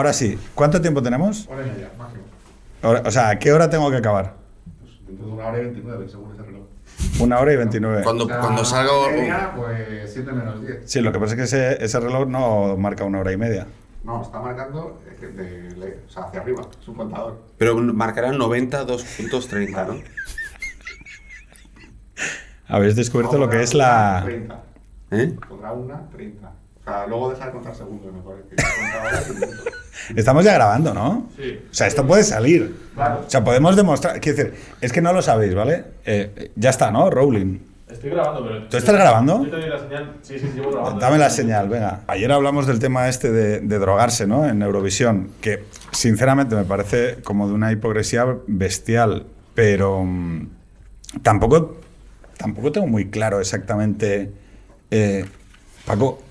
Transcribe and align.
ahora 0.00 0.12
sí, 0.14 0.38
¿cuánto 0.54 0.80
tiempo 0.80 1.02
tenemos? 1.02 1.46
Hora 1.48 1.66
y 1.66 1.70
media, 1.70 1.90
máximo. 1.98 2.22
Ahora- 2.82 3.02
o 3.04 3.10
sea, 3.10 3.28
¿a 3.28 3.38
qué 3.38 3.52
hora 3.52 3.68
tengo 3.68 3.90
que 3.90 3.98
acabar? 3.98 4.34
Pues 4.80 4.92
dentro 5.06 5.26
de 5.26 5.32
una 5.32 5.46
hora 5.48 5.58
y 5.60 5.64
29, 5.64 6.08
según 6.08 6.32
ese 6.32 6.42
reloj. 6.42 6.62
Una 7.20 7.38
hora 7.40 7.52
y 7.52 7.56
29. 7.56 8.02
Cuando, 8.02 8.24
O 8.24 8.28
sea, 8.28 8.38
cuando 8.40 8.64
salga... 8.64 8.92
media, 9.12 9.52
pues 9.54 10.10
7 10.12 10.32
menos 10.32 10.60
10. 10.62 10.78
Sí, 10.90 11.00
lo 11.02 11.12
que 11.12 11.18
pasa 11.18 11.34
es 11.34 11.36
que 11.38 11.44
ese, 11.44 11.84
ese 11.84 12.00
reloj 12.00 12.26
no 12.28 12.76
marca 12.78 13.04
una 13.04 13.20
hora 13.20 13.30
y 13.32 13.36
media. 13.36 13.66
No, 14.04 14.22
está 14.22 14.40
marcando 14.40 14.98
eh, 15.06 15.26
de, 15.26 15.74
de- 15.74 16.00
o 16.06 16.10
sea, 16.10 16.22
hacia 16.24 16.40
arriba, 16.40 16.62
es 16.80 16.88
un 16.88 16.94
contador. 16.94 17.38
Pero 17.58 17.76
marcará 17.76 18.32
90 18.32 18.84
2 18.84 19.04
puntos 19.04 19.48
30, 19.48 19.84
¿no? 19.84 19.94
Habéis 22.68 22.96
descubierto 22.96 23.36
lo 23.36 23.50
que 23.50 23.62
es 23.62 23.74
la... 23.74 24.22
30. 24.24 24.62
¿Eh? 25.10 25.36
Pondrá 25.48 25.72
una 25.72 26.08
30. 26.10 26.50
Sea, 26.90 27.06
luego 27.06 27.30
deja 27.30 27.46
de 27.46 27.52
contar 27.52 27.74
segundos, 27.74 28.12
me 28.12 28.20
parece. 28.20 29.58
Estamos 30.16 30.44
ya 30.44 30.54
grabando, 30.54 30.92
¿no? 30.92 31.28
Sí. 31.36 31.60
O 31.70 31.74
sea, 31.74 31.86
esto 31.86 32.06
puede 32.06 32.24
salir. 32.24 32.74
Claro. 32.94 33.22
O 33.26 33.30
sea, 33.30 33.44
podemos 33.44 33.76
demostrar... 33.76 34.20
Quiero 34.20 34.38
decir, 34.38 34.54
es 34.80 34.92
que 34.92 35.00
no 35.00 35.12
lo 35.12 35.22
sabéis, 35.22 35.54
¿vale? 35.54 35.84
Eh, 36.04 36.50
ya 36.56 36.70
está, 36.70 36.90
¿no? 36.90 37.10
Rowling. 37.10 37.58
Estoy 37.88 38.10
grabando, 38.10 38.46
pero. 38.46 38.68
¿Tú 38.68 38.76
estás 38.76 38.94
grabando? 38.94 39.44
Yo 39.44 39.50
te 39.50 39.56
doy 39.56 39.68
la 39.68 39.78
señal. 39.78 40.16
Sí, 40.22 40.38
sí, 40.38 40.50
llevo 40.54 40.70
grabando. 40.70 41.00
Dame 41.00 41.18
la 41.18 41.30
señal, 41.30 41.68
venga. 41.68 42.00
Ayer 42.06 42.30
hablamos 42.30 42.66
del 42.66 42.78
tema 42.78 43.08
este 43.08 43.30
de, 43.30 43.60
de 43.60 43.78
drogarse, 43.78 44.26
¿no? 44.26 44.48
En 44.48 44.62
Eurovisión, 44.62 45.30
que 45.40 45.64
sinceramente 45.90 46.54
me 46.54 46.64
parece 46.64 47.16
como 47.22 47.48
de 47.48 47.54
una 47.54 47.72
hipocresía 47.72 48.26
bestial, 48.46 49.26
pero 49.54 50.04
mm, 50.04 50.48
tampoco, 51.22 51.76
tampoco 52.36 52.72
tengo 52.72 52.86
muy 52.86 53.10
claro 53.10 53.40
exactamente, 53.40 54.30
eh, 54.90 55.24
Paco, 55.84 56.22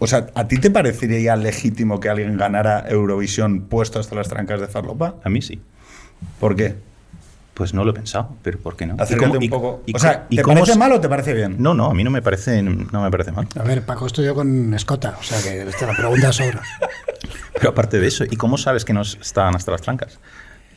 o 0.00 0.06
sea, 0.08 0.26
¿a 0.34 0.48
ti 0.48 0.56
te 0.58 0.70
parecería 0.70 1.36
legítimo 1.36 2.00
que 2.00 2.08
alguien 2.08 2.36
ganara 2.36 2.84
Eurovisión 2.88 3.60
puesto 3.68 4.00
hasta 4.00 4.16
las 4.16 4.28
trancas 4.28 4.60
de 4.60 4.66
farlopa? 4.66 5.14
A 5.22 5.28
mí 5.28 5.40
sí. 5.42 5.60
¿Por 6.40 6.56
qué? 6.56 6.74
Pues 7.54 7.74
no 7.74 7.84
lo 7.84 7.90
he 7.90 7.94
pensado, 7.94 8.34
pero 8.42 8.58
¿por 8.58 8.74
qué 8.76 8.86
no? 8.86 8.94
¿Y 8.98 9.02
Acércate 9.02 9.26
cómo- 9.28 9.38
un 9.38 9.42
y- 9.44 9.48
poco. 9.50 9.82
y 9.86 9.94
o 9.94 9.98
sea, 9.98 10.26
¿te 10.28 10.42
cómo 10.42 10.60
parece 10.60 10.78
mal 10.78 10.92
o 10.92 11.00
te 11.00 11.08
parece 11.08 11.34
bien? 11.34 11.56
No, 11.58 11.74
no, 11.74 11.86
a 11.90 11.94
mí 11.94 12.02
no 12.02 12.10
me 12.10 12.22
parece, 12.22 12.62
no 12.62 13.02
me 13.02 13.10
parece 13.10 13.32
mal. 13.32 13.46
A 13.58 13.62
ver, 13.62 13.82
Paco 13.82 14.06
estudió 14.06 14.34
con 14.34 14.72
Escota, 14.74 15.16
o 15.20 15.22
sea 15.22 15.40
que 15.42 15.62
esta 15.68 15.86
la 15.86 15.94
pregunta 15.94 16.32
sobra. 16.32 16.62
Pero 17.54 17.68
aparte 17.70 18.00
de 18.00 18.06
eso, 18.06 18.24
¿y 18.24 18.36
cómo 18.36 18.56
sabes 18.56 18.84
que 18.86 18.94
no 18.94 19.02
están 19.02 19.54
hasta 19.54 19.70
las 19.72 19.82
trancas? 19.82 20.18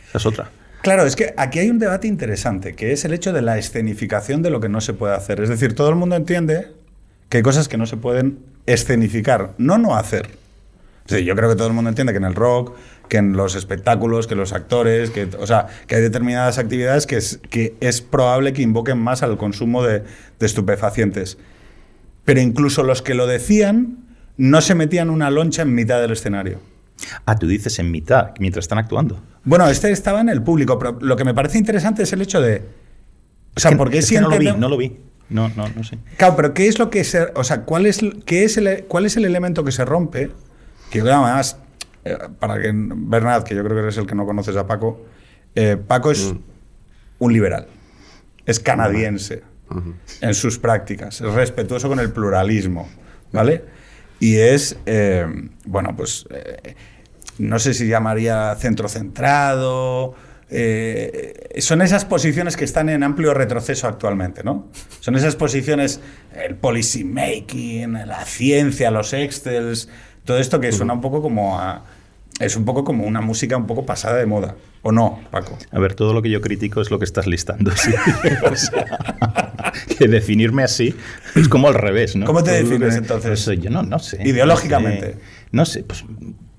Esa 0.09 0.17
es 0.17 0.25
otra. 0.25 0.49
Claro, 0.81 1.05
es 1.05 1.16
que 1.16 1.33
aquí 1.38 1.59
hay 1.59 1.69
un 1.69 1.79
debate 1.79 2.07
interesante, 2.09 2.75
que 2.75 2.91
es 2.91 3.05
el 3.05 3.13
hecho 3.13 3.31
de 3.31 3.41
la 3.41 3.57
escenificación 3.57 4.41
de 4.41 4.49
lo 4.49 4.59
que 4.59 4.67
no 4.67 4.81
se 4.81 4.94
puede 4.94 5.16
hacer. 5.16 5.39
Es 5.39 5.47
decir, 5.47 5.75
todo 5.75 5.88
el 5.88 5.95
mundo 5.95 6.17
entiende 6.17 6.73
que 7.33 7.37
hay 7.37 7.41
cosas 7.43 7.67
que 7.67 7.77
no 7.77 7.87
se 7.87 7.97
pueden 7.97 8.37
escenificar, 8.67 9.55
no 9.57 9.79
no 9.79 9.95
hacer. 9.95 10.29
Sí, 11.07 11.25
yo 11.25 11.35
creo 11.35 11.49
que 11.49 11.55
todo 11.55 11.67
el 11.67 11.73
mundo 11.73 11.89
entiende 11.89 12.13
que 12.13 12.17
en 12.17 12.25
el 12.25 12.35
rock, 12.35 12.75
que 13.09 13.17
en 13.17 13.33
los 13.33 13.55
espectáculos, 13.55 14.27
que 14.27 14.35
los 14.35 14.53
actores, 14.53 15.09
que, 15.09 15.27
o 15.39 15.47
sea, 15.47 15.65
que 15.87 15.95
hay 15.95 16.03
determinadas 16.03 16.59
actividades 16.59 17.07
que 17.07 17.17
es, 17.17 17.39
que 17.49 17.73
es 17.79 18.01
probable 18.01 18.53
que 18.53 18.61
invoquen 18.61 18.99
más 18.99 19.23
al 19.23 19.37
consumo 19.37 19.81
de, 19.81 20.03
de 20.39 20.45
estupefacientes. 20.45 21.39
Pero 22.23 22.39
incluso 22.39 22.83
los 22.83 23.01
que 23.01 23.15
lo 23.15 23.25
decían 23.25 23.97
no 24.38 24.61
se 24.61 24.75
metían 24.75 25.09
una 25.09 25.31
loncha 25.31 25.63
en 25.63 25.73
mitad 25.73 25.99
del 26.01 26.11
escenario. 26.11 26.59
Ah, 27.25 27.35
tú 27.39 27.47
dices 27.47 27.79
en 27.79 27.89
mitad, 27.89 28.33
mientras 28.38 28.66
están 28.66 28.77
actuando. 28.77 29.19
Bueno, 29.43 29.67
este 29.69 29.89
estaba 29.91 30.22
en 30.22 30.29
el 30.29 30.43
público, 30.43 30.77
pero 30.77 30.99
lo 31.01 31.16
que 31.16 31.23
me 31.23 31.33
parece 31.33 31.57
interesante 31.57 32.03
es 32.03 32.13
el 32.13 32.22
hecho 32.22 32.41
de. 32.41 32.61
O 33.55 33.59
sea, 33.59 33.69
Es 33.72 33.73
que- 33.73 33.77
porque 33.79 33.97
es 33.97 34.05
si 34.05 34.13
que 34.13 34.22
no 34.22 34.29
lo 34.29 34.38
vi, 34.38 34.51
no 34.51 34.69
lo 34.69 34.77
vi. 34.77 34.97
No, 35.29 35.50
no, 35.56 35.67
no 35.69 35.84
sé. 35.84 35.97
Claro, 36.17 36.35
pero 36.35 36.53
¿qué 36.53 36.67
es 36.67 36.78
lo 36.79 36.89
que 36.89 37.03
se. 37.03 37.28
O 37.35 37.44
sea, 37.44 37.61
¿cuál 37.61 37.85
es, 37.85 38.01
qué 38.25 38.44
es 38.44 38.57
el, 38.57 38.85
cuál 38.88 39.06
es 39.06 39.17
el 39.17 39.25
elemento 39.25 39.63
que 39.63 39.72
se 39.72 39.84
rompe? 39.85 40.31
Que 40.91 41.00
yo 41.00 41.06
creo, 41.06 41.23
además, 41.23 41.57
eh, 42.06 42.17
para 42.39 42.61
que. 42.61 42.72
Bernard, 42.73 43.44
que 43.44 43.56
yo 43.56 43.63
creo 43.63 43.75
que 43.75 43.84
eres 43.84 43.97
el 43.97 44.06
que 44.06 44.16
no 44.16 44.25
conoces 44.25 44.56
a 44.56 44.67
Paco. 44.67 45.06
eh, 45.56 45.78
Paco 45.78 46.11
es 46.11 46.34
un 47.19 47.34
liberal. 47.34 47.67
Es 48.45 48.59
canadiense 48.59 49.44
en 50.22 50.34
sus 50.35 50.59
prácticas. 50.59 51.22
Es 51.22 51.34
respetuoso 51.34 51.88
con 51.88 52.00
el 52.00 52.11
pluralismo. 52.11 52.90
¿Vale? 53.31 53.63
Y 54.19 54.35
es. 54.35 54.78
eh, 54.85 55.25
bueno, 55.66 55.95
pues. 55.95 56.25
eh, 56.29 56.75
no 57.40 57.57
sé 57.57 57.73
si 57.73 57.88
llamaría 57.88 58.53
centrocentrado. 58.59 60.13
Eh, 60.49 61.33
son 61.59 61.81
esas 61.81 62.05
posiciones 62.05 62.55
que 62.57 62.65
están 62.65 62.89
en 62.89 63.03
amplio 63.03 63.33
retroceso 63.33 63.87
actualmente, 63.87 64.43
¿no? 64.43 64.67
Son 64.99 65.15
esas 65.15 65.35
posiciones, 65.35 65.99
el 66.35 66.55
policy 66.55 67.03
making, 67.03 67.93
la 68.05 68.23
ciencia, 68.25 68.91
los 68.91 69.13
excels, 69.13 69.89
todo 70.25 70.37
esto 70.37 70.59
que 70.59 70.71
suena 70.71 70.93
un 70.93 71.01
poco 71.01 71.21
como 71.21 71.59
a. 71.59 71.83
Es 72.39 72.55
un 72.55 72.65
poco 72.65 72.83
como 72.83 73.05
una 73.05 73.21
música 73.21 73.55
un 73.57 73.67
poco 73.67 73.85
pasada 73.85 74.17
de 74.17 74.25
moda. 74.25 74.55
¿O 74.81 74.91
no, 74.91 75.21
Paco? 75.29 75.57
A 75.71 75.79
ver, 75.79 75.93
todo 75.93 76.13
lo 76.13 76.21
que 76.23 76.31
yo 76.31 76.41
critico 76.41 76.81
es 76.81 76.89
lo 76.89 76.97
que 76.97 77.05
estás 77.05 77.27
listando. 77.27 77.71
sí. 77.77 77.91
O 78.51 78.55
sea, 78.55 79.71
que 79.97 80.07
definirme 80.07 80.63
así 80.63 80.95
es 81.35 81.47
como 81.47 81.67
al 81.67 81.75
revés, 81.75 82.15
¿no? 82.15 82.25
¿Cómo 82.25 82.43
te 82.43 82.51
Todo 82.51 82.59
defines, 82.69 82.93
que- 82.93 82.97
entonces? 82.99 83.43
pues, 83.45 83.59
yo 83.59 83.69
no, 83.69 83.83
no 83.83 83.99
sé. 83.99 84.17
Ideológicamente. 84.27 85.15
No 85.51 85.63
sé, 85.65 85.83
pues, 85.83 86.03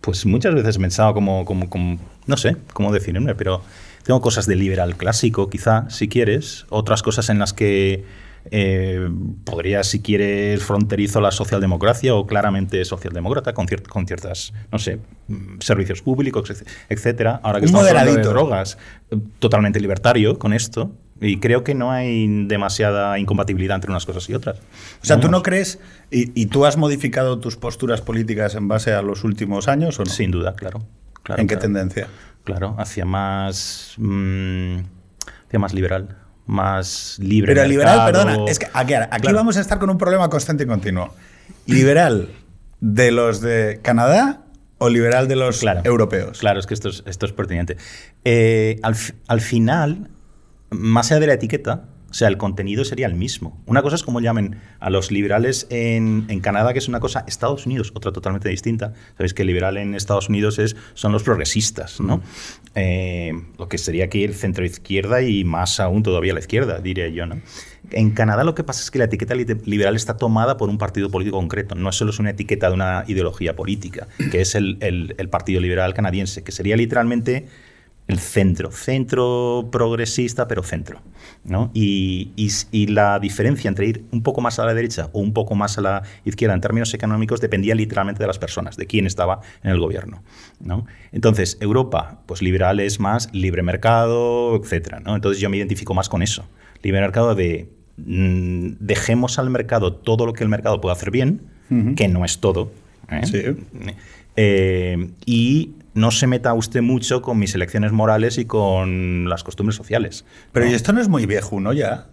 pues 0.04 0.26
muchas 0.26 0.54
veces 0.54 0.76
he 0.76 0.80
pensado 0.80 1.14
como, 1.14 1.44
como, 1.44 1.68
como- 1.70 1.98
no 2.26 2.36
sé 2.36 2.56
cómo 2.72 2.92
definirme, 2.92 3.34
pero 3.34 3.62
tengo 4.02 4.20
cosas 4.20 4.46
de 4.46 4.54
liberal 4.56 4.96
clásico, 4.96 5.48
quizá, 5.48 5.88
si 5.88 6.08
quieres, 6.08 6.66
otras 6.68 7.02
cosas 7.02 7.28
en 7.30 7.38
las 7.38 7.52
que 7.54 8.04
eh, 8.50 9.08
podría, 9.44 9.82
si 9.84 10.02
quieres, 10.02 10.62
fronterizo 10.62 11.22
la 11.22 11.30
socialdemocracia 11.30 12.14
o 12.14 12.26
claramente 12.26 12.84
socialdemócrata 12.84 13.54
con, 13.54 13.66
cier- 13.66 13.88
con 13.88 14.06
ciertas, 14.06 14.52
no 14.70 14.78
sé, 14.78 14.98
mm, 15.28 15.60
servicios 15.60 16.02
públicos, 16.02 16.50
etc- 16.50 16.66
etcétera. 16.90 17.40
Ahora 17.42 17.60
que 17.60 17.64
Un 17.64 17.68
estamos 17.68 17.88
hablando 17.88 18.10
de 18.12 18.18
moderadito. 18.18 18.38
drogas, 18.38 18.76
eh, 19.10 19.16
totalmente 19.38 19.80
libertario 19.80 20.38
con 20.38 20.52
esto. 20.52 20.92
Y 21.20 21.38
creo 21.38 21.62
que 21.64 21.74
no 21.74 21.92
hay 21.92 22.46
demasiada 22.46 23.18
incompatibilidad 23.18 23.76
entre 23.76 23.90
unas 23.90 24.04
cosas 24.04 24.28
y 24.28 24.34
otras. 24.34 24.58
O 25.02 25.06
sea, 25.06 25.20
¿tú 25.20 25.30
no 25.30 25.42
crees 25.42 25.78
y, 26.10 26.38
y 26.40 26.46
tú 26.46 26.66
has 26.66 26.76
modificado 26.76 27.38
tus 27.38 27.56
posturas 27.56 28.00
políticas 28.00 28.54
en 28.56 28.66
base 28.68 28.92
a 28.92 29.00
los 29.00 29.22
últimos 29.24 29.68
años 29.68 29.98
o 30.00 30.04
no? 30.04 30.10
Sin 30.10 30.30
duda, 30.32 30.54
claro. 30.54 30.84
claro 31.22 31.40
¿En 31.40 31.46
qué 31.48 31.56
tendencia? 31.56 32.08
Claro, 32.42 32.74
hacia 32.78 33.04
más, 33.04 33.94
mm, 33.96 34.78
hacia 35.46 35.58
más 35.58 35.72
liberal, 35.72 36.18
más 36.46 37.16
libre. 37.20 37.54
Pero 37.54 37.66
liberal, 37.68 38.04
perdona, 38.12 38.44
es 38.50 38.58
que 38.58 38.66
aquí, 38.74 38.94
aquí 38.94 39.20
Claro. 39.22 39.36
vamos 39.38 39.56
a 39.56 39.60
estar 39.60 39.78
con 39.78 39.88
un 39.90 39.96
problema 39.98 40.28
constante 40.28 40.64
y 40.64 40.66
continuo. 40.66 41.14
¿Liberal 41.66 42.28
de 42.80 43.12
los 43.12 43.40
de 43.40 43.80
Canadá 43.82 44.42
o 44.78 44.88
liberal 44.90 45.28
de 45.28 45.36
los 45.36 45.60
Claro. 45.60 45.80
europeos? 45.84 46.40
Claro, 46.40 46.58
es 46.60 46.66
que 46.66 46.74
esto 46.74 46.88
es, 46.90 47.02
esto 47.06 47.24
es 47.24 47.32
pertinente. 47.32 47.76
Eh, 48.24 48.78
al, 48.82 48.94
al 49.28 49.40
final, 49.40 50.10
más 50.78 51.10
allá 51.10 51.20
de 51.20 51.26
la 51.28 51.34
etiqueta, 51.34 51.84
o 52.10 52.16
sea, 52.16 52.28
el 52.28 52.36
contenido 52.36 52.84
sería 52.84 53.06
el 53.08 53.14
mismo. 53.14 53.60
Una 53.66 53.82
cosa 53.82 53.96
es 53.96 54.04
como 54.04 54.20
llamen 54.20 54.60
a 54.78 54.88
los 54.88 55.10
liberales 55.10 55.66
en, 55.70 56.26
en 56.28 56.38
Canadá, 56.38 56.72
que 56.72 56.78
es 56.78 56.86
una 56.86 57.00
cosa, 57.00 57.24
Estados 57.26 57.66
Unidos, 57.66 57.90
otra 57.92 58.12
totalmente 58.12 58.48
distinta. 58.48 58.92
Sabéis 59.16 59.34
que 59.34 59.42
el 59.42 59.48
liberal 59.48 59.76
en 59.78 59.96
Estados 59.96 60.28
Unidos 60.28 60.60
es, 60.60 60.76
son 60.94 61.10
los 61.10 61.24
progresistas, 61.24 62.00
¿no? 62.00 62.22
Eh, 62.76 63.32
lo 63.58 63.68
que 63.68 63.78
sería 63.78 64.04
aquí 64.04 64.22
el 64.22 64.34
centro 64.34 64.64
izquierda 64.64 65.22
y 65.22 65.42
más 65.42 65.80
aún 65.80 66.04
todavía 66.04 66.32
la 66.34 66.38
izquierda, 66.38 66.78
diría 66.78 67.08
yo, 67.08 67.26
¿no? 67.26 67.40
En 67.90 68.12
Canadá 68.12 68.44
lo 68.44 68.54
que 68.54 68.62
pasa 68.62 68.82
es 68.82 68.92
que 68.92 68.98
la 69.00 69.06
etiqueta 69.06 69.34
li- 69.34 69.44
liberal 69.64 69.96
está 69.96 70.16
tomada 70.16 70.56
por 70.56 70.68
un 70.68 70.78
partido 70.78 71.10
político 71.10 71.36
concreto, 71.38 71.74
no 71.74 71.90
solo 71.90 72.10
es 72.12 72.20
una 72.20 72.30
etiqueta 72.30 72.68
de 72.68 72.74
una 72.74 73.04
ideología 73.08 73.56
política, 73.56 74.06
que 74.30 74.40
es 74.40 74.54
el, 74.54 74.78
el- 74.80 75.16
el 75.18 75.28
Partido 75.28 75.60
Liberal 75.60 75.94
Canadiense, 75.94 76.44
que 76.44 76.52
sería 76.52 76.76
literalmente 76.76 77.48
el 78.06 78.18
centro, 78.18 78.70
centro 78.70 79.68
progresista, 79.72 80.46
pero 80.46 80.62
centro. 80.62 81.00
¿no? 81.44 81.70
Y, 81.72 82.30
y 82.36 82.86
la 82.88 83.18
diferencia 83.18 83.68
entre 83.68 83.86
ir 83.86 84.04
un 84.12 84.22
poco 84.22 84.40
más 84.40 84.58
a 84.58 84.66
la 84.66 84.74
derecha 84.74 85.08
o 85.12 85.20
un 85.20 85.32
poco 85.32 85.54
más 85.54 85.78
a 85.78 85.80
la 85.80 86.02
izquierda 86.24 86.54
en 86.54 86.60
términos 86.60 86.92
económicos 86.92 87.40
dependía 87.40 87.74
literalmente 87.74 88.22
de 88.22 88.26
las 88.26 88.38
personas, 88.38 88.76
de 88.76 88.86
quién 88.86 89.06
estaba 89.06 89.40
en 89.62 89.70
el 89.70 89.80
gobierno. 89.80 90.22
¿no? 90.60 90.86
Entonces, 91.12 91.56
Europa, 91.60 92.20
pues 92.26 92.42
liberal 92.42 92.80
es 92.80 93.00
más 93.00 93.32
libre 93.32 93.62
mercado, 93.62 94.56
etc. 94.56 95.00
¿no? 95.04 95.14
Entonces 95.14 95.40
yo 95.40 95.48
me 95.48 95.56
identifico 95.56 95.94
más 95.94 96.08
con 96.08 96.22
eso. 96.22 96.44
Libre 96.82 97.00
mercado 97.00 97.34
de 97.34 97.70
mm, 97.96 98.72
dejemos 98.80 99.38
al 99.38 99.48
mercado 99.48 99.94
todo 99.94 100.26
lo 100.26 100.34
que 100.34 100.44
el 100.44 100.50
mercado 100.50 100.80
puede 100.80 100.94
hacer 100.94 101.10
bien, 101.10 101.40
que 101.96 102.06
no 102.08 102.24
es 102.24 102.38
todo. 102.38 102.70
¿eh? 103.10 103.22
Sí. 103.24 103.42
Eh, 104.36 105.10
y 105.26 105.72
no 105.94 106.10
se 106.10 106.26
meta 106.26 106.52
usted 106.54 106.82
mucho 106.82 107.22
con 107.22 107.38
mis 107.38 107.54
elecciones 107.54 107.92
morales 107.92 108.36
y 108.38 108.44
con 108.44 109.28
las 109.28 109.44
costumbres 109.44 109.76
sociales. 109.76 110.24
Pero 110.52 110.66
¿no? 110.66 110.72
y 110.72 110.74
esto 110.74 110.92
no 110.92 111.00
es 111.00 111.08
muy 111.08 111.26
viejo, 111.26 111.60
¿no? 111.60 111.72
Ya. 111.72 112.08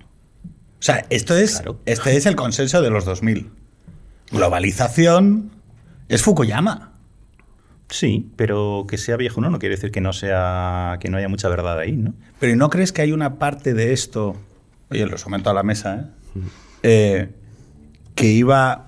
O 0.80 0.83
sea, 0.83 1.06
esto 1.10 1.36
es, 1.36 1.57
Claro. 1.57 1.80
este 1.86 2.16
es 2.16 2.25
el 2.25 2.36
consenso 2.36 2.81
de 2.81 2.89
los 2.89 3.06
2000. 3.06 3.50
Globalización 4.31 5.51
es 6.10 6.22
Fukuyama. 6.24 6.92
Sí, 7.89 8.31
pero 8.38 8.86
que 8.88 8.98
sea 8.98 9.18
viejo 9.18 9.42
no, 9.42 9.50
no 9.50 9.60
quiere 9.60 9.75
decir 9.75 9.92
que 9.92 10.00
no 10.00 10.13
sea 10.13 10.98
que 11.01 11.10
no 11.10 11.18
haya 11.18 11.27
mucha 11.27 11.50
verdad 11.50 11.77
ahí, 11.77 11.92
¿no? 11.98 12.13
Pero 12.39 12.54
¿y 12.54 12.56
no 12.56 12.69
crees 12.69 12.94
que 12.94 13.01
hay 13.01 13.12
una 13.12 13.38
parte 13.38 13.74
de 13.74 13.92
esto, 13.92 14.38
oye, 14.89 15.06
lo 15.06 15.18
somento 15.18 15.50
a 15.50 15.54
la 15.54 15.63
mesa, 15.63 15.95
¿eh? 15.95 16.39
Eh, 16.84 17.30
que 18.16 18.27
iba 18.27 18.88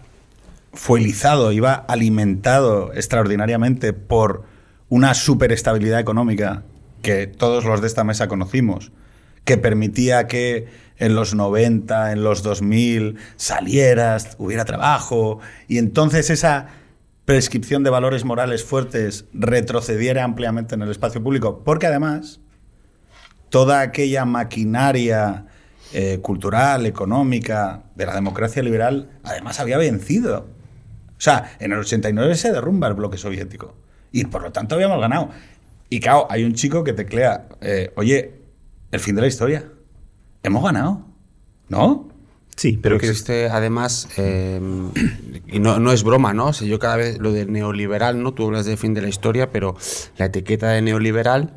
fuelizado, 0.71 1.51
iba 1.51 1.73
alimentado 1.73 2.93
extraordinariamente 2.93 3.91
por 3.91 4.45
una 4.93 5.15
superestabilidad 5.15 5.99
económica 5.99 6.65
que 7.01 7.25
todos 7.25 7.65
los 7.65 7.81
de 7.81 7.87
esta 7.87 8.03
mesa 8.03 8.27
conocimos, 8.27 8.91
que 9.43 9.57
permitía 9.57 10.27
que 10.27 10.67
en 10.99 11.15
los 11.15 11.33
90, 11.33 12.11
en 12.11 12.23
los 12.23 12.43
2000 12.43 13.17
salieras, 13.35 14.35
hubiera 14.37 14.65
trabajo, 14.65 15.39
y 15.67 15.79
entonces 15.79 16.29
esa 16.29 16.67
prescripción 17.25 17.83
de 17.83 17.89
valores 17.89 18.23
morales 18.23 18.63
fuertes 18.63 19.25
retrocediera 19.33 20.23
ampliamente 20.23 20.75
en 20.75 20.83
el 20.83 20.91
espacio 20.91 21.23
público, 21.23 21.63
porque 21.65 21.87
además 21.87 22.39
toda 23.49 23.79
aquella 23.79 24.25
maquinaria 24.25 25.47
eh, 25.91 26.19
cultural, 26.21 26.85
económica 26.85 27.81
de 27.95 28.05
la 28.05 28.13
democracia 28.13 28.61
liberal, 28.61 29.09
además 29.23 29.59
había 29.59 29.79
vencido. 29.79 30.45
O 31.17 31.21
sea, 31.23 31.55
en 31.59 31.71
el 31.71 31.79
89 31.79 32.35
se 32.35 32.51
derrumba 32.51 32.89
el 32.89 32.93
bloque 32.93 33.17
soviético 33.17 33.81
y 34.13 34.23
por 34.25 34.41
lo 34.41 34.53
tanto 34.53 34.75
habíamos 34.75 35.01
ganado. 35.01 35.29
Y 35.89 35.99
claro, 35.99 36.27
hay 36.29 36.45
un 36.45 36.53
chico 36.53 36.85
que 36.85 36.93
teclea, 36.93 37.49
eh, 37.59 37.91
oye, 37.97 38.31
el 38.91 38.99
fin 39.01 39.15
de 39.15 39.21
la 39.21 39.27
historia. 39.27 39.65
Hemos 40.43 40.63
ganado. 40.63 41.05
¿No? 41.67 42.07
Sí, 42.55 42.73
Pero 42.73 42.81
pero 42.81 42.99
que 42.99 43.07
existe, 43.07 43.49
además, 43.49 44.07
eh, 44.17 44.61
y 45.47 45.59
no, 45.59 45.79
no 45.79 45.91
es 45.91 46.03
broma, 46.03 46.33
¿no? 46.33 46.47
O 46.47 46.53
sea, 46.53 46.67
yo 46.67 46.77
cada 46.77 46.97
vez 46.97 47.17
lo 47.17 47.31
de 47.31 47.47
neoliberal, 47.47 48.21
¿no? 48.21 48.33
Tú 48.33 48.45
hablas 48.45 48.65
de 48.67 48.77
fin 48.77 48.93
de 48.93 49.01
la 49.01 49.09
historia, 49.09 49.49
pero 49.49 49.75
la 50.17 50.25
etiqueta 50.25 50.69
de 50.69 50.83
neoliberal, 50.83 51.55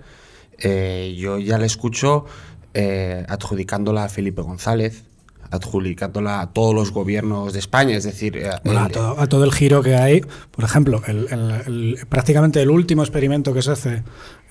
eh, 0.58 1.14
yo 1.18 1.38
ya 1.38 1.58
la 1.58 1.66
escucho 1.66 2.24
eh, 2.72 3.26
adjudicándola 3.28 4.04
a 4.04 4.08
Felipe 4.08 4.40
González, 4.40 5.04
adjudicándola 5.50 6.40
a 6.40 6.52
todos 6.52 6.74
los 6.74 6.90
gobiernos 6.92 7.52
de 7.52 7.58
España, 7.58 7.96
es 7.96 8.04
decir, 8.04 8.36
eh, 8.36 8.48
a, 8.48 8.88
todo, 8.88 9.20
a 9.20 9.26
todo 9.26 9.44
el 9.44 9.52
giro 9.52 9.82
que 9.82 9.94
hay. 9.96 10.20
Por 10.50 10.64
ejemplo, 10.64 11.02
el- 11.06 11.98
prácticamente 12.08 12.60
el 12.62 12.70
último 12.70 13.02
experimento 13.02 13.52
que 13.54 13.62
se 13.62 13.70
hace 13.72 14.02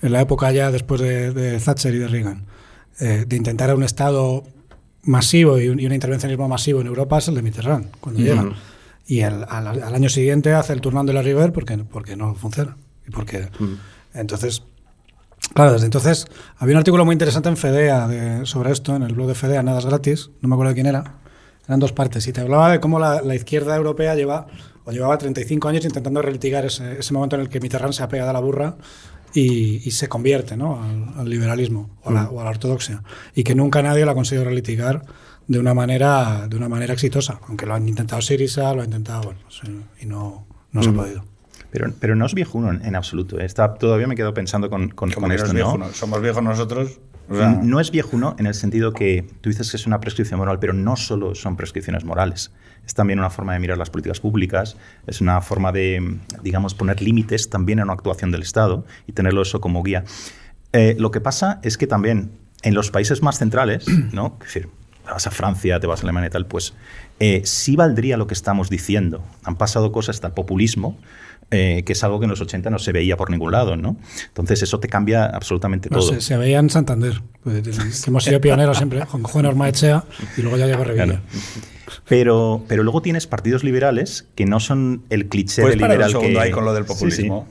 en 0.02 0.12
la 0.12 0.20
época 0.20 0.52
ya 0.52 0.70
después 0.70 1.00
de, 1.00 1.32
de 1.32 1.58
Thatcher 1.58 1.94
y 1.94 1.98
de 1.98 2.08
Reagan, 2.08 2.44
eh, 3.00 3.24
de 3.26 3.36
intentar 3.36 3.74
un 3.74 3.82
Estado 3.82 4.44
masivo 5.02 5.58
y 5.60 5.68
un, 5.68 5.78
y 5.80 5.86
un 5.86 5.92
intervencionismo 5.92 6.48
masivo 6.48 6.80
en 6.80 6.86
Europa 6.88 7.18
es 7.18 7.28
el 7.28 7.34
de 7.36 7.42
Mitterrand, 7.42 7.86
cuando 8.00 8.20
llega. 8.20 8.52
Y 9.06 9.20
al, 9.22 9.44
al 9.48 9.94
año 9.94 10.08
siguiente 10.08 10.52
hace 10.52 10.72
el 10.72 10.80
turnando 10.80 11.10
de 11.12 11.14
la 11.14 11.22
River 11.22 11.52
porque, 11.52 11.78
porque 11.78 12.16
no 12.16 12.34
funciona. 12.34 12.76
Y 13.06 13.10
porque, 13.12 13.48
Entonces, 14.14 14.62
claro, 15.54 15.72
desde 15.72 15.86
entonces 15.86 16.26
había 16.58 16.74
un 16.74 16.78
artículo 16.78 17.04
muy 17.04 17.12
interesante 17.14 17.48
en 17.48 17.56
Fedea 17.56 18.08
de- 18.08 18.46
sobre 18.46 18.72
esto, 18.72 18.94
en 18.96 19.02
el 19.02 19.14
blog 19.14 19.28
de 19.28 19.34
Fedea, 19.34 19.62
Nada 19.62 19.78
es 19.78 19.86
gratis, 19.86 20.30
no 20.40 20.48
me 20.48 20.54
acuerdo 20.54 20.70
de 20.70 20.74
quién 20.74 20.86
era, 20.86 21.16
eran 21.66 21.80
dos 21.80 21.92
partes, 21.92 22.26
y 22.28 22.32
te 22.32 22.40
hablaba 22.40 22.70
de 22.70 22.80
cómo 22.80 22.98
la, 22.98 23.22
la 23.22 23.34
izquierda 23.34 23.74
europea 23.76 24.14
lleva, 24.14 24.46
o 24.84 24.92
llevaba 24.92 25.18
35 25.18 25.68
años 25.68 25.84
intentando 25.84 26.22
relitigar 26.22 26.64
ese, 26.64 26.98
ese 27.00 27.12
momento 27.12 27.36
en 27.36 27.42
el 27.42 27.48
que 27.48 27.58
Mitterrand 27.60 27.92
se 27.92 28.02
apega 28.04 28.26
de 28.26 28.32
la 28.32 28.38
burra 28.40 28.76
y, 29.34 29.86
y 29.86 29.90
se 29.90 30.08
convierte 30.08 30.56
¿no? 30.56 30.80
al, 30.82 31.20
al 31.20 31.28
liberalismo 31.28 31.90
o 32.04 32.10
a, 32.10 32.12
la, 32.12 32.30
o 32.30 32.40
a 32.40 32.44
la 32.44 32.50
ortodoxia, 32.50 33.02
y 33.34 33.42
que 33.42 33.54
nunca 33.54 33.82
nadie 33.82 34.04
lo 34.04 34.12
ha 34.12 34.14
conseguido 34.14 34.44
relitigar 34.44 35.02
de 35.48 35.58
una 35.58 35.74
manera, 35.74 36.46
de 36.48 36.56
una 36.56 36.68
manera 36.68 36.92
exitosa, 36.92 37.40
aunque 37.48 37.66
lo 37.66 37.74
han 37.74 37.88
intentado 37.88 38.20
Syriza, 38.22 38.72
lo 38.74 38.82
ha 38.82 38.84
intentado, 38.84 39.22
bueno, 39.22 39.38
y 40.00 40.06
no, 40.06 40.46
no 40.72 40.82
se 40.82 40.88
ha 40.90 40.92
podido. 40.92 41.24
Pero, 41.70 41.92
pero 42.00 42.14
no 42.14 42.26
es 42.26 42.34
viejuno 42.34 42.70
en, 42.70 42.84
en 42.84 42.96
absoluto. 42.96 43.38
¿eh? 43.40 43.44
Está, 43.44 43.74
todavía 43.74 44.06
me 44.06 44.14
quedo 44.14 44.32
pensando 44.34 44.70
con, 44.70 44.88
con, 44.88 45.10
esto. 45.32 45.46
es 45.46 45.54
¿no? 45.54 45.92
Somos 45.92 46.22
viejos 46.22 46.42
nosotros. 46.42 47.00
o 47.28 47.36
sea, 47.36 47.50
No 47.62 47.80
es 47.80 47.90
viejuno 47.90 48.36
en 48.38 48.46
el 48.46 48.54
sentido 48.54 48.92
que 48.92 49.26
tú 49.40 49.50
dices 49.50 49.70
que 49.70 49.76
es 49.76 49.86
una 49.86 50.00
prescripción 50.00 50.38
moral, 50.38 50.58
pero 50.58 50.72
no 50.72 50.96
solo 50.96 51.34
son 51.34 51.56
prescripciones 51.56 52.04
morales. 52.04 52.52
Es 52.86 52.94
también 52.94 53.18
una 53.18 53.30
forma 53.30 53.52
de 53.52 53.58
mirar 53.58 53.78
las 53.78 53.90
políticas 53.90 54.20
públicas, 54.20 54.76
es 55.06 55.20
una 55.20 55.40
forma 55.40 55.72
de, 55.72 56.18
digamos, 56.42 56.74
poner 56.74 57.02
límites 57.02 57.50
también 57.50 57.80
a 57.80 57.84
una 57.84 57.94
actuación 57.94 58.30
del 58.30 58.42
Estado 58.42 58.84
y 59.06 59.12
tenerlo 59.12 59.42
eso 59.42 59.60
como 59.60 59.82
guía. 59.82 60.04
Eh, 60.72 60.94
lo 60.98 61.10
que 61.10 61.20
pasa 61.20 61.58
es 61.62 61.76
que 61.78 61.86
también 61.86 62.30
en 62.62 62.74
los 62.74 62.90
países 62.90 63.22
más 63.22 63.38
centrales, 63.38 63.86
¿no? 64.12 64.36
Es 64.40 64.46
decir, 64.46 64.68
te 65.04 65.10
vas 65.10 65.26
a 65.26 65.30
Francia, 65.30 65.80
te 65.80 65.86
vas 65.86 66.00
a 66.00 66.02
Alemania 66.02 66.28
y 66.28 66.30
tal, 66.30 66.46
pues 66.46 66.74
eh, 67.20 67.42
sí 67.44 67.76
valdría 67.76 68.16
lo 68.16 68.26
que 68.26 68.34
estamos 68.34 68.68
diciendo. 68.70 69.24
Han 69.44 69.56
pasado 69.56 69.92
cosas 69.92 70.16
hasta 70.16 70.28
el 70.28 70.34
populismo, 70.34 70.98
eh, 71.50 71.82
que 71.86 71.92
es 71.92 72.02
algo 72.04 72.18
que 72.18 72.24
en 72.24 72.30
los 72.30 72.40
80 72.40 72.70
no 72.70 72.78
se 72.78 72.92
veía 72.92 73.16
por 73.16 73.30
ningún 73.30 73.52
lado, 73.52 73.76
¿no? 73.76 73.96
Entonces 74.28 74.62
eso 74.62 74.80
te 74.80 74.88
cambia 74.88 75.26
absolutamente 75.26 75.88
No, 75.90 75.98
todo. 76.00 76.12
se, 76.14 76.20
se 76.20 76.36
veía 76.36 76.58
en 76.58 76.70
Santander, 76.70 77.22
pues, 77.44 77.62
que 77.62 78.08
hemos 78.10 78.24
sido 78.24 78.40
pioneros 78.40 78.76
siempre, 78.76 79.00
con 79.06 79.22
Juan 79.22 79.46
Ormaechea 79.46 80.04
y 80.36 80.42
luego 80.42 80.56
ya 80.56 80.66
llegó 80.66 80.84
Revilla. 80.84 81.04
Claro. 81.06 81.22
Pero, 82.08 82.64
pero 82.68 82.82
luego 82.82 83.00
tienes 83.00 83.26
partidos 83.26 83.62
liberales 83.62 84.26
que 84.34 84.44
no 84.44 84.58
son 84.60 85.02
el 85.08 85.28
cliché 85.28 85.62
¿Puedes 85.62 85.76
de 85.78 85.80
parar 85.80 85.96
liberal 85.96 86.16
un 86.16 86.20
segundo 86.22 86.40
que... 86.40 86.44
ahí 86.44 86.50
con 86.50 86.64
lo 86.64 86.74
del 86.74 86.84
Sí, 86.84 86.88
sí. 86.88 86.94
populismo? 86.94 87.46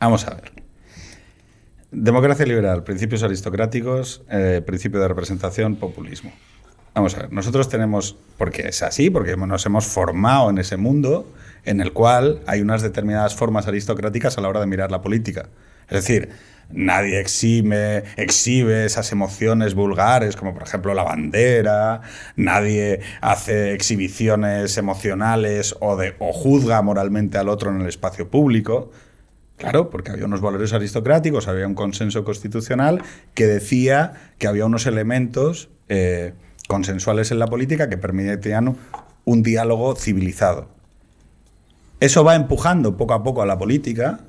Vamos 0.00 0.26
a 0.26 0.34
ver. 0.34 0.52
Democracia 1.90 2.44
liberal, 2.46 2.84
principios 2.84 3.22
aristocráticos, 3.22 4.22
eh, 4.30 4.62
principio 4.66 5.00
de 5.00 5.08
representación, 5.08 5.76
populismo. 5.76 6.32
Vamos 6.94 7.14
a 7.16 7.22
ver, 7.22 7.32
nosotros 7.32 7.68
tenemos, 7.68 8.16
porque 8.38 8.68
es 8.68 8.82
así, 8.82 9.10
porque 9.10 9.36
nos 9.36 9.64
hemos 9.66 9.86
formado 9.86 10.50
en 10.50 10.58
ese 10.58 10.76
mundo 10.76 11.30
en 11.66 11.80
el 11.80 11.92
cual 11.92 12.40
hay 12.46 12.62
unas 12.62 12.80
determinadas 12.80 13.34
formas 13.34 13.66
aristocráticas 13.66 14.38
a 14.38 14.40
la 14.40 14.48
hora 14.48 14.60
de 14.60 14.66
mirar 14.66 14.90
la 14.90 15.02
política. 15.02 15.48
Es 15.88 16.06
decir, 16.06 16.30
nadie 16.70 17.20
exhibe 17.20 18.84
esas 18.84 19.12
emociones 19.12 19.74
vulgares, 19.74 20.36
como 20.36 20.54
por 20.54 20.62
ejemplo 20.62 20.94
la 20.94 21.02
bandera, 21.02 22.00
nadie 22.36 23.00
hace 23.20 23.72
exhibiciones 23.72 24.78
emocionales 24.78 25.76
o, 25.80 25.96
de, 25.96 26.14
o 26.18 26.32
juzga 26.32 26.80
moralmente 26.82 27.36
al 27.36 27.48
otro 27.48 27.70
en 27.70 27.80
el 27.80 27.88
espacio 27.88 28.30
público. 28.30 28.90
Claro, 29.56 29.90
porque 29.90 30.10
había 30.10 30.26
unos 30.26 30.42
valores 30.42 30.72
aristocráticos, 30.72 31.48
había 31.48 31.66
un 31.66 31.74
consenso 31.74 32.24
constitucional 32.24 33.02
que 33.34 33.46
decía 33.46 34.12
que 34.38 34.46
había 34.46 34.66
unos 34.66 34.86
elementos 34.86 35.70
eh, 35.88 36.34
consensuales 36.68 37.30
en 37.30 37.38
la 37.38 37.46
política 37.46 37.88
que 37.88 37.96
permitían 37.96 38.76
un 39.24 39.42
diálogo 39.42 39.96
civilizado. 39.96 40.75
Eso 41.98 42.24
va 42.24 42.34
empujando 42.34 42.96
poco 42.96 43.14
a 43.14 43.22
poco 43.22 43.42
a 43.42 43.46
la 43.46 43.56
política 43.56 44.20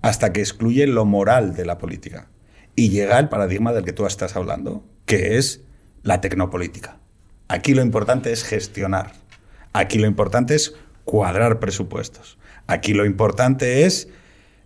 hasta 0.00 0.32
que 0.32 0.40
excluye 0.40 0.86
lo 0.86 1.04
moral 1.04 1.54
de 1.54 1.64
la 1.64 1.78
política. 1.78 2.28
Y 2.74 2.88
llega 2.88 3.18
el 3.18 3.28
paradigma 3.28 3.72
del 3.72 3.84
que 3.84 3.92
tú 3.92 4.06
estás 4.06 4.34
hablando, 4.34 4.84
que 5.06 5.38
es 5.38 5.62
la 6.02 6.20
tecnopolítica. 6.20 6.98
Aquí 7.46 7.74
lo 7.74 7.82
importante 7.82 8.32
es 8.32 8.42
gestionar. 8.42 9.12
Aquí 9.72 9.98
lo 9.98 10.06
importante 10.08 10.56
es 10.56 10.74
cuadrar 11.04 11.60
presupuestos. 11.60 12.38
Aquí 12.66 12.92
lo 12.92 13.04
importante 13.04 13.84
es 13.84 14.08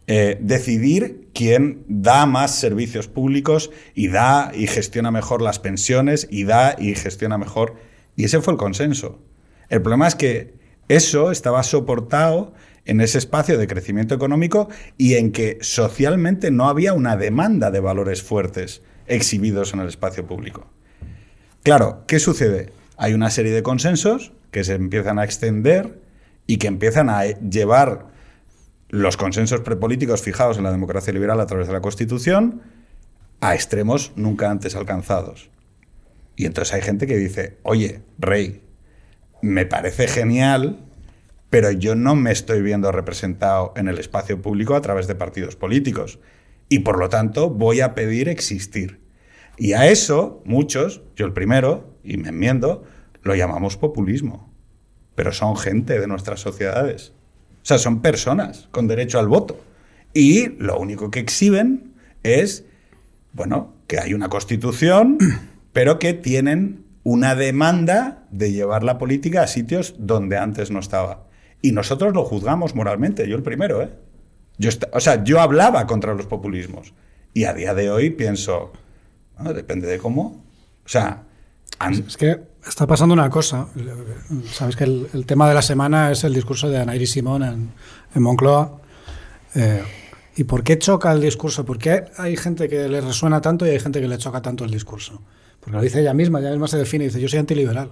eh, 0.06 0.38
decidir 0.40 1.28
quién 1.34 1.84
da 1.88 2.24
más 2.24 2.54
servicios 2.54 3.08
públicos 3.08 3.70
y 3.94 4.08
da 4.08 4.52
y 4.54 4.66
gestiona 4.66 5.10
mejor 5.10 5.42
las 5.42 5.58
pensiones 5.58 6.26
y 6.30 6.44
da 6.44 6.76
y 6.78 6.94
gestiona 6.94 7.36
mejor. 7.36 7.74
Y 8.14 8.24
ese 8.24 8.40
fue 8.40 8.54
el 8.54 8.58
consenso. 8.58 9.20
El 9.68 9.82
problema 9.82 10.08
es 10.08 10.14
que 10.14 10.54
eso 10.88 11.30
estaba 11.30 11.62
soportado 11.62 12.52
en 12.84 13.00
ese 13.00 13.18
espacio 13.18 13.58
de 13.58 13.66
crecimiento 13.66 14.14
económico 14.14 14.68
y 14.96 15.14
en 15.14 15.32
que 15.32 15.58
socialmente 15.60 16.50
no 16.50 16.68
había 16.68 16.92
una 16.92 17.16
demanda 17.16 17.70
de 17.70 17.80
valores 17.80 18.22
fuertes 18.22 18.82
exhibidos 19.06 19.74
en 19.74 19.80
el 19.80 19.88
espacio 19.88 20.26
público. 20.26 20.66
Claro, 21.62 22.04
¿qué 22.06 22.20
sucede? 22.20 22.72
Hay 22.96 23.12
una 23.12 23.30
serie 23.30 23.52
de 23.52 23.62
consensos 23.62 24.32
que 24.52 24.64
se 24.64 24.74
empiezan 24.74 25.18
a 25.18 25.24
extender 25.24 26.00
y 26.46 26.58
que 26.58 26.68
empiezan 26.68 27.10
a 27.10 27.24
llevar 27.24 28.06
los 28.88 29.16
consensos 29.16 29.60
prepolíticos 29.60 30.22
fijados 30.22 30.58
en 30.58 30.64
la 30.64 30.70
democracia 30.70 31.12
liberal 31.12 31.40
a 31.40 31.46
través 31.46 31.66
de 31.66 31.72
la 31.72 31.80
Constitución 31.80 32.62
a 33.40 33.54
extremos 33.54 34.12
nunca 34.14 34.50
antes 34.50 34.76
alcanzados. 34.76 35.50
Y 36.36 36.46
entonces 36.46 36.74
hay 36.74 36.82
gente 36.82 37.06
que 37.06 37.16
dice, 37.16 37.58
oye, 37.62 38.02
rey, 38.18 38.62
me 39.46 39.66
parece 39.66 40.08
genial, 40.08 40.84
pero 41.50 41.70
yo 41.70 41.94
no 41.94 42.14
me 42.14 42.32
estoy 42.32 42.62
viendo 42.62 42.92
representado 42.92 43.72
en 43.76 43.88
el 43.88 43.98
espacio 43.98 44.42
público 44.42 44.74
a 44.74 44.82
través 44.82 45.06
de 45.06 45.14
partidos 45.14 45.56
políticos. 45.56 46.18
Y 46.68 46.80
por 46.80 46.98
lo 46.98 47.08
tanto 47.08 47.48
voy 47.48 47.80
a 47.80 47.94
pedir 47.94 48.28
existir. 48.28 49.00
Y 49.56 49.72
a 49.72 49.88
eso 49.88 50.42
muchos, 50.44 51.02
yo 51.14 51.24
el 51.26 51.32
primero, 51.32 51.96
y 52.02 52.16
me 52.16 52.28
enmiendo, 52.28 52.84
lo 53.22 53.34
llamamos 53.34 53.76
populismo. 53.76 54.52
Pero 55.14 55.32
son 55.32 55.56
gente 55.56 55.98
de 55.98 56.06
nuestras 56.06 56.40
sociedades. 56.40 57.12
O 57.62 57.66
sea, 57.66 57.78
son 57.78 58.02
personas 58.02 58.68
con 58.70 58.86
derecho 58.86 59.18
al 59.18 59.28
voto. 59.28 59.58
Y 60.12 60.48
lo 60.58 60.78
único 60.78 61.10
que 61.10 61.20
exhiben 61.20 61.94
es, 62.22 62.64
bueno, 63.32 63.74
que 63.86 63.98
hay 63.98 64.14
una 64.14 64.28
constitución, 64.28 65.18
pero 65.72 65.98
que 65.98 66.12
tienen 66.12 66.85
una 67.06 67.36
demanda 67.36 68.24
de 68.32 68.50
llevar 68.50 68.82
la 68.82 68.98
política 68.98 69.42
a 69.42 69.46
sitios 69.46 69.94
donde 69.96 70.38
antes 70.38 70.72
no 70.72 70.80
estaba. 70.80 71.28
Y 71.62 71.70
nosotros 71.70 72.12
lo 72.14 72.24
juzgamos 72.24 72.74
moralmente, 72.74 73.28
yo 73.28 73.36
el 73.36 73.44
primero, 73.44 73.80
¿eh? 73.80 73.90
Yo 74.58 74.70
o 74.92 74.98
sea, 74.98 75.22
yo 75.22 75.40
hablaba 75.40 75.86
contra 75.86 76.14
los 76.14 76.26
populismos. 76.26 76.94
Y 77.32 77.44
a 77.44 77.54
día 77.54 77.74
de 77.74 77.90
hoy 77.90 78.10
pienso, 78.10 78.72
depende 79.54 79.86
de 79.86 79.98
cómo. 79.98 80.42
O 80.84 80.88
sea, 80.88 81.22
Es 81.92 82.16
que 82.16 82.40
está 82.66 82.88
pasando 82.88 83.12
una 83.12 83.30
cosa. 83.30 83.68
Sabes 84.50 84.74
que 84.74 84.82
el, 84.82 85.06
el 85.14 85.26
tema 85.26 85.48
de 85.48 85.54
la 85.54 85.62
semana 85.62 86.10
es 86.10 86.24
el 86.24 86.34
discurso 86.34 86.68
de 86.68 86.78
Anairi 86.78 87.06
Simón 87.06 87.44
en, 87.44 87.70
en 88.16 88.22
Moncloa. 88.22 88.80
Eh, 89.54 89.84
¿Y 90.34 90.42
por 90.42 90.64
qué 90.64 90.76
choca 90.76 91.12
el 91.12 91.20
discurso? 91.20 91.64
¿Por 91.64 91.78
qué 91.78 92.06
hay 92.18 92.36
gente 92.36 92.68
que 92.68 92.88
le 92.88 93.00
resuena 93.00 93.40
tanto 93.40 93.64
y 93.64 93.70
hay 93.70 93.78
gente 93.78 94.00
que 94.00 94.08
le 94.08 94.18
choca 94.18 94.42
tanto 94.42 94.64
el 94.64 94.72
discurso? 94.72 95.22
Porque 95.60 95.76
lo 95.76 95.82
dice 95.82 96.00
ella 96.00 96.14
misma, 96.14 96.40
ella 96.40 96.50
misma 96.50 96.68
se 96.68 96.78
define 96.78 97.04
y 97.04 97.08
dice, 97.08 97.20
yo 97.20 97.28
soy 97.28 97.38
antiliberal. 97.40 97.90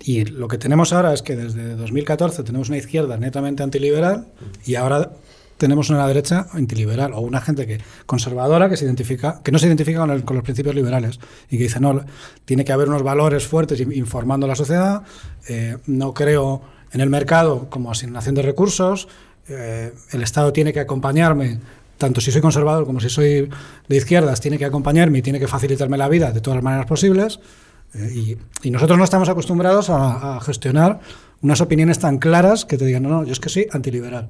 Y 0.00 0.24
lo 0.26 0.48
que 0.48 0.58
tenemos 0.58 0.92
ahora 0.92 1.14
es 1.14 1.22
que 1.22 1.34
desde 1.36 1.76
2014 1.76 2.42
tenemos 2.42 2.68
una 2.68 2.76
izquierda 2.78 3.16
netamente 3.16 3.62
antiliberal 3.62 4.26
y 4.66 4.74
ahora 4.74 5.12
tenemos 5.56 5.88
una 5.88 6.06
derecha 6.06 6.46
antiliberal 6.52 7.12
o 7.14 7.20
una 7.20 7.40
gente 7.40 7.66
que 7.66 7.78
conservadora 8.04 8.68
que 8.68 8.76
se 8.76 8.84
identifica 8.84 9.40
que 9.42 9.52
no 9.52 9.58
se 9.58 9.66
identifica 9.68 10.00
con, 10.00 10.20
con 10.22 10.36
los 10.36 10.44
principios 10.44 10.74
liberales 10.74 11.20
y 11.48 11.56
que 11.56 11.62
dice 11.62 11.78
no 11.80 12.04
tiene 12.44 12.64
que 12.64 12.72
haber 12.72 12.88
unos 12.88 13.02
valores 13.04 13.46
fuertes 13.46 13.80
in- 13.80 13.92
informando 13.92 14.46
a 14.46 14.48
la 14.48 14.56
sociedad 14.56 15.04
eh, 15.48 15.78
no 15.86 16.12
creo 16.12 16.60
en 16.92 17.00
el 17.00 17.08
mercado 17.08 17.70
como 17.70 17.90
asignación 17.92 18.34
de 18.34 18.42
recursos 18.42 19.06
eh, 19.48 19.92
el 20.10 20.22
Estado 20.24 20.52
tiene 20.52 20.72
que 20.72 20.80
acompañarme 20.80 21.60
tanto 21.98 22.20
si 22.20 22.30
soy 22.30 22.40
conservador 22.40 22.86
como 22.86 23.00
si 23.00 23.08
soy 23.08 23.48
de 23.88 23.96
izquierdas 23.96 24.40
tiene 24.40 24.58
que 24.58 24.64
acompañarme 24.64 25.18
y 25.18 25.22
tiene 25.22 25.40
que 25.40 25.48
facilitarme 25.48 25.96
la 25.96 26.08
vida 26.08 26.32
de 26.32 26.40
todas 26.40 26.56
las 26.56 26.64
maneras 26.64 26.86
posibles 26.86 27.40
eh, 27.94 28.36
y, 28.62 28.70
nosotros 28.70 28.98
no 28.98 29.04
estamos 29.04 29.28
acostumbrados 29.28 29.90
a, 29.90 30.36
a 30.36 30.40
gestionar 30.40 31.00
unas 31.42 31.60
opiniones 31.60 31.98
tan 31.98 32.18
claras 32.18 32.64
que 32.64 32.76
te 32.78 32.84
digan 32.84 33.02
no 33.02 33.08
no 33.08 33.24
yo 33.24 33.32
es 33.32 33.40
que 33.40 33.48
soy 33.48 33.66
antiliberal 33.70 34.28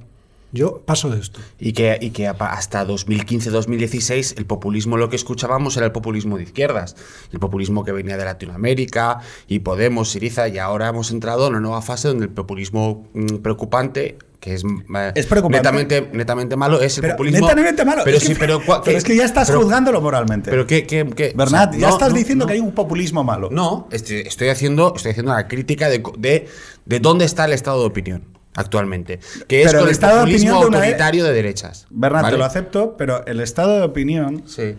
yo 0.55 0.81
paso 0.85 1.09
de 1.09 1.19
esto 1.19 1.39
Y 1.59 1.73
que, 1.73 1.97
y 2.01 2.09
que 2.11 2.27
hasta 2.27 2.85
2015-2016 2.87 4.37
el 4.37 4.45
populismo 4.45 4.97
lo 4.97 5.09
que 5.09 5.15
escuchábamos 5.15 5.77
era 5.77 5.85
el 5.85 5.91
populismo 5.91 6.37
de 6.37 6.43
izquierdas. 6.43 6.95
El 7.31 7.39
populismo 7.39 7.83
que 7.83 7.91
venía 7.91 8.17
de 8.17 8.25
Latinoamérica 8.25 9.19
y 9.47 9.59
Podemos, 9.59 10.09
Siriza, 10.11 10.47
y 10.47 10.57
ahora 10.57 10.87
hemos 10.89 11.11
entrado 11.11 11.45
en 11.47 11.53
una 11.53 11.59
nueva 11.61 11.81
fase 11.81 12.07
donde 12.07 12.25
el 12.25 12.31
populismo 12.31 13.07
mm, 13.13 13.37
preocupante, 13.37 14.17
que 14.39 14.53
es, 14.53 14.63
eh, 14.63 15.11
Es 15.15 15.25
preocupante. 15.25 15.57
Netamente, 15.57 16.09
netamente 16.13 16.55
malo, 16.55 16.79
es 16.81 16.97
el 16.97 17.01
Pero 17.01 17.13
populismo. 17.15 17.47
netamente 17.47 17.83
malo. 17.85 18.01
Pero 18.05 18.17
es 18.17 18.23
sí, 18.23 18.33
que, 18.33 18.39
pero, 18.39 18.61
cua- 18.61 18.81
pero 18.83 18.97
es 18.97 19.03
que 19.03 19.15
ya 19.15 19.25
estás 19.25 19.47
pero- 19.47 19.61
juzgándolo 19.61 20.01
moralmente. 20.01 20.49
Pero 20.51 20.65
qué, 20.67 20.85
qué, 20.85 21.05
qué- 21.15 21.33
Bernat, 21.35 21.69
o 21.69 21.71
sea, 21.73 21.81
ya 21.81 21.87
no, 21.87 21.93
estás 21.93 22.09
no, 22.11 22.17
diciendo 22.17 22.45
no. 22.45 22.47
que 22.47 22.53
hay 22.53 22.59
un 22.59 22.71
populismo 22.73 23.23
malo. 23.23 23.49
No, 23.51 23.87
estoy, 23.91 24.17
estoy 24.17 24.49
haciendo, 24.49 24.93
estoy 24.95 25.11
haciendo 25.11 25.31
una 25.31 25.47
crítica 25.47 25.89
de, 25.89 26.03
de, 26.17 26.47
de 26.85 26.99
dónde 26.99 27.25
está 27.25 27.45
el 27.45 27.53
estado 27.53 27.81
de 27.81 27.87
opinión 27.87 28.34
actualmente. 28.55 29.19
Que 29.47 29.61
es 29.63 29.67
Pero 29.67 29.79
con 29.79 29.87
el 29.87 29.89
el, 29.89 29.91
estado 29.91 30.17
de 30.17 30.23
opinión 30.23 30.59
de 30.61 30.65
una- 30.67 30.77
autoritario 30.77 31.23
de 31.23 31.33
derechas. 31.33 31.85
Bernat, 31.89 32.23
¿vale? 32.23 32.33
te 32.35 32.37
lo 32.39 32.45
acepto, 32.45 32.95
pero 32.97 33.25
el 33.25 33.39
estado 33.39 33.77
de 33.77 33.83
opinión, 33.83 34.43
Sí. 34.47 34.75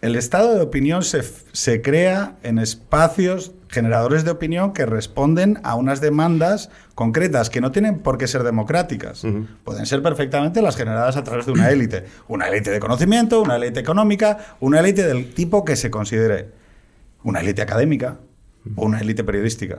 el 0.00 0.16
estado 0.16 0.54
de 0.54 0.60
opinión 0.62 1.02
se, 1.02 1.22
se 1.52 1.80
crea 1.82 2.36
en 2.42 2.58
espacios 2.58 3.52
generadores 3.68 4.24
de 4.24 4.30
opinión 4.32 4.72
que 4.74 4.84
responden 4.84 5.58
a 5.62 5.76
unas 5.76 6.00
demandas 6.02 6.68
concretas 6.94 7.48
que 7.48 7.60
no 7.62 7.70
tienen 7.72 8.00
por 8.00 8.18
qué 8.18 8.26
ser 8.26 8.42
democráticas. 8.42 9.22
Pueden 9.64 9.86
ser 9.86 10.02
perfectamente 10.02 10.60
las 10.60 10.76
generadas 10.76 11.16
a 11.16 11.24
través 11.24 11.46
de 11.46 11.52
una 11.52 11.70
élite. 11.70 12.04
Una 12.28 12.48
élite 12.48 12.70
de 12.70 12.80
conocimiento, 12.80 13.40
una 13.40 13.56
élite 13.56 13.80
económica, 13.80 14.56
una 14.60 14.80
élite 14.80 15.06
del 15.06 15.32
tipo 15.32 15.64
que 15.64 15.76
se 15.76 15.90
considere. 15.90 16.50
Una 17.24 17.40
élite 17.40 17.62
académica 17.62 18.18
o 18.76 18.84
una 18.84 19.00
élite 19.00 19.24
periodística. 19.24 19.78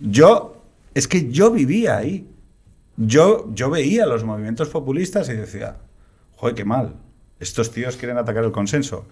Yo, 0.00 0.53
es 0.94 1.08
que 1.08 1.30
yo 1.30 1.50
vivía 1.50 1.98
ahí. 1.98 2.28
Yo, 2.96 3.52
yo 3.52 3.70
veía 3.70 4.06
los 4.06 4.22
movimientos 4.22 4.68
populistas 4.68 5.28
y 5.28 5.34
decía, 5.34 5.78
joder, 6.36 6.54
qué 6.54 6.64
mal. 6.64 6.94
Estos 7.40 7.72
tíos 7.72 7.96
quieren 7.96 8.16
atacar 8.16 8.44
el 8.44 8.52
consenso. 8.52 9.06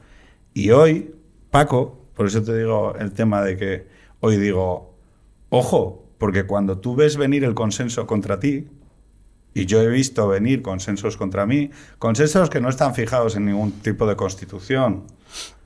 Y 0.55 0.71
hoy, 0.71 1.15
Paco, 1.51 2.07
por 2.15 2.27
eso 2.27 2.43
te 2.43 2.57
digo 2.57 2.95
el 2.99 3.13
tema 3.13 3.43
de 3.43 3.57
que 3.57 3.87
hoy 4.21 4.37
digo, 4.37 4.95
ojo, 5.49 6.07
porque 6.19 6.45
cuando 6.45 6.79
tú 6.79 6.95
ves 6.95 7.17
venir 7.17 7.43
el 7.43 7.55
consenso 7.55 8.07
contra 8.07 8.39
ti, 8.39 8.69
y 9.55 9.67
yo 9.67 9.83
he 9.83 9.89
visto 9.89 10.29
venir 10.29 10.63
consensos 10.63 11.17
contra 11.17 11.47
mí, 11.47 11.71
consensos 11.99 12.49
que 12.49 12.61
no 12.61 12.69
están 12.69 12.95
fijados 12.95 13.37
en 13.37 13.47
ningún 13.47 13.73
tipo 13.73 14.07
de 14.07 14.17
constitución, 14.17 15.05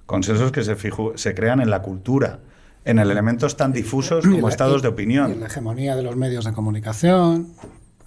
consensos 0.06 0.50
que 0.52 0.64
se, 0.64 0.76
se 1.14 1.34
crean 1.34 1.60
en 1.60 1.70
la 1.70 1.82
cultura, 1.82 2.40
en 2.86 2.98
el 2.98 3.10
elementos 3.10 3.56
tan 3.56 3.72
difusos 3.72 4.24
como 4.24 4.40
la- 4.46 4.48
estados 4.48 4.80
de 4.80 4.88
y- 4.88 4.90
y 4.90 4.92
en 4.92 4.94
opinión. 4.94 5.40
la 5.40 5.46
hegemonía 5.46 5.94
de 5.96 6.02
los 6.02 6.16
medios 6.16 6.44
de 6.46 6.52
comunicación, 6.52 7.48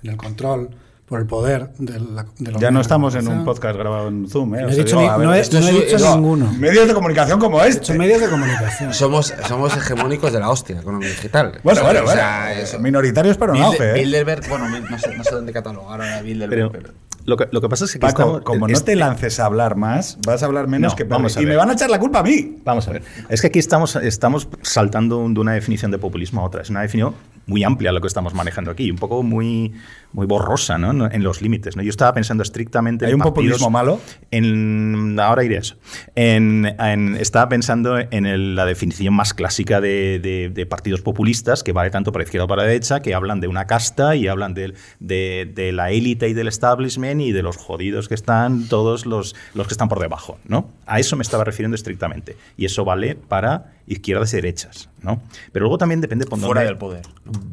en 0.04 0.10
el 0.10 0.18
control 0.18 0.70
por 1.06 1.20
el 1.20 1.26
poder 1.26 1.72
de, 1.80 2.00
la, 2.00 2.26
de 2.38 2.52
los 2.52 2.62
Ya 2.62 2.70
no 2.70 2.82
estamos 2.82 3.16
en 3.16 3.28
un 3.28 3.44
podcast 3.44 3.76
grabado 3.76 4.08
en 4.10 4.30
Zoom, 4.30 4.54
¿eh? 4.56 4.62
No 4.62 4.70
he 4.70 4.76
dicho, 4.76 5.00
digo, 5.00 5.02
ni- 5.02 5.18
ver, 5.18 5.28
no 5.28 5.34
he, 5.34 5.40
esto 5.40 5.60
no 5.60 5.68
he 5.68 5.70
es- 5.72 5.92
dicho 5.92 6.06
no, 6.06 6.16
ninguno. 6.16 6.52
Medios 6.54 6.88
de 6.88 6.94
comunicación 6.94 7.40
como 7.40 7.62
He 7.64 7.68
este. 7.68 7.80
dicho 7.82 7.94
medios 7.96 8.22
de 8.22 8.30
comunicación. 8.30 8.94
Somos, 8.94 9.34
somos 9.48 9.76
hegemónicos 9.76 10.32
de 10.32 10.40
la 10.40 10.50
hostia, 10.52 10.80
economía 10.80 11.10
digital. 11.10 11.60
Bueno, 11.64 11.82
O 11.82 11.84
sea, 11.84 11.84
bueno, 11.84 12.00
o 12.02 12.04
bueno. 12.04 12.22
sea, 12.22 12.62
eso- 12.62 12.80
Minoritarios 12.80 13.38
pero 13.38 13.54
Bilde- 13.54 13.64
auge, 13.66 13.90
¿eh? 13.90 13.94
Bilderberg, 13.96 14.48
bueno, 14.50 14.70
no 14.70 15.00
sé, 15.00 15.18
no 15.18 15.24
sé 15.24 15.32
dónde 15.36 15.52
catalogar 15.52 15.92
ahora 16.02 16.22
Bilderberg. 16.22 16.72
Pero 16.72 16.72
pero- 16.72 16.94
lo 17.30 17.38
que, 17.38 17.48
lo 17.52 17.62
que 17.62 17.70
pasa 17.70 17.86
es 17.86 17.94
que 17.94 18.00
Paco, 18.00 18.22
estamos- 18.22 18.42
como 18.42 18.68
es- 18.68 18.74
no 18.74 18.82
te 18.86 18.96
lances 18.96 19.40
a 19.40 19.46
hablar 19.46 19.76
más, 19.78 20.18
vas 20.26 20.44
a 20.44 20.48
hablar 20.48 20.68
menos 20.68 20.92
No, 20.94 20.96
que 20.98 21.04
vamos 21.06 21.38
a 21.38 21.42
Y 21.42 21.46
me 21.46 21.56
van 21.56 21.70
a 21.70 21.74
echar 21.74 21.90
la 21.90 22.00
culpa 22.00 22.20
a 22.20 22.24
mí. 22.24 22.58
Vamos 22.66 22.88
a 22.88 22.92
ver. 22.92 23.04
Es 23.30 23.40
que 23.42 23.48
aquí 23.48 23.60
estamos, 23.60 23.96
estamos 23.96 24.48
saltando 24.62 25.18
de 25.30 25.40
una 25.40 25.54
definición 25.54 25.92
de 25.92 25.98
populismo 26.00 26.42
a 26.42 26.44
otra. 26.46 26.62
Es 26.62 26.70
una 26.70 26.82
definición 26.82 27.16
muy 27.46 27.64
amplia 27.64 27.92
lo 27.92 28.02
que 28.02 28.08
estamos 28.08 28.34
manejando 28.34 28.70
aquí, 28.70 28.92
un 28.92 28.98
poco 28.98 29.24
muy, 29.24 29.74
muy 30.12 30.26
borrosa 30.26 30.78
¿no? 30.78 31.10
En 31.12 31.24
los 31.24 31.42
límites. 31.42 31.76
¿no? 31.76 31.84
Yo 31.84 31.90
estaba 31.90 32.14
pensando 32.14 32.42
estrictamente 32.44 33.06
¿Hay 33.06 33.12
en 33.12 33.16
un 33.16 33.20
partidos- 33.22 33.34
populismo 33.60 33.70
malo? 33.70 34.00
En, 34.32 35.18
ahora 35.20 35.44
iré 35.44 35.58
a 35.58 35.60
eso. 35.60 35.76
En, 36.16 36.66
en- 36.80 37.16
estaba 37.16 37.50
pensando 37.50 37.98
en 38.00 38.26
el- 38.26 38.56
la 38.56 38.66
definición 38.66 39.14
más 39.14 39.34
clásica 39.34 39.82
de, 39.82 40.20
de- 40.20 40.50
de 40.50 40.66
partidos 40.66 41.02
populistas, 41.02 41.64
que 41.64 41.74
vale 41.74 41.90
tanto 41.92 42.12
para 42.12 42.24
izquierda 42.24 42.44
como 42.46 42.56
para 42.56 42.64
derecha, 42.64 43.02
que 43.02 43.14
hablan 43.14 43.40
de 43.40 43.48
una 43.48 43.66
casta 43.68 44.16
y 44.16 44.28
hablan 44.28 44.54
de, 44.54 44.74
de- 45.00 45.52
de 45.54 45.72
la 45.72 45.92
élite 45.92 46.28
y 46.30 46.34
del 46.34 46.48
establishment 46.48 47.22
y 47.22 47.32
de 47.32 47.44
los 47.44 47.58
jodidos 47.58 48.08
que 48.08 48.16
están, 48.16 48.68
todos 48.68 49.06
los, 49.06 49.36
los 49.54 49.68
que 49.68 49.74
están 49.74 49.90
por 49.90 50.00
debajo. 50.00 50.40
¿no? 50.46 50.70
A 50.86 51.00
eso 51.00 51.16
me 51.16 51.22
estaba 51.24 51.44
refiriendo 51.44 51.76
estrictamente. 51.76 52.36
Y 52.58 52.66
eso 52.66 52.84
vale 52.86 53.16
para 53.16 53.74
izquierdas 53.88 54.34
y 54.34 54.38
derechas. 54.38 54.90
¿no? 55.02 55.22
Pero 55.52 55.64
luego 55.64 55.78
también 55.78 56.02
depende 56.02 56.26
por 56.26 56.40
Fuera 56.40 56.62
dónde- 56.62 56.66
del 56.66 56.78
poder. 56.78 57.02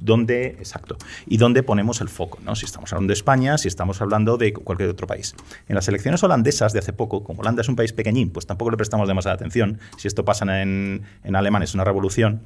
dónde, 0.01 0.47
exacto, 0.59 0.97
y 1.27 1.37
dónde 1.37 1.63
ponemos 1.63 2.01
el 2.01 2.09
foco, 2.09 2.39
Si 2.55 2.65
estamos 2.65 2.93
hablando 2.93 3.11
de 3.11 3.15
España, 3.15 3.59
si 3.59 3.69
estamos 3.69 4.01
hablando 4.01 4.37
de 4.37 4.53
cualquier 4.53 4.89
otro 4.91 5.07
país. 5.07 5.35
En 5.69 5.75
las 5.75 5.89
elecciones 5.89 6.23
holandesas 6.23 6.73
de 6.73 6.79
hace 6.79 6.93
poco, 6.93 7.25
como 7.25 7.41
Holanda 7.41 7.63
es 7.63 7.69
un 7.69 7.77
país 7.77 7.93
pequeñín, 7.93 8.31
pues 8.31 8.47
tampoco 8.47 8.71
le 8.71 8.77
prestamos 8.77 9.09
demasiada 9.09 9.35
atención. 9.35 9.79
Si 9.97 10.09
esto 10.09 10.25
pasa 10.25 10.45
en, 10.63 11.03
en 11.25 11.37
Alemania 11.37 11.65
es 11.65 11.75
una 11.75 11.85
revolución. 11.85 12.43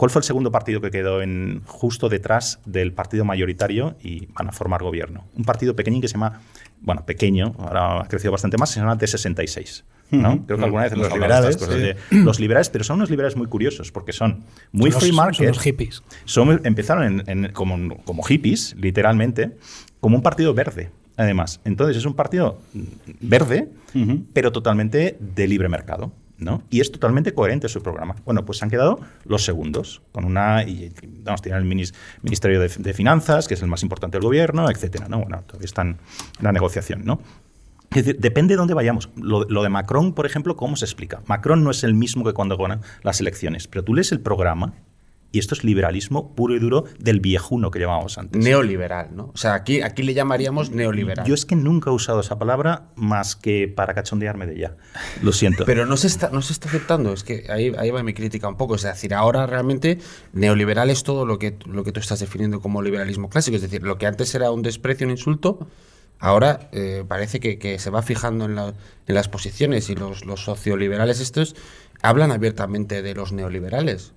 ¿Cuál 0.00 0.08
fue 0.08 0.20
el 0.20 0.24
segundo 0.24 0.50
partido 0.50 0.80
que 0.80 0.90
quedó 0.90 1.20
en, 1.20 1.60
justo 1.66 2.08
detrás 2.08 2.58
del 2.64 2.94
partido 2.94 3.22
mayoritario 3.26 3.96
y 4.02 4.28
van 4.32 4.48
a 4.48 4.52
formar 4.52 4.82
gobierno? 4.82 5.26
Un 5.36 5.44
partido 5.44 5.76
pequeñín 5.76 6.00
que 6.00 6.08
se 6.08 6.14
llama, 6.14 6.40
bueno, 6.80 7.04
pequeño, 7.04 7.54
ahora 7.58 8.00
ha 8.00 8.08
crecido 8.08 8.32
bastante 8.32 8.56
más, 8.56 8.70
se 8.70 8.80
llama 8.80 8.96
T66. 8.96 9.82
¿no? 10.12 10.46
Creo 10.46 10.56
que 10.56 10.64
alguna 10.64 10.84
vez 10.84 10.92
hemos 10.92 11.04
Los 11.04 11.12
hablado 11.12 11.44
de 11.44 11.50
estas 11.50 11.68
liberales, 11.68 11.96
de- 12.10 12.16
los 12.16 12.40
liberales, 12.40 12.70
pero 12.70 12.82
son 12.82 12.96
unos 12.96 13.10
liberales 13.10 13.36
muy 13.36 13.46
curiosos 13.48 13.92
porque 13.92 14.14
son 14.14 14.42
muy 14.72 14.90
Son 14.90 14.94
los- 14.94 15.00
free 15.02 15.08
son 15.10 15.16
market. 15.16 15.48
los 15.48 15.58
hippies. 15.60 16.02
Son- 16.24 16.60
empezaron 16.64 17.04
en- 17.04 17.44
en- 17.44 17.52
como, 17.52 17.98
como 18.02 18.22
hippies, 18.22 18.74
literalmente, 18.80 19.58
como 20.00 20.16
un 20.16 20.22
partido 20.22 20.54
verde, 20.54 20.90
además. 21.18 21.60
Entonces 21.66 21.98
es 21.98 22.06
un 22.06 22.14
partido 22.14 22.58
verde, 23.20 23.68
pero 24.32 24.50
totalmente 24.50 25.18
de 25.20 25.46
libre 25.46 25.68
mercado. 25.68 26.10
¿No? 26.40 26.62
Y 26.70 26.80
es 26.80 26.90
totalmente 26.90 27.32
coherente 27.32 27.68
su 27.68 27.82
programa. 27.82 28.16
Bueno, 28.24 28.44
pues 28.44 28.58
se 28.58 28.64
han 28.64 28.70
quedado 28.70 29.00
los 29.24 29.44
segundos, 29.44 30.02
con 30.12 30.24
una. 30.24 30.64
Y, 30.64 30.92
vamos, 31.22 31.42
tienen 31.42 31.62
el 31.62 31.68
minis- 31.68 31.94
Ministerio 32.22 32.60
de, 32.60 32.68
de 32.68 32.92
Finanzas, 32.94 33.46
que 33.46 33.54
es 33.54 33.62
el 33.62 33.68
más 33.68 33.82
importante 33.82 34.16
del 34.18 34.24
gobierno, 34.24 34.70
etcétera. 34.70 35.08
¿no? 35.08 35.20
Bueno, 35.20 35.42
todavía 35.46 35.66
están 35.66 35.88
en 36.38 36.44
la 36.44 36.52
negociación, 36.52 37.04
¿no? 37.04 37.20
Es 37.90 38.04
decir, 38.04 38.20
depende 38.20 38.54
de 38.54 38.58
dónde 38.58 38.74
vayamos. 38.74 39.10
Lo, 39.16 39.44
lo 39.48 39.62
de 39.64 39.68
Macron, 39.68 40.14
por 40.14 40.24
ejemplo, 40.24 40.54
¿cómo 40.56 40.76
se 40.76 40.84
explica? 40.84 41.22
Macron 41.26 41.64
no 41.64 41.70
es 41.72 41.82
el 41.82 41.94
mismo 41.94 42.24
que 42.24 42.32
cuando 42.32 42.56
ganan 42.56 42.82
las 43.02 43.20
elecciones, 43.20 43.66
pero 43.66 43.82
tú 43.82 43.94
lees 43.94 44.12
el 44.12 44.20
programa 44.20 44.74
y 45.32 45.38
esto 45.38 45.54
es 45.54 45.62
liberalismo 45.64 46.34
puro 46.34 46.56
y 46.56 46.58
duro 46.58 46.84
del 46.98 47.20
viejuno 47.20 47.70
que 47.70 47.78
llamábamos 47.78 48.18
antes. 48.18 48.42
Neoliberal, 48.42 49.14
¿no? 49.14 49.30
O 49.32 49.36
sea, 49.36 49.54
aquí, 49.54 49.80
aquí 49.80 50.02
le 50.02 50.12
llamaríamos 50.14 50.70
neoliberal. 50.70 51.24
Yo 51.26 51.34
es 51.34 51.46
que 51.46 51.54
nunca 51.56 51.90
he 51.90 51.92
usado 51.92 52.20
esa 52.20 52.38
palabra 52.38 52.88
más 52.96 53.36
que 53.36 53.68
para 53.68 53.94
cachondearme 53.94 54.46
de 54.46 54.54
ella. 54.56 54.76
Lo 55.22 55.32
siento. 55.32 55.64
Pero 55.66 55.86
no 55.86 55.96
se 55.96 56.08
está, 56.08 56.30
no 56.30 56.42
se 56.42 56.52
está 56.52 56.68
aceptando, 56.68 57.12
es 57.12 57.22
que 57.24 57.46
ahí, 57.48 57.72
ahí 57.78 57.90
va 57.90 58.02
mi 58.02 58.12
crítica 58.14 58.48
un 58.48 58.56
poco. 58.56 58.74
Es 58.74 58.82
decir, 58.82 59.14
ahora 59.14 59.46
realmente 59.46 59.98
neoliberal 60.32 60.90
es 60.90 61.02
todo 61.04 61.24
lo 61.26 61.38
que, 61.38 61.56
lo 61.66 61.84
que 61.84 61.92
tú 61.92 62.00
estás 62.00 62.18
definiendo 62.20 62.60
como 62.60 62.82
liberalismo 62.82 63.28
clásico. 63.28 63.54
Es 63.56 63.62
decir, 63.62 63.82
lo 63.82 63.98
que 63.98 64.06
antes 64.06 64.34
era 64.34 64.50
un 64.50 64.62
desprecio, 64.62 65.06
un 65.06 65.12
insulto, 65.12 65.68
ahora 66.18 66.68
eh, 66.72 67.04
parece 67.06 67.40
que, 67.40 67.58
que 67.58 67.78
se 67.78 67.90
va 67.90 68.02
fijando 68.02 68.44
en, 68.46 68.54
la- 68.56 68.74
en 69.06 69.14
las 69.14 69.28
posiciones 69.28 69.88
y 69.90 69.94
los, 69.94 70.24
los 70.26 70.42
socioliberales 70.44 71.20
estos 71.20 71.54
hablan 72.02 72.32
abiertamente 72.32 73.02
de 73.02 73.14
los 73.14 73.32
neoliberales. 73.32 74.12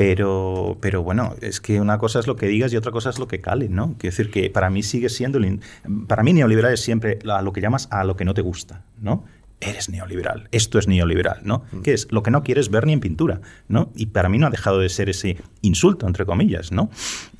Pero, 0.00 0.78
pero 0.80 1.02
bueno, 1.02 1.34
es 1.42 1.60
que 1.60 1.78
una 1.78 1.98
cosa 1.98 2.20
es 2.20 2.26
lo 2.26 2.34
que 2.34 2.46
digas 2.46 2.72
y 2.72 2.76
otra 2.78 2.90
cosa 2.90 3.10
es 3.10 3.18
lo 3.18 3.28
que 3.28 3.42
cale, 3.42 3.68
¿no? 3.68 3.96
Quiero 3.98 4.16
decir 4.16 4.30
que 4.30 4.48
para 4.48 4.70
mí 4.70 4.82
sigue 4.82 5.10
siendo. 5.10 5.36
el 5.36 5.60
Para 6.08 6.22
mí, 6.22 6.32
neoliberal 6.32 6.72
es 6.72 6.80
siempre 6.80 7.18
a 7.30 7.42
lo 7.42 7.52
que 7.52 7.60
llamas 7.60 7.86
a 7.90 8.02
lo 8.04 8.16
que 8.16 8.24
no 8.24 8.32
te 8.32 8.40
gusta, 8.40 8.82
¿no? 8.98 9.24
eres 9.60 9.90
neoliberal, 9.90 10.48
esto 10.52 10.78
es 10.78 10.88
neoliberal, 10.88 11.40
¿no? 11.42 11.64
Que 11.82 11.92
es 11.92 12.08
lo 12.10 12.22
que 12.22 12.30
no 12.30 12.42
quieres 12.42 12.70
ver 12.70 12.86
ni 12.86 12.94
en 12.94 13.00
pintura, 13.00 13.42
¿no? 13.68 13.90
Y 13.94 14.06
para 14.06 14.30
mí 14.30 14.38
no 14.38 14.46
ha 14.46 14.50
dejado 14.50 14.78
de 14.78 14.88
ser 14.88 15.10
ese 15.10 15.36
insulto, 15.60 16.06
entre 16.06 16.24
comillas, 16.24 16.72
¿no? 16.72 16.88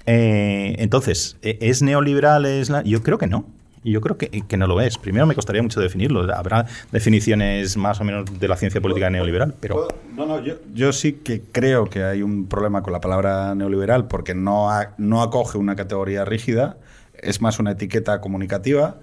Eh, 0.05 0.75
entonces, 0.81 1.39
¿e- 1.41 1.57
¿es 1.63 1.81
neoliberal? 1.81 2.45
Es 2.45 2.69
la... 2.69 2.83
Yo 2.83 3.03
creo 3.03 3.17
que 3.17 3.27
no. 3.27 3.47
Yo 3.83 4.01
creo 4.01 4.19
que, 4.19 4.29
que 4.29 4.57
no 4.57 4.67
lo 4.67 4.81
es. 4.81 4.99
Primero 4.99 5.27
me 5.27 5.35
costaría 5.35 5.63
mucho 5.63 5.81
definirlo. 5.81 6.33
Habrá 6.35 6.67
definiciones 6.93 7.77
más 7.77 8.01
o 8.01 8.05
menos 8.05 8.39
de 8.39 8.49
la 8.49 8.57
ciencia 8.57 8.81
política 8.81 9.09
neoliberal, 9.09 9.55
pero... 9.59 9.89
No, 10.15 10.27
no, 10.27 10.45
yo, 10.45 10.57
yo 10.75 10.93
sí 10.93 11.15
que 11.15 11.41
creo 11.41 11.89
que 11.89 12.05
hay 12.05 12.23
un 12.23 12.47
problema 12.47 12.83
con 12.83 12.93
la 12.93 13.01
palabra 13.01 13.55
neoliberal 13.55 14.07
porque 14.07 14.35
no, 14.35 14.69
no 14.99 15.23
acoge 15.23 15.57
una 15.57 15.77
categoría 15.77 16.27
rígida, 16.27 16.77
es 17.15 17.41
más 17.41 17.59
una 17.59 17.73
etiqueta 17.73 18.21
comunicativa, 18.21 18.99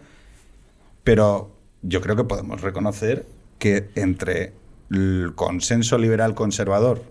pero 1.03 1.55
yo 1.81 2.01
creo 2.01 2.15
que 2.15 2.24
podemos 2.24 2.62
reconocer 2.62 3.25
que 3.57 3.89
entre 3.96 4.53
el 4.91 5.34
consenso 5.36 5.98
liberal 5.98 6.36
conservador 6.36 7.01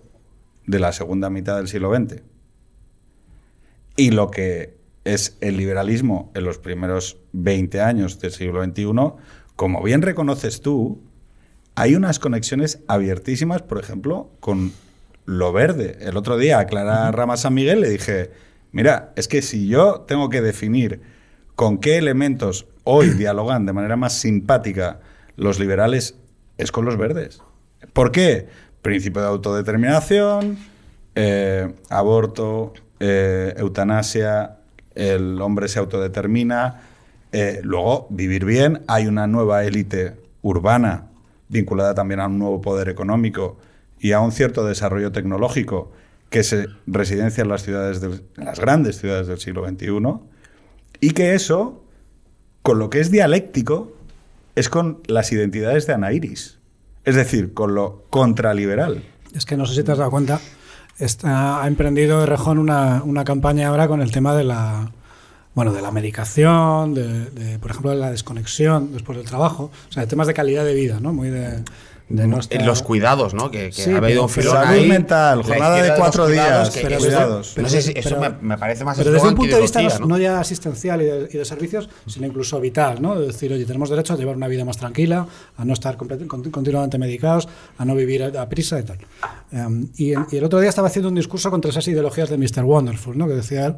de 0.67 0.79
la 0.79 0.93
segunda 0.93 1.31
mitad 1.31 1.57
del 1.57 1.69
siglo 1.69 1.95
XX 1.95 2.23
y 3.97 4.11
lo 4.11 4.31
que 4.31 4.77
es 5.07 5.39
el 5.41 5.57
liberalismo 5.57 6.33
en 6.35 6.45
los 6.45 6.59
primeros 6.59 7.19
20 7.33 7.81
años 7.81 8.19
del 8.19 8.33
siglo 8.33 8.63
XXI, 8.63 8.87
como 9.55 9.83
bien 9.83 10.03
reconoces 10.03 10.61
tú, 10.61 11.01
hay 11.77 11.95
unas 11.95 12.19
conexiones 12.19 12.81
abiertísimas, 12.89 13.63
por 13.63 13.79
ejemplo, 13.79 14.31
con 14.41 14.73
lo 15.25 15.53
verde. 15.53 15.97
El 16.01 16.17
otro 16.17 16.37
día 16.37 16.59
a 16.59 16.67
Clara 16.67 17.13
Rama 17.13 17.37
San 17.37 17.55
Miguel 17.55 17.83
le 17.83 17.89
dije, 17.89 18.33
mira, 18.73 19.13
es 19.15 19.29
que 19.29 19.43
si 19.43 19.69
yo 19.69 20.05
tengo 20.09 20.29
que 20.29 20.43
definir 20.43 21.01
con 21.55 21.79
qué 21.79 21.99
elementos 21.99 22.67
hoy 22.83 23.11
dialogan 23.19 23.65
de 23.65 23.73
manera 23.73 23.97
más 23.97 24.15
simpática 24.15 25.01
los 25.37 25.61
liberales, 25.61 26.17
es 26.59 26.73
con 26.73 26.85
los 26.85 26.97
verdes. 26.97 27.43
¿Por 27.93 28.11
qué? 28.11 28.49
Principio 28.83 29.21
de 29.21 29.29
autodeterminación, 29.29 30.59
eh, 31.15 31.73
aborto, 31.91 32.73
eh, 32.99 33.55
eutanasia, 33.57 34.56
el 34.97 35.41
hombre 35.41 35.69
se 35.69 35.79
autodetermina, 35.79 36.83
eh, 37.33 37.61
luego 37.63 38.07
vivir 38.11 38.45
bien, 38.45 38.83
hay 38.89 39.07
una 39.07 39.27
nueva 39.27 39.65
élite 39.65 40.15
urbana 40.43 41.05
vinculada 41.49 41.95
también 41.95 42.21
a 42.21 42.27
un 42.27 42.39
nuevo 42.39 42.61
poder 42.61 42.89
económico 42.89 43.57
y 44.01 44.13
a 44.13 44.21
un 44.21 44.33
cierto 44.33 44.65
desarrollo 44.67 45.13
tecnológico 45.13 45.93
que 46.31 46.43
se 46.43 46.67
residencia 46.87 47.43
en 47.43 47.49
las 47.49 47.63
ciudades 47.63 48.01
del- 48.01 48.23
las 48.37 48.59
grandes 48.59 48.99
ciudades 48.99 49.27
del 49.29 49.39
siglo 49.39 49.65
XXI 49.69 50.19
y 51.01 51.11
que 51.13 51.35
eso, 51.35 51.85
con 52.63 52.79
lo 52.79 52.91
que 52.91 53.01
es 53.01 53.11
dialéctico, 53.11 53.93
es 54.57 54.69
con 54.69 55.01
las 55.07 55.31
identidades 55.33 55.87
de 55.87 55.93
Ana 55.95 56.13
Iris. 56.13 56.59
Es 57.05 57.15
decir, 57.15 57.55
con 57.55 57.75
lo 57.75 58.05
contraliberal. 58.11 59.05
Es 59.35 59.45
que 59.47 59.57
no 59.57 59.67
sé 59.67 59.75
si 59.77 59.85
te 59.85 59.93
has 59.93 59.99
dado 59.99 60.11
cuenta, 60.11 60.41
está, 60.99 61.63
ha 61.63 61.67
emprendido 61.67 62.25
Rejón 62.27 62.59
una, 62.59 63.03
una 63.05 63.25
campaña 63.25 63.69
ahora 63.69 63.89
con 63.89 64.03
el 64.03 64.11
tema 64.11 64.35
de 64.35 64.45
la 64.45 64.91
bueno, 65.55 65.73
de 65.73 65.81
la 65.81 65.91
medicación, 65.91 66.93
de, 66.93 67.31
de, 67.31 67.59
por 67.59 67.71
ejemplo, 67.71 67.91
de 67.91 67.97
la 67.97 68.11
desconexión 68.11 68.93
después 68.93 69.17
del 69.17 69.27
trabajo, 69.27 69.71
o 69.89 69.93
sea, 69.93 70.03
de 70.03 70.07
temas 70.07 70.27
de 70.27 70.35
calidad 70.35 70.67
de 70.67 70.75
vida, 70.75 71.01
¿no? 71.01 71.15
Muy 71.15 71.31
de, 71.31 71.63
de 72.09 72.27
no 72.29 72.39
estar- 72.39 72.65
los 72.65 72.83
cuidados, 72.83 73.35
¿no? 73.35 73.51
Que, 73.51 73.71
que 73.71 73.73
Sí, 73.83 73.91
ha 73.91 73.97
habido 73.97 74.23
un 74.23 74.29
pero- 74.29 74.43
filón 74.53 74.55
salud 74.65 74.79
ahí, 74.81 74.89
mental, 74.89 75.43
jornada 75.43 75.83
de 75.83 75.95
cuatro 75.97 76.27
cuidados, 76.27 76.73
días, 76.73 76.75
que 76.77 76.81
pero 76.89 76.99
cuidados. 76.99 77.55
No 77.57 77.69
sé 77.69 77.83
si 77.83 77.93
eso 77.97 78.11
pero- 78.11 78.21
me, 78.21 78.49
me 78.49 78.59
parece 78.59 78.85
más 78.85 78.97
Pero 78.97 79.11
desde 79.11 79.27
un 79.29 79.35
punto 79.35 79.57
de 79.57 79.63
vista 79.63 79.83
no, 79.83 80.07
no 80.07 80.17
ya 80.19 80.39
asistencial 80.39 81.03
y 81.03 81.05
de, 81.05 81.29
y 81.33 81.37
de 81.37 81.45
servicios, 81.45 81.89
sino 82.07 82.27
incluso 82.29 82.61
vital, 82.61 83.03
¿no? 83.03 83.19
De 83.19 83.27
decir, 83.27 83.53
oye, 83.53 83.65
tenemos 83.65 83.91
derecho 83.91 84.13
a 84.13 84.17
llevar 84.17 84.37
una 84.37 84.47
vida 84.47 84.65
más 84.65 84.77
tranquila, 84.77 85.27
a 85.57 85.65
no 85.65 85.73
estar 85.73 85.97
continuamente 85.97 86.97
medicados, 86.97 87.49
a 87.77 87.85
no 87.85 87.95
vivir 87.97 88.23
a, 88.23 88.43
a 88.43 88.49
prisa 88.49 88.79
y 88.79 88.85
tal. 88.85 88.99
Em, 89.51 89.89
y, 89.97 90.13
en- 90.13 90.27
y 90.31 90.37
el 90.37 90.45
otro 90.45 90.61
día 90.61 90.69
estaba 90.69 90.87
haciendo 90.87 91.09
un 91.09 91.17
discurso 91.17 91.51
contra 91.51 91.71
esas 91.73 91.89
ideologías 91.89 92.31
de 92.31 92.39
Mr. 92.39 92.63
Wonderful, 92.63 93.19
¿no? 93.19 93.27
Que 93.27 93.35
decía 93.35 93.67
él, 93.67 93.77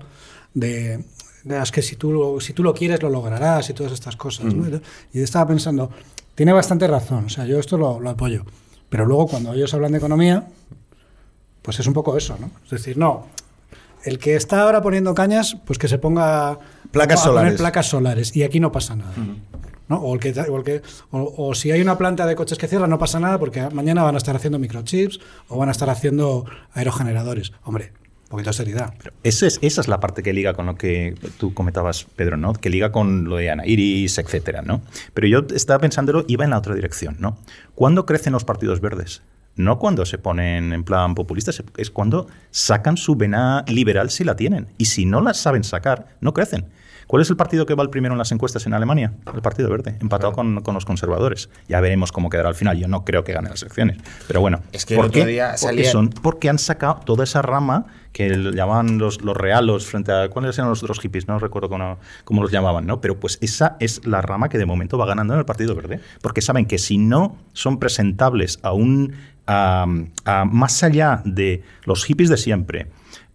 de, 0.52 1.02
de, 1.44 1.62
"Es 1.62 1.70
que 1.72 1.80
si 1.80 1.96
tú, 1.96 2.38
si 2.42 2.52
tú 2.52 2.62
lo 2.62 2.74
quieres, 2.74 3.02
lo 3.02 3.08
lograrás 3.08 3.70
y 3.70 3.72
todas 3.72 3.92
estas 3.92 4.16
cosas, 4.16 4.52
¿no? 4.52 4.66
Y 5.14 5.20
estaba 5.22 5.46
pensando, 5.48 5.90
tiene 6.38 6.52
bastante 6.52 6.86
razón, 6.86 7.24
o 7.24 7.28
sea, 7.28 7.46
yo 7.46 7.58
esto 7.58 7.76
lo, 7.76 7.98
lo 7.98 8.10
apoyo. 8.10 8.44
Pero 8.88 9.04
luego 9.06 9.26
cuando 9.26 9.52
ellos 9.54 9.74
hablan 9.74 9.90
de 9.90 9.98
economía, 9.98 10.46
pues 11.62 11.80
es 11.80 11.86
un 11.88 11.92
poco 11.94 12.16
eso, 12.16 12.36
¿no? 12.40 12.48
Es 12.64 12.70
decir, 12.70 12.96
no, 12.96 13.26
el 14.04 14.20
que 14.20 14.36
está 14.36 14.62
ahora 14.62 14.80
poniendo 14.80 15.14
cañas, 15.16 15.56
pues 15.66 15.80
que 15.80 15.88
se 15.88 15.98
ponga 15.98 16.60
Placas 16.92 17.24
solares. 17.24 17.58
placas 17.58 17.86
solares 17.86 18.36
y 18.36 18.44
aquí 18.44 18.60
no 18.60 18.70
pasa 18.70 18.94
nada. 18.94 19.12
¿no? 19.88 19.96
O, 19.96 20.14
el 20.14 20.20
que, 20.20 20.30
o, 20.40 20.56
el 20.58 20.62
que- 20.62 20.82
o- 21.10 21.34
o 21.48 21.54
si 21.56 21.72
hay 21.72 21.80
una 21.80 21.98
planta 21.98 22.24
de 22.24 22.36
coches 22.36 22.56
que 22.56 22.68
cierra, 22.68 22.86
no 22.86 22.98
pasa 23.00 23.18
nada 23.18 23.36
porque 23.38 23.68
mañana 23.70 24.04
van 24.04 24.14
a 24.14 24.18
estar 24.18 24.36
haciendo 24.36 24.58
microchips 24.60 25.18
o 25.48 25.58
van 25.58 25.70
a 25.70 25.72
estar 25.72 25.90
haciendo 25.90 26.44
aerogeneradores. 26.72 27.52
Hombre, 27.64 27.92
poquito 28.28 28.50
de 28.50 28.54
seriedad. 28.54 28.94
Esa 29.22 29.46
es, 29.46 29.58
esa 29.62 29.80
es 29.80 29.88
la 29.88 30.00
parte 30.00 30.22
que 30.22 30.32
liga 30.32 30.54
con 30.54 30.66
lo 30.66 30.74
que 30.76 31.14
tú 31.38 31.54
comentabas, 31.54 32.06
Pedro, 32.16 32.36
¿no? 32.36 32.52
Que 32.52 32.70
liga 32.70 32.92
con 32.92 33.24
lo 33.24 33.36
de 33.36 33.50
Ana 33.50 33.66
Iris, 33.66 34.18
etcétera, 34.18 34.62
¿no? 34.62 34.82
Pero 35.14 35.26
yo 35.26 35.46
estaba 35.54 35.80
pensándolo, 35.80 36.24
iba 36.28 36.44
en 36.44 36.50
la 36.50 36.58
otra 36.58 36.74
dirección, 36.74 37.16
¿no? 37.18 37.38
¿Cuándo 37.74 38.06
crecen 38.06 38.32
los 38.32 38.44
partidos 38.44 38.80
verdes? 38.80 39.22
No 39.56 39.78
cuando 39.78 40.06
se 40.06 40.18
ponen 40.18 40.72
en 40.72 40.84
plan 40.84 41.14
populistas, 41.16 41.62
es 41.76 41.90
cuando 41.90 42.28
sacan 42.50 42.96
su 42.96 43.16
vena 43.16 43.64
liberal 43.66 44.10
si 44.10 44.22
la 44.22 44.36
tienen. 44.36 44.68
Y 44.78 44.84
si 44.84 45.04
no 45.04 45.20
la 45.20 45.34
saben 45.34 45.64
sacar, 45.64 46.16
no 46.20 46.32
crecen. 46.32 46.66
¿Cuál 47.08 47.22
es 47.22 47.30
el 47.30 47.36
partido 47.36 47.64
que 47.66 47.74
va 47.74 47.82
el 47.82 47.88
primero 47.90 48.12
en 48.14 48.18
las 48.18 48.30
encuestas 48.32 48.66
en 48.66 48.74
Alemania? 48.74 49.14
El 49.34 49.40
Partido 49.40 49.70
Verde, 49.70 49.96
empatado 50.00 50.32
con, 50.32 50.60
con 50.60 50.74
los 50.74 50.84
conservadores. 50.84 51.48
Ya 51.66 51.80
veremos 51.80 52.12
cómo 52.12 52.28
quedará 52.28 52.50
al 52.50 52.54
final. 52.54 52.78
Yo 52.78 52.86
no 52.86 53.02
creo 53.04 53.24
que 53.24 53.32
gane 53.32 53.48
las 53.48 53.62
elecciones. 53.62 53.96
Pero 54.26 54.42
bueno, 54.42 54.60
Es 54.72 54.84
que 54.84 54.92
el 54.94 54.98
¿por 54.98 55.06
otro 55.06 55.22
qué? 55.22 55.26
día 55.26 55.54
Porque 55.58 55.58
salía- 55.84 55.90
son 55.90 56.10
porque 56.10 56.50
han 56.50 56.58
sacado 56.58 57.00
toda 57.06 57.24
esa 57.24 57.40
rama 57.40 57.86
que 58.12 58.28
llamaban 58.54 58.98
los, 58.98 59.22
los 59.22 59.34
reales 59.34 59.86
frente 59.86 60.12
a 60.12 60.28
cuáles 60.28 60.58
eran 60.58 60.68
los 60.68 60.82
otros 60.82 61.00
hippies, 61.00 61.28
no 61.28 61.38
recuerdo 61.38 61.70
cómo, 61.70 61.98
cómo 62.24 62.42
los 62.42 62.50
llamaban, 62.52 62.86
¿no? 62.86 63.00
Pero 63.00 63.18
pues 63.18 63.38
esa 63.40 63.76
es 63.80 64.06
la 64.06 64.20
rama 64.20 64.48
que 64.50 64.58
de 64.58 64.66
momento 64.66 64.98
va 64.98 65.06
ganando 65.06 65.32
en 65.32 65.38
el 65.40 65.46
Partido 65.46 65.74
Verde, 65.74 66.00
porque 66.20 66.42
saben 66.42 66.66
que 66.66 66.76
si 66.78 66.98
no 66.98 67.36
son 67.54 67.78
presentables 67.78 68.58
a 68.62 68.72
un 68.74 69.14
a- 69.46 69.86
a 70.26 70.44
más 70.44 70.82
allá 70.82 71.22
de 71.24 71.62
los 71.84 72.04
hippies 72.04 72.28
de 72.28 72.36
siempre, 72.36 72.88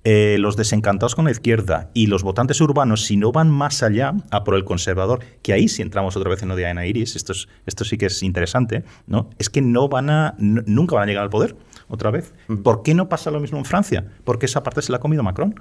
eh, 0.06 0.38
los 0.40 0.58
desencantados 0.58 1.16
con 1.16 1.26
la 1.26 1.32
izquierda 1.32 1.90
y 1.94 2.08
los 2.08 2.24
votantes 2.24 2.60
urbanos, 2.62 3.04
si 3.06 3.16
no 3.18 3.32
van 3.32 3.50
más 3.50 3.84
allá 3.84 4.14
a 4.32 4.44
por 4.44 4.56
el 4.56 4.66
conservador, 4.66 5.20
que 5.42 5.54
ahí 5.54 5.68
si 5.68 5.82
entramos 5.82 6.16
otra 6.18 6.30
vez 6.30 6.42
en 6.44 6.50
lo 6.50 6.56
de 6.56 6.66
Ana 6.68 6.86
Iris, 6.86 7.16
esto, 7.16 7.32
es- 7.32 7.48
esto 7.66 7.86
sí 7.86 7.98
que 7.98 8.08
es 8.08 8.22
interesante, 8.24 8.84
¿no? 9.08 9.30
Es 9.40 9.50
que 9.50 9.62
no 9.62 9.88
van 9.88 10.10
a, 10.10 10.36
nunca 10.38 10.96
van 10.96 11.04
a 11.04 11.06
llegar 11.08 11.24
al 11.24 11.30
poder 11.30 11.56
otra 11.88 12.12
vez. 12.12 12.34
¿Por 12.64 12.84
qué 12.84 12.94
no 12.94 13.08
pasa 13.08 13.32
lo 13.32 13.40
mismo 13.40 13.58
en 13.60 13.66
Francia? 13.66 14.06
Porque 14.24 14.46
esa 14.48 14.64
parte 14.64 14.82
se 14.82 14.92
la 14.92 14.98
ha 14.98 15.02
comido 15.02 15.24
Macron 15.24 15.56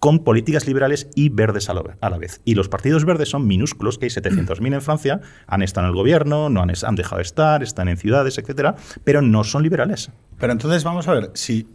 con 0.00 0.18
políticas 0.18 0.66
liberales 0.66 1.08
y 1.14 1.30
verdes 1.30 1.70
a 1.70 1.74
la, 1.74 2.18
vez. 2.18 2.42
Y 2.44 2.56
los 2.56 2.68
partidos 2.68 3.06
verdes 3.06 3.30
son 3.30 3.46
minúsculos, 3.46 3.96
que 3.96 4.04
hay 4.04 4.10
700.000 4.10 4.74
en 4.74 4.82
Francia, 4.82 5.20
han 5.46 5.62
estado 5.62 5.86
en 5.86 5.92
el 5.92 5.96
gobierno, 5.96 6.50
no 6.50 6.60
han, 6.60 6.70
han 6.84 6.94
dejado 6.94 7.16
de 7.16 7.22
estar, 7.22 7.62
están 7.62 7.88
en 7.88 7.96
ciudades, 7.96 8.36
etcétera, 8.36 8.76
pero 9.02 9.22
no 9.22 9.44
son 9.44 9.62
liberales. 9.62 10.10
Pero 10.38 10.52
entonces 10.52 10.84
vamos 10.84 11.08
a 11.08 11.14
ver, 11.14 11.30
si 11.32 11.66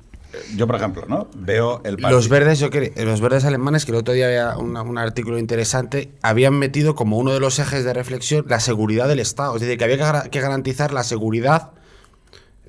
yo, 0.55 0.67
por 0.67 0.75
ejemplo, 0.75 1.03
¿no? 1.07 1.27
Veo 1.35 1.77
el 1.83 1.95
partido. 1.97 2.09
Los 2.11 2.29
verdes, 2.29 2.59
yo 2.59 2.69
quer- 2.69 2.93
los 3.03 3.21
verdes 3.21 3.45
alemanes, 3.45 3.85
que 3.85 3.91
el 3.91 3.97
otro 3.97 4.13
día 4.13 4.27
había 4.27 4.57
una- 4.57 4.81
un 4.81 4.97
artículo 4.97 5.37
interesante, 5.39 6.11
habían 6.21 6.53
metido 6.57 6.95
como 6.95 7.17
uno 7.17 7.33
de 7.33 7.39
los 7.39 7.59
ejes 7.59 7.83
de 7.83 7.93
reflexión 7.93 8.45
la 8.47 8.59
seguridad 8.59 9.07
del 9.07 9.19
Estado. 9.19 9.55
Es 9.55 9.61
decir, 9.61 9.77
que 9.77 9.83
había 9.85 10.23
que 10.29 10.39
garantizar 10.41 10.93
la 10.93 11.03
seguridad. 11.03 11.71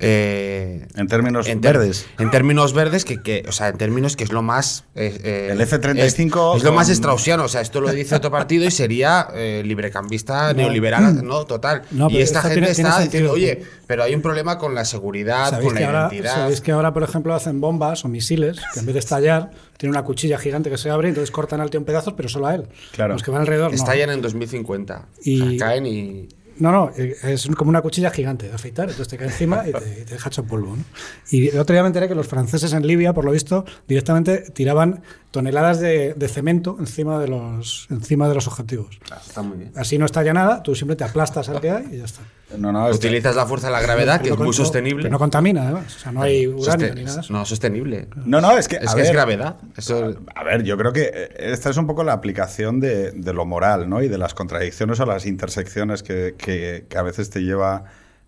Eh, 0.01 0.87
En 0.95 1.07
términos 1.07 1.47
en 1.47 1.61
verdes. 1.61 2.05
En 2.19 2.29
términos 2.31 2.73
verdes, 2.73 3.05
que, 3.05 3.21
que- 3.21 3.43
o 3.47 3.51
sea, 3.51 3.69
en 3.69 3.77
términos 3.77 4.15
que 4.15 4.23
es 4.23 4.31
lo 4.31 4.41
más. 4.41 4.85
eh, 4.95 5.49
El 5.51 5.61
F-35 5.61 6.51
Es, 6.55 6.57
es 6.57 6.63
lo 6.63 6.71
más 6.73 6.87
straussiano. 6.89 7.45
O 7.45 7.47
sea, 7.47 7.61
esto 7.61 7.81
lo 7.81 7.91
dice 7.91 8.15
otro 8.15 8.31
partido 8.31 8.65
y 8.65 8.71
sería 8.71 9.27
eh, 9.33 9.61
librecambista, 9.65 10.53
neoliberal, 10.53 11.23
no, 11.25 11.45
total. 11.45 11.83
No, 11.91 12.09
y 12.09 12.17
esta 12.21 12.41
gente 12.41 12.55
tiene- 12.55 12.73
tiene 12.73 12.89
está 12.89 13.01
sentido. 13.01 13.33
diciendo, 13.35 13.55
oye, 13.61 13.65
pero 13.87 14.03
hay 14.03 14.15
un 14.15 14.21
problema 14.21 14.57
con 14.57 14.73
la 14.75 14.85
seguridad, 14.85 15.49
¿Sabéis 15.49 15.65
con 15.65 15.73
la 15.75 15.79
que, 15.79 15.85
ahora, 15.85 15.99
identidad. 16.11 16.35
sabéis 16.35 16.61
que 16.61 16.71
ahora, 16.71 16.93
por 16.93 17.03
ejemplo, 17.03 17.33
hacen 17.33 17.59
bombas 17.61 18.05
o 18.05 18.07
misiles 18.07 18.57
que 18.73 18.79
en 18.79 18.85
vez 18.85 18.93
de 18.93 18.99
estallar, 18.99 19.51
tienen 19.77 19.95
una 19.97 20.03
cuchilla 20.03 20.37
gigante 20.37 20.69
que 20.69 20.77
se 20.77 20.89
abre 20.89 21.07
y 21.07 21.09
entonces 21.09 21.31
cortan 21.31 21.59
al 21.61 21.69
tío 21.69 21.79
en 21.79 21.85
pedazos, 21.85 22.13
pero 22.15 22.29
solo 22.29 22.47
a 22.47 22.55
él. 22.55 22.67
Claro. 22.91 23.13
Los 23.13 23.23
que 23.23 23.31
van 23.31 23.41
alrededor 23.41 23.71
no. 23.71 23.75
Estallan 23.75 24.11
en 24.11 24.21
2050. 24.21 25.07
Y- 25.23 25.41
O 25.41 25.49
sea, 25.49 25.57
caen 25.67 25.85
y. 25.87 26.29
No, 26.61 26.71
no, 26.71 26.91
eh, 26.95 27.15
es 27.23 27.47
como 27.57 27.69
una 27.69 27.81
cuchilla 27.81 28.11
gigante 28.11 28.47
de 28.47 28.53
afeitar, 28.53 28.87
entonces 28.87 29.07
te 29.07 29.17
cae 29.17 29.29
encima 29.29 29.67
y 29.67 29.71
te, 29.71 30.01
y 30.01 30.05
te 30.05 30.13
deja 30.13 30.29
hecho 30.29 30.43
polvo. 30.43 30.75
¿no? 30.75 30.83
Y 31.31 31.47
el 31.47 31.57
otro 31.57 31.73
día 31.73 31.81
me 31.81 31.87
enteré 31.87 32.07
que 32.07 32.13
los 32.13 32.27
franceses 32.27 32.71
en 32.73 32.85
Libia, 32.85 33.13
por 33.13 33.25
lo 33.25 33.31
visto, 33.31 33.65
directamente 33.87 34.51
tiraban 34.51 35.01
toneladas 35.31 35.79
de, 35.79 36.13
de 36.13 36.27
cemento 36.27 36.77
encima 36.79 37.17
de, 37.17 37.29
los, 37.29 37.87
encima 37.89 38.29
de 38.29 38.35
los 38.35 38.45
objetivos. 38.47 38.99
Está 39.25 39.41
muy 39.41 39.57
bien. 39.57 39.71
Así 39.75 39.97
no 39.97 40.05
estalla 40.05 40.33
nada, 40.33 40.61
tú 40.61 40.75
simplemente 40.75 41.03
aplastas 41.03 41.49
al 41.49 41.59
que 41.59 41.71
hay 41.71 41.87
y 41.93 41.97
ya 41.97 42.05
está. 42.05 42.21
No, 42.57 42.71
no, 42.71 42.89
Utilizas 42.89 43.35
la 43.35 43.45
fuerza 43.45 43.67
de 43.67 43.73
la 43.73 43.81
gravedad, 43.81 44.21
que 44.21 44.29
es 44.29 44.37
muy 44.37 44.53
sostenible. 44.53 45.03
pero 45.03 45.11
no 45.11 45.19
contamina, 45.19 45.63
además. 45.63 45.95
O 45.95 45.99
sea, 45.99 46.11
no 46.11 46.21
hay 46.21 46.47
uranio 46.47 46.87
Soste- 46.87 46.95
ni 46.95 47.03
nada. 47.03 47.15
de 47.15 47.21
eso. 47.21 47.33
No, 47.33 47.45
sostenible. 47.45 48.07
no, 48.25 48.41
no, 48.41 48.57
es 48.57 48.67
que. 48.67 48.77
Es 48.77 48.89
a 48.91 48.95
que 48.95 49.01
es 49.01 49.07
ver, 49.07 49.13
gravedad. 49.15 49.55
Eso, 49.77 50.13
A 50.35 50.43
ver, 50.43 50.63
yo 50.63 50.77
creo 50.77 50.91
que 50.93 51.11
eh, 51.13 51.29
esta 51.37 51.69
es 51.69 51.77
un 51.77 51.87
poco 51.87 52.03
la 52.03 52.13
aplicación 52.13 52.79
de, 52.79 53.11
de 53.11 53.33
lo 53.33 53.45
moral, 53.45 53.89
¿no? 53.89 54.01
Y 54.01 54.07
de 54.07 54.17
las 54.17 54.33
contradicciones 54.33 54.99
o 54.99 55.05
las 55.05 55.25
intersecciones 55.25 56.03
que, 56.03 56.35
que- 56.37 56.85
que 56.89 56.97
a 56.97 57.01
veces 57.03 57.29
te 57.29 57.41
lleva 57.41 57.85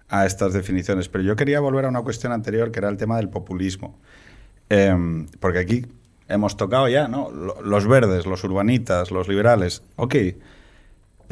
a 0.09 0.25
estas 0.25 0.53
definiciones, 0.53 1.09
pero 1.09 1.23
yo 1.23 1.36
quería 1.36 1.59
volver 1.59 1.86
a 1.86 1.89
una 1.89 2.01
cuestión 2.01 2.31
anterior 2.33 2.71
que 2.71 2.79
era 2.79 2.89
el 2.89 2.97
tema 2.97 3.17
del 3.17 3.29
populismo. 3.29 3.97
Em, 4.69 5.27
porque 5.39 5.59
aquí 5.59 5.86
hemos 6.27 6.55
tocado 6.57 6.88
ya, 6.88 7.07
¿no? 7.07 7.29
Lo- 7.31 7.62
Los 7.62 7.88
verdes, 7.88 8.25
los 8.25 8.43
urbanitas, 8.43 9.12
los 9.12 9.27
liberales, 9.27 9.83
ok. 9.97 10.15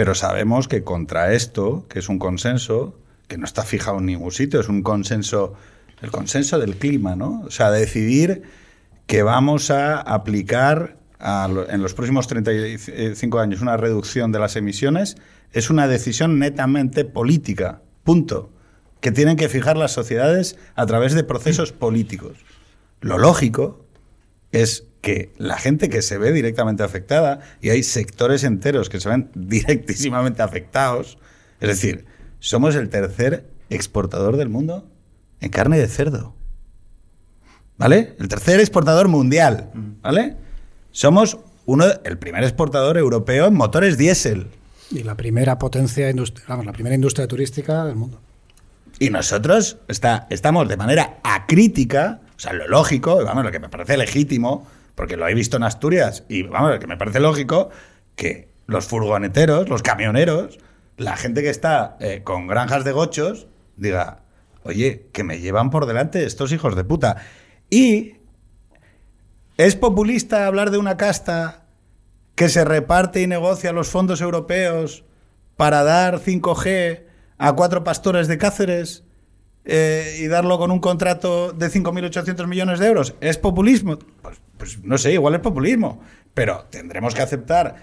Pero 0.02 0.16
sabemos 0.16 0.68
que 0.68 0.84
contra 0.84 1.32
esto, 1.32 1.86
que 1.88 2.00
es 2.00 2.10
un 2.10 2.18
consenso, 2.18 2.98
que 3.28 3.38
no 3.38 3.46
está 3.46 3.62
fijado 3.62 4.00
en 4.00 4.08
ningún 4.08 4.32
sitio, 4.32 4.60
es 4.60 4.68
un 4.68 4.82
consenso, 4.82 5.54
el 6.02 6.10
consenso 6.10 6.58
del 6.58 6.78
clima, 6.78 7.16
¿no? 7.16 7.44
O 7.46 7.52
sea, 7.52 7.70
decidir 7.70 8.42
que 9.06 9.22
vamos 9.22 9.70
a 9.70 10.02
aplicar 10.02 10.98
a 11.20 11.48
en 11.70 11.84
los 11.84 11.94
próximos 11.94 12.26
35 12.26 13.40
años 13.40 13.62
una 13.62 13.78
reducción 13.78 14.32
de 14.32 14.40
las 14.40 14.56
emisiones 14.56 15.18
es 15.52 15.70
una 15.70 15.88
decisión 15.88 16.40
netamente 16.40 17.06
política, 17.06 17.84
punto. 18.04 18.50
Que 19.02 19.12
tienen 19.12 19.38
que 19.38 19.50
fijar 19.50 19.78
las 19.78 19.92
sociedades 19.92 20.58
a 20.74 20.88
través 20.88 21.14
de 21.14 21.24
procesos 21.24 21.74
políticos. 21.74 22.38
Lo 23.02 23.20
lógico 23.20 23.86
es 24.52 24.86
que 25.02 25.34
la 25.38 25.58
gente 25.58 25.90
que 25.90 26.02
se 26.02 26.18
ve 26.18 26.32
directamente 26.32 26.84
afectada, 26.84 27.40
y 27.62 27.70
hay 27.70 27.84
sectores 27.84 28.44
enteros 28.44 28.90
que 28.90 29.00
se 29.00 29.10
ven 29.10 29.30
directísimamente 29.36 30.42
afectados, 30.42 31.18
es 31.60 31.68
decir, 31.70 32.06
somos 32.40 32.76
el 32.76 32.90
tercer 32.90 33.46
exportador 33.70 34.38
del 34.38 34.50
mundo 34.50 34.88
en 35.40 35.50
carne 35.50 35.78
de 35.80 35.88
cerdo. 35.88 36.36
¿Vale? 37.78 38.16
El 38.20 38.28
tercer 38.28 38.60
exportador 38.60 39.08
mundial. 39.08 39.72
¿Vale? 40.02 40.36
Somos 40.92 41.40
uno, 41.66 41.86
el 42.04 42.18
primer 42.18 42.44
exportador 42.44 42.98
europeo 42.98 43.48
en 43.48 43.56
motores 43.56 43.98
diésel. 43.98 44.48
Y 44.92 45.04
la 45.04 45.16
primera 45.16 45.58
potencia, 45.58 46.12
industri- 46.12 46.44
vamos, 46.48 46.66
la 46.66 46.74
primera 46.74 46.94
industria 46.94 47.28
turística 47.28 47.86
del 47.86 47.96
mundo. 47.96 48.20
Y 49.00 49.10
nosotros 49.10 49.78
está, 49.88 50.28
estamos 50.30 50.68
de 50.68 50.78
manera 50.78 51.18
acrítica, 51.24 52.21
sea, 52.42 52.54
lo 52.54 52.68
lógico, 52.68 53.24
vamos, 53.24 53.44
lo 53.44 53.52
que 53.52 53.60
me 53.60 53.70
parece 53.70 53.98
legítimo, 53.98 54.68
porque 54.96 55.16
lo 55.16 55.28
he 55.28 55.34
visto 55.34 55.58
en 55.58 55.64
Asturias, 55.64 56.24
y 56.28 56.44
vamos, 56.44 56.72
lo 56.72 56.80
que 56.80 56.88
me 56.88 56.98
parece 56.98 57.20
lógico, 57.20 57.70
que 58.16 58.50
los 58.66 58.86
furgoneteros, 58.86 59.70
los 59.70 59.84
camioneros, 59.84 60.60
la 60.98 61.18
gente 61.18 61.42
que 61.42 61.50
está 61.50 61.98
eh, 62.00 62.22
con 62.24 62.48
granjas 62.48 62.84
de 62.84 62.92
gochos, 62.92 63.48
diga, 63.78 64.22
oye, 64.64 65.08
que 65.14 65.24
me 65.24 65.40
llevan 65.40 65.70
por 65.70 65.86
delante 65.86 66.26
estos 66.26 66.52
hijos 66.52 66.76
de 66.76 66.84
puta. 66.84 67.18
Y 67.70 68.16
es 69.58 69.76
populista 69.76 70.48
hablar 70.48 70.72
de 70.72 70.78
una 70.78 70.98
casta 70.98 71.66
que 72.36 72.50
se 72.50 72.66
reparte 72.66 73.22
y 73.22 73.28
negocia 73.28 73.74
los 73.74 73.90
fondos 73.90 74.22
europeos 74.22 75.04
para 75.58 75.84
dar 75.84 76.20
5G 76.20 77.04
a 77.38 77.54
cuatro 77.54 77.84
pastores 77.84 78.28
de 78.28 78.38
Cáceres 78.38 79.04
eh, 79.64 80.18
y 80.20 80.28
darlo 80.28 80.58
con 80.58 80.72
un 80.72 80.80
contrato 80.80 81.52
de 81.54 81.68
5.800 81.68 82.48
millones 82.48 82.80
de 82.80 82.88
euros. 82.88 83.16
¿Es 83.22 83.38
populismo? 83.38 84.00
Pues, 84.22 84.42
pues 84.58 84.84
no 84.84 84.98
sé, 84.98 85.14
igual 85.14 85.36
es 85.36 85.42
populismo. 85.42 86.02
Pero 86.34 86.66
tendremos 86.70 87.14
que 87.14 87.22
aceptar 87.22 87.76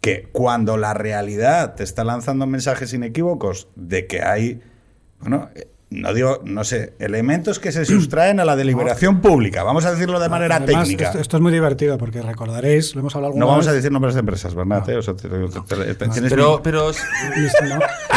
que 0.00 0.28
cuando 0.32 0.76
la 0.76 0.94
realidad 0.94 1.74
te 1.74 1.84
está 1.84 2.04
lanzando 2.04 2.46
mensajes 2.46 2.92
inequívocos 2.92 3.68
de 3.74 4.06
que 4.06 4.22
hay, 4.22 4.60
bueno, 5.20 5.50
no 5.90 6.12
digo, 6.12 6.42
no 6.44 6.64
sé, 6.64 6.92
elementos 6.98 7.58
que 7.58 7.72
se 7.72 7.84
sustraen 7.86 8.40
a 8.40 8.44
la 8.44 8.56
deliberación 8.56 9.20
pública, 9.22 9.62
vamos 9.62 9.86
a 9.86 9.92
decirlo 9.92 10.20
de 10.20 10.28
manera 10.28 10.56
Además, 10.56 10.84
técnica. 10.84 11.06
Esto, 11.06 11.18
esto 11.20 11.36
es 11.38 11.42
muy 11.42 11.50
divertido 11.52 11.96
porque 11.96 12.20
recordaréis, 12.20 12.94
lo 12.94 13.00
hemos 13.00 13.14
hablado 13.14 13.28
alguna 13.30 13.44
No 13.46 13.50
vamos 13.50 13.66
a 13.68 13.72
decir 13.72 13.90
nombres 13.90 14.12
de 14.14 14.20
empresas, 14.20 14.54
¿verdad? 14.54 14.86
eh? 14.90 14.96
O 14.96 15.02
sea, 15.02 15.14
te- 15.14 15.28
te- 15.28 15.38
te- 15.38 15.94
te- 15.94 16.08
tienes 16.08 16.30
Pero, 16.30 16.56
mi- 16.56 16.62
pero 16.62 16.90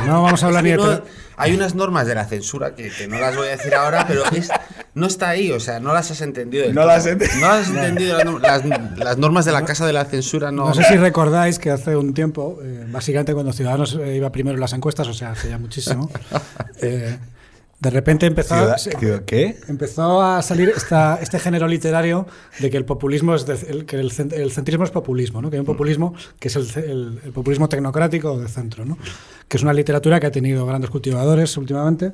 No, 0.02 0.06
no 0.06 0.24
vamos 0.24 0.44
a 0.44 0.48
hablar 0.48 0.64
ni 0.64 0.72
de. 0.72 0.78
no- 0.78 1.02
hay 1.38 1.56
unas 1.56 1.74
normas 1.74 2.06
de 2.06 2.14
la 2.14 2.26
censura 2.26 2.76
que, 2.76 2.90
que 2.92 3.08
no 3.08 3.18
las 3.20 3.36
voy 3.36 3.48
a 3.48 3.52
decir 3.52 3.74
ahora, 3.74 4.06
pero 4.08 4.24
es- 4.36 4.50
no 4.94 5.08
está 5.08 5.30
ahí, 5.30 5.52
o 5.52 5.60
sea, 5.60 5.80
no 5.80 5.94
las 5.94 6.12
has 6.12 6.20
entendido. 6.22 6.68
No 6.68 6.82
todo. 6.82 6.88
las 6.88 7.08
ent- 7.08 7.40
No 7.40 7.48
las 7.48 7.68
has 7.68 7.70
entendido. 7.70 8.18
Las- 8.40 8.64
las 8.98 9.18
normas 9.18 9.46
de 9.46 9.54
la 9.54 9.64
casa 9.66 9.86
de 9.88 9.94
la 9.94 10.04
censura 10.06 10.52
no. 10.52 10.66
No 10.68 10.74
sé 10.74 10.84
si 10.84 10.98
recordáis 10.98 11.58
que 11.58 11.72
hace 11.72 11.96
un 11.96 12.14
tiempo, 12.14 12.60
eh, 12.62 12.86
básicamente 12.92 13.34
cuando 13.34 13.54
Ciudadanos 13.54 13.96
eh, 13.96 14.18
iba 14.18 14.30
primero 14.32 14.56
en 14.56 14.62
las 14.62 14.74
encuestas, 14.74 15.08
o 15.08 15.14
sea, 15.14 15.32
hace 15.32 15.50
ya 15.50 15.58
muchísimo, 15.58 16.12
eh, 16.82 17.18
de 17.82 17.90
repente 17.90 18.28
empezó, 18.28 18.56
Ciudad- 18.56 18.78
se- 18.78 18.92
ciudad- 18.98 19.24
¿Qué? 19.26 19.58
empezó 19.68 20.22
a 20.22 20.42
salir 20.44 20.70
esta, 20.70 21.18
este 21.22 21.40
género 21.40 21.68
literario 21.68 22.28
de 22.60 22.70
que 22.70 22.78
el 22.78 22.86
populismo 22.86 23.34
es 23.36 23.46
de- 23.48 23.56
el, 23.70 23.86
que 23.86 23.96
el, 23.98 24.12
el 24.34 24.52
centrismo 24.52 24.84
es 24.86 24.92
populismo, 24.92 25.42
¿no? 25.42 25.50
que 25.50 25.56
hay 25.56 25.60
un 25.62 25.66
populismo 25.66 26.14
que 26.40 26.48
es 26.48 26.56
el- 26.56 27.20
el 27.26 27.32
populismo 27.34 27.68
tecnocrático 27.68 28.40
de 28.40 28.48
centro, 28.48 28.86
¿no? 28.86 28.98
que 29.48 29.58
es 29.58 29.64
una 29.64 29.74
literatura 29.74 30.20
que 30.20 30.28
ha 30.28 30.32
tenido 30.32 30.66
grandes 30.66 30.90
cultivadores 30.92 31.58
últimamente 31.58 32.14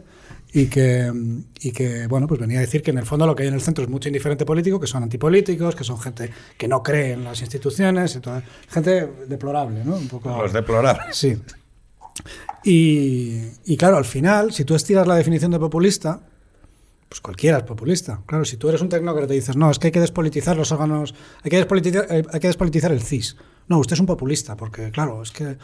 y 0.53 0.67
que, 0.67 1.11
y 1.59 1.71
que 1.73 2.07
bueno 2.07 2.25
pues 2.27 2.39
venía 2.39 2.59
a 2.59 2.61
decir 2.61 2.81
que 2.81 2.91
en 2.91 2.97
el 2.99 3.05
fondo 3.05 3.27
lo 3.27 3.35
que 3.35 3.43
hay 3.43 3.49
en 3.49 3.55
el 3.55 3.61
centro 3.61 3.83
es 3.83 3.89
mucho 3.89 4.07
indiferente 4.07 4.45
político, 4.45 4.79
que 4.79 4.87
son 4.87 5.03
antipolíticos, 5.03 5.75
que 5.75 5.83
son 5.83 5.99
gente 5.99 6.31
que 6.57 6.67
no 6.69 6.81
cree 6.81 7.11
en 7.11 7.25
las 7.25 7.41
instituciones, 7.41 8.15
y 8.15 8.21
toda- 8.21 8.41
gente 8.69 9.05
deplorable, 9.27 9.83
¿no? 9.83 9.97
Un 9.97 10.07
poco, 10.07 10.29
Los 10.41 10.53
deplorables. 10.53 11.13
Sí. 11.15 11.37
Y, 12.63 13.41
y 13.65 13.77
claro, 13.77 13.97
al 13.97 14.05
final, 14.05 14.51
si 14.51 14.65
tú 14.65 14.75
estiras 14.75 15.07
la 15.07 15.15
definición 15.15 15.51
de 15.51 15.59
populista, 15.59 16.21
pues 17.09 17.21
cualquiera 17.21 17.57
es 17.59 17.63
populista. 17.63 18.21
Claro, 18.25 18.45
si 18.45 18.57
tú 18.57 18.69
eres 18.69 18.81
un 18.81 18.89
tecnócrata 18.89 19.33
y 19.33 19.37
dices, 19.37 19.55
no, 19.55 19.71
es 19.71 19.79
que 19.79 19.87
hay 19.87 19.91
que 19.91 19.99
despolitizar 19.99 20.57
los 20.57 20.71
órganos, 20.71 21.15
hay 21.43 21.49
que 21.49 21.57
despolitizar, 21.57 22.07
eh, 22.09 22.23
hay 22.31 22.39
que 22.39 22.47
despolitizar 22.47 22.91
el 22.91 23.01
CIS. 23.01 23.37
No, 23.67 23.79
usted 23.79 23.93
es 23.93 23.99
un 23.99 24.05
populista, 24.05 24.55
porque 24.55 24.91
claro, 24.91 25.21
es 25.21 25.31
que 25.31 25.57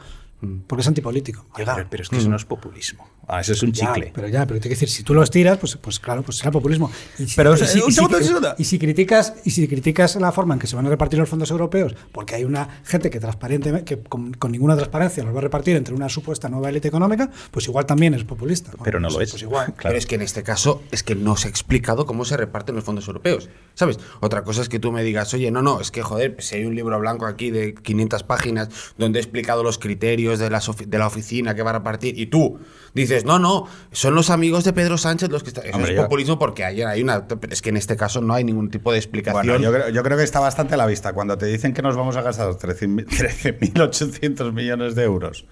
porque 0.67 0.81
es 0.81 0.87
antipolítico. 0.87 1.45
Oiga, 1.55 1.75
pero, 1.75 1.87
pero 1.89 2.03
es 2.03 2.09
que 2.09 2.17
eso 2.17 2.29
no 2.29 2.35
es 2.35 2.45
populismo. 2.45 3.07
Ah, 3.27 3.39
eso 3.41 3.53
es 3.53 3.63
un 3.63 3.71
Ya, 3.71 3.93
chicle. 3.93 4.11
pero 4.13 4.27
ya, 4.27 4.45
pero 4.45 4.59
te 4.59 4.63
quiero 4.67 4.75
decir, 4.79 4.89
si 4.89 5.03
tú 5.03 5.13
lo 5.13 5.23
estiras, 5.23 5.57
pues, 5.57 5.77
pues 5.77 5.99
claro, 5.99 6.23
pues 6.23 6.37
será 6.37 6.51
populismo. 6.51 6.91
Y 7.17 7.27
si, 7.27 7.35
Pero, 7.35 7.53
y 7.55 7.57
si, 7.57 7.79
y 7.79 8.75
y 8.75 8.79
criticas, 8.79 9.33
y 9.45 9.51
si 9.51 9.67
criticas 9.67 10.15
la 10.17 10.31
forma 10.31 10.53
en 10.55 10.59
que 10.59 10.67
se 10.67 10.75
van 10.75 10.85
a 10.85 10.89
repartir 10.89 11.19
los 11.19 11.29
fondos 11.29 11.49
europeos, 11.51 11.95
porque 12.11 12.35
hay 12.35 12.43
una 12.43 12.81
gente 12.83 13.09
que 13.09 13.19
transparentemente, 13.19 13.85
que 13.85 14.01
con, 14.03 14.33
con 14.33 14.51
ninguna 14.51 14.75
transparencia 14.75 15.23
los 15.23 15.33
va 15.33 15.39
a 15.39 15.41
repartir 15.41 15.75
entre 15.75 15.93
una 15.95 16.09
supuesta 16.09 16.49
nueva 16.49 16.69
élite 16.69 16.87
económica, 16.87 17.29
pues 17.51 17.65
igual 17.67 17.85
también 17.85 18.13
es 18.13 18.23
populista. 18.23 18.71
Bueno, 18.71 18.83
Pero 18.83 18.99
no 18.99 19.07
pues- 19.07 19.15
lo 19.15 19.21
es. 19.21 19.29
Pues 19.31 19.41
igual. 19.43 19.73
Claro. 19.73 19.89
Pero 19.93 19.97
es 19.97 20.05
que 20.05 20.15
en 20.15 20.21
este 20.21 20.43
caso 20.43 20.81
es 20.91 21.03
que 21.03 21.15
no 21.15 21.35
se 21.37 21.47
ha 21.47 21.49
explicado 21.49 22.05
cómo 22.05 22.25
se 22.25 22.35
reparten 22.37 22.75
los 22.75 22.83
fondos 22.83 23.07
europeos. 23.07 23.49
¿Sabes? 23.75 23.97
Otra 24.19 24.43
cosa 24.43 24.61
es 24.61 24.69
que 24.69 24.79
tú 24.79 24.91
me 24.91 25.03
digas, 25.03 25.33
oye, 25.33 25.49
no, 25.51 25.61
no, 25.61 25.79
es 25.81 25.89
que 25.91 26.01
joder, 26.03 26.35
si 26.39 26.55
hay 26.55 26.65
un 26.65 26.75
libro 26.75 26.99
blanco 26.99 27.25
aquí 27.25 27.49
de 27.51 27.73
500 27.73 28.23
páginas 28.23 28.69
donde 28.97 29.19
he 29.19 29.21
explicado 29.21 29.63
los 29.63 29.79
criterios 29.79 30.39
de, 30.39 30.49
ofi- 30.49 30.85
de 30.85 30.97
la 30.97 31.07
oficina 31.07 31.55
que 31.55 31.63
va 31.63 31.71
a 31.71 31.73
repartir 31.73 32.19
y 32.19 32.27
tú 32.27 32.59
dices, 32.93 33.12
no, 33.25 33.39
no, 33.39 33.67
son 33.91 34.15
los 34.15 34.29
amigos 34.29 34.63
de 34.63 34.73
Pedro 34.73 34.97
Sánchez 34.97 35.29
los 35.29 35.43
que 35.43 35.49
están. 35.49 35.65
Eso 35.65 35.75
Hombre, 35.77 35.91
es 35.91 35.97
yo- 35.97 36.03
populismo 36.03 36.39
porque 36.39 36.65
ayer 36.65 36.87
hay 36.87 37.01
una. 37.03 37.25
Es 37.49 37.61
que 37.61 37.69
en 37.69 37.77
este 37.77 37.95
caso 37.95 38.21
no 38.21 38.33
hay 38.33 38.43
ningún 38.43 38.69
tipo 38.69 38.91
de 38.91 38.97
explicación. 38.97 39.45
Bueno, 39.45 39.59
yo 39.63 39.71
creo, 39.71 39.89
yo 39.89 40.03
creo 40.03 40.17
que 40.17 40.23
está 40.23 40.39
bastante 40.39 40.73
a 40.73 40.77
la 40.77 40.85
vista. 40.85 41.13
Cuando 41.13 41.37
te 41.37 41.45
dicen 41.45 41.73
que 41.73 41.81
nos 41.81 41.95
vamos 41.95 42.15
a 42.17 42.21
gastar 42.21 42.47
13.000 42.49 43.05
13.800 43.07 44.51
millones 44.53 44.95
de 44.95 45.03
euros 45.03 45.45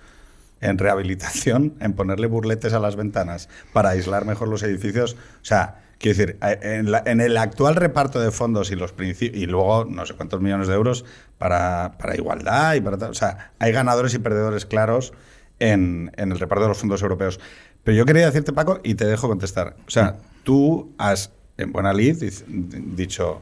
en 0.61 0.77
rehabilitación, 0.77 1.73
en 1.79 1.93
ponerle 1.93 2.27
burletes 2.27 2.73
a 2.73 2.79
las 2.79 2.95
ventanas 2.95 3.49
para 3.73 3.89
aislar 3.89 4.25
mejor 4.25 4.47
los 4.47 4.61
edificios, 4.63 5.13
o 5.13 5.45
sea, 5.45 5.81
quiero 5.97 6.17
decir, 6.17 6.37
eh, 6.43 6.59
en, 6.79 6.91
la- 6.91 7.01
en 7.05 7.19
el 7.19 7.35
actual 7.37 7.75
reparto 7.75 8.19
de 8.19 8.29
fondos 8.31 8.69
y 8.71 8.75
los 8.75 8.93
y 8.99 9.45
luego 9.47 9.85
no 9.85 10.05
sé 10.05 10.13
cuántos 10.13 10.39
millones 10.39 10.67
de 10.67 10.75
euros 10.75 11.03
para, 11.39 11.93
para 11.97 12.15
igualdad 12.15 12.75
y 12.75 12.81
para 12.81 12.97
tal, 12.99 13.09
o 13.11 13.13
sea, 13.15 13.51
hay 13.57 13.71
ganadores 13.71 14.13
y 14.13 14.19
perdedores 14.19 14.67
claros 14.67 15.13
en, 15.61 16.11
en 16.17 16.31
el 16.31 16.39
reparto 16.39 16.63
de 16.63 16.69
los 16.69 16.77
fondos 16.77 17.01
europeos. 17.01 17.39
Pero 17.83 17.95
yo 17.97 18.05
quería 18.05 18.25
decirte, 18.25 18.51
Paco, 18.51 18.79
y 18.83 18.95
te 18.95 19.05
dejo 19.05 19.27
contestar. 19.27 19.75
O 19.87 19.91
sea, 19.91 20.17
tú 20.43 20.91
has, 20.97 21.31
en 21.57 21.71
buena 21.71 21.93
lid, 21.93 22.17
dic- 22.17 22.45
dicho, 22.47 23.41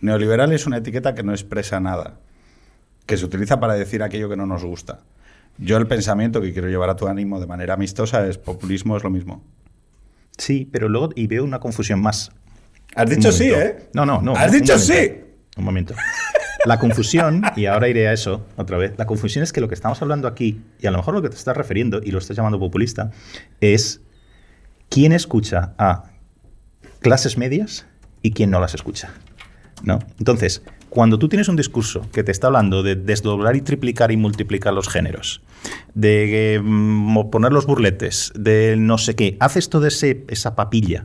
neoliberal 0.00 0.52
es 0.52 0.66
una 0.66 0.78
etiqueta 0.78 1.14
que 1.14 1.22
no 1.22 1.32
expresa 1.32 1.78
nada, 1.80 2.18
que 3.06 3.16
se 3.16 3.24
utiliza 3.24 3.60
para 3.60 3.74
decir 3.74 4.02
aquello 4.02 4.28
que 4.28 4.36
no 4.36 4.46
nos 4.46 4.64
gusta. 4.64 5.00
Yo 5.58 5.76
el 5.78 5.86
pensamiento 5.86 6.40
que 6.40 6.52
quiero 6.52 6.68
llevar 6.68 6.90
a 6.90 6.96
tu 6.96 7.06
ánimo 7.06 7.40
de 7.40 7.46
manera 7.46 7.74
amistosa 7.74 8.26
es 8.26 8.38
populismo 8.38 8.96
es 8.96 9.02
lo 9.04 9.10
mismo. 9.10 9.42
Sí, 10.36 10.68
pero 10.70 10.88
luego 10.88 11.10
y 11.14 11.26
veo 11.28 11.44
una 11.44 11.60
confusión 11.60 12.00
más. 12.00 12.30
Has 12.94 13.08
dicho 13.08 13.32
sí. 13.32 13.50
¿eh? 13.50 13.88
No, 13.94 14.04
no, 14.04 14.20
no. 14.20 14.36
Has 14.36 14.52
dicho 14.52 14.74
momento. 14.74 14.92
sí. 14.92 15.12
Un 15.56 15.64
momento. 15.64 15.94
La 16.66 16.80
confusión, 16.80 17.42
y 17.54 17.66
ahora 17.66 17.88
iré 17.88 18.08
a 18.08 18.12
eso 18.12 18.44
otra 18.56 18.76
vez, 18.76 18.94
la 18.98 19.06
confusión 19.06 19.44
es 19.44 19.52
que 19.52 19.60
lo 19.60 19.68
que 19.68 19.74
estamos 19.74 20.02
hablando 20.02 20.26
aquí, 20.26 20.60
y 20.80 20.86
a 20.88 20.90
lo 20.90 20.98
mejor 20.98 21.14
lo 21.14 21.22
que 21.22 21.28
te 21.28 21.36
estás 21.36 21.56
refiriendo, 21.56 22.00
y 22.02 22.10
lo 22.10 22.18
estás 22.18 22.36
llamando 22.36 22.58
populista, 22.58 23.12
es 23.60 24.00
quién 24.88 25.12
escucha 25.12 25.74
a 25.78 26.10
clases 27.00 27.38
medias 27.38 27.86
y 28.20 28.32
quién 28.32 28.50
no 28.50 28.58
las 28.58 28.74
escucha. 28.74 29.10
¿no? 29.84 30.00
Entonces, 30.18 30.62
cuando 30.88 31.20
tú 31.20 31.28
tienes 31.28 31.48
un 31.48 31.54
discurso 31.54 32.08
que 32.10 32.24
te 32.24 32.32
está 32.32 32.48
hablando 32.48 32.82
de 32.82 32.96
desdoblar 32.96 33.54
y 33.54 33.60
triplicar 33.60 34.10
y 34.10 34.16
multiplicar 34.16 34.74
los 34.74 34.88
géneros, 34.88 35.42
de 35.94 36.60
mm, 36.60 37.30
poner 37.30 37.52
los 37.52 37.66
burletes, 37.66 38.32
de 38.34 38.76
no 38.76 38.98
sé 38.98 39.14
qué, 39.14 39.36
haces 39.38 39.70
toda 39.70 39.86
esa 39.86 40.56
papilla. 40.56 41.04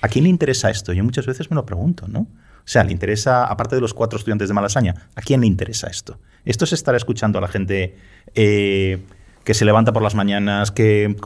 ¿A 0.00 0.08
quién 0.08 0.24
le 0.24 0.30
interesa 0.30 0.70
esto? 0.70 0.94
Yo 0.94 1.04
muchas 1.04 1.26
veces 1.26 1.50
me 1.50 1.56
lo 1.56 1.66
pregunto, 1.66 2.06
¿no? 2.08 2.26
O 2.68 2.70
sea, 2.70 2.84
le 2.84 2.92
interesa, 2.92 3.44
aparte 3.46 3.76
de 3.76 3.80
los 3.80 3.94
cuatro 3.94 4.18
estudiantes 4.18 4.48
de 4.48 4.52
Malasaña, 4.54 4.94
¿a 5.16 5.22
quién 5.22 5.40
le 5.40 5.46
interesa 5.46 5.86
esto? 5.86 6.18
Esto 6.44 6.66
se 6.66 6.74
estará 6.74 6.98
escuchando 6.98 7.38
a 7.38 7.40
la 7.40 7.48
gente 7.48 7.96
eh, 8.34 8.98
que 9.42 9.54
se 9.54 9.64
levanta 9.64 9.94
por 9.94 10.02
las 10.02 10.14
mañanas, 10.14 10.70
que 10.70 11.16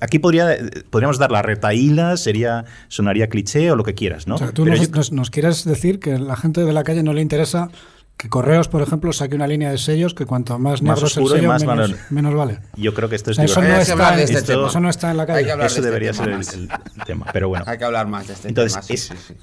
aquí 0.00 0.18
podría, 0.18 0.56
podríamos 0.90 1.16
dar 1.18 1.30
la 1.30 1.40
retaíla, 1.42 2.16
sería, 2.16 2.64
sonaría 2.88 3.28
cliché 3.28 3.70
o 3.70 3.76
lo 3.76 3.84
que 3.84 3.94
quieras, 3.94 4.26
¿no? 4.26 4.34
O 4.34 4.38
sea, 4.38 4.50
tú 4.50 4.64
Pero 4.64 4.76
nos, 4.76 4.88
yo- 4.88 4.96
nos- 4.96 5.12
nos 5.12 5.30
quieres 5.30 5.64
decir 5.64 6.00
que 6.00 6.14
a 6.14 6.18
la 6.18 6.34
gente 6.34 6.64
de 6.64 6.72
la 6.72 6.82
calle 6.82 7.04
no 7.04 7.12
le 7.12 7.22
interesa 7.22 7.70
que 8.18 8.28
Correos, 8.28 8.66
por 8.68 8.82
ejemplo, 8.82 9.12
saque 9.12 9.36
una 9.36 9.46
línea 9.46 9.70
de 9.70 9.78
sellos 9.78 10.12
que 10.12 10.26
cuanto 10.26 10.58
más 10.58 10.82
Más 10.82 10.96
negro 10.96 11.06
es 11.06 11.16
el 11.16 11.22
oscuro 11.22 11.36
y 11.36 11.38
sello, 11.38 11.48
más 11.52 11.62
menos, 11.62 11.76
valor. 11.90 11.96
menos 12.10 12.34
vale. 12.34 12.58
yo 12.76 12.92
creo 12.92 13.08
que 13.08 13.14
esto 13.16 13.30
O 13.30 13.32
es 13.32 13.36
sea, 13.36 13.44
eso, 13.44 13.60
no 13.60 13.66
Hay 13.66 13.72
divertido. 13.72 13.78
que 13.78 13.92
está, 13.92 13.92
hablar 14.08 14.16
de 14.16 14.22
en- 14.32 14.36
este 14.38 14.52
eso 14.52 14.80
no 14.80 14.90
está 14.90 15.10
en 15.12 15.16
la 15.16 15.22
Hay 15.22 15.26
que 15.28 15.32
calle. 15.34 15.52
hablar 15.52 15.66
Eso 15.66 15.74
de 15.76 15.78
este 15.80 15.86
debería 15.86 16.12
tema 16.12 16.42
ser 16.42 16.58
el, 16.58 17.04
tema, 17.06 17.26
pero 17.32 17.48
bueno. 17.48 17.64
Hay 17.68 17.78
que 17.78 17.84
hablar 17.84 18.06
más 18.08 18.26
de 18.26 18.34
este 18.34 18.48
Entonces, 18.48 18.72
tema. 18.74 18.82
sí, 18.82 18.94
es- 18.94 19.02
sí, 19.06 19.14
sí. 19.28 19.34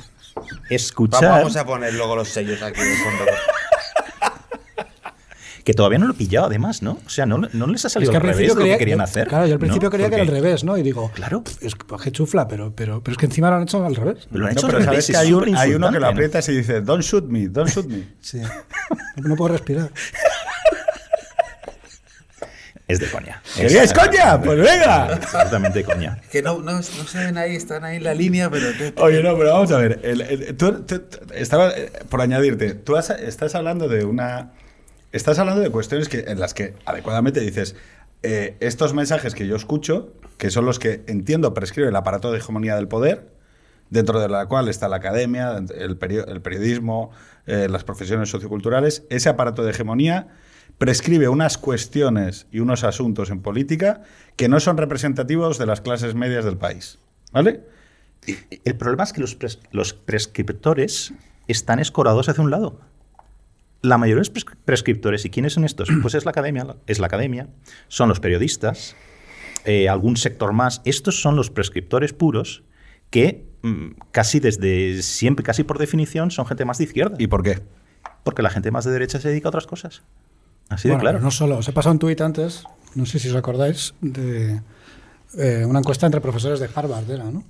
Escuchar 0.70 1.24
Vamos 1.24 1.56
a 1.56 1.66
poner 1.66 1.94
luego 1.94 2.18
los 2.18 2.28
sellos 2.28 2.62
aquí 2.62 2.82
de 2.82 2.96
fondo. 2.98 3.24
Que 5.66 5.74
todavía 5.74 5.98
no 6.00 6.06
lo 6.06 6.14
he 6.14 6.16
pillado, 6.16 6.46
además, 6.46 6.82
¿no? 6.84 7.00
O 7.06 7.10
sea, 7.10 7.26
no, 7.26 7.38
no 7.40 7.68
les 7.68 7.84
ha 7.84 7.88
Es 7.88 7.94
salido 7.94 8.12
que 8.12 8.18
al 8.18 8.24
revés 8.24 8.56
lo 8.56 8.64
que 8.64 8.78
querían 8.78 9.00
yo- 9.00 9.04
hacer. 9.04 9.28
Claro, 9.28 9.48
yo 9.48 9.54
al 9.54 9.60
principio 9.60 9.88
¿no? 9.88 9.92
creía 9.92 10.08
que 10.10 10.14
era 10.16 10.22
al 10.24 10.28
Porque- 10.30 10.42
revés, 10.42 10.64
¿no? 10.64 10.78
Y 10.78 10.84
digo, 10.84 11.12
Claro. 11.16 11.44
es 11.60 11.74
que 11.76 12.12
chufla, 12.12 12.48
pero, 12.48 12.72
pero, 12.74 13.02
pero 13.04 13.14
es 13.14 13.18
que 13.18 13.26
encima 13.26 13.50
lo 13.50 13.56
han 13.58 13.64
hecho 13.64 13.84
al 13.84 13.96
revés. 13.96 14.28
Lo 14.32 14.46
han 14.46 14.54
No, 14.54 14.60
hecho 14.60 14.68
pero 14.68 14.78
al 14.78 14.84
sabes 14.86 14.90
revés, 14.92 15.06
que 15.08 15.12
es 15.14 15.18
hay, 15.18 15.34
un- 15.34 15.40
súper 15.46 15.58
hay 15.58 15.74
uno 15.74 15.92
que 15.92 16.00
lo 16.00 16.08
aprietas 16.08 16.48
y 16.50 16.56
dice, 16.56 16.82
don't 16.82 17.04
shoot 17.04 17.26
me, 17.26 17.48
don't 17.50 17.70
shoot 17.70 17.88
me. 17.88 18.04
Sí. 18.22 18.42
No 19.18 19.36
puedo 19.36 19.54
respirar. 19.54 19.90
Es 22.88 23.00
de 23.00 23.10
coña. 23.10 23.42
¿Queríais 23.56 23.92
Es- 23.92 23.94
coña? 23.98 24.40
Pues 24.40 24.60
venga. 24.60 25.06
Absolutamente 25.16 25.84
coña. 25.84 26.20
Que 26.32 26.44
no, 26.44 26.60
no, 26.60 26.74
no 26.74 26.84
se 26.84 27.18
ven 27.18 27.38
ahí, 27.40 27.56
están 27.56 27.84
ahí 27.84 27.98
en 27.98 28.04
la 28.04 28.14
línea, 28.14 28.52
pero... 28.52 28.68
Oye, 28.98 29.24
no, 29.24 29.36
pero 29.36 29.54
vamos 29.54 29.72
a 29.72 29.78
ver. 29.80 30.00
el- 30.04 30.22
el- 30.22 30.56
tú, 30.56 30.86
estaba, 31.34 31.72
eh, 31.72 31.92
por 32.10 32.22
añadirte, 32.22 32.76
tú 32.76 32.96
has- 32.96 33.10
estás 33.10 33.56
hablando 33.56 33.88
de 33.88 34.06
una. 34.06 34.52
Estás 35.16 35.40
hablando 35.40 35.62
de 35.62 35.70
cuestiones 35.70 36.10
que, 36.10 36.26
en 36.28 36.42
las 36.42 36.54
que 36.54 36.74
adecuadamente 36.86 37.40
dices. 37.40 37.74
eh, 38.22 38.58
estos 38.60 38.94
mensajes 38.94 39.34
que 39.34 39.48
yo 39.48 39.56
escucho, 39.56 40.12
que 40.38 40.50
son 40.50 40.66
los 40.66 40.78
que 40.78 41.06
entiendo 41.08 41.54
prescribe 41.54 41.88
el 41.88 41.96
aparato 41.96 42.34
de 42.34 42.40
hegemonía 42.40 42.76
del 42.76 42.90
poder, 42.90 43.30
dentro 43.90 44.20
de 44.20 44.28
la 44.28 44.48
cual 44.48 44.68
está 44.68 44.90
la 44.90 44.98
academia, 44.98 45.56
el, 45.58 45.98
perio- 45.98 46.28
el 46.28 46.42
periodismo, 46.42 47.12
eh, 47.46 47.68
las 47.70 47.86
profesiones 47.86 48.28
socioculturales, 48.30 49.04
ese 49.10 49.30
aparato 49.30 49.64
de 49.64 49.72
hegemonía 49.72 50.28
prescribe 50.80 51.30
unas 51.30 51.58
cuestiones 51.58 52.48
y 52.52 52.60
unos 52.60 52.84
asuntos 52.84 53.30
en 53.30 53.42
política 53.42 54.02
que 54.36 54.50
no 54.50 54.60
son 54.60 54.76
representativos 54.76 55.58
de 55.58 55.66
las 55.66 55.80
clases 55.80 56.14
medias 56.14 56.44
del 56.44 56.58
país. 56.58 57.00
¿Vale? 57.32 57.62
El 58.66 58.76
problema 58.76 59.06
es 59.06 59.14
que 59.14 59.22
los, 59.22 59.38
los 59.72 59.94
prescriptores 59.94 61.14
están 61.48 61.80
escorados 61.80 62.28
hacia 62.28 62.44
un 62.44 62.52
lado. 62.52 62.82
La 63.82 63.98
mayoría 63.98 64.22
de 64.24 64.30
los 64.30 64.34
pres- 64.34 64.56
prescriptores, 64.66 65.26
¿y 65.26 65.30
quiénes 65.30 65.54
son 65.54 65.64
estos? 65.66 65.90
Pues 66.02 66.14
es 66.16 66.26
la 66.26 66.32
academia, 66.32 66.76
es 66.88 67.00
la 67.00 67.08
academia, 67.08 67.48
son 67.88 68.10
los 68.10 68.20
periodistas, 68.20 68.96
eh, 69.66 69.90
algún 69.90 70.18
sector 70.18 70.54
más. 70.54 70.82
Estos 70.86 71.22
son 71.22 71.36
los 71.36 71.50
prescriptores 71.50 72.14
puros 72.14 72.64
que 73.10 73.46
mm, 73.62 73.88
casi 74.12 74.40
desde 74.40 75.02
siempre, 75.04 75.44
casi 75.44 75.64
por 75.64 75.78
definición, 75.78 76.32
son 76.32 76.46
gente 76.46 76.66
más 76.66 76.78
de 76.80 76.86
izquierda. 76.86 77.16
¿Y 77.20 77.28
por 77.28 77.44
qué? 77.44 77.62
Porque 78.24 78.42
la 78.42 78.50
gente 78.50 78.72
más 78.72 78.86
de 78.86 78.92
derecha 78.92 79.20
se 79.20 79.30
dedica 79.30 79.48
a 79.48 79.52
otras 79.52 79.68
cosas. 79.68 80.02
Así 80.70 80.88
Bueno, 80.88 80.98
de 81.00 81.02
claro. 81.02 81.18
pero 81.20 81.26
No 81.26 81.32
solo. 81.32 81.58
Os 81.60 81.68
he 81.68 81.72
pasado 81.74 81.94
un 81.94 82.00
tuit 82.00 82.20
antes, 82.22 82.64
no 82.96 83.06
sé 83.06 83.20
si 83.20 83.30
os 83.30 83.36
acordáis, 83.36 83.94
de 84.02 84.62
eh, 85.38 85.64
una 85.68 85.80
encuesta 85.80 86.08
entre 86.08 86.22
profesores 86.22 86.60
de 86.60 86.68
Harvard, 86.74 87.10
era, 87.10 87.26
¿no? 87.26 87.44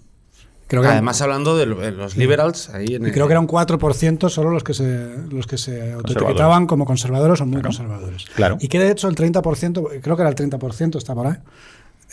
Creo 0.67 0.81
que, 0.81 0.87
Además, 0.87 1.21
hablando 1.21 1.55
de 1.55 1.67
lo- 1.67 1.77
de 1.79 1.91
los 1.91 2.17
liberals, 2.17 2.69
ahí 2.71 2.95
en 2.95 3.03
y 3.03 3.05
el- 3.05 3.11
creo 3.13 3.27
que 3.27 3.33
era 3.33 3.39
un 3.39 3.45
4% 3.47 4.29
solo 4.29 4.49
los 4.49 4.63
que 4.63 4.73
se, 4.73 5.15
los 5.29 5.45
que 5.45 5.57
se 5.57 5.91
autoetiquetaban 5.93 6.65
como 6.65 6.85
conservadores 6.85 7.39
o 7.41 7.45
muy 7.45 7.61
conservadores. 7.61 8.25
Claro. 8.35 8.57
Y 8.59 8.67
que 8.67 8.79
de 8.79 8.89
hecho 8.91 9.07
el 9.07 9.15
30%, 9.15 9.87
creo 10.01 10.15
que 10.15 10.21
era 10.23 10.29
el 10.29 10.35
30%, 10.35 10.97
está 10.97 11.13
por 11.13 11.27
ahí, 11.27 11.35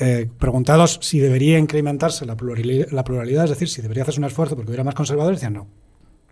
eh, 0.00 0.28
preguntados 0.38 0.98
si 1.02 1.18
debería 1.18 1.58
incrementarse 1.58 2.26
la 2.26 2.36
pluralidad, 2.36 2.88
la 2.90 3.04
pluralidad, 3.04 3.44
es 3.44 3.50
decir, 3.50 3.68
si 3.70 3.80
debería 3.80 4.02
hacerse 4.02 4.20
un 4.20 4.24
esfuerzo 4.26 4.54
porque 4.54 4.70
hubiera 4.70 4.84
más 4.84 4.94
conservadores, 4.94 5.38
decían 5.38 5.54
no, 5.54 5.66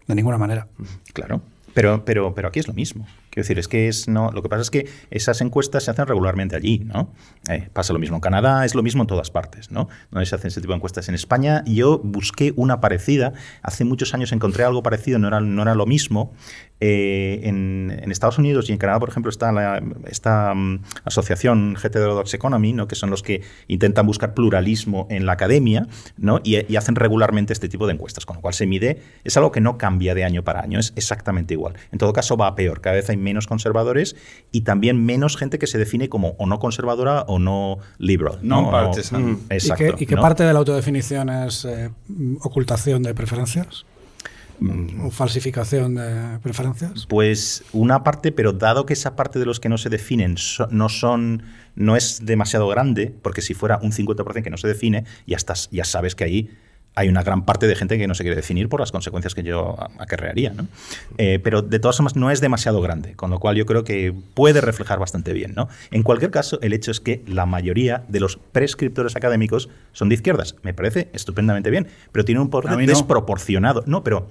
de 0.06 0.14
ninguna 0.14 0.37
manera. 0.38 0.66
Claro. 1.14 1.40
Pero, 1.72 2.04
pero, 2.04 2.35
pero 2.35 2.48
aquí 2.48 2.59
es 2.61 2.68
lo 2.68 2.74
mismo. 2.74 3.06
Quiero 3.31 3.45
decir, 3.45 3.59
es 3.59 3.69
que 3.69 3.88
es 3.88 4.09
no. 4.09 4.31
Lo 4.33 4.43
que 4.43 4.49
pasa 4.49 4.62
es 4.62 4.71
que 4.71 4.88
esas 5.11 5.40
encuestas 5.40 5.85
se 5.85 5.90
hacen 5.93 6.07
regularmente 6.07 6.57
allí, 6.57 6.81
¿no? 6.81 7.12
Eh, 7.49 7.69
pasa 7.73 7.93
lo 7.93 8.01
mismo 8.01 8.16
en 8.16 8.21
Canadá, 8.21 8.64
es 8.64 8.75
lo 8.75 8.83
mismo 8.83 9.03
en 9.03 9.07
todas 9.07 9.31
partes, 9.31 9.71
¿no? 9.71 9.88
Donde 10.11 10.27
se 10.27 10.35
hacen 10.35 10.49
ese 10.49 10.61
tipo 10.61 10.73
de 10.73 10.79
encuestas. 10.79 11.09
En 11.09 11.14
España 11.14 11.62
yo 11.64 12.01
busqué 12.03 12.53
una 12.57 12.81
parecida. 12.81 13.33
Hace 13.62 13.85
muchos 13.85 14.14
años 14.14 14.33
encontré 14.33 14.64
algo 14.64 14.83
parecido, 14.83 15.19
no 15.21 15.29
era, 15.29 15.40
no 15.40 15.62
era 15.62 15.75
lo 15.77 15.87
mismo. 15.87 16.33
Eh, 16.81 17.40
en, 17.45 17.99
en 18.03 18.11
Estados 18.11 18.38
Unidos 18.38 18.69
y 18.69 18.73
en 18.73 18.79
Canadá, 18.79 18.99
por 19.01 19.11
ejemplo, 19.11 19.31
está 19.31 19.53
la, 19.53 19.83
esta 20.07 20.55
mm, 20.55 20.83
asociación 21.05 21.77
Heterodox 21.83 22.33
Economy, 22.33 22.73
¿no? 22.73 22.88
que 22.88 22.95
son 22.95 23.11
los 23.11 23.23
que 23.23 23.43
intentan 23.69 24.07
buscar 24.07 24.33
pluralismo 24.33 25.07
en 25.11 25.27
la 25.27 25.33
academia 25.33 25.87
¿no? 26.16 26.40
y, 26.43 26.73
y 26.73 26.77
hacen 26.77 26.95
regularmente 26.95 27.53
este 27.53 27.69
tipo 27.69 27.87
de 27.87 27.93
encuestas, 27.93 28.25
con 28.25 28.37
lo 28.37 28.43
cual 28.43 28.55
se 28.55 28.66
mide, 28.66 29.03
es 29.25 29.37
algo 29.37 29.53
que 29.53 29.61
no 29.61 29.77
cambia 29.77 30.14
de 30.14 30.25
año 30.25 30.43
para 30.43 30.61
año, 30.61 30.79
es 30.79 30.93
exactamente 30.97 31.55
igual. 31.55 31.75
En 31.93 31.99
todo 31.99 32.12
caso 32.12 32.37
va 32.37 32.47
a 32.47 32.55
peor, 32.55 32.81
cada 32.81 32.97
vez 32.97 33.11
hay 33.11 33.16
menos 33.16 33.47
conservadores 33.47 34.16
y 34.51 34.62
también 34.62 35.05
menos 35.05 35.37
gente 35.37 35.59
que 35.59 35.66
se 35.66 35.77
define 35.77 36.09
como 36.09 36.31
o 36.38 36.47
no 36.47 36.59
conservadora 36.59 37.23
o 37.29 37.38
no 37.38 37.79
liberal. 37.99 38.38
Mm. 38.43 39.37
¿Y 39.51 39.71
qué, 39.77 39.95
y 39.99 40.07
qué 40.07 40.14
¿no? 40.14 40.23
parte 40.23 40.45
de 40.45 40.53
la 40.53 40.59
autodefinición 40.59 41.29
es 41.29 41.64
eh, 41.64 41.90
ocultación 42.40 43.03
de 43.03 43.14
preferencias? 43.14 43.85
Mm. 44.61 45.07
¿O 45.07 45.11
falsificación 45.11 45.94
de 45.94 46.38
preferencias? 46.42 47.07
Pues 47.07 47.64
una 47.73 48.03
parte, 48.05 48.31
pero 48.33 48.53
dado 48.53 48.85
que 48.87 48.92
esa 48.92 49.16
parte 49.16 49.38
de 49.38 49.46
los 49.46 49.59
que 49.61 49.68
no 49.68 49.79
se 49.79 49.88
definen 49.88 50.37
so- 50.37 50.68
no 50.70 50.88
son, 50.88 51.42
no 51.75 51.96
es 51.96 52.25
demasiado 52.27 52.68
grande, 52.68 53.14
porque 53.23 53.40
si 53.42 53.55
fuera 53.55 53.79
un 53.83 53.92
50% 53.92 54.42
que 54.42 54.51
no 54.51 54.57
se 54.59 54.68
define, 54.68 55.05
ya 55.27 55.37
estás, 55.37 55.68
ya 55.73 55.85
sabes 55.85 56.14
que 56.14 56.25
ahí 56.25 56.51
hay 57.01 57.09
una 57.09 57.23
gran 57.23 57.47
parte 57.47 57.67
de 57.67 57.75
gente 57.75 57.97
que 57.97 58.07
no 58.07 58.15
se 58.15 58.23
quiere 58.23 58.37
definir 58.37 58.69
por 58.69 58.81
las 58.81 58.93
consecuencias 58.93 59.35
que 59.35 59.43
yo 59.43 59.75
acarrearía, 59.99 60.51
¿no? 60.51 60.67
Eh, 61.17 61.39
pero 61.43 61.63
de 61.63 61.79
todas 61.79 61.97
formas 61.97 62.15
no 62.15 62.31
es 62.31 62.43
demasiado 62.43 62.83
grande, 62.83 63.15
con 63.15 63.31
lo 63.31 63.39
cual 63.39 63.57
yo 63.57 63.65
creo 63.65 63.85
que 63.85 64.15
puede 64.35 64.61
reflejar 64.61 64.99
bastante 64.99 65.33
bien, 65.33 65.55
¿no? 65.55 65.69
En 65.91 66.03
cualquier 66.03 66.31
caso, 66.31 66.59
el 66.61 66.75
hecho 66.75 66.91
es 66.91 67.01
que 67.01 67.23
la 67.27 67.47
mayoría 67.47 68.05
de 68.09 68.21
los 68.21 68.37
prescriptores 68.37 69.17
académicos 69.17 69.71
son 69.93 70.11
de 70.11 70.17
izquierdas. 70.17 70.57
Me 70.63 70.75
parece 70.75 71.09
estupendamente 71.15 71.71
bien, 71.71 71.89
pero 72.13 72.27
tienen 72.27 72.43
un 72.43 72.51
poder 72.51 72.77
desproporcionado. 72.87 73.83
No, 73.87 74.05
pero 74.05 74.29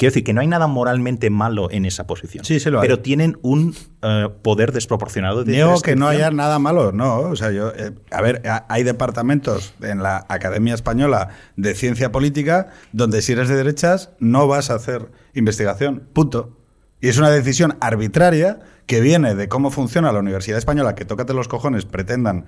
quiero 0.00 0.10
decir 0.10 0.24
que 0.24 0.32
no 0.32 0.40
hay 0.40 0.46
nada 0.46 0.66
moralmente 0.66 1.30
malo 1.30 1.70
en 1.70 1.84
esa 1.84 2.06
posición. 2.06 2.44
Sí, 2.44 2.58
sí 2.58 2.70
lo 2.70 2.80
hay. 2.80 2.88
Pero 2.88 3.00
tienen 3.00 3.38
un 3.42 3.74
eh, 4.02 4.28
poder 4.42 4.72
desproporcionado 4.72 5.44
de 5.44 5.52
Niego 5.52 5.80
que 5.82 5.94
no 5.94 6.08
haya 6.08 6.30
nada 6.30 6.58
malo, 6.58 6.90
no. 6.90 7.18
O 7.20 7.36
sea, 7.36 7.50
yo, 7.52 7.70
eh, 7.76 7.92
a 8.10 8.22
ver, 8.22 8.40
a- 8.48 8.64
hay 8.68 8.82
departamentos 8.82 9.74
en 9.82 10.02
la 10.02 10.24
Academia 10.28 10.74
Española 10.74 11.28
de 11.56 11.74
Ciencia 11.74 12.10
Política 12.10 12.68
donde 12.92 13.20
si 13.22 13.32
eres 13.32 13.48
de 13.48 13.56
derechas 13.56 14.10
no 14.18 14.48
vas 14.48 14.70
a 14.70 14.74
hacer 14.76 15.10
investigación, 15.34 16.02
punto. 16.12 16.56
Y 17.02 17.08
es 17.08 17.18
una 17.18 17.30
decisión 17.30 17.76
arbitraria 17.80 18.58
que 18.86 19.00
viene 19.00 19.34
de 19.34 19.48
cómo 19.48 19.70
funciona 19.70 20.10
la 20.12 20.18
Universidad 20.18 20.58
Española, 20.58 20.94
que 20.94 21.04
tócate 21.04 21.32
los 21.34 21.46
cojones, 21.46 21.84
pretendan, 21.84 22.46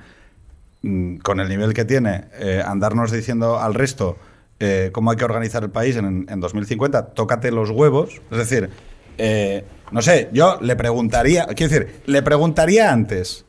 mm, 0.82 1.16
con 1.18 1.38
el 1.40 1.48
nivel 1.48 1.74
que 1.74 1.84
tiene, 1.84 2.24
eh, 2.38 2.62
andarnos 2.66 3.10
diciendo 3.12 3.60
al 3.60 3.74
resto 3.74 4.16
eh, 4.60 4.90
cómo 4.92 5.10
hay 5.10 5.16
que 5.16 5.24
organizar 5.24 5.62
el 5.62 5.70
país 5.70 5.96
en, 5.96 6.26
en 6.28 6.40
2050, 6.40 7.06
tócate 7.14 7.50
los 7.50 7.70
huevos. 7.70 8.20
Es 8.30 8.38
decir, 8.38 8.70
eh, 9.18 9.64
no 9.90 10.02
sé, 10.02 10.28
yo 10.32 10.58
le 10.60 10.76
preguntaría, 10.76 11.46
quiero 11.46 11.72
decir, 11.72 12.02
le 12.06 12.22
preguntaría 12.22 12.92
antes 12.92 13.44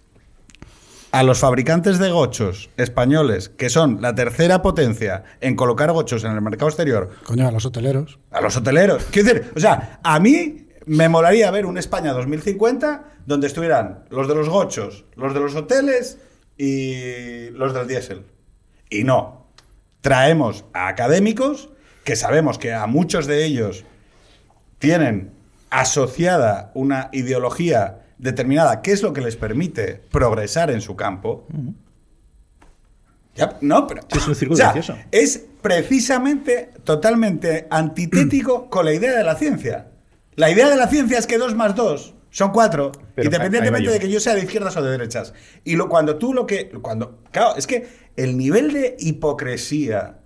a 1.12 1.22
los 1.22 1.39
fabricantes 1.39 2.00
de 2.00 2.10
gochos 2.10 2.72
españoles, 2.76 3.50
que 3.50 3.70
son 3.70 4.02
la 4.02 4.16
tercera 4.16 4.63
potencia 4.63 5.24
en 5.42 5.56
colocar 5.56 5.92
gochos 5.92 6.24
en 6.24 6.32
el 6.32 6.42
mercado 6.42 6.70
exterior, 6.70 7.12
Coño, 7.24 7.48
a 7.48 7.52
los 7.52 7.66
hoteleros. 7.66 8.18
a 8.32 8.42
los 8.42 8.58
hoteleros. 8.58 9.06
Quiero 9.12 9.30
decir, 9.30 9.52
o 9.56 9.60
sea, 9.60 10.00
a 10.04 10.20
mí 10.20 10.68
me 10.88 11.10
molaría 11.10 11.52
ver 11.52 11.68
un 11.68 11.78
España 11.78 12.13
2050 12.13 13.04
donde 13.28 13.46
estuvieran 13.48 14.06
los 14.10 14.28
de 14.28 14.34
los 14.36 14.50
gochos, 14.50 15.06
los 15.16 15.34
de 15.36 15.39
los 15.39 15.56
hoteles 15.56 16.18
y 16.58 17.50
los 17.52 17.74
del 17.74 17.88
diésel. 17.88 18.26
Y 18.89 19.04
no. 19.04 19.42
Traemos 20.04 20.66
a 20.74 20.89
académicos 20.89 21.70
que 22.04 22.18
sabemos 22.18 22.58
que 22.58 22.74
a 22.74 22.86
muchos 22.88 23.26
de 23.26 23.46
ellos 23.46 23.86
tienen 24.78 25.32
asociada 25.70 26.72
una 26.74 27.08
ideología 27.13 28.02
determinada, 28.18 28.82
que 28.82 28.92
es 28.92 29.02
lo 29.02 29.13
que 29.13 29.22
les 29.22 29.38
permite 29.38 30.02
progresar 30.12 30.72
en 30.72 30.82
su 30.82 30.98
campo. 30.98 31.48
Ya, 33.34 33.58
no, 33.62 33.88
pero. 33.88 34.02
Sí, 34.12 34.18
es 34.20 34.28
un 34.28 34.36
círculo 34.36 34.56
o 34.56 34.84
sea, 34.84 35.08
es 35.10 35.46
precisamente 35.62 36.72
totalmente 36.84 37.68
antitético 37.70 38.70
con 38.70 38.84
la 38.84 38.94
idea 38.94 39.18
de 39.18 39.24
la 39.24 39.36
ciencia. 39.36 39.88
La 40.36 40.52
idea 40.52 40.68
de 40.68 40.76
la 40.76 40.88
ciencia 40.88 41.18
es 41.18 41.28
que 41.28 41.38
2 41.38 41.56
más 41.56 41.76
2 41.76 42.12
son 42.34 42.52
4, 42.52 42.91
Pero 42.91 43.04
ahí 43.15 43.26
independientemente 43.28 43.91
de 43.91 44.00
que 44.00 44.10
yo 44.10 44.19
sea 44.19 44.34
de 44.34 44.41
izquierdas 44.41 44.76
o 44.76 44.82
de 44.82 44.89
derechas. 44.89 45.34
Y 45.63 45.76
lo, 45.76 45.88
cuando 45.88 46.17
tú 46.17 46.34
lo 46.34 46.48
que. 46.48 46.69
Cuando, 46.82 47.19
claro, 47.32 47.56
es 47.56 47.67
que 47.67 47.88
el 48.15 48.38
nivel 48.38 48.74
de 48.74 48.96
hipocresía 49.00 50.17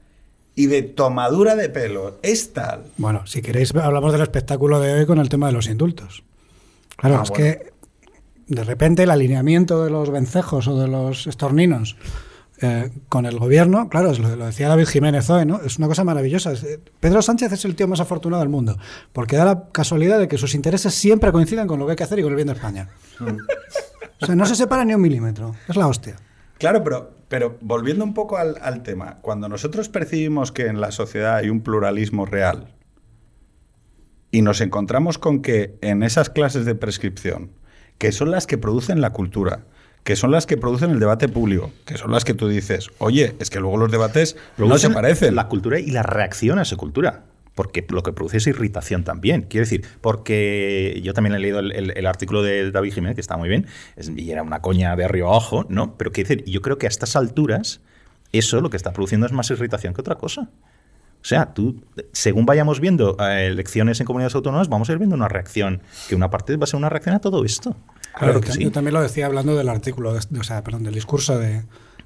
y 0.55 0.67
de 0.67 0.83
tomadura 0.83 1.55
de 1.55 1.67
pelo 1.69 2.17
es 2.21 2.53
tal. 2.53 2.85
Bueno, 2.95 3.27
si 3.27 3.41
queréis, 3.41 3.75
hablamos 3.75 4.13
del 4.13 4.21
espectáculo 4.21 4.79
de 4.79 4.93
hoy 4.93 5.05
con 5.05 5.19
el 5.19 5.27
tema 5.27 5.47
de 5.47 5.53
los 5.53 5.67
indultos. 5.67 6.23
Claro, 6.95 7.17
Ah, 7.19 7.23
es 7.23 7.29
bueno. 7.29 7.43
que 7.43 7.73
de 8.47 8.63
repente 8.63 9.03
el 9.03 9.11
alineamiento 9.11 9.83
de 9.83 9.91
los 9.91 10.09
vencejos 10.09 10.67
o 10.69 10.79
de 10.79 10.87
los 10.87 11.27
estorninos 11.27 11.97
eh, 12.61 12.89
con 13.07 13.25
el 13.25 13.37
gobierno, 13.37 13.87
claro, 13.87 14.11
lo, 14.13 14.35
lo 14.35 14.45
decía 14.45 14.67
David 14.67 14.87
Jiménez 14.87 15.29
hoy, 15.29 15.45
¿no? 15.45 15.61
Es 15.61 15.77
una 15.77 15.87
cosa 15.87 16.03
maravillosa. 16.03 16.53
Eh, 16.53 16.79
Pedro 16.99 17.21
Sánchez 17.21 17.51
es 17.51 17.65
el 17.65 17.75
tío 17.75 17.87
más 17.87 17.99
afortunado 17.99 18.41
del 18.41 18.49
mundo, 18.49 18.77
porque 19.13 19.37
da 19.37 19.45
la 19.45 19.69
casualidad 19.71 20.17
de 20.19 20.27
que 20.27 20.37
sus 20.37 20.55
intereses 20.55 20.95
siempre 20.95 21.31
coinciden 21.31 21.67
con 21.67 21.79
lo 21.79 21.85
que 21.85 21.91
hay 21.91 21.95
que 21.95 22.03
hacer 22.03 22.17
y 22.19 22.23
con 22.23 22.31
el 22.31 22.35
bien 22.35 22.47
de 22.47 22.53
España. 22.53 22.89
O 24.19 24.25
sea, 24.25 24.35
no 24.35 24.45
se 24.47 24.55
separa 24.55 24.83
ni 24.85 24.95
un 24.95 25.01
milímetro. 25.01 25.55
Es 25.67 25.75
la 25.75 25.87
hostia. 25.87 26.15
Claro, 26.57 26.83
pero, 26.83 27.11
pero 27.27 27.57
volviendo 27.61 28.03
un 28.03 28.15
poco 28.15 28.37
al, 28.37 28.57
al 28.61 28.81
tema, 28.81 29.17
cuando 29.21 29.47
nosotros 29.47 29.89
percibimos 29.89 30.51
que 30.51 30.65
en 30.65 30.81
la 30.81 30.91
sociedad 30.91 31.35
hay 31.35 31.49
un 31.49 31.61
pluralismo 31.61 32.25
real 32.25 32.73
y 34.31 34.41
nos 34.41 34.61
encontramos 34.61 35.19
con 35.19 35.43
que 35.43 35.77
en 35.81 36.01
esas 36.01 36.31
clases 36.31 36.65
de 36.65 36.73
prescripción, 36.73 37.51
que 37.99 38.11
son 38.11 38.31
las 38.31 38.47
que 38.47 38.57
producen 38.57 39.01
la 39.01 39.11
cultura, 39.11 39.65
que 40.07 40.15
son 40.15 40.31
las 40.31 40.45
que 40.45 40.55
producen 40.55 40.91
el 40.91 40.99
debate 41.01 41.27
público, 41.27 41.69
que 41.85 41.97
son 41.97 42.11
las 42.11 42.23
que 42.23 42.33
tú 42.33 42.47
dices, 42.47 42.89
oye, 42.97 43.35
es 43.39 43.49
que 43.49 43.59
luego 43.59 43.75
los 43.75 43.91
debates 43.91 44.37
no 44.69 44.77
se 44.77 44.87
parecen. 44.89 45.35
La 45.35 45.49
cultura 45.49 45.79
y 45.81 45.87
la 45.91 46.01
reacción 46.01 46.59
a 46.59 46.61
esa 46.61 46.77
cultura. 46.77 47.25
Porque 47.55 47.85
lo 47.89 48.03
que 48.03 48.13
produce 48.13 48.37
es 48.37 48.47
irritación 48.47 49.03
también. 49.03 49.41
Quiero 49.49 49.65
decir, 49.65 49.83
porque 49.99 51.01
yo 51.03 51.13
también 51.13 51.35
he 51.35 51.39
leído 51.39 51.59
el 51.59 52.05
artículo 52.05 52.41
de 52.41 52.71
David 52.71 52.93
Jiménez, 52.93 53.15
que 53.15 53.21
está 53.21 53.35
muy 53.35 53.49
bien, 53.49 53.65
es- 53.97 54.09
y 54.15 54.31
era 54.31 54.43
una 54.43 54.61
coña 54.61 54.95
de 54.95 55.03
arriba 55.03 55.27
abajo, 55.27 55.65
¿no? 55.67 55.97
Pero 55.97 56.13
quiero 56.13 56.29
decir, 56.29 56.45
yo 56.49 56.61
creo 56.61 56.77
que 56.77 56.85
a 56.85 56.89
estas 56.89 57.17
alturas, 57.17 57.81
eso 58.31 58.61
lo 58.61 58.69
que 58.69 58.77
está 58.77 58.93
produciendo 58.93 59.25
es 59.25 59.33
más 59.33 59.49
irritación 59.51 59.93
que 59.93 59.99
otra 59.99 60.15
cosa. 60.15 60.49
O 61.19 61.25
sea, 61.27 61.53
tú, 61.53 61.81
según 62.13 62.45
vayamos 62.45 62.79
viendo 62.79 63.17
eh, 63.19 63.47
elecciones 63.47 63.99
en 63.99 64.05
comunidades 64.05 64.35
autónomas, 64.35 64.69
vamos 64.69 64.87
a 64.87 64.93
ir 64.93 64.99
viendo 64.99 65.15
una 65.17 65.27
reacción, 65.27 65.81
que 66.07 66.15
una 66.15 66.29
parte 66.29 66.55
va 66.55 66.63
a 66.63 66.67
ser 66.67 66.77
una 66.77 66.87
reacción 66.89 67.15
a 67.15 67.19
todo 67.19 67.43
esto. 67.43 67.75
Claro, 68.17 68.33
Claro, 68.33 68.41
que 68.41 68.47
yo 68.63 68.67
sí. 68.67 68.73
también 68.73 68.93
lo 68.93 69.01
decía 69.01 69.25
hablando 69.25 69.55
del 69.55 69.69
artículo, 69.69 70.13
de- 70.13 70.21
de- 70.29 70.39
o 70.39 70.43
sea, 70.43 70.63
perdón, 70.63 70.83
del 70.83 70.93
discurso 70.93 71.37
de, 71.37 71.63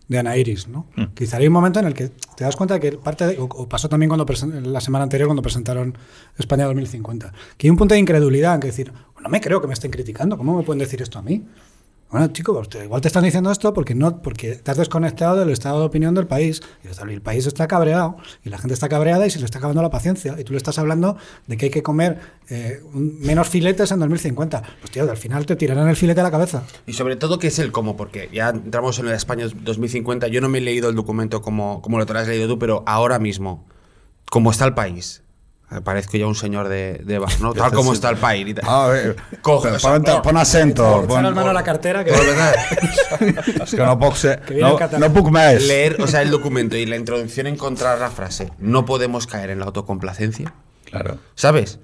de 0.08 0.18
Ana 0.20 0.36
Iris, 0.36 0.68
¿no? 0.68 0.88
Mm. 0.96 1.04
Quizá 1.14 1.38
hay 1.38 1.48
un 1.48 1.54
momento 1.54 1.80
en 1.80 1.86
el 1.88 1.94
que 1.94 2.10
te 2.36 2.44
das 2.44 2.56
cuenta 2.56 2.80
que 2.80 2.92
parte 2.94 3.26
de- 3.28 3.40
o, 3.40 3.46
o 3.46 3.70
pasó 3.70 3.88
también 3.88 4.10
cuando 4.10 4.26
la 4.70 4.82
semana 4.82 5.04
anterior 5.04 5.28
cuando 5.28 5.42
presentaron 5.42 5.98
España 6.38 6.66
2050, 6.66 7.32
que 7.58 7.68
hay 7.68 7.72
un 7.72 7.78
punto 7.78 7.94
de 7.94 8.00
incredulidad 8.00 8.56
en 8.56 8.60
que 8.62 8.68
decir, 8.68 8.92
no 9.22 9.30
me 9.30 9.40
creo 9.40 9.62
que 9.62 9.68
me 9.68 9.74
estén 9.74 9.92
criticando, 9.92 10.38
¿cómo 10.38 10.58
me 10.58 10.64
pueden 10.64 10.80
decir 10.80 11.02
esto 11.02 11.20
a 11.20 11.22
mí? 11.22 11.46
Bueno, 12.12 12.28
chico, 12.28 12.62
igual 12.84 13.00
te 13.02 13.08
están 13.08 13.24
diciendo 13.24 13.50
esto 13.52 13.74
porque 13.74 13.96
no 13.96 14.22
porque 14.22 14.56
te 14.56 14.74
desconectado 14.78 15.38
del 15.38 15.50
estado 15.50 15.80
de 15.80 15.86
opinión 15.86 16.14
del 16.14 16.28
país. 16.28 16.62
Y 16.84 16.88
el- 17.10 17.22
país 17.22 17.46
está 17.46 17.68
cabreado 17.70 18.18
y 18.44 18.50
la 18.50 18.58
gente 18.58 18.74
está 18.74 18.90
cabreada 18.90 19.26
y 19.26 19.30
se 19.30 19.40
le 19.40 19.46
está 19.46 19.60
acabando 19.60 19.82
la 19.82 19.90
paciencia. 19.90 20.36
Y 20.38 20.44
tú 20.44 20.52
le 20.52 20.58
estás 20.58 20.78
hablando 20.78 21.16
de 21.48 21.56
que 21.56 21.66
hay 21.68 21.72
que 21.72 21.82
comer 21.84 22.20
eh, 22.50 22.82
menos 22.94 23.48
filetes 23.48 23.92
en 23.92 24.00
2050. 24.00 24.62
Pues 24.82 24.92
tío, 24.92 25.10
al 25.10 25.16
final 25.16 25.46
te 25.46 25.56
tirarán 25.56 25.88
el 25.88 25.96
filete 25.96 26.20
a 26.20 26.24
la 26.24 26.32
cabeza. 26.32 26.64
Y 26.86 26.92
sobre 26.94 27.16
todo, 27.16 27.40
¿qué 27.40 27.48
es 27.48 27.60
el 27.60 27.72
cómo? 27.72 27.96
Porque 27.96 28.30
ya 28.34 28.50
entramos 28.50 29.00
en 29.00 29.08
el 29.08 29.14
España 29.14 29.46
2050. 29.64 30.28
Yo 30.28 30.42
no 30.42 30.50
me 30.50 30.58
he 30.58 30.62
leído 30.62 30.90
el 30.90 30.96
documento 30.96 31.42
como, 31.42 31.82
como 31.82 31.98
lo 31.98 32.06
te 32.06 32.12
has 32.18 32.28
leído 32.28 32.48
tú, 32.50 32.60
pero 32.60 32.84
ahora 32.88 33.20
mismo, 33.20 33.66
¿cómo 34.30 34.52
está 34.52 34.66
el 34.66 34.74
país? 34.74 35.21
Eh, 35.72 35.80
Parezco 35.82 36.18
ya 36.18 36.28
un 36.28 36.36
señor 36.36 36.68
de, 36.68 37.02
de 37.04 37.18
bar, 37.20 37.32
¿no? 37.40 37.54
Tal 37.56 37.72
como 37.72 37.94
está 37.94 38.10
el 38.10 38.18
país. 38.18 38.48
y 38.50 38.54
tal. 38.54 38.66
A 38.68 38.88
ver, 38.88 39.16
Coge, 39.42 39.68
pon, 39.70 39.76
o 39.76 39.80
sea, 39.80 40.00
pon- 40.02 40.22
pon 40.22 40.38
acento. 40.38 41.06
Pon 41.08 41.24
manos 41.24 41.46
a 41.48 41.54
la 41.54 41.64
cartera 41.64 42.04
que... 42.04 42.12
Es 43.64 43.72
que 43.72 43.78
no 43.78 43.98
puc 44.00 44.16
ser, 44.16 44.42
Que 44.42 44.56
no, 44.56 44.78
no 45.00 45.14
puc 45.14 45.30
més. 45.32 45.64
leer, 45.68 46.02
o 46.02 46.08
sea, 46.08 46.22
el 46.22 46.30
documento 46.32 46.76
y 46.76 46.86
la 46.86 46.96
introducción 46.96 47.48
encontrar 47.48 48.00
la 48.00 48.10
frase, 48.10 48.52
no 48.60 48.86
podemos 48.86 49.28
caer 49.28 49.50
en 49.52 49.60
la 49.60 49.66
autocomplacencia. 49.66 50.54
Claro. 50.86 51.18
¿Sabes? 51.36 51.80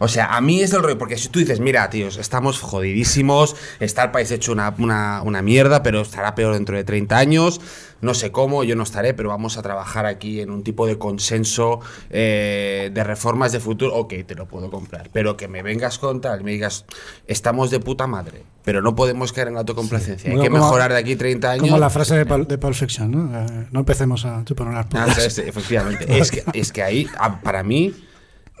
O 0.00 0.06
sea, 0.06 0.36
a 0.36 0.40
mí 0.40 0.60
es 0.60 0.72
el 0.72 0.82
rollo, 0.82 0.98
porque 0.98 1.16
si 1.16 1.28
tú 1.28 1.38
dices, 1.40 1.58
mira, 1.60 1.88
tíos, 1.90 2.18
estamos 2.18 2.60
jodidísimos, 2.60 3.56
está 3.80 4.04
el 4.04 4.10
país 4.10 4.30
hecho 4.30 4.52
una, 4.52 4.72
una- 4.78 5.22
una 5.22 5.42
mierda, 5.42 5.82
pero 5.82 6.00
estará 6.02 6.34
peor 6.34 6.54
dentro 6.54 6.76
de 6.76 6.84
30 6.84 7.16
años, 7.18 7.60
no 8.00 8.14
sé 8.14 8.30
cómo, 8.30 8.62
yo 8.62 8.76
no 8.76 8.84
estaré, 8.84 9.12
pero 9.14 9.30
vamos 9.30 9.56
a 9.58 9.62
trabajar 9.62 10.06
aquí 10.06 10.40
en 10.40 10.50
un 10.50 10.62
tipo 10.62 10.86
de 10.86 10.98
consenso 10.98 11.80
eh, 12.10 12.90
de 12.92 13.02
reformas 13.04 13.50
de 13.52 13.60
futuro, 13.60 13.94
ok, 13.96 14.14
te 14.26 14.34
lo 14.36 14.46
puedo 14.46 14.70
comprar, 14.70 15.10
pero 15.12 15.36
que 15.36 15.48
me 15.48 15.62
vengas 15.62 15.98
con 15.98 16.20
tal, 16.20 16.44
me 16.44 16.52
digas, 16.52 16.84
estamos 17.26 17.70
de 17.70 17.80
puta 17.80 18.06
madre, 18.06 18.44
pero 18.64 18.82
no 18.82 18.94
podemos 18.94 19.32
caer 19.32 19.48
en 19.48 19.54
la 19.54 19.60
autocomplacencia, 19.60 20.30
hay 20.30 20.36
Bueno, 20.36 20.42
que 20.54 20.60
mejorar 20.60 20.92
de 20.92 20.98
aquí 20.98 21.16
30 21.16 21.50
años. 21.52 21.62
Como 21.62 21.78
la 21.78 21.90
frase 21.90 22.14
de 22.16 22.24
Pul, 22.26 22.46
de 22.46 22.58
Pulp 22.58 22.74
Fiction, 22.74 23.10
¿no? 23.10 23.36
Eh, 23.40 23.66
no 23.72 23.80
empecemos 23.80 24.24
a 24.24 24.44
chuparnos 24.44 24.74
las 24.74 24.86
Ah, 24.94 25.42
efectivamente. 25.42 26.06
Es 26.18 26.30
que, 26.30 26.44
es 26.52 26.70
que 26.72 26.82
ahí, 26.84 27.08
ah, 27.18 27.40
para 27.42 27.62
mí, 27.64 27.94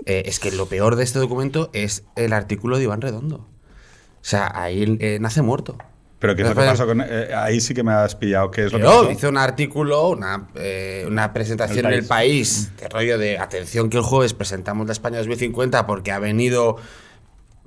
eh, 0.06 0.22
es 0.26 0.38
que 0.40 0.50
lo 0.52 0.66
peor 0.66 0.96
de 0.96 1.04
este 1.04 1.18
documento 1.18 1.70
es 1.72 2.04
el 2.16 2.32
artículo 2.32 2.78
de 2.78 2.84
Iván 2.84 3.00
Redondo. 3.00 3.36
O 3.36 4.24
sea, 4.28 4.50
ahí 4.54 4.96
eh, 5.00 5.18
nace 5.20 5.42
muerto. 5.42 5.78
Pero 6.18 6.34
¿qué 6.34 6.42
es 6.42 6.48
lo 6.48 6.54
que 6.56 6.60
pasó 6.62 6.84
con...? 6.86 7.00
eh, 7.00 7.28
ahí 7.34 7.60
sí 7.60 7.74
que 7.74 7.84
me 7.84 7.92
has 7.92 8.16
pillado. 8.16 8.50
¿Qué 8.50 8.64
es 8.66 8.72
lo 8.72 8.78
que 8.78 8.84
Pero 8.84 8.98
pasó? 9.02 9.10
hizo 9.12 9.28
un 9.28 9.38
artículo, 9.38 10.08
una, 10.08 10.48
eh, 10.56 11.04
una 11.06 11.32
presentación 11.32 11.86
El 11.86 11.92
en 11.92 11.98
el 12.00 12.04
país, 12.06 12.72
de 12.76 12.88
rollo 12.88 13.18
de 13.18 13.38
atención 13.38 13.88
que 13.88 13.98
el 13.98 14.02
jueves 14.02 14.34
presentamos 14.34 14.86
la 14.86 14.92
España 14.92 15.18
2050 15.18 15.86
porque 15.86 16.10
ha 16.10 16.18
venido 16.18 16.76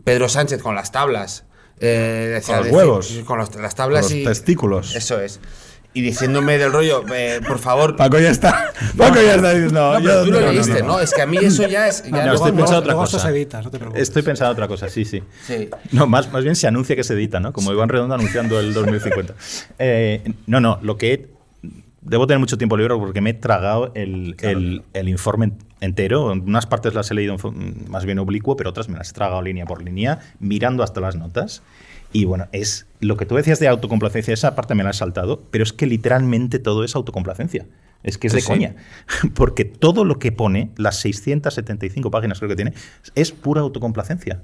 Pedro 0.03 0.27
Sánchez 0.27 0.61
con 0.61 0.75
las 0.75 0.91
tablas. 0.91 1.45
eh, 1.79 2.29
decía, 2.33 2.57
los 2.59 2.67
huevos. 2.67 3.21
Con 3.25 3.39
los- 3.39 3.55
las 3.55 3.73
tablas 3.73 4.01
Con 4.07 4.11
los 4.11 4.19
y. 4.21 4.23
testículos. 4.25 4.95
Eso 4.95 5.19
es. 5.21 5.39
Y 5.93 6.01
diciéndome 6.01 6.57
del 6.57 6.71
rollo, 6.71 7.03
eh, 7.13 7.41
por 7.45 7.59
favor. 7.59 7.97
Paco 7.97 8.17
ya 8.17 8.29
está. 8.29 8.71
Paco 8.97 9.15
ya 9.15 9.35
está 9.35 9.51
diciendo. 9.53 9.93
No, 9.93 9.99
pero 10.03 10.23
tú 10.23 10.31
lo 10.31 10.39
no, 10.39 10.45
no, 10.47 10.51
leíste, 10.53 10.79
no, 10.81 10.87
¿no? 10.87 10.99
Es 11.01 11.13
que 11.13 11.21
a 11.21 11.25
mí 11.25 11.37
eso 11.41 11.67
ya 11.67 11.87
es. 11.87 12.03
Ya 12.03 12.25
No, 12.25 12.33
estoy 12.33 12.51
pensando 12.53 12.79
otra 12.79 12.93
cosa. 12.93 13.29
edita, 13.29 13.61
no 13.61 13.69
te 13.71 13.77
preocupes. 13.77 14.01
Estoy 14.01 14.21
pensando 14.21 14.53
otra 14.53 14.67
cosa, 14.69 14.87
sí, 14.87 15.03
sí. 15.03 15.21
Sí. 15.45 15.69
No, 15.91 16.07
más, 16.07 16.31
más 16.31 16.43
bien 16.43 16.55
se 16.55 16.65
anuncia 16.67 16.95
que 16.95 17.03
se 17.03 17.13
edita, 17.13 17.39
¿no? 17.41 17.51
Como 17.51 17.73
Iván 17.73 17.89
Redondo 17.89 18.15
anunciando 18.15 18.57
el 18.59 18.73
2050. 18.73 19.33
Eh, 19.79 20.33
no, 20.47 20.61
no, 20.61 20.79
lo 20.81 20.97
que 20.97 21.13
he- 21.13 21.27
Debo 22.03 22.25
tener 22.25 22.39
mucho 22.39 22.57
tiempo 22.57 22.77
libre 22.77 22.95
porque 22.95 23.21
me 23.21 23.29
he 23.29 23.33
tragado 23.35 23.91
el, 23.93 24.35
el- 24.41 24.81
el 24.93 25.07
informe 25.07 25.51
entero. 25.81 26.31
Unas 26.31 26.65
partes 26.65 26.95
las 26.95 27.11
he 27.11 27.13
leído 27.13 27.35
más 27.89 28.05
bien 28.05 28.17
oblicuo, 28.17 28.55
pero 28.55 28.71
otras 28.71 28.89
me 28.89 28.97
las 28.97 29.11
he 29.11 29.13
tragado 29.13 29.39
línea 29.43 29.65
por 29.65 29.83
línea, 29.83 30.17
mirando 30.39 30.81
hasta 30.83 30.99
las 30.99 31.15
notas. 31.15 31.61
Y 32.13 32.25
bueno, 32.25 32.47
es 32.51 32.87
lo 32.99 33.17
que 33.17 33.25
tú 33.25 33.35
decías 33.35 33.59
de 33.59 33.67
autocomplacencia, 33.67 34.33
esa 34.33 34.55
parte 34.55 34.75
me 34.75 34.83
la 34.83 34.91
he 34.91 34.93
saltado, 34.93 35.43
pero 35.49 35.63
es 35.63 35.73
que 35.73 35.85
literalmente 35.85 36.59
todo 36.59 36.83
es 36.83 36.95
autocomplacencia. 36.95 37.67
Es 38.03 38.17
que 38.17 38.27
es 38.27 38.33
de 38.33 38.41
sí. 38.41 38.47
coña. 38.47 38.75
Porque 39.35 39.65
todo 39.65 40.05
lo 40.05 40.19
que 40.19 40.31
pone, 40.31 40.71
las 40.77 40.97
675 40.99 42.11
páginas 42.11 42.39
creo 42.39 42.49
que 42.49 42.55
tiene, 42.55 42.73
es 43.15 43.31
pura 43.31 43.61
autocomplacencia. 43.61 44.41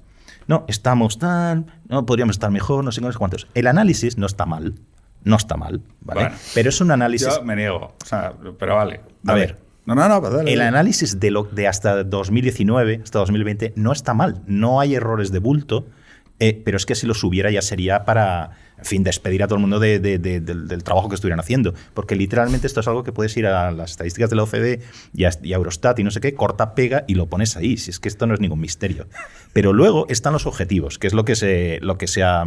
No, 0.48 0.64
estamos 0.68 1.20
tal, 1.20 1.66
no 1.90 2.06
podríamos 2.06 2.36
estar 2.36 2.52
mejor, 2.52 2.84
no 2.84 2.92
sé 2.92 3.02
cuántos. 3.18 3.48
El 3.54 3.68
análisis 3.68 4.18
no 4.18 4.26
está 4.26 4.46
mal, 4.46 4.76
no 5.24 5.36
está 5.36 5.58
mal, 5.58 5.82
¿vale? 6.02 6.22
Bueno. 6.22 6.36
pero 6.54 6.70
es 6.70 6.80
un 6.80 6.92
análisis. 6.92 7.28
Yo 7.36 7.44
me 7.44 7.56
niego. 7.56 7.96
O 8.02 8.06
sea, 8.06 8.34
pero 8.58 8.76
vale. 8.76 9.02
A 9.26 9.34
ver. 9.34 9.58
No, 9.86 9.96
no, 9.96 10.08
no, 10.10 10.20
pues 10.20 10.34
dale, 10.34 10.52
El 10.52 10.62
análisis 10.62 11.18
de, 11.18 11.32
lo, 11.32 11.44
de 11.44 11.66
hasta 11.66 12.04
2019, 12.04 13.02
hasta 13.04 13.20
2020, 13.20 13.74
no 13.78 13.94
está 13.94 14.14
mal. 14.14 14.42
No 14.46 14.82
hay 14.82 14.96
errores 14.96 15.32
de 15.32 15.40
bulto, 15.40 15.88
eh, 16.40 16.62
pero 16.64 16.78
es 16.78 16.86
que 16.86 16.94
si 16.96 17.08
los 17.08 17.24
hubiera 17.24 17.50
ya 17.50 17.62
sería 17.62 18.06
para, 18.06 18.52
en 18.78 18.86
fin, 18.86 19.04
despedir 19.04 19.42
a 19.44 19.48
todo 19.48 19.56
el 19.56 19.62
mundo 19.62 19.80
de- 19.80 20.00
de- 20.00 20.20
de- 20.20 20.40
del, 20.40 20.84
trabajo 20.84 21.10
que 21.10 21.16
estuvieran 21.16 21.40
haciendo. 21.40 21.74
Porque 21.94 22.16
literalmente 22.16 22.68
esto 22.68 22.80
es 22.82 22.88
algo 22.88 23.04
que 23.04 23.12
puedes 23.12 23.36
ir 23.38 23.48
a 23.48 23.72
las 23.72 23.92
estadísticas 23.92 24.30
de 24.30 24.36
la 24.36 24.44
OCDE 24.44 24.82
y 25.14 25.24
a, 25.26 25.32
Eurostat 25.44 25.98
y 26.00 26.04
no 26.04 26.12
sé 26.12 26.20
qué, 26.22 26.34
corta, 26.36 26.76
pega 26.76 27.04
y 27.08 27.16
lo 27.16 27.26
pones 27.28 27.58
ahí. 27.58 27.78
Si 27.78 27.90
es 27.90 28.00
que 28.00 28.08
esto 28.08 28.28
no 28.28 28.34
es 28.36 28.40
ningún 28.40 28.60
misterio. 28.60 29.08
Pero 29.54 29.74
luego 29.74 30.06
están 30.10 30.34
los 30.34 30.46
objetivos, 30.46 31.00
que 31.00 31.08
es 31.08 31.14
lo 31.14 31.26
que 31.26 31.36
se, 31.36 31.80
lo 31.82 31.98
que 31.98 32.08
se, 32.08 32.22
ha, 32.24 32.44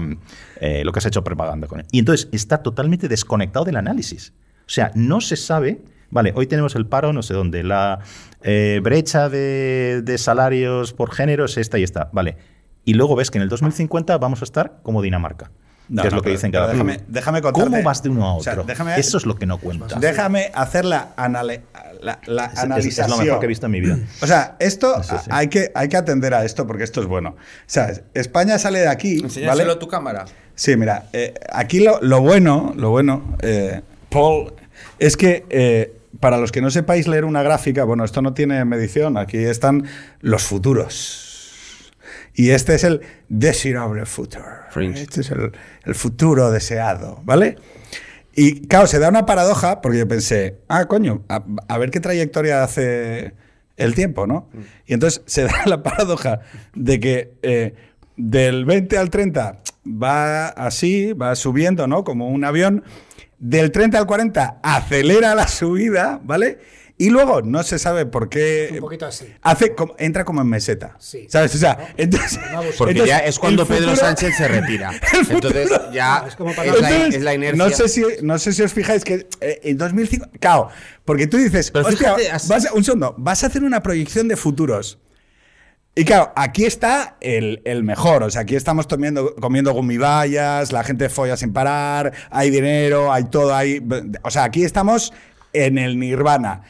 eh, 0.61 0.82
lo 0.84 0.93
que 0.93 1.01
ha 1.05 1.09
hecho 1.09 1.24
propaganda 1.24 1.66
con 1.66 1.80
él. 1.80 1.86
Y 1.91 1.99
entonces 1.99 2.28
está 2.32 2.62
totalmente 2.62 3.09
desconectado 3.09 3.64
del 3.64 3.76
análisis. 3.76 4.32
O 4.61 4.70
sea, 4.72 4.93
no 4.95 5.20
se 5.20 5.34
sabe. 5.36 5.80
Vale, 6.12 6.32
hoy 6.36 6.47
tenemos 6.47 6.74
el 6.76 6.86
paro, 6.86 7.12
no 7.12 7.22
sé 7.22 7.34
dónde. 7.34 7.62
La 7.64 8.01
eh, 8.43 8.80
brecha 8.82 9.28
de, 9.28 10.03
de 10.05 10.18
salarios 10.18 10.93
por 10.93 11.12
género 11.12 11.45
es 11.45 11.57
esta 11.57 11.78
y 11.78 11.82
esta. 11.82 12.09
Vale. 12.12 12.36
Y 12.85 12.95
luego 12.95 13.14
ves 13.16 13.31
que 13.31 13.39
en 13.39 13.43
el 13.43 13.49
2050 13.49 14.16
vamos 14.18 14.43
a 14.43 14.45
estar 14.45 14.78
como 14.83 15.03
Dinamarca. 15.03 15.51
No, 15.89 16.03
que 16.03 16.09
es 16.09 16.12
no, 16.12 16.18
lo 16.18 16.22
que 16.22 16.26
pero- 16.28 16.37
dicen 16.37 16.53
cada 16.53 16.72
déjame- 16.72 17.01
déjame 17.09 17.43
contarte- 17.43 17.68
¿Cómo 17.68 17.83
vas 17.83 18.01
de 18.03 18.11
uno 18.11 18.24
a 18.26 18.35
o 18.37 18.43
sea, 18.43 18.53
otro? 18.53 18.64
déjame- 18.64 18.97
Eso 18.97 19.18
es 19.18 19.26
lo 19.26 19.35
que 19.35 19.45
no 19.47 19.59
cuenta. 19.59 19.99
Déjame 19.99 20.53
hacer 20.55 20.85
la, 20.85 21.14
anale- 21.16 21.62
la, 22.01 22.20
la 22.26 22.45
Es- 22.47 22.53
es, 22.53 22.59
analización. 22.61 23.07
es 23.07 23.11
lo 23.18 23.24
mejor 23.24 23.41
que 23.41 23.47
he 23.47 23.49
visto 23.49 23.66
en 23.66 23.72
mi 23.72 23.81
vida. 23.81 23.99
O 24.22 24.26
sea, 24.28 24.55
esto 24.61 25.03
Sí, 25.03 25.16
sí. 25.24 25.31
Hay, 25.33 25.49
que, 25.49 25.72
hay 25.74 25.89
que 25.89 25.97
atender 25.97 26.33
a 26.33 26.45
esto 26.45 26.64
porque 26.66 26.85
esto 26.85 27.01
es 27.01 27.09
bueno. 27.09 27.31
O 27.31 27.35
sea, 27.66 27.91
España 28.14 28.57
sale 28.61 28.78
de 28.78 28.89
aquí. 28.89 29.14
Enséñaselo 29.18 29.49
¿vale? 29.64 29.72
a 29.72 29.78
tu 29.81 29.89
cámara. 29.89 30.26
Sí, 30.55 30.76
mira, 30.76 31.07
eh, 31.12 31.35
aquí 31.53 31.81
lo, 31.81 32.01
lo 32.03 32.20
bueno, 32.20 32.72
lo 32.76 32.91
bueno, 32.91 33.37
eh, 33.43 33.81
Paul, 34.11 34.53
es 35.01 35.16
que 35.16 35.45
eh, 35.51 35.93
para 36.20 36.37
los 36.39 36.53
que 36.53 36.61
no 36.61 36.70
sepáis 36.70 37.09
leer 37.09 37.24
una 37.24 37.43
gráfica, 37.43 37.83
bueno, 37.83 38.05
esto 38.05 38.22
no 38.22 38.33
tiene 38.33 38.64
medición, 38.64 39.16
aquí 39.16 39.39
están 39.39 39.87
los 40.20 40.43
futuros. 40.45 41.26
Y 42.35 42.51
este 42.51 42.74
es 42.74 42.85
el 42.85 43.01
desirable 43.28 44.07
futuro. 44.07 44.45
Fringe. 44.70 45.03
Este 45.03 45.20
es 45.22 45.31
el, 45.31 45.53
el 45.85 45.95
futuro 45.95 46.51
deseado, 46.51 47.20
¿vale? 47.24 47.57
Y 48.35 48.66
claro, 48.66 48.87
se 48.87 48.99
da 48.99 49.09
una 49.09 49.26
paradoja 49.26 49.81
porque 49.81 49.99
yo 49.99 50.09
pensé, 50.09 50.59
ah, 50.68 50.87
coño, 50.87 51.24
a, 51.28 51.45
a 51.68 51.78
ver 51.78 51.91
qué 51.91 52.01
trayectoria 52.01 52.62
hace 52.62 53.35
el 53.81 53.95
tiempo, 53.95 54.26
¿no? 54.26 54.49
Y 54.87 54.95
entonces 54.95 55.22
se 55.26 55.45
da 55.45 55.62
la 55.66 55.83
paradoja 55.83 56.41
de 56.74 57.01
que 57.01 57.33
eh, 57.43 57.74
del 58.16 58.64
20 58.64 58.99
al 58.99 59.11
30 59.11 59.61
va 59.87 60.49
así, 60.49 61.12
va 61.12 61.35
subiendo, 61.35 61.87
¿no? 61.87 62.05
Como 62.05 62.28
un 62.28 62.45
avión. 62.45 62.85
Del 63.39 63.72
30 63.72 63.99
al 63.99 64.07
40 64.07 64.61
acelera 64.62 65.35
la 65.35 65.49
subida, 65.49 66.20
¿vale? 66.22 66.59
Y 67.03 67.09
luego 67.09 67.40
no 67.40 67.62
se 67.62 67.78
sabe 67.78 68.05
por 68.05 68.28
qué. 68.28 68.68
Un 68.74 68.80
poquito 68.80 69.07
así. 69.07 69.24
Hace 69.40 69.74
como- 69.74 69.94
entra 69.98 70.26
como 70.26 70.42
en 70.42 70.48
meseta. 70.48 70.96
Sí. 70.98 71.26
¿Sabes? 71.30 71.55
O 71.55 71.59
sea, 71.59 71.94
entonces. 71.96 72.38
No. 72.53 72.61
Porque 72.76 72.92
entonces, 72.92 73.07
ya 73.07 73.18
es 73.20 73.38
cuando 73.38 73.64
Pedro 73.66 73.88
futuro- 73.92 73.96
Sánchez 73.96 74.36
se 74.36 74.46
retira. 74.48 74.90
Entonces 75.30 75.70
ya 75.94 76.20
No, 76.20 76.26
es 76.28 76.36
como 76.36 76.51
es, 76.51 76.57
para- 76.57 76.72
la, 76.72 76.76
Entonces, 76.90 77.14
es 77.14 77.22
la 77.22 77.34
inercia. 77.34 77.64
No 77.64 77.70
sé, 77.70 77.88
si, 77.88 78.03
no 78.22 78.38
sé 78.38 78.53
si 78.53 78.62
os 78.62 78.72
fijáis 78.74 79.03
que 79.03 79.26
eh, 79.40 79.61
en 79.62 79.78
2005. 79.78 80.26
Claro, 80.38 80.68
porque 81.07 81.26
tú 81.26 81.38
dices, 81.38 81.70
Pero 81.70 81.86
hostia, 81.88 82.14
fíjate, 82.16 82.30
has- 82.32 82.46
vas 82.48 82.68
un 82.74 82.84
segundo, 82.84 83.14
vas 83.16 83.44
a 83.44 83.46
hacer 83.46 83.64
una 83.64 83.82
proyección 83.82 84.28
de 84.28 84.36
futuros. 84.36 84.98
Y 85.94 86.05
claro, 86.05 86.34
aquí 86.36 86.66
está 86.66 87.16
el, 87.22 87.62
el 87.64 87.82
mejor. 87.82 88.24
O 88.24 88.30
sea, 88.30 88.42
aquí 88.42 88.57
estamos 88.57 88.86
comiendo, 88.86 89.34
comiendo 89.36 89.72
gumibayas, 89.72 90.70
la 90.70 90.84
gente 90.84 91.09
folla 91.09 91.38
sin 91.38 91.55
parar, 91.55 92.12
hay 92.30 92.51
dinero, 92.51 93.11
hay 93.11 93.24
todo 93.24 93.55
ahí. 93.55 93.82
O 94.22 94.30
sea, 94.30 94.44
aquí 94.44 94.64
estamos 94.64 95.14
en 95.55 95.78
el 95.78 95.98
nirvana. 95.98 96.61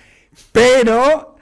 Pero. 0.53 1.37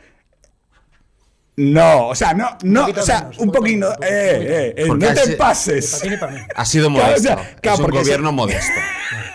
No, 1.60 2.06
o 2.08 2.14
sea, 2.14 2.34
no, 2.34 2.56
no, 2.62 2.86
o 2.86 3.02
sea, 3.02 3.22
menos, 3.22 3.38
un 3.38 3.50
poquito 3.50 3.90
eh, 3.94 3.96
eh, 4.02 4.74
eh, 4.76 4.84
Porque 4.86 5.06
no 5.06 5.14
te 5.14 5.32
pases. 5.32 5.92
Ni 5.92 5.98
para 5.98 6.02
ti 6.02 6.08
ni 6.10 6.16
para 6.16 6.32
mí. 6.32 6.38
Ha 6.54 6.64
sido 6.64 6.88
Claro, 6.88 7.04
o 7.04 7.08
modesto. 7.08 7.22
sea, 7.28 7.56
claro, 7.60 7.74
es 7.74 7.78
un 7.80 7.84
porque 7.86 7.98
gobierno 7.98 8.32
modesto. 8.32 8.80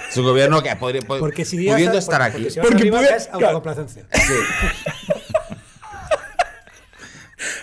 Es 0.09 0.17
un 0.17 0.23
gobierno 0.23 0.63
que 0.63 0.75
podría, 0.77 1.01
pod- 1.01 1.19
Porque 1.19 1.43
si 1.43 1.57
pudiendo 1.67 1.97
estar 1.97 2.21
porque 2.21 2.37
aquí. 2.43 2.49
si 2.53 2.59
Porque 2.61 2.75
arriba 2.77 2.99
puede- 2.99 3.15
es 3.17 3.27
claro. 3.27 3.47
autocomplacencia. 3.57 4.05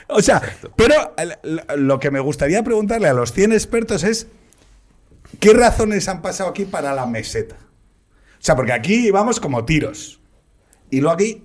O 0.08 0.20
sea, 0.20 0.42
pero 0.76 1.14
lo 1.76 1.98
que 2.00 2.10
me 2.10 2.20
gustaría 2.20 2.62
preguntarle 2.62 3.08
a 3.08 3.12
los 3.14 3.32
100 3.32 3.52
expertos 3.52 4.02
es 4.02 4.26
¿qué 5.38 5.52
razones 5.54 6.08
han 6.08 6.20
pasado 6.20 6.50
aquí 6.50 6.64
para 6.64 6.92
la 6.92 7.06
meseta? 7.06 7.54
O 7.54 8.40
sea, 8.42 8.56
porque 8.56 8.72
aquí 8.72 9.10
vamos 9.10 9.38
como 9.40 9.64
tiros. 9.64 10.20
Y 10.90 11.00
luego 11.00 11.14
aquí 11.14 11.44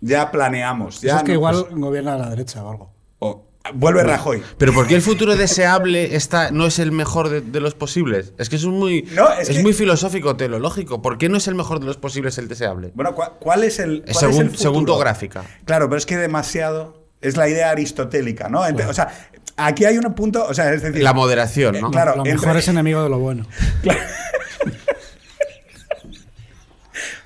ya 0.00 0.30
planeamos. 0.30 1.00
Ya 1.00 1.08
Eso 1.10 1.16
es 1.18 1.22
que 1.24 1.28
no- 1.32 1.34
igual 1.34 1.66
pues, 1.68 1.80
gobierna 1.80 2.14
a 2.14 2.18
la 2.18 2.30
derecha 2.30 2.62
o 2.64 2.70
algo. 2.70 2.90
o- 3.20 3.44
vuelve 3.74 4.02
Rajoy. 4.02 4.42
Pero 4.56 4.72
¿por 4.72 4.86
qué 4.86 4.94
el 4.94 5.02
futuro 5.02 5.36
deseable 5.36 6.16
está, 6.16 6.50
no 6.50 6.64
es 6.66 6.78
el 6.78 6.90
mejor 6.90 7.28
de, 7.28 7.40
de 7.42 7.60
los 7.60 7.74
posibles? 7.74 8.32
Es 8.38 8.48
que 8.48 8.56
es 8.56 8.64
un 8.64 8.78
muy, 8.78 9.02
No, 9.14 9.30
es 9.32 9.50
es, 9.50 9.56
que- 9.58 9.62
muy 9.62 9.74
filosófico, 9.74 10.36
teológico. 10.36 11.02
¿Por 11.02 11.18
qué 11.18 11.28
no 11.28 11.36
es 11.36 11.48
el 11.48 11.54
mejor 11.54 11.78
de 11.80 11.84
los 11.86 11.98
posibles 11.98 12.38
el 12.38 12.48
deseable? 12.48 12.92
Bueno, 12.94 13.14
¿cuál, 13.14 13.32
cuál 13.38 13.64
es 13.64 13.78
el, 13.78 14.04
Es 14.06 14.16
cuál 14.18 14.30
es 14.30 14.36
segun- 14.38 14.46
el 14.52 14.56
segundo 14.56 14.96
gráfica. 14.96 15.44
Claro, 15.66 15.88
pero 15.88 15.98
es 15.98 16.06
que 16.06 16.16
demasiado 16.16 17.02
es 17.20 17.36
la 17.36 17.48
idea 17.48 17.70
aristotélica, 17.70 18.48
¿no? 18.48 18.64
Ente- 18.66 18.86
O 18.86 18.94
sea, 18.94 19.08
aquí 19.56 19.84
hay 19.84 19.98
un 19.98 20.14
punto, 20.14 20.46
o 20.48 20.54
sea, 20.54 20.72
es 20.72 20.80
decir, 20.82 21.02
La 21.02 21.12
moderación, 21.12 21.78
¿no? 21.80 21.88
Eh, 21.88 21.90
claro, 21.90 22.12
lo 22.16 22.18
entre- 22.24 22.34
mejor 22.36 22.56
es 22.56 22.68
enemigo 22.68 23.02
de 23.02 23.08
lo 23.10 23.18
bueno. 23.18 23.44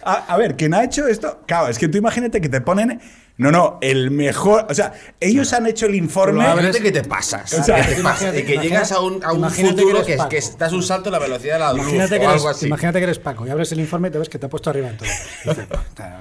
A, 0.05 0.35
a 0.35 0.37
ver, 0.37 0.57
quien 0.57 0.75
ha 0.75 0.85
hecho 0.85 1.07
esto, 1.07 1.41
claro, 1.47 1.69
es 1.69 1.79
que 1.79 1.89
tú 1.89 1.99
imagínate 1.99 2.41
que 2.41 2.49
te 2.49 2.61
ponen, 2.61 3.01
no, 3.37 3.51
no, 3.53 3.79
el 3.81 4.11
mejor, 4.11 4.67
o 4.69 4.75
sea, 4.75 4.93
ellos 5.21 5.53
han 5.53 5.67
hecho 5.67 5.87
el 5.87 5.95
informe. 5.95 6.45
Imagínate 6.45 6.81
que 6.83 6.93
te 6.93 7.03
pasas. 7.05 7.53
O 7.55 7.63
sea, 7.63 7.77
que 7.87 7.95
te 7.95 8.03
pasas, 8.03 8.23
imagínate- 8.35 8.45
que 8.45 8.59
llegas 8.59 8.93
a 8.93 9.01
un, 9.01 9.25
a 9.25 9.33
un 9.33 9.39
imagínate 9.39 9.75
que 9.77 9.81
futuro 9.83 10.05
eres 10.05 10.27
que, 10.27 10.37
estás 10.39 10.73
un 10.73 10.83
salto 10.83 11.09
a 11.09 11.13
la 11.13 11.19
velocidad 11.19 11.55
de 11.55 11.61
la 11.61 11.73
luz 11.73 11.83
Imagínate 11.83 12.19
que, 12.19 12.25
eres, 12.25 12.35
algo 12.37 12.49
así. 12.49 12.67
imagínate 12.67 12.99
que 12.99 13.05
eres 13.05 13.19
Paco 13.19 13.47
y 13.47 13.51
abres 13.51 13.71
el 13.73 13.81
informe 13.81 14.09
y 14.09 14.11
te 14.11 14.19
ves 14.19 14.29
que 14.29 14.39
te 14.39 14.47
ha 14.47 14.49
puesto 14.49 14.71
arriba 14.71 14.89
en 14.89 14.97
todo. 14.97 15.09
Dices, 15.45 15.67
"Puta, 15.67 16.21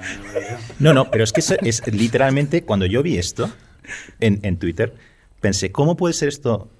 No, 0.78 0.94
no, 0.94 1.10
pero 1.10 1.24
es 1.24 1.32
que 1.32 1.40
es, 1.40 1.50
es 1.62 1.82
literalmente 1.92 2.62
cuando 2.64 2.86
yo 2.86 3.02
vi 3.02 3.18
esto 3.18 3.50
en, 4.20 4.38
en 4.42 4.56
Twitter, 4.58 4.94
pensé, 5.40 5.72
¿cómo 5.72 5.96
puede 5.96 6.14
ser 6.14 6.28
esto? 6.28 6.70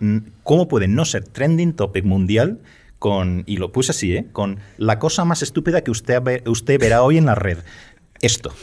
¿Cómo 0.45 0.69
puede 0.69 0.87
no 0.89 1.05
ser 1.05 1.25
trending 1.25 1.75
topic 1.75 2.05
mundial 2.05 2.61
con, 3.03 3.43
y 3.47 3.57
lo 3.57 3.73
puse 3.73 3.91
así, 3.91 4.15
¿eh? 4.17 4.27
Con 4.31 4.61
la 4.79 5.01
cosa 5.01 5.25
más 5.25 5.43
estúpida 5.43 5.83
que 5.83 5.91
usted, 5.91 6.23
ve- 6.23 6.45
usted 6.47 6.79
verá 6.79 7.03
hoy 7.03 7.19
en 7.19 7.27
la 7.27 7.35
red? 7.35 7.59
Esto. 8.21 8.55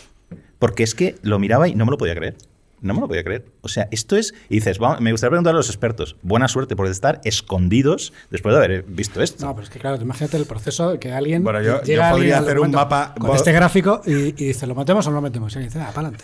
Porque 0.60 0.84
es 0.84 0.96
que 0.96 1.18
lo 1.24 1.40
miraba 1.40 1.68
y 1.68 1.76
no 1.76 1.84
me 1.86 1.92
lo 1.92 1.98
podía 1.98 2.16
creer. 2.16 2.38
No 2.80 2.94
me 2.94 3.02
lo 3.02 3.10
podía 3.10 3.26
creer. 3.26 3.44
O 3.60 3.68
sea, 3.68 3.90
esto 3.92 4.16
es. 4.16 4.34
Y 4.48 4.56
dices, 4.56 4.80
"Vamos, 4.80 5.02
me 5.02 5.12
gustaría 5.12 5.32
preguntar 5.32 5.54
a 5.54 5.58
los 5.58 5.68
expertos. 5.68 6.16
Buena 6.22 6.48
suerte 6.48 6.78
por 6.78 6.88
estar 6.88 7.20
escondidos 7.26 8.14
después 8.32 8.54
de 8.56 8.64
haber 8.64 8.84
visto 8.84 9.22
esto. 9.22 9.46
No, 9.46 9.54
pero 9.54 9.66
es 9.66 9.70
que 9.70 9.80
claro, 9.80 10.02
imagínate 10.02 10.38
el 10.38 10.46
proceso 10.46 10.92
de 10.94 11.00
que 11.00 11.12
alguien. 11.12 11.44
Bueno, 11.44 11.62
yo- 11.62 11.82
llega 11.82 11.84
yo 11.84 12.02
alguien 12.04 12.12
podría 12.16 12.38
al 12.38 12.44
hacer 12.46 12.60
un 12.62 12.72
mapa- 12.72 13.14
Con 13.20 13.36
este 13.36 13.52
gráfico 13.52 14.02
y, 14.06 14.12
y 14.30 14.32
dice, 14.32 14.66
¿lo 14.66 14.76
metemos 14.76 15.06
o 15.08 15.10
no 15.10 15.18
lo 15.18 15.22
metemos? 15.22 15.52
Y 15.54 15.58
alguien 15.58 15.74
dice, 15.74 15.84
ah, 15.86 15.92
para 15.94 16.08
adelante. 16.08 16.24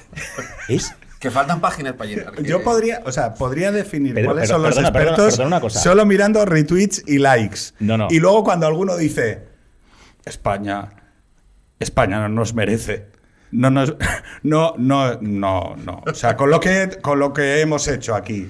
Es 0.70 0.96
Que 1.26 1.32
faltan 1.32 1.60
páginas 1.60 1.94
para 1.94 2.08
llenar. 2.08 2.44
Yo 2.44 2.62
podría, 2.62 3.02
o 3.04 3.12
sea, 3.12 3.34
podría 3.34 3.72
definir 3.72 4.14
Pero- 4.14 4.28
cuáles 4.28 4.44
pero, 4.44 4.54
son 4.54 4.62
los 4.62 4.76
perdona, 4.76 4.88
expertos 4.90 5.26
perdona 5.34 5.48
una 5.48 5.60
cosa. 5.60 5.80
solo 5.80 6.06
mirando 6.06 6.46
retweets 6.46 7.02
y 7.08 7.18
likes. 7.18 7.60
No, 7.80 7.98
no. 7.98 8.08
Y 8.12 8.20
luego 8.20 8.44
cuando 8.44 8.68
alguno 8.68 8.96
dice, 8.96 9.42
España, 10.24 10.90
España 11.80 12.20
no 12.20 12.30
nos 12.30 12.54
merece. 12.54 13.08
No, 13.50 13.72
nos, 13.72 13.96
no, 14.44 14.76
no, 14.78 15.18
no, 15.20 15.76
no. 15.78 16.04
O 16.06 16.14
sea, 16.14 16.38
con 16.38 16.52
lo 16.52 16.60
que, 16.60 17.00
con 17.02 17.18
lo 17.18 17.34
que 17.34 17.60
hemos 17.62 17.88
hecho 17.88 18.14
aquí. 18.14 18.48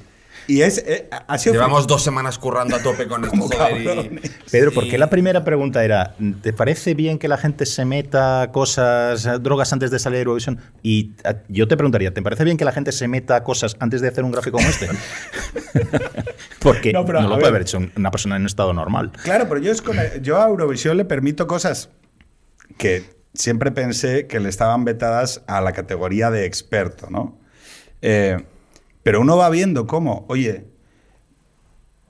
Y 0.48 0.62
es, 0.62 0.78
eh, 0.86 1.10
ha 1.10 1.38
sido 1.40 1.54
Llevamos 1.56 1.88
dos 1.88 2.04
semanas 2.04 2.38
currando 2.38 2.76
a 2.76 2.80
tope 2.84 3.08
con 3.08 3.24
esto, 3.26 3.36
joder. 3.40 4.12
y-. 4.24 4.30
Pedro, 4.52 4.72
¿por 4.72 4.88
qué 4.88 4.98
la 4.98 5.10
primera 5.10 5.44
pregunta 5.44 5.84
era, 5.84 6.16
¿te 6.42 6.54
parece 6.54 6.94
bien 6.94 7.18
que 7.18 7.28
la 7.28 7.38
gente 7.38 7.66
se 7.66 7.84
meta 7.86 8.50
cosas, 8.52 9.26
eh, 9.26 9.40
drogas 9.40 9.74
antes 9.74 9.90
de 9.92 9.98
salir 10.00 10.18
de 10.18 10.22
Eurovisión? 10.22 10.60
Y 10.84 11.14
a- 11.24 11.38
yo 11.48 11.68
te 11.68 11.76
preguntaría, 11.78 12.14
¿te 12.14 12.22
parece 12.22 12.44
bien 12.44 12.58
que 12.58 12.66
la 12.66 12.72
gente 12.72 12.92
se 12.92 13.08
meta 13.08 13.44
cosas 13.44 13.76
antes 13.80 14.02
de 14.02 14.08
hacer 14.10 14.24
un 14.24 14.32
gráfico 14.32 14.58
como 14.58 14.70
este? 14.70 14.88
Porque 16.60 16.92
No, 16.94 17.00
no, 17.02 17.06
pero, 17.06 17.22
lo 17.22 17.30
ver. 17.30 17.38
puede 17.40 17.48
haber 17.50 17.62
hecho 17.64 17.78
un- 17.78 17.92
una 17.96 18.12
persona 18.12 18.36
en 18.36 18.44
un 18.44 18.48
estado 18.48 18.74
normal. 18.74 19.12
Claro, 19.24 19.48
pero 19.48 19.60
yo, 19.62 19.72
es 19.72 19.82
con 19.82 19.98
yo 20.22 20.42
a 20.42 20.48
Eurovisión 20.48 20.98
le 20.98 21.06
permito 21.06 21.48
cosas 21.48 21.90
que 22.78 23.04
siempre 23.34 23.72
pensé 23.72 24.28
que 24.28 24.40
le 24.40 24.50
estaban 24.50 24.86
vetadas 24.86 25.44
a 25.48 25.62
la 25.62 25.74
categoría 25.74 26.32
de 26.32 26.46
experto, 26.46 27.08
¿no? 27.10 27.38
Eh, 28.02 28.44
pero 29.06 29.22
uno 29.22 29.38
va 29.38 29.52
viendo 29.52 29.86
cómo, 29.86 30.26
oye, 30.30 30.66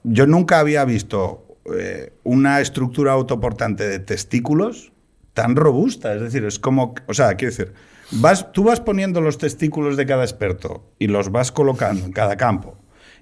yo 0.02 0.26
nunca 0.26 0.60
había 0.60 0.82
visto 0.86 1.58
eh, 1.78 2.14
una 2.24 2.62
estructura 2.62 3.12
autoportante 3.12 3.86
de 3.86 3.98
testículos 3.98 4.92
tan 5.34 5.56
robusta. 5.56 6.14
Es 6.14 6.22
decir, 6.22 6.42
es 6.46 6.58
como, 6.58 6.94
o 7.06 7.12
sea, 7.12 7.34
quiero 7.34 7.54
decir, 7.54 7.74
vas, 8.12 8.50
tú 8.50 8.64
vas 8.64 8.80
poniendo 8.80 9.20
los 9.20 9.36
testículos 9.36 9.98
de 9.98 10.06
cada 10.06 10.24
experto 10.24 10.90
y 10.98 11.08
los 11.08 11.30
vas 11.30 11.52
colocando 11.52 12.06
en 12.06 12.12
cada 12.12 12.38
campo. 12.38 12.78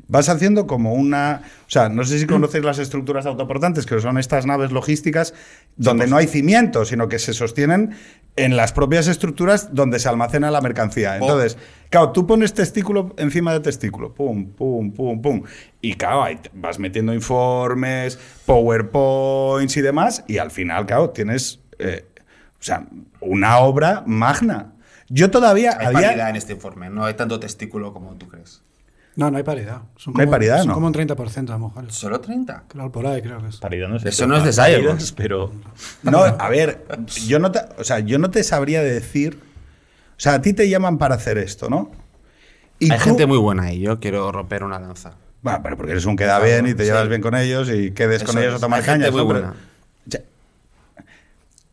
Vas 0.08 0.28
haciendo 0.28 0.66
como 0.66 0.92
una. 0.94 1.42
O 1.66 1.70
sea, 1.70 1.88
no 1.88 2.04
sé 2.04 2.18
si 2.18 2.26
conocéis 2.26 2.64
las 2.64 2.78
estructuras 2.78 3.24
autoportantes, 3.26 3.86
que 3.86 3.98
son 4.00 4.18
estas 4.18 4.44
naves 4.46 4.70
logísticas 4.72 5.32
donde 5.76 6.06
no 6.06 6.16
hay 6.16 6.26
cimientos, 6.26 6.88
sino 6.88 7.08
que 7.08 7.18
se 7.18 7.32
sostienen 7.32 7.94
en 8.36 8.56
las 8.56 8.72
propias 8.72 9.06
estructuras 9.06 9.74
donde 9.74 9.98
se 9.98 10.08
almacena 10.08 10.50
la 10.50 10.60
mercancía. 10.60 11.16
Entonces, 11.16 11.56
claro, 11.88 12.10
tú 12.12 12.26
pones 12.26 12.52
testículo 12.52 13.14
encima 13.16 13.52
de 13.52 13.60
testículo, 13.60 14.12
pum, 14.14 14.46
pum, 14.52 14.92
pum, 14.92 15.22
pum. 15.22 15.42
Y 15.80 15.94
claro, 15.94 16.22
ahí 16.24 16.38
vas 16.52 16.78
metiendo 16.78 17.14
informes, 17.14 18.18
PowerPoints 18.44 19.76
y 19.76 19.80
demás, 19.82 20.24
y 20.26 20.38
al 20.38 20.50
final, 20.50 20.86
claro, 20.86 21.10
tienes. 21.10 21.60
eh, 21.78 22.06
o 22.60 22.62
sea, 22.66 22.86
una 23.20 23.58
obra 23.58 24.02
magna. 24.06 24.72
Yo 25.08 25.30
todavía. 25.30 25.76
Hay 25.78 25.86
a 25.86 25.90
día- 25.90 26.08
paridad 26.08 26.30
en 26.30 26.36
este 26.36 26.54
informe, 26.54 26.88
no 26.90 27.04
hay 27.04 27.14
tanto 27.14 27.38
testículo 27.38 27.92
como 27.92 28.14
tú 28.16 28.26
crees. 28.28 28.62
No, 29.16 29.30
no 29.30 29.36
hay 29.38 29.44
paridad. 29.44 29.82
Son 29.96 30.12
No 30.14 30.20
hay 30.20 30.26
paridad, 30.26 30.58
son 30.58 30.68
¿no? 30.68 30.74
como 30.74 30.86
un 30.88 30.94
30% 30.94 31.48
a 31.50 31.52
lo 31.52 31.68
mejor. 31.68 31.92
¿Solo 31.92 32.20
30? 32.20 32.64
Claro, 32.68 32.90
por 32.90 33.06
ahí 33.06 33.22
creo 33.22 33.40
que 33.40 33.48
es. 33.48 33.56
Paridad 33.58 33.88
no 33.88 33.96
es 33.96 34.04
Eso 34.04 34.26
no 34.26 34.36
es 34.36 34.44
de 34.44 34.52
Science. 34.52 35.14
pero 35.16 35.52
No, 36.02 36.18
a 36.24 36.48
ver, 36.48 36.84
yo 37.26 37.38
no 37.38 37.52
te, 37.52 37.60
o 37.78 37.84
sea, 37.84 38.00
yo 38.00 38.18
no 38.18 38.30
te 38.30 38.42
sabría 38.42 38.82
decir. 38.82 39.38
O 40.16 40.20
sea, 40.20 40.34
a 40.34 40.42
ti 40.42 40.52
te 40.52 40.68
llaman 40.68 40.98
para 40.98 41.14
hacer 41.14 41.38
esto, 41.38 41.68
¿no? 41.70 41.90
Y 42.78 42.90
Hay 42.90 42.98
tú- 42.98 43.04
gente 43.04 43.26
muy 43.26 43.38
buena 43.38 43.64
ahí, 43.64 43.80
yo 43.80 44.00
quiero 44.00 44.30
romper 44.32 44.64
una 44.64 44.78
lanza. 44.80 45.12
Bueno, 45.42 45.60
pero 45.62 45.76
porque 45.76 45.92
eres 45.92 46.06
un 46.06 46.16
queda 46.16 46.38
bien 46.40 46.66
y 46.66 46.74
te 46.74 46.82
sí. 46.84 46.88
llevas 46.88 47.08
bien 47.08 47.20
con 47.20 47.34
ellos 47.36 47.68
y 47.70 47.92
quedes 47.92 48.24
con 48.24 48.36
ellos 48.38 48.54
es. 48.54 48.56
a 48.58 48.60
tomar 48.60 48.80
Hay 48.80 48.84
gente 48.86 49.00
cañas. 49.06 49.12
muy 49.12 49.22
buena. 49.22 49.54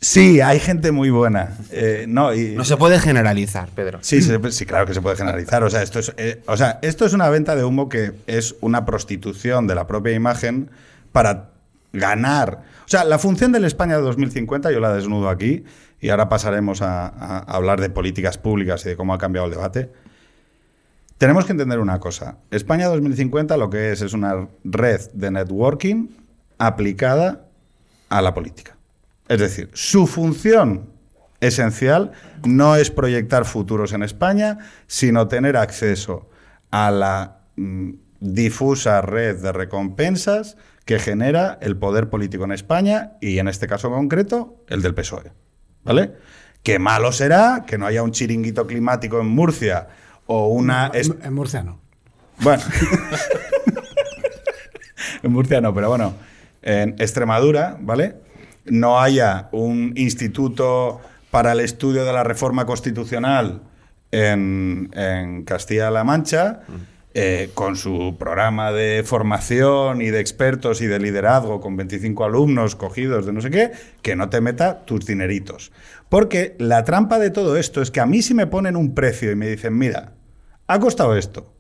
Sí, 0.03 0.41
hay 0.41 0.59
gente 0.59 0.91
muy 0.91 1.11
buena. 1.11 1.55
Eh, 1.69 2.05
no, 2.07 2.33
y, 2.33 2.55
No 2.55 2.65
se 2.65 2.75
puede 2.75 2.99
generalizar, 2.99 3.69
Pedro. 3.69 3.99
Sí, 4.01 4.21
se- 4.23 4.51
sí, 4.51 4.65
claro 4.65 4.87
que 4.87 4.95
se 4.95 5.01
puede 5.01 5.15
generalizar. 5.15 5.63
O 5.63 5.69
sea, 5.69 5.83
esto 5.83 5.99
es, 5.99 6.11
eh, 6.17 6.41
o 6.47 6.57
sea, 6.57 6.79
esto 6.81 7.05
es 7.05 7.13
una 7.13 7.29
venta 7.29 7.55
de 7.55 7.63
humo 7.63 7.87
que 7.87 8.13
es 8.25 8.55
una 8.61 8.83
prostitución 8.83 9.67
de 9.67 9.75
la 9.75 9.85
propia 9.85 10.13
imagen 10.13 10.71
para 11.11 11.51
ganar. 11.93 12.63
O 12.85 12.89
sea, 12.89 13.03
la 13.03 13.19
función 13.19 13.51
del 13.51 13.63
España 13.63 13.95
de 13.97 14.01
2050, 14.01 14.71
yo 14.71 14.79
la 14.79 14.91
desnudo 14.91 15.29
aquí, 15.29 15.65
y 15.99 16.09
ahora 16.09 16.29
pasaremos 16.29 16.81
a, 16.81 17.05
a 17.07 17.37
hablar 17.55 17.79
de 17.79 17.91
políticas 17.91 18.39
públicas 18.39 18.83
y 18.87 18.89
de 18.89 18.95
cómo 18.97 19.13
ha 19.13 19.19
cambiado 19.19 19.45
el 19.45 19.53
debate. 19.53 19.91
Tenemos 21.19 21.45
que 21.45 21.51
entender 21.51 21.79
una 21.79 21.99
cosa. 21.99 22.37
España 22.49 22.87
2050 22.87 23.55
lo 23.55 23.69
que 23.69 23.91
es 23.91 24.01
es 24.01 24.13
una 24.13 24.47
red 24.63 25.01
de 25.13 25.29
networking 25.29 26.07
aplicada 26.57 27.45
a 28.09 28.23
la 28.23 28.33
política. 28.33 28.75
Es 29.31 29.39
decir, 29.39 29.69
su 29.73 30.07
función 30.07 30.89
esencial 31.39 32.11
no 32.43 32.75
es 32.75 32.91
proyectar 32.91 33.45
futuros 33.45 33.93
en 33.93 34.03
España, 34.03 34.57
sino 34.87 35.29
tener 35.29 35.55
acceso 35.55 36.29
a 36.69 36.91
la 36.91 37.39
mm, 37.55 37.91
difusa 38.19 39.01
red 39.01 39.41
de 39.41 39.53
recompensas 39.53 40.57
que 40.83 40.99
genera 40.99 41.57
el 41.61 41.77
poder 41.77 42.09
político 42.09 42.43
en 42.43 42.51
España 42.51 43.13
y 43.21 43.39
en 43.39 43.47
este 43.47 43.67
caso 43.67 43.89
concreto 43.89 44.65
el 44.67 44.81
del 44.81 44.93
PSOE. 44.93 45.31
¿Vale? 45.85 46.11
Que 46.61 46.77
malo 46.77 47.13
será 47.13 47.63
que 47.65 47.77
no 47.77 47.85
haya 47.85 48.03
un 48.03 48.11
chiringuito 48.11 48.67
climático 48.67 49.21
en 49.21 49.27
Murcia 49.27 49.87
o 50.25 50.49
una... 50.49 50.87
es- 50.93 51.09
en 51.23 51.33
Murcia 51.33 51.63
no. 51.63 51.79
bueno. 52.39 52.63
en 55.23 55.31
Murcia 55.31 55.61
no, 55.61 55.73
pero 55.73 55.87
bueno. 55.87 56.15
En 56.61 56.95
Extremadura, 56.99 57.77
¿vale? 57.79 58.29
No 58.65 58.99
haya 58.99 59.49
un 59.51 59.93
instituto 59.95 61.01
para 61.31 61.53
el 61.53 61.61
estudio 61.61 62.05
de 62.05 62.13
la 62.13 62.23
reforma 62.23 62.65
constitucional 62.65 63.61
en, 64.11 64.91
en 64.93 65.43
Castilla-La 65.43 66.03
Mancha, 66.03 66.61
eh, 67.13 67.49
con 67.53 67.75
su 67.75 68.15
programa 68.17 68.71
de 68.71 69.03
formación 69.05 70.01
y 70.01 70.11
de 70.11 70.21
expertos 70.21 70.79
y 70.79 70.87
de 70.87 70.97
liderazgo 70.97 71.59
con 71.59 71.75
25 71.75 72.23
alumnos 72.23 72.77
cogidos 72.77 73.25
de 73.25 73.33
no 73.33 73.41
sé 73.41 73.49
qué, 73.49 73.71
que 74.01 74.15
no 74.15 74.29
te 74.29 74.39
meta 74.39 74.85
tus 74.85 75.05
dineritos. 75.05 75.73
Porque 76.07 76.55
la 76.57 76.85
trampa 76.85 77.19
de 77.19 77.29
todo 77.29 77.57
esto 77.57 77.81
es 77.81 77.91
que 77.91 77.99
a 77.99 78.05
mí 78.05 78.21
si 78.21 78.33
me 78.33 78.47
ponen 78.47 78.77
un 78.77 78.95
precio 78.95 79.29
y 79.29 79.35
me 79.35 79.49
dicen, 79.49 79.77
mira, 79.77 80.13
ha 80.67 80.79
costado 80.79 81.17
esto, 81.17 81.53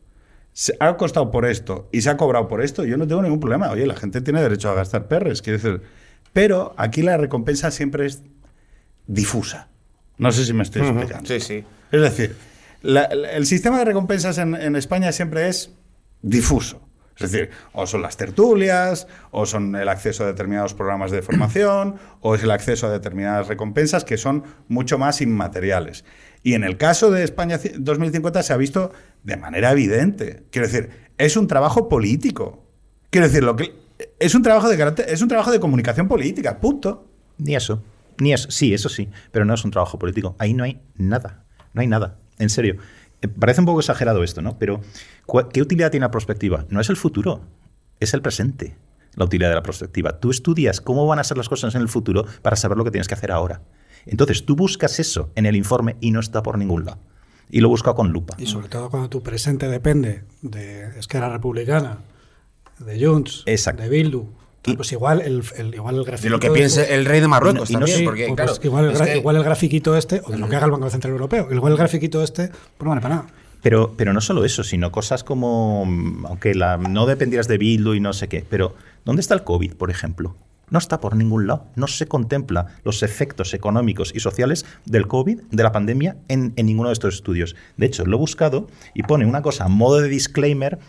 se 0.53 0.75
ha 0.79 0.95
costado 0.95 1.31
por 1.31 1.45
esto 1.45 1.89
y 1.91 2.01
se 2.01 2.09
ha 2.09 2.15
cobrado 2.15 2.47
por 2.47 2.61
esto, 2.61 2.85
yo 2.85 2.95
no 2.95 3.05
tengo 3.05 3.21
ningún 3.21 3.41
problema. 3.41 3.71
Oye, 3.71 3.85
la 3.85 3.97
gente 3.97 4.21
tiene 4.21 4.41
derecho 4.41 4.69
a 4.69 4.73
gastar 4.73 5.09
perres, 5.09 5.41
quiero 5.41 5.59
decir. 5.59 5.81
Pero 6.33 6.73
aquí 6.77 7.01
la 7.01 7.17
recompensa 7.17 7.71
siempre 7.71 8.05
es 8.05 8.23
difusa. 9.07 9.67
No 10.17 10.31
sé 10.31 10.45
si 10.45 10.53
me 10.53 10.63
estoy 10.63 10.83
explicando. 10.83 11.27
Sí, 11.27 11.39
sí. 11.39 11.63
Es 11.91 12.01
decir, 12.01 12.35
la- 12.81 13.09
la- 13.13 13.31
el 13.31 13.45
sistema 13.45 13.79
de 13.79 13.85
recompensas 13.85 14.37
en, 14.37 14.55
en 14.55 14.75
España 14.75 15.11
siempre 15.11 15.47
es 15.49 15.71
difuso. 16.21 16.81
Es 17.17 17.31
decir, 17.31 17.49
o 17.73 17.85
son 17.85 18.01
las 18.01 18.17
tertulias, 18.17 19.05
o 19.29 19.45
son 19.45 19.75
el 19.75 19.89
acceso 19.89 20.23
a 20.23 20.27
determinados 20.27 20.73
programas 20.73 21.11
de 21.11 21.21
formación, 21.21 21.97
o 22.19 22.33
es 22.33 22.41
el 22.41 22.49
acceso 22.49 22.87
a 22.87 22.91
determinadas 22.91 23.47
recompensas 23.47 24.03
que 24.03 24.17
son 24.17 24.43
mucho 24.69 24.97
más 24.97 25.21
inmateriales. 25.21 26.03
Y 26.41 26.53
en 26.53 26.63
el 26.63 26.77
caso 26.77 27.11
de 27.11 27.23
España 27.23 27.59
ci- 27.59 27.75
2050 27.77 28.41
se 28.41 28.53
ha 28.53 28.57
visto 28.57 28.91
de 29.23 29.37
manera 29.37 29.71
evidente. 29.71 30.45
Quiero 30.51 30.67
decir, 30.67 30.89
es 31.19 31.37
un 31.37 31.45
trabajo 31.47 31.89
político. 31.89 32.65
Quiero 33.11 33.27
decir, 33.27 33.43
lo 33.43 33.55
que 33.55 33.75
es 34.19 34.35
un 34.35 34.41
trabajo 34.43 34.69
de 34.69 34.77
carácter, 34.77 35.05
es 35.09 35.21
un 35.21 35.27
trabajo 35.27 35.51
de 35.51 35.59
comunicación 35.59 36.07
política, 36.07 36.59
punto. 36.59 37.07
Ni 37.37 37.55
eso. 37.55 37.83
Ni 38.19 38.33
eso. 38.33 38.51
Sí, 38.51 38.73
eso 38.73 38.89
sí. 38.89 39.09
Pero 39.31 39.45
no 39.45 39.53
es 39.53 39.63
un 39.65 39.71
trabajo 39.71 39.97
político. 39.99 40.35
Ahí 40.39 40.53
no 40.53 40.63
hay 40.63 40.79
nada. 40.95 41.43
No 41.73 41.81
hay 41.81 41.87
nada. 41.87 42.17
En 42.39 42.49
serio. 42.49 42.75
Eh, 43.21 43.27
Parece 43.27 43.61
un 43.61 43.65
poco 43.65 43.79
exagerado 43.79 44.23
esto, 44.23 44.41
¿no? 44.41 44.57
Pero 44.59 44.81
¿cuál- 45.25 45.47
¿qué 45.49 45.61
utilidad 45.61 45.91
tiene 45.91 46.05
la 46.05 46.11
prospectiva? 46.11 46.65
No 46.69 46.79
es 46.81 46.89
el 46.89 46.97
futuro. 46.97 47.41
Es 47.99 48.13
el 48.13 48.21
presente. 48.21 48.75
La 49.15 49.25
utilidad 49.25 49.49
de 49.49 49.55
la 49.55 49.63
prospectiva. 49.63 50.19
Tú 50.19 50.29
estudias 50.31 50.81
cómo 50.81 51.05
van 51.07 51.19
a 51.19 51.23
ser 51.23 51.37
las 51.37 51.49
cosas 51.49 51.75
en 51.75 51.81
el 51.81 51.89
futuro 51.89 52.25
para 52.41 52.55
saber 52.55 52.77
lo 52.77 52.83
que 52.83 52.91
tienes 52.91 53.07
que 53.07 53.13
hacer 53.13 53.31
ahora. 53.31 53.61
Entonces 54.05 54.45
tú 54.45 54.55
buscas 54.55 54.99
eso 54.99 55.31
en 55.35 55.45
el 55.45 55.55
informe 55.55 55.97
y 55.99 56.11
no 56.11 56.19
está 56.19 56.41
por 56.43 56.57
ningún 56.57 56.85
lado. 56.85 56.99
Y 57.49 57.59
lo 57.59 57.67
busca 57.69 57.93
con 57.93 58.11
lupa. 58.13 58.35
Y 58.39 58.45
sobre 58.47 58.69
todo 58.69 58.89
cuando 58.89 59.09
tu 59.09 59.21
presente 59.21 59.67
depende 59.67 60.23
de 60.41 60.97
Esquerra 60.97 61.29
Republicana, 61.29 61.97
de 62.85 63.05
Junts, 63.05 63.43
Exacto. 63.45 63.83
de 63.83 63.89
Bildu. 63.89 64.25
Y- 64.65 64.75
pues 64.75 64.91
igual 64.91 65.21
el, 65.21 65.43
el- 65.57 65.73
igual 65.73 65.95
el 65.95 66.03
grafiquito 66.03 66.23
De 66.27 66.29
lo 66.29 66.39
que 66.39 66.47
este- 66.47 66.59
piense 66.59 66.93
el 66.93 67.05
rey 67.05 67.19
de 67.19 67.27
Marruecos 67.27 67.69
Y 67.69 67.73
no- 67.73 67.79
y 67.79 67.81
no 67.81 67.85
también, 67.87 68.05
porque 68.05 68.25
pues, 68.27 68.35
claro, 68.35 68.53
igual, 68.63 68.85
el 68.91 68.97
que- 69.11 69.17
igual 69.17 69.35
el 69.37 69.43
grafiquito 69.43 69.97
este, 69.97 70.21
o 70.23 70.29
de 70.29 70.37
lo 70.37 70.47
que 70.47 70.55
haga 70.55 70.65
el 70.67 70.71
Banco 70.71 70.89
Central 70.91 71.13
Europeo, 71.13 71.47
igual 71.51 71.71
el 71.73 71.77
grafiquito 71.79 72.21
este, 72.23 72.49
pues 72.49 72.83
no 72.83 72.89
vale 72.89 73.01
para 73.01 73.15
nada. 73.15 73.27
Pero, 73.63 73.93
pero 73.97 74.13
no 74.13 74.21
solo 74.21 74.43
eso, 74.45 74.63
sino 74.63 74.91
cosas 74.91 75.23
como, 75.23 75.83
aunque 76.27 76.53
la, 76.55 76.77
no 76.77 77.05
dependieras 77.07 77.47
de 77.47 77.57
Bildu 77.57 77.93
y 77.95 77.99
no 77.99 78.13
sé 78.13 78.27
qué, 78.27 78.43
pero 78.47 78.75
¿dónde 79.05 79.21
está 79.21 79.33
el 79.35 79.43
COVID, 79.43 79.73
por 79.73 79.89
ejemplo? 79.91 80.35
No 80.71 80.79
está 80.79 80.99
por 80.99 81.15
ningún 81.15 81.45
lado. 81.45 81.67
No 81.75 81.85
se 81.85 82.07
contempla 82.07 82.65
los 82.83 83.03
efectos 83.03 83.53
económicos 83.53 84.11
y 84.15 84.19
sociales 84.19 84.65
del 84.85 85.07
COVID, 85.07 85.41
de 85.51 85.63
la 85.63 85.71
pandemia, 85.71 86.17
en, 86.27 86.55
ninguno 86.55 86.89
de 86.89 86.93
estos 86.93 87.13
estudios. 87.13 87.55
De 87.77 87.85
hecho, 87.85 88.05
lo 88.05 88.17
he 88.17 88.19
buscado 88.19 88.67
y 88.95 89.03
pone 89.03 89.27
una 89.27 89.43
cosa 89.43 89.67
modo 89.67 90.01
de 90.01 90.09
disclaimer. 90.09 90.79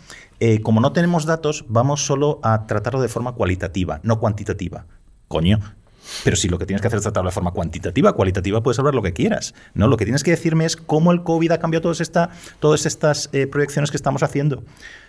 eh, 0.40 0.62
como 0.62 0.80
no 0.80 0.92
tenemos 0.92 1.26
datos, 1.26 1.66
vamos 1.68 2.06
solo 2.06 2.40
a 2.42 2.66
tratarlo 2.66 3.02
de 3.02 3.08
forma 3.08 3.32
cualitativa, 3.32 4.00
no 4.02 4.18
cuantitativa. 4.18 4.86
Coño, 5.28 5.60
pero 6.24 6.36
si 6.36 6.48
lo 6.48 6.58
que 6.58 6.66
tienes 6.66 6.80
que 6.80 6.88
hacer 6.88 6.98
es 6.98 7.02
tratarlo 7.02 7.30
de 7.30 7.34
forma 7.34 7.52
cuantitativa, 7.52 8.12
cualitativa, 8.12 8.62
puedes 8.62 8.78
hablar 8.78 8.94
lo 8.94 9.02
que 9.02 9.12
quieras. 9.12 9.54
No, 9.74 9.88
lo 9.88 9.96
que 9.96 10.04
tienes 10.04 10.22
que 10.22 10.30
decirme 10.30 10.64
es 10.64 10.76
cómo 10.76 11.12
el 11.12 11.22
COVID 11.22 11.52
ha 11.52 11.58
cambiado 11.58 11.82
todas, 11.82 12.00
esta, 12.00 12.30
todas 12.60 12.86
estas 12.86 13.30
eh, 13.32 13.46
proyecciones 13.46 13.90
que 13.90 13.96
estamos 13.96 14.22
haciendo. 14.22 14.64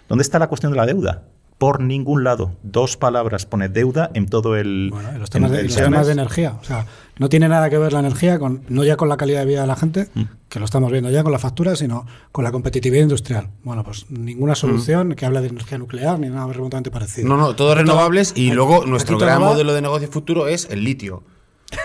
¿Dónde 0.10 0.24
está 0.24 0.40
la 0.40 0.48
cuestión 0.48 0.72
de 0.72 0.78
la 0.78 0.86
deuda? 0.86 1.24
Por 1.58 1.80
ningún 1.82 2.24
lado. 2.24 2.51
Dos 2.64 2.97
palabras 2.97 3.45
pone 3.45 3.70
deuda 3.70 4.10
en 4.14 4.26
todo 4.26 4.58
el. 4.58 4.89
Bueno, 4.91 5.18
los 5.18 5.30
temas, 5.30 5.49
en 5.51 5.56
de, 5.56 5.60
el 5.62 5.66
los 5.68 5.74
semestre. 5.76 5.91
temas 5.93 6.08
de 6.08 6.14
energía. 6.14 6.58
O 6.60 6.64
sea, 6.64 6.86
no 7.20 7.30
tiene 7.30 7.47
nada 7.47 7.70
que 7.70 7.78
ver 7.78 7.93
la 7.93 7.99
energía, 7.99 8.38
con, 8.39 8.64
no 8.70 8.84
ya 8.84 8.97
con 8.97 9.08
la 9.08 9.16
calidad 9.18 9.39
de 9.41 9.45
vida 9.45 9.62
de 9.62 9.68
la 9.68 9.76
gente, 9.76 10.10
Mm. 10.14 10.24
que 10.49 10.60
lo 10.60 10.66
estamos 10.66 10.91
viendo 10.91 11.10
ya 11.10 11.24
con 11.24 11.32
la 11.32 11.39
factura, 11.39 11.76
sino 11.76 12.06
con 12.32 12.43
la 12.43 12.51
competitividad 12.51 13.04
industrial. 13.04 13.49
Bueno, 13.64 13.84
pues 13.84 14.06
ninguna 14.10 14.56
solución 14.56 15.14
que 15.16 15.26
hable 15.26 15.41
de 15.41 15.47
energía 15.47 15.78
nuclear 15.78 16.20
ni 16.20 16.30
nada 16.30 16.51
remotamente 16.51 16.91
parecido. 16.91 17.28
No, 17.30 17.38
no, 17.38 17.56
todo- 17.56 17.76
renovables 17.76 18.34
y 18.36 18.51
luego 18.51 18.86
nuestro 18.86 19.18
gran 19.18 19.39
modelo 19.41 19.74
de 19.74 19.82
negocio 19.82 20.08
futuro 20.10 20.47
es 20.47 20.68
el 20.70 20.84
litio. 20.84 21.24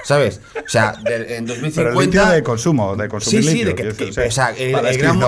¿Sabes? 0.05 0.41
O 0.57 0.69
sea, 0.69 0.93
de- 1.05 1.37
en 1.37 1.47
Pero 1.47 1.55
el 1.57 1.63
2050 1.63 2.01
litio 2.01 2.27
de 2.27 2.43
consumo, 2.43 2.97
de 2.97 3.09
consumir 3.09 3.43
Sí, 3.43 3.49
sí, 3.49 3.55
litio, 3.65 3.69
de 3.69 3.75
que, 3.95 4.11
que- 4.13 4.27
o 4.29 4.31
sea, 4.31 4.51
el, 4.57 4.73
para 4.73 4.91
el 4.91 4.99
gran 4.99 5.19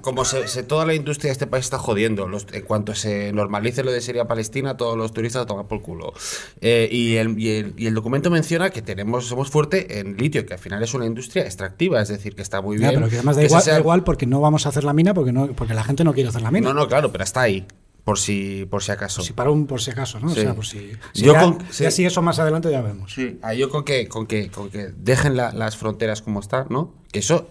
como 0.00 0.24
se, 0.24 0.48
se- 0.48 0.62
toda 0.62 0.86
la 0.86 0.94
industria 0.94 1.28
de 1.28 1.32
este 1.32 1.46
país 1.46 1.64
está 1.64 1.78
jodiendo. 1.78 2.28
Los- 2.28 2.46
en 2.52 2.62
cuanto 2.62 2.94
se 2.94 3.32
normalice 3.32 3.82
lo 3.84 3.92
de 3.92 4.00
Siria 4.00 4.26
Palestina, 4.26 4.76
todos 4.76 4.96
los 4.96 5.12
turistas 5.12 5.42
a 5.42 5.46
tomar 5.46 5.66
por 5.66 5.82
culo. 5.82 6.12
Eh, 6.60 6.88
y, 6.90 7.16
el, 7.16 7.38
y, 7.38 7.50
el, 7.56 7.74
y 7.76 7.86
el 7.86 7.94
documento 7.94 8.30
menciona 8.30 8.70
que 8.70 8.82
tenemos 8.82 9.26
somos 9.26 9.50
fuerte 9.50 9.98
en 10.00 10.16
litio, 10.16 10.44
que 10.46 10.54
al 10.54 10.60
final 10.60 10.82
es 10.82 10.94
una 10.94 11.06
industria 11.06 11.44
extractiva, 11.44 12.00
es 12.02 12.08
decir, 12.08 12.34
que 12.34 12.42
está 12.42 12.60
muy 12.60 12.78
Ya, 12.78 12.88
bien. 12.90 13.00
pero 13.00 13.10
que 13.10 13.16
además 13.16 13.36
da 13.36 13.42
que 13.42 13.46
igual, 13.46 13.58
ese 13.60 13.64
sea- 13.66 13.74
da 13.74 13.80
igual 13.80 14.04
porque 14.04 14.26
no 14.26 14.40
vamos 14.40 14.66
a 14.66 14.68
hacer 14.70 14.84
la 14.84 14.92
mina 14.92 15.14
porque 15.14 15.32
no 15.32 15.48
porque 15.52 15.74
la 15.74 15.84
gente 15.84 16.04
no 16.04 16.12
quiere 16.14 16.28
hacer 16.28 16.42
la 16.42 16.50
mina. 16.50 16.68
No, 16.68 16.74
no, 16.74 16.88
claro, 16.88 17.10
pero 17.12 17.24
está 17.24 17.42
ahí, 17.42 17.66
por 18.04 18.18
si, 18.18 18.66
por 18.70 18.82
si 18.82 18.90
acaso. 18.92 19.22
Si 19.22 19.32
para 19.32 19.50
un 19.50 19.66
por 19.66 19.80
si 19.80 19.90
acaso, 19.92 20.18
¿no? 20.20 20.28
Sí. 20.30 20.40
O 20.40 20.42
sea, 20.42 20.54
por 20.54 20.66
si, 20.66 20.90
si 21.12 21.22
Yo 21.24 21.32
ya, 21.34 21.40
con- 21.42 21.58
ya 21.68 21.90
sí. 21.90 21.90
si 21.90 22.04
eso 22.04 22.20
más 22.22 22.38
adelante 22.38 22.70
ya 22.70 22.82
vemos. 22.82 23.12
Sí, 23.12 23.38
ahí 23.42 23.58
yo 23.58 23.70
con 23.70 23.84
que, 23.84 24.08
con 24.08 24.26
que, 24.26 24.50
con 24.50 24.70
que 24.70 24.88
dejen 24.96 25.36
la- 25.36 25.52
las 25.52 25.76
fronteras 25.76 26.20
como 26.22 26.40
están, 26.40 26.66
¿no? 26.70 26.92
Que 27.12 27.20
eso 27.20 27.48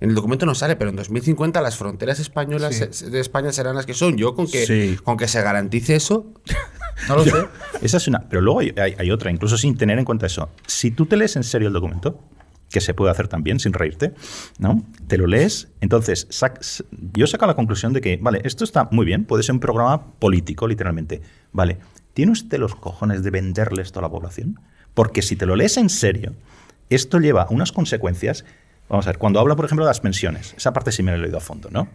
en 0.00 0.08
el 0.10 0.16
documento 0.16 0.44
no 0.46 0.56
sale, 0.56 0.74
pero 0.74 0.90
en 0.90 0.96
2050 0.96 1.60
las 1.62 1.76
fronteras 1.76 2.18
españolas 2.18 2.74
Sí. 2.90 3.04
de 3.10 3.20
España 3.20 3.52
serán 3.52 3.76
las 3.76 3.86
que 3.86 3.94
son. 3.94 4.16
Yo 4.16 4.34
con 4.34 4.48
que, 4.50 4.66
Sí. 4.66 4.98
con 5.04 5.16
que 5.16 5.28
se 5.28 5.40
garantice 5.42 5.94
eso, 5.94 6.26
no 7.08 7.16
lo 7.16 7.24
sé. 7.24 7.32
Esa 7.82 7.98
es 7.98 8.08
una. 8.08 8.28
Pero 8.28 8.42
luego 8.42 8.58
hay, 8.60 8.74
hay- 8.76 8.96
hay 8.98 9.10
otra, 9.12 9.30
incluso 9.30 9.56
sin 9.56 9.76
tener 9.76 9.98
en 10.00 10.04
cuenta 10.04 10.26
eso. 10.26 10.48
Si 10.66 10.90
tú 10.90 11.06
te 11.06 11.16
lees 11.16 11.36
en 11.36 11.44
serio 11.44 11.68
el 11.68 11.74
documento, 11.74 12.18
que 12.72 12.80
se 12.80 12.94
puede 12.94 13.10
hacer 13.12 13.28
también 13.28 13.60
sin 13.60 13.72
reírte, 13.72 14.14
¿no? 14.58 14.82
Te 15.06 15.18
lo 15.18 15.26
lees, 15.26 15.68
entonces 15.80 16.28
sac- 16.30 16.84
yo 17.14 17.26
saco 17.26 17.46
la 17.46 17.54
conclusión 17.54 17.92
de 17.92 18.00
que, 18.00 18.18
vale, 18.20 18.40
esto 18.44 18.64
está 18.64 18.88
muy 18.90 19.04
bien, 19.06 19.24
puede 19.24 19.42
ser 19.42 19.54
un 19.54 19.60
programa 19.60 20.12
político, 20.18 20.66
literalmente. 20.66 21.20
Vale, 21.52 21.78
¿tiene 22.14 22.32
usted 22.32 22.58
los 22.58 22.74
cojones 22.74 23.22
de 23.22 23.30
venderle 23.30 23.82
esto 23.82 23.98
a 23.98 24.02
la 24.02 24.08
población? 24.10 24.58
Porque 24.94 25.22
si 25.22 25.36
te 25.36 25.46
lo 25.46 25.54
lees 25.54 25.76
en 25.76 25.88
serio, 25.88 26.32
esto 26.90 27.18
lleva 27.20 27.46
unas 27.50 27.72
consecuencias. 27.72 28.44
Vamos 28.88 29.06
a 29.06 29.10
ver, 29.10 29.18
cuando 29.18 29.38
habla, 29.38 29.54
por 29.56 29.64
ejemplo, 29.64 29.84
de 29.84 29.90
las 29.90 30.00
pensiones, 30.00 30.54
esa 30.56 30.72
parte 30.72 30.92
sí 30.92 31.02
me 31.02 31.12
la 31.12 31.18
he 31.18 31.20
leído 31.20 31.38
a 31.38 31.40
fondo, 31.40 31.68
¿no? 31.70 31.88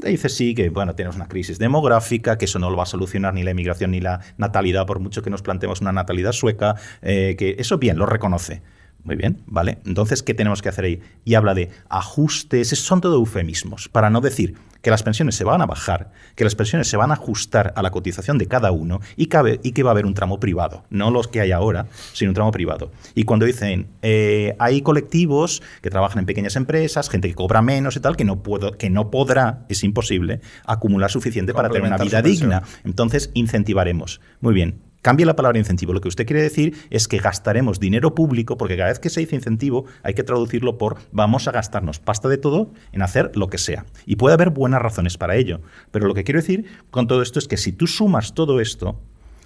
Te 0.00 0.10
dice 0.10 0.28
sí 0.28 0.54
que 0.54 0.68
bueno, 0.68 0.94
tenemos 0.94 1.16
una 1.16 1.26
crisis 1.26 1.58
demográfica, 1.58 2.36
que 2.36 2.44
eso 2.44 2.58
no 2.58 2.68
lo 2.68 2.76
va 2.76 2.82
a 2.82 2.86
solucionar 2.86 3.32
ni 3.32 3.42
la 3.42 3.52
inmigración 3.52 3.92
ni 3.92 4.00
la 4.02 4.20
natalidad, 4.36 4.84
por 4.84 4.98
mucho 5.00 5.22
que 5.22 5.30
nos 5.30 5.40
planteemos 5.40 5.80
una 5.80 5.92
natalidad 5.92 6.32
sueca, 6.32 6.74
eh, 7.00 7.34
que 7.38 7.56
eso 7.58 7.78
bien, 7.78 7.96
lo 7.96 8.04
reconoce. 8.04 8.60
Muy 9.06 9.14
bien, 9.14 9.38
¿vale? 9.46 9.78
Entonces, 9.86 10.24
¿qué 10.24 10.34
tenemos 10.34 10.62
que 10.62 10.68
hacer 10.68 10.84
ahí? 10.84 11.00
Y 11.24 11.34
habla 11.34 11.54
de 11.54 11.70
ajustes, 11.88 12.72
esos 12.72 12.84
son 12.84 13.00
todo 13.00 13.14
eufemismos, 13.14 13.88
para 13.88 14.10
no 14.10 14.20
decir 14.20 14.56
que 14.82 14.90
las 14.90 15.04
pensiones 15.04 15.36
se 15.36 15.44
van 15.44 15.62
a 15.62 15.66
bajar, 15.66 16.10
que 16.34 16.42
las 16.42 16.56
pensiones 16.56 16.88
se 16.88 16.96
van 16.96 17.12
a 17.12 17.14
ajustar 17.14 17.72
a 17.76 17.82
la 17.82 17.92
cotización 17.92 18.36
de 18.36 18.48
cada 18.48 18.72
uno 18.72 19.00
y, 19.16 19.26
que 19.26 19.82
va 19.84 19.90
a 19.90 19.92
haber 19.92 20.06
un 20.06 20.14
tramo 20.14 20.40
privado, 20.40 20.84
no 20.90 21.12
los 21.12 21.28
que 21.28 21.40
hay 21.40 21.52
ahora, 21.52 21.86
sino 22.14 22.32
un 22.32 22.34
tramo 22.34 22.50
privado. 22.50 22.90
Y 23.14 23.22
cuando 23.22 23.46
dicen, 23.46 23.86
eh, 24.02 24.56
hay 24.58 24.82
colectivos 24.82 25.62
que 25.82 25.90
trabajan 25.90 26.18
en 26.18 26.26
pequeñas 26.26 26.56
empresas, 26.56 27.08
gente 27.08 27.28
que 27.28 27.34
cobra 27.36 27.62
menos 27.62 27.94
y 27.94 28.00
tal, 28.00 28.16
que 28.16 28.24
no, 28.24 28.42
puedo, 28.42 28.76
que 28.76 28.90
no 28.90 29.12
podrá, 29.12 29.66
es 29.68 29.84
imposible, 29.84 30.40
acumular 30.64 31.12
suficiente 31.12 31.54
para 31.54 31.68
tener 31.68 31.86
una 31.86 31.96
vida 31.96 32.22
digna. 32.22 32.64
Entonces, 32.82 33.30
incentivaremos. 33.34 34.20
Muy 34.40 34.52
bien. 34.52 34.80
Cambia 35.06 35.24
la 35.24 35.36
palabra 35.36 35.56
incentivo. 35.60 35.92
Lo 35.92 36.00
que 36.00 36.08
usted 36.08 36.26
quiere 36.26 36.42
decir 36.42 36.76
es 36.90 37.06
que 37.06 37.18
gastaremos 37.18 37.78
dinero 37.78 38.12
público, 38.16 38.56
porque 38.56 38.76
cada 38.76 38.88
vez 38.88 38.98
que 38.98 39.08
se 39.08 39.20
dice 39.20 39.36
incentivo 39.36 39.84
hay 40.02 40.14
que 40.14 40.24
traducirlo 40.24 40.78
por 40.78 40.96
vamos 41.12 41.46
a 41.46 41.52
gastarnos 41.52 42.00
pasta 42.00 42.28
de 42.28 42.38
todo 42.38 42.72
en 42.90 43.02
hacer 43.02 43.30
lo 43.36 43.48
que 43.48 43.58
sea. 43.58 43.86
Y 44.04 44.16
puede 44.16 44.34
haber 44.34 44.50
buenas 44.50 44.82
razones 44.82 45.16
para 45.16 45.36
ello. 45.36 45.60
Pero 45.92 46.08
lo 46.08 46.14
que 46.14 46.24
quiero 46.24 46.40
decir 46.40 46.64
con 46.90 47.06
todo 47.06 47.22
esto 47.22 47.38
es 47.38 47.46
que 47.46 47.56
si 47.56 47.70
tú 47.70 47.86
sumas 47.86 48.34
todo 48.34 48.60
esto, 48.60 48.98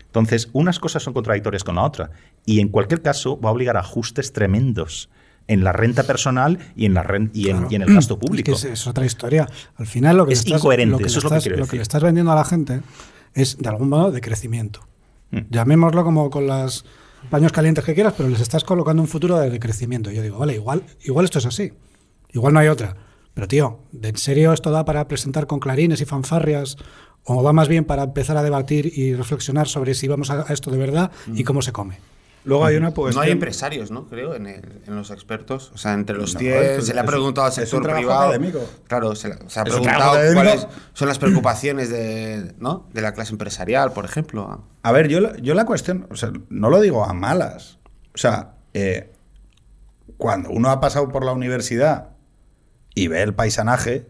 entonces 0.07 0.49
unas 0.55 0.79
cosas 0.79 1.03
son 1.03 1.13
contradictorias 1.13 1.63
con 1.63 1.75
la 1.75 1.83
otra. 1.83 2.11
Y 2.47 2.61
en 2.61 2.69
cualquier 2.69 3.03
caso 3.03 3.39
va 3.39 3.51
a 3.51 3.53
obligar 3.53 3.77
a 3.77 3.81
ajustes 3.81 4.33
tremendos 4.33 5.11
en 5.47 5.63
la 5.63 5.73
renta 5.73 6.05
personal 6.05 6.59
y 6.75 6.87
en, 6.87 6.95
la 6.95 7.03
ren- 7.05 7.31
y 7.35 7.51
en, 7.51 7.57
Claro. 7.59 7.69
y 7.71 7.75
en 7.75 7.83
el 7.83 7.95
gasto 7.95 8.15
Es 8.21 8.27
público. 8.27 8.47
que 8.47 8.53
es, 8.53 8.65
es 8.65 8.87
otra 8.87 9.05
historia. 9.05 9.47
Al 9.77 9.87
final 9.87 10.17
lo 10.17 10.25
que 10.27 10.33
Es 10.33 10.39
le 10.45 10.49
estás, 10.49 10.61
incoherente, 10.63 10.93
lo 10.93 10.99
que 10.99 11.05
eso 11.05 11.21
le 11.21 11.37
es 11.37 11.45
lo 11.47 11.53
que 11.53 11.61
lo 11.61 11.67
que 11.67 11.77
le 11.77 11.83
estás 11.83 12.03
vendiendo 12.03 12.33
a 12.33 12.35
la 12.35 12.45
gente 12.47 12.81
es 13.35 13.59
de 13.59 13.69
algún 13.69 13.91
modo 13.91 14.11
de 14.11 14.23
crecimiento. 14.23 14.81
Llamémoslo 15.31 16.05
como 16.05 16.31
con 16.31 16.47
los 16.47 16.85
paños 17.29 17.53
calientes 17.53 17.85
que 17.85 17.95
quieras, 17.95 18.15
pero 18.17 18.29
les 18.29 18.41
estás 18.41 18.65
colocando 18.65 19.03
un 19.03 19.09
futuro 19.09 19.39
de 19.39 19.59
crecimiento. 19.61 20.11
Yo 20.11 20.23
digo, 20.23 20.39
vale, 20.39 20.55
igual, 20.55 20.83
igual 21.05 21.25
esto 21.25 21.39
es 21.39 21.47
así. 21.47 21.73
Igual 22.33 22.55
no 22.55 22.61
hay 22.61 22.69
otra. 22.69 22.97
Pero 23.35 23.49
tío, 23.49 23.81
¿de 23.93 24.09
en 24.09 24.17
serio 24.17 24.53
esto 24.53 24.71
da 24.71 24.85
para 24.85 25.07
presentar 25.07 25.47
con 25.47 25.61
clarines 25.61 26.01
y 26.01 26.05
fanfarrias? 26.05 26.77
¿O 27.25 27.43
va 27.43 27.53
más 27.53 27.69
bien 27.69 27.85
para 27.85 28.05
empezar 28.05 28.37
a 28.37 28.43
debatir 28.43 28.91
y 28.99 29.15
reflexionar 29.15 29.69
sobre 29.69 29.95
si 29.95 30.09
vamos 30.09 30.31
a 30.31 30.47
a 30.49 30.53
esto 30.53 30.71
de 30.71 30.79
verdad 30.79 31.11
y 31.35 31.45
cómo 31.45 31.63
se 31.63 31.73
come? 31.73 31.99
Luego 32.45 32.65
hay 32.65 32.77
una 32.77 32.91
No 32.91 33.21
hay 33.21 33.31
empresarios, 33.33 33.91
¿no? 33.91 34.07
Creo, 34.07 34.35
en, 34.35 34.47
el- 34.47 34.83
en 34.87 34.97
los 34.97 35.11
expertos. 35.11 35.71
O 35.75 35.79
sea, 35.79 35.93
entre 35.93 36.17
los 36.17 36.35
No, 36.35 36.41
10 36.41 36.63
esto 36.71 36.83
se 36.87 36.95
le 36.95 37.01
ha 37.01 37.05
preguntado 37.05 37.47
al 37.47 37.53
sector 37.53 37.83
privado. 37.83 38.29
académico. 38.29 38.61
Claro, 38.89 39.15
se, 39.15 39.29
le- 39.29 39.37
se 39.49 39.61
ha 39.61 39.65
preguntado 39.65 40.19
cuáles 40.35 40.67
son 40.95 41.09
las 41.09 41.19
preocupaciones 41.19 41.91
de, 41.91 42.55
¿no? 42.59 42.87
de 42.95 43.03
la 43.03 43.13
clase 43.13 43.33
empresarial, 43.33 43.93
por 43.93 44.05
ejemplo. 44.07 44.65
A 44.83 44.93
ver, 44.93 45.09
yo, 45.09 45.21
la- 45.21 45.37
yo 45.37 45.55
la 45.55 45.67
cuestión, 45.67 46.07
o 46.11 46.17
sea, 46.17 46.33
no 46.49 46.71
lo 46.71 46.81
digo 46.81 47.05
a 47.05 47.13
malas. 47.13 47.79
O 48.15 48.19
sea, 48.19 48.55
eh, 48.73 49.13
cuando 50.17 50.51
uno 50.51 50.71
ha 50.71 50.81
pasado 50.81 51.09
por 51.09 51.25
la 51.25 51.33
universidad 51.33 52.09
y 52.95 53.09
ve 53.09 53.23
el 53.23 53.35
paisanaje, 53.35 54.07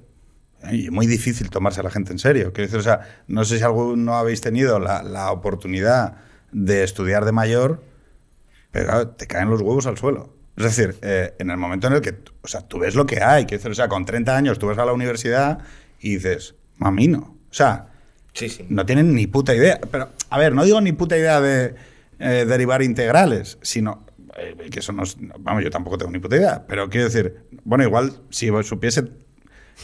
eh, 0.63 0.85
es 0.85 0.91
muy 0.93 1.07
difícil 1.07 1.51
tomarse 1.51 1.81
a 1.81 1.83
la 1.83 1.91
gente 1.91 2.13
en 2.13 2.19
serio. 2.19 2.53
Quiero 2.53 2.69
decir, 2.69 2.79
o 2.79 2.83
sea, 2.83 3.23
no 3.27 3.45
sé 3.45 3.59
si 3.59 3.65
alguno 3.65 4.15
habéis 4.17 4.41
tenido 4.41 4.79
la, 4.79 5.03
la 5.03 5.33
oportunidad 5.33 6.15
de 6.53 6.83
estudiar 6.85 7.25
de 7.25 7.33
mayor, 7.33 7.83
pero 8.71 8.87
claro, 8.87 9.09
te 9.09 9.27
caen 9.27 9.51
los 9.51 9.61
huevos 9.61 9.87
al 9.87 9.97
suelo. 9.99 10.35
Es 10.57 10.65
decir, 10.65 10.97
eh, 11.03 11.35
en 11.39 11.51
el 11.51 11.57
momento 11.57 11.87
en 11.87 11.95
el 11.95 12.01
que, 12.01 12.19
o 12.43 12.49
sea, 12.49 12.61
tú 12.61 12.79
ves 12.81 12.95
lo 12.95 13.07
que 13.07 13.23
hay, 13.23 13.45
quiero 13.47 13.59
decir, 13.59 13.71
o 13.71 13.75
sea, 13.75 13.89
con 13.89 14.05
30 14.05 14.37
años 14.37 14.59
tú 14.59 14.67
vas 14.67 14.79
a 14.79 14.85
la 14.85 14.93
universidad 14.93 15.59
y 16.01 16.15
dices, 16.17 16.55
mamino. 16.77 17.37
O 17.51 17.55
sea, 17.55 17.87
Sí, 18.33 18.49
sí. 18.49 18.67
no 18.69 18.85
tienen 18.87 19.15
ni 19.15 19.27
puta 19.27 19.55
idea. 19.55 19.81
Pero, 19.91 20.11
a 20.29 20.39
ver, 20.39 20.55
no 20.55 20.65
digo 20.65 20.81
ni 20.81 20.93
puta 20.93 21.17
idea 21.17 21.41
de 21.41 21.75
eh, 22.19 22.45
derivar 22.47 22.83
integrales, 22.83 23.59
sino 23.63 24.05
eh, 24.37 24.55
que 24.71 24.81
eso 24.81 24.93
no 24.93 25.03
es- 25.03 25.17
Vamos, 25.39 25.65
yo 25.65 25.71
tampoco 25.71 25.97
tengo 25.99 26.13
ni 26.13 26.19
puta 26.19 26.37
idea. 26.37 26.65
Pero 26.69 26.89
quiero 26.91 27.07
decir, 27.07 27.45
bueno, 27.65 27.83
igual 27.85 28.13
si 28.31 28.51
supiese, 28.63 29.05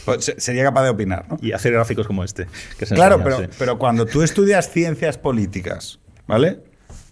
pues, 0.05 0.23
se- 0.25 0.39
sería 0.39 0.63
capaz 0.63 0.83
de 0.83 0.89
opinar, 0.89 1.25
¿no? 1.27 1.37
Y 1.41 1.51
hacer 1.53 1.73
gráficos 1.73 2.05
como 2.07 2.23
este. 2.23 2.47
Que 2.77 2.85
se 2.85 2.93
Claro, 2.95 3.15
enseñan, 3.15 3.37
pero, 3.39 3.51
sí. 3.51 3.55
pero 3.59 3.77
cuando 3.79 4.05
tú 4.05 4.21
estudias 4.21 4.69
ciencias 4.71 5.17
políticas, 5.17 5.99
¿vale? 6.27 6.59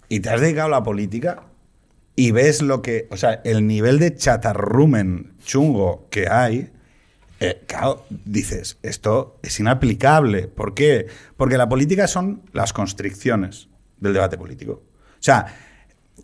Y 0.08 0.20
te 0.20 0.30
has 0.30 0.40
dedicado 0.40 0.68
a 0.68 0.70
la 0.70 0.82
política 0.84 1.42
y 2.16 2.30
ves 2.30 2.62
lo 2.62 2.80
que, 2.82 3.06
o 3.10 3.16
sea, 3.16 3.40
el 3.44 3.66
nivel 3.66 3.98
de 3.98 4.14
chatarrumen 4.16 5.34
chungo 5.44 6.08
que 6.10 6.28
hay, 6.28 6.72
eh, 7.40 7.62
claro, 7.66 8.06
dices, 8.24 8.78
esto 8.82 9.38
es 9.42 9.60
inaplicable. 9.60 10.48
¿Por 10.48 10.72
qué? 10.74 11.06
Porque 11.36 11.58
la 11.58 11.68
política 11.68 12.06
son 12.06 12.42
las 12.52 12.72
constricciones 12.72 13.68
del 13.98 14.14
debate 14.14 14.38
político. 14.38 14.82
O 15.12 15.22
sea, 15.22 15.46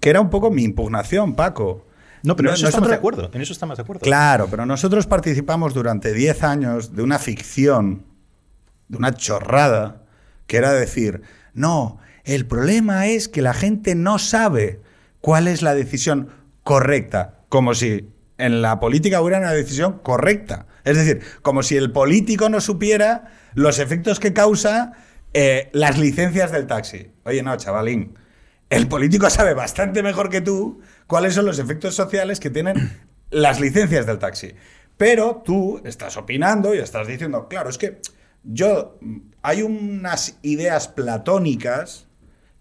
que 0.01 0.09
era 0.11 0.21
un 0.23 0.31
poco 0.31 0.51
mi 0.51 0.65
impugnación, 0.65 1.35
Paco. 1.35 1.87
No, 2.23 2.37
pero 2.37 2.49
en 2.51 2.55
eso 2.55 2.67
estamos 2.67 2.89
nosotros- 2.89 2.91
de 2.91 2.97
acuerdo. 2.97 3.31
En 3.35 3.43
eso 3.43 3.53
estamos 3.53 3.77
de 3.77 3.83
acuerdo. 3.83 4.01
Claro, 4.01 4.49
pero 4.51 4.65
nosotros 4.65 5.07
participamos 5.07 5.75
durante 5.75 6.15
10 6.15 6.43
años 6.45 6.95
de 6.97 7.03
una 7.03 7.19
ficción, 7.19 8.05
de 8.89 8.97
una 8.97 9.13
chorrada, 9.13 10.05
que 10.47 10.57
era 10.57 10.73
decir, 10.73 11.21
no, 11.53 11.99
el 12.25 12.47
problema 12.47 13.09
es 13.09 13.29
que 13.29 13.43
la 13.43 13.53
gente 13.53 13.95
no 13.95 14.19
sabe 14.19 14.81
cuál 15.23 15.49
es 15.49 15.63
la 15.63 15.75
decisión 15.75 16.29
correcta, 16.63 17.39
como 17.49 17.75
si 17.75 18.11
en 18.37 18.61
la 18.61 18.79
política 18.81 19.23
hubiera 19.23 19.39
una 19.39 19.53
decisión 19.53 20.01
correcta. 20.01 20.67
Es 20.85 20.97
decir, 20.97 21.23
como 21.41 21.63
si 21.63 21.77
el 21.77 21.93
político 21.93 22.51
no 22.51 22.61
supiera 22.61 23.31
los 23.55 23.79
efectos 23.79 24.21
que 24.21 24.35
causa 24.35 24.93
eh, 25.33 25.71
las 25.73 25.99
licencias 25.99 26.53
del 26.53 26.67
taxi. 26.67 27.13
Oye, 27.25 27.43
no, 27.43 27.57
chavalín. 27.57 28.19
El 28.69 28.89
político 28.89 29.31
sabe 29.31 29.55
bastante 29.55 30.03
mejor 30.03 30.29
que 30.29 30.41
tú 30.41 30.81
cuáles 31.07 31.35
son 31.35 31.47
los 31.47 31.59
efectos 31.59 31.95
sociales 31.95 32.41
que 32.41 32.51
tienen 32.51 32.91
las 33.31 33.61
licencias 33.61 34.07
del 34.07 34.19
taxi. 34.19 34.55
Pero 34.97 35.43
tú 35.45 35.81
estás 35.85 36.17
opinando 36.17 36.75
y 36.75 36.79
estás 36.79 37.07
diciendo, 37.07 37.49
claro, 37.49 37.71
es 37.71 37.79
que 37.79 38.01
yo 38.43 38.99
hay 39.43 39.63
unas 39.63 40.39
ideas 40.43 40.89
platónicas 40.89 42.09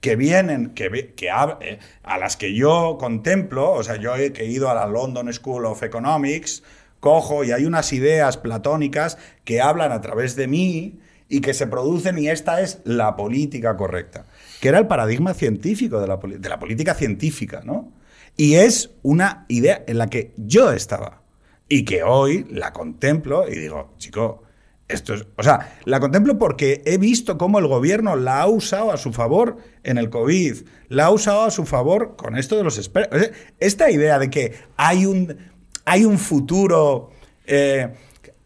que 0.02 0.16
vienen, 0.16 0.72
que, 0.72 1.14
que 1.16 1.28
eh, 1.62 1.80
a 2.04 2.18
las 2.18 2.36
que 2.36 2.54
yo 2.54 2.98
contemplo, 3.00 3.72
o 3.72 3.84
sea, 3.84 3.96
yo 3.98 4.16
he, 4.16 4.34
que 4.34 4.44
he 4.44 4.48
ido 4.48 4.70
a 4.70 4.74
la 4.74 4.88
London 4.88 5.32
School 5.32 5.66
of 5.66 5.84
Economics, 5.84 6.64
cojo 7.00 7.44
y 7.44 7.52
hay 7.52 7.66
unas 7.66 7.94
ideas 7.94 8.38
platónicas 8.38 9.18
que 9.46 9.62
hablan 9.62 9.92
a 9.92 10.02
través 10.02 10.36
de 10.36 10.48
mí 10.48 11.00
y 11.30 11.42
que 11.42 11.54
se 11.54 11.68
producen 11.68 12.18
y 12.18 12.28
esta 12.28 12.62
es 12.62 12.82
la 12.84 13.16
política 13.16 13.78
correcta, 13.78 14.26
que 14.60 14.70
era 14.70 14.80
el 14.80 14.88
paradigma 14.88 15.34
científico 15.34 16.02
de 16.02 16.08
la, 16.08 16.18
de 16.18 16.50
la 16.50 16.60
política 16.60 16.94
científica, 16.94 17.62
¿no? 17.64 17.94
Y 18.36 18.56
es 18.56 18.92
una 19.04 19.46
idea 19.50 19.84
en 19.88 19.98
la 19.98 20.08
que 20.08 20.34
yo 20.36 20.72
estaba 20.72 21.22
y 21.70 21.86
que 21.86 22.04
hoy 22.04 22.46
la 22.50 22.74
contemplo 22.74 23.48
y 23.48 23.56
digo, 23.56 23.94
chico, 23.98 24.44
esto 24.92 25.14
es, 25.14 25.26
o 25.38 25.44
sea, 25.44 25.78
la 25.86 26.00
contemplo 26.00 26.38
porque 26.38 26.82
he 26.86 26.98
visto 26.98 27.38
cómo 27.38 27.60
el 27.60 27.68
gobierno 27.68 28.16
la 28.16 28.42
ha 28.42 28.48
usado 28.48 28.92
a 28.92 28.98
su 28.98 29.14
favor 29.14 29.58
en 29.84 29.98
el 29.98 30.10
COVID, 30.10 30.58
la 30.90 31.06
ha 31.06 31.10
usado 31.12 31.44
a 31.44 31.52
su 31.52 31.66
favor 31.66 32.16
con 32.16 32.38
esto 32.38 32.58
de 32.58 32.64
los 32.64 32.78
expertos. 32.78 33.32
Esta 33.60 33.90
idea 33.90 34.20
de 34.20 34.30
que 34.30 34.54
hay 34.78 35.06
un, 35.06 35.38
hay 35.86 36.06
un 36.06 36.18
futuro 36.18 37.12
eh, 37.46 37.94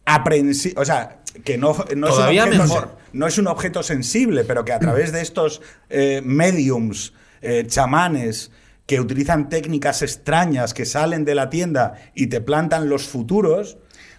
aprensivo, 0.05 0.81
o 0.81 0.85
sea, 0.85 1.21
que 1.43 1.57
no, 1.57 1.75
no, 1.95 2.07
es 2.07 2.17
un 2.17 2.23
objeto, 2.23 2.63
mejor. 2.63 2.97
no 3.13 3.27
es 3.27 3.37
un 3.37 3.47
objeto 3.47 3.83
sensible, 3.83 4.43
pero 4.43 4.63
que 4.63 4.73
a 4.73 4.79
través 4.79 5.11
de 5.11 5.21
estos 5.21 5.61
eh, 5.89 6.21
mediums, 6.23 7.13
eh, 7.41 7.65
chamanes, 7.67 8.51
que 8.85 8.99
utilizan 8.99 9.49
técnicas 9.49 10.01
extrañas 10.01 10.73
que 10.73 10.85
salen 10.85 11.25
de 11.25 11.35
la 11.35 11.49
tienda 11.49 11.95
y 12.13 12.27
te 12.27 12.39
plantan 12.41 12.87
los 12.87 13.07
futuros, 13.07 13.77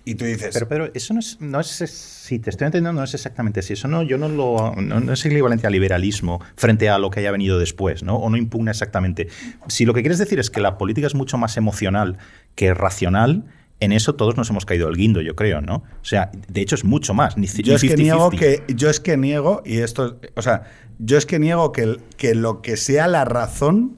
y 0.09 0.15
tú 0.15 0.25
dices, 0.25 0.51
Pero 0.55 0.69
Pedro, 0.69 0.91
eso 0.95 1.15
no 1.15 1.19
es, 1.21 1.37
no 1.41 1.59
es, 1.59 1.67
si 1.67 2.39
te 2.39 2.51
estoy 2.51 2.67
entendiendo, 2.67 2.93
no 2.93 3.03
es 3.03 3.13
exactamente 3.13 3.59
así. 3.59 3.73
Eso 3.73 3.89
no, 3.89 4.05
yo 4.05 4.19
no 4.19 4.29
lo, 4.29 4.73
no, 4.77 5.01
no 5.01 5.13
es 5.13 5.27
equivalente 5.27 5.67
al 5.67 5.73
liberalismo 5.73 6.41
frente 6.55 6.89
a 6.89 6.97
lo 6.99 7.11
que 7.11 7.19
haya 7.19 7.33
venido 7.33 7.59
después, 7.59 8.05
¿no? 8.05 8.15
O 8.15 8.31
no 8.31 8.37
impugna 8.37 8.71
exactamente. 8.71 9.27
Si 9.67 9.85
lo 9.85 9.93
que 9.95 10.03
quieres 10.03 10.19
decir 10.19 10.39
es 10.39 10.49
que 10.49 10.61
la 10.61 10.79
política 10.79 11.09
es 11.09 11.17
mucho 11.17 11.39
más 11.39 11.57
emocional 11.57 12.19
que 12.55 12.73
racional, 12.73 13.47
en 13.81 13.91
eso 13.91 14.15
todos 14.15 14.37
nos 14.37 14.49
hemos 14.49 14.65
caído 14.65 14.89
el 14.89 14.97
guindo, 14.97 15.23
yo 15.23 15.35
creo, 15.35 15.61
¿no? 15.61 15.83
O 16.01 16.05
sea, 16.05 16.31
de 16.47 16.61
hecho 16.61 16.77
es 16.77 16.85
mucho 16.85 17.13
más. 17.13 17.37
Ni, 17.37 17.49
Yo 17.49 17.73
ni 17.73 17.75
es 17.75 17.83
que 17.83 17.97
50-50. 17.97 17.99
niego 17.99 18.31
que 18.31 18.63
yo 18.69 18.89
es 18.89 19.01
que 19.01 19.17
niego 19.17 19.63
y 19.67 19.79
esto, 19.79 20.21
o 20.37 20.43
sea, 20.43 20.71
yo 21.01 21.19
es 21.19 21.27
que 21.27 21.41
niego 21.41 21.73
que, 21.73 21.99
que 22.17 22.37
lo 22.37 22.63
que 22.63 22.77
sea 22.77 23.09
la 23.09 23.25
razón 23.25 23.97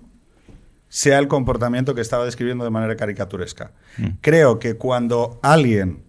sea 0.89 1.19
el 1.19 1.29
comportamiento 1.29 1.95
que 1.95 2.01
estaba 2.01 2.25
describiendo 2.25 2.65
de 2.65 2.71
manera 2.71 2.97
caricaturesca. 2.97 3.73
Mm. 3.99 4.07
Creo 4.21 4.59
que 4.59 4.77
cuando 4.77 5.39
alguien, 5.43 6.03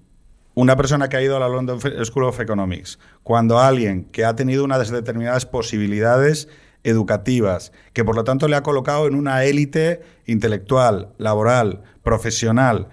una 0.55 0.75
persona 0.75 1.09
que 1.09 1.17
ha 1.17 1.21
ido 1.21 1.36
a 1.36 1.39
la 1.39 1.49
London 1.49 1.80
School 2.05 2.25
of 2.25 2.39
Economics, 2.39 2.99
cuando 3.23 3.59
alguien 3.59 4.05
que 4.05 4.25
ha 4.25 4.36
tenido 4.36 4.63
unas 4.63 4.89
determinadas 4.89 5.45
posibilidades 5.45 6.47
educativas, 6.84 7.71
que 7.93 8.05
por 8.05 8.15
lo 8.15 8.23
tanto 8.23 8.47
le 8.47 8.55
ha 8.55 8.63
colocado 8.63 9.07
en 9.07 9.15
una 9.15 9.43
élite 9.43 10.01
intelectual, 10.25 11.13
laboral, 11.17 11.84
profesional, 12.03 12.88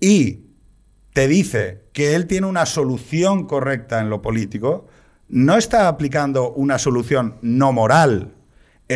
y 0.00 0.46
te 1.12 1.28
dice 1.28 1.84
que 1.92 2.14
él 2.14 2.26
tiene 2.26 2.46
una 2.46 2.66
solución 2.66 3.46
correcta 3.46 4.00
en 4.00 4.10
lo 4.10 4.22
político, 4.22 4.86
no 5.28 5.56
está 5.56 5.86
aplicando 5.86 6.52
una 6.52 6.78
solución 6.78 7.36
no 7.40 7.72
moral, 7.72 8.34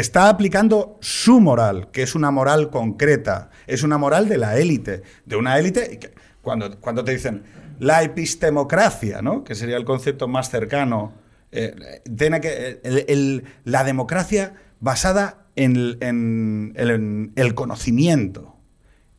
está 0.01 0.29
aplicando 0.29 0.99
su 1.01 1.41
moral, 1.41 1.91
que 1.93 2.03
es 2.03 2.15
una 2.15 2.31
moral 2.31 2.71
concreta, 2.71 3.51
es 3.67 3.83
una 3.83 3.97
moral 3.97 4.29
de 4.29 4.39
la 4.39 4.57
élite, 4.59 5.03
de 5.25 5.37
una 5.37 5.59
élite 5.59 5.99
que 5.99 6.13
cuando, 6.43 6.79
cuando 6.81 7.05
te 7.05 7.13
dicen 7.13 7.43
la 7.79 8.03
epistemocracia, 8.03 9.23
¿no? 9.23 9.45
que 9.45 9.55
sería 9.55 9.77
el 9.77 9.85
concepto 9.85 10.27
más 10.29 10.51
cercano, 10.51 11.13
eh, 11.53 12.03
tiene 12.17 12.41
que, 12.41 12.81
el- 12.83 13.45
la 13.65 13.85
democracia 13.85 14.55
basada 14.81 15.47
en, 15.57 15.97
en 16.01 17.33
el 17.37 17.55
conocimiento. 17.55 18.57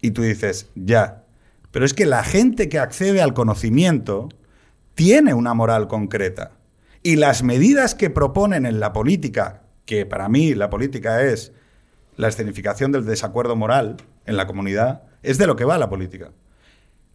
Y 0.02 0.12
tú 0.12 0.22
dices, 0.24 0.68
ya, 0.76 1.24
pero 1.72 1.86
es 1.86 1.94
que 1.94 2.06
la 2.06 2.24
gente 2.24 2.68
que 2.70 2.80
accede 2.80 3.22
al 3.22 3.34
conocimiento 3.34 4.30
tiene 4.94 5.34
una 5.34 5.54
moral 5.54 5.88
concreta. 5.88 6.52
Y 7.02 7.16
las 7.16 7.44
medidas 7.44 7.96
que 7.96 8.10
proponen 8.10 8.66
en 8.66 8.80
la 8.80 8.92
política, 8.94 9.62
que 9.86 10.06
para 10.06 10.30
mí 10.30 10.54
la 10.54 10.70
política 10.70 11.24
es 11.24 11.52
la 12.18 12.28
escenificación 12.28 12.92
del 12.92 13.06
desacuerdo 13.06 13.56
moral 13.56 13.98
en 14.26 14.38
la 14.38 14.48
comunidad, 14.48 15.04
es 15.24 15.38
de 15.38 15.48
lo 15.48 15.56
que 15.56 15.66
va 15.66 15.78
la 15.78 15.90
política. 15.90 16.32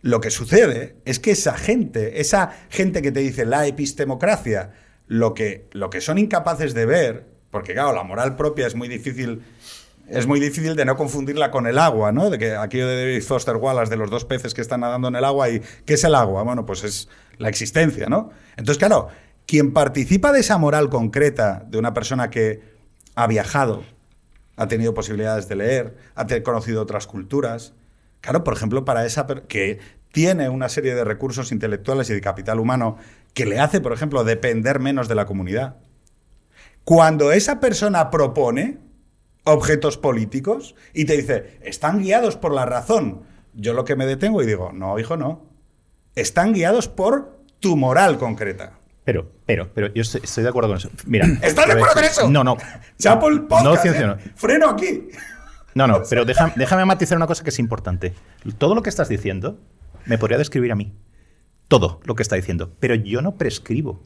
Lo 0.03 0.21
que 0.21 0.31
sucede 0.31 0.97
es 1.05 1.18
que 1.18 1.33
esa 1.33 1.55
gente, 1.55 2.21
esa 2.21 2.53
gente 2.71 3.03
que 3.03 3.12
te 3.12 3.21
dice 3.21 3.45
la 3.45 3.66
epistemocracia, 3.66 4.73
lo 5.07 5.35
que, 5.35 5.68
lo 5.73 5.91
que 5.91 6.01
son 6.01 6.18
incapaces 6.18 6.73
de 6.73 6.87
ver, 6.87 7.27
porque 7.51 7.75
claro, 7.75 7.93
la 7.93 8.05
moral 8.05 8.37
propia 8.37 8.66
es 8.66 8.75
muy 8.75 8.89
difícil, 8.89 9.43
es 10.09 10.27
muy 10.27 10.41
difícil 10.41 10.77
de 10.77 10.85
no 10.85 10.97
confundirla 10.97 11.51
con 11.51 11.66
el 11.66 11.79
agua, 11.79 12.12
¿no? 12.12 12.31
De 12.31 12.39
que 12.39 12.55
aquello 12.57 12.89
de 12.89 12.97
David 12.97 13.23
Foster 13.23 13.57
Wallace 13.57 13.91
de 13.91 13.97
los 13.97 14.11
dos 14.11 14.25
peces 14.25 14.55
que 14.55 14.61
están 14.61 14.81
nadando 14.81 15.09
en 15.09 15.16
el 15.16 15.25
agua 15.25 15.51
y 15.51 15.61
¿qué 15.85 15.95
es 15.95 16.05
el 16.05 16.14
agua? 16.14 16.45
Bueno, 16.45 16.64
pues 16.64 16.85
es 16.85 17.09
la 17.39 17.49
existencia, 17.49 18.07
¿no? 18.07 18.31
Entonces, 18.57 18.79
claro, 18.79 19.09
quien 19.51 19.72
participa 19.72 20.30
de 20.30 20.38
esa 20.38 20.59
moral 20.59 20.90
concreta 20.90 21.66
de 21.66 21.76
una 21.76 21.92
persona 21.92 22.30
que 22.30 22.62
ha 23.16 23.26
viajado, 23.26 23.82
ha 24.55 24.68
tenido 24.68 24.94
posibilidades 24.94 25.48
de 25.48 25.57
leer, 25.57 25.96
ha 26.14 26.24
conocido 26.44 26.80
otras 26.80 27.09
culturas. 27.09 27.74
Claro, 28.20 28.44
por 28.44 28.55
ejemplo, 28.55 28.84
para 28.84 29.05
esa 29.05 29.26
que 29.48 29.80
tiene 30.12 30.48
una 30.48 30.68
serie 30.68 30.94
de 30.94 31.03
recursos 31.03 31.51
intelectuales 31.51 32.09
y 32.11 32.14
de 32.14 32.20
capital 32.20 32.61
humano 32.61 32.96
que 33.34 33.44
le 33.44 33.59
hace, 33.59 33.80
por 33.80 33.92
ejemplo, 33.92 34.22
depender 34.22 34.78
menos 34.78 35.09
de 35.09 35.16
la 35.16 35.26
comunidad. 35.26 35.78
Cuando 36.84 37.32
esa 37.32 37.59
persona 37.59 38.09
propone 38.09 38.78
objetos 39.42 39.98
políticos 39.98 40.76
y 40.94 41.07
te 41.07 41.16
dice, 41.16 41.59
están 41.62 41.98
guiados 41.98 42.36
por 42.36 42.55
la 42.55 42.66
razón, 42.66 43.22
yo 43.55 43.74
lo 43.74 43.84
que 43.84 43.96
me 43.96 44.07
detengo 44.07 44.44
y 44.44 44.46
digo, 44.46 44.70
no, 44.72 44.96
hijo, 45.01 45.16
no. 45.16 45.44
Están 46.14 46.53
guiados 46.53 46.86
por 46.86 47.40
tu 47.59 47.76
moral 47.76 48.16
concreta. 48.16 48.80
Pero, 49.05 49.30
pero, 49.46 49.70
pero 49.74 49.92
yo 49.94 50.03
estoy, 50.03 50.20
estoy 50.24 50.42
de 50.44 50.51
acuerdo 50.51 50.68
con 50.70 50.76
eso. 50.78 50.90
Mira. 51.07 51.26
¿Estás 51.42 51.66
de 51.66 51.72
acuerdo 51.72 51.94
con 51.94 52.05
eso? 52.05 52.30
No, 52.30 52.44
no. 52.44 52.57
Chapo 52.98 53.28
el 53.28 53.42
podcast, 53.42 53.84
No, 53.86 53.92
¿eh? 53.92 54.07
no. 54.07 54.16
Freno 54.36 54.68
aquí. 54.70 55.09
No, 55.72 55.86
no, 55.86 56.03
pero 56.11 56.24
deja- 56.24 56.53
déjame 56.57 56.84
matizar 56.84 57.16
una 57.16 57.28
cosa 57.28 57.44
que 57.44 57.51
es 57.51 57.59
importante. 57.61 58.12
Todo 58.59 58.74
lo 58.74 58.82
que 58.82 58.90
estás 58.90 59.09
diciendo 59.09 59.61
me 60.05 60.18
podría 60.18 60.36
describir 60.36 60.72
a 60.72 60.74
mí. 60.74 60.92
Todo 61.68 62.01
lo 62.07 62.16
que 62.16 62.24
está 62.24 62.34
diciendo. 62.34 62.74
Pero 62.80 62.96
yo 62.96 63.22
no 63.22 63.36
prescribo. 63.36 64.03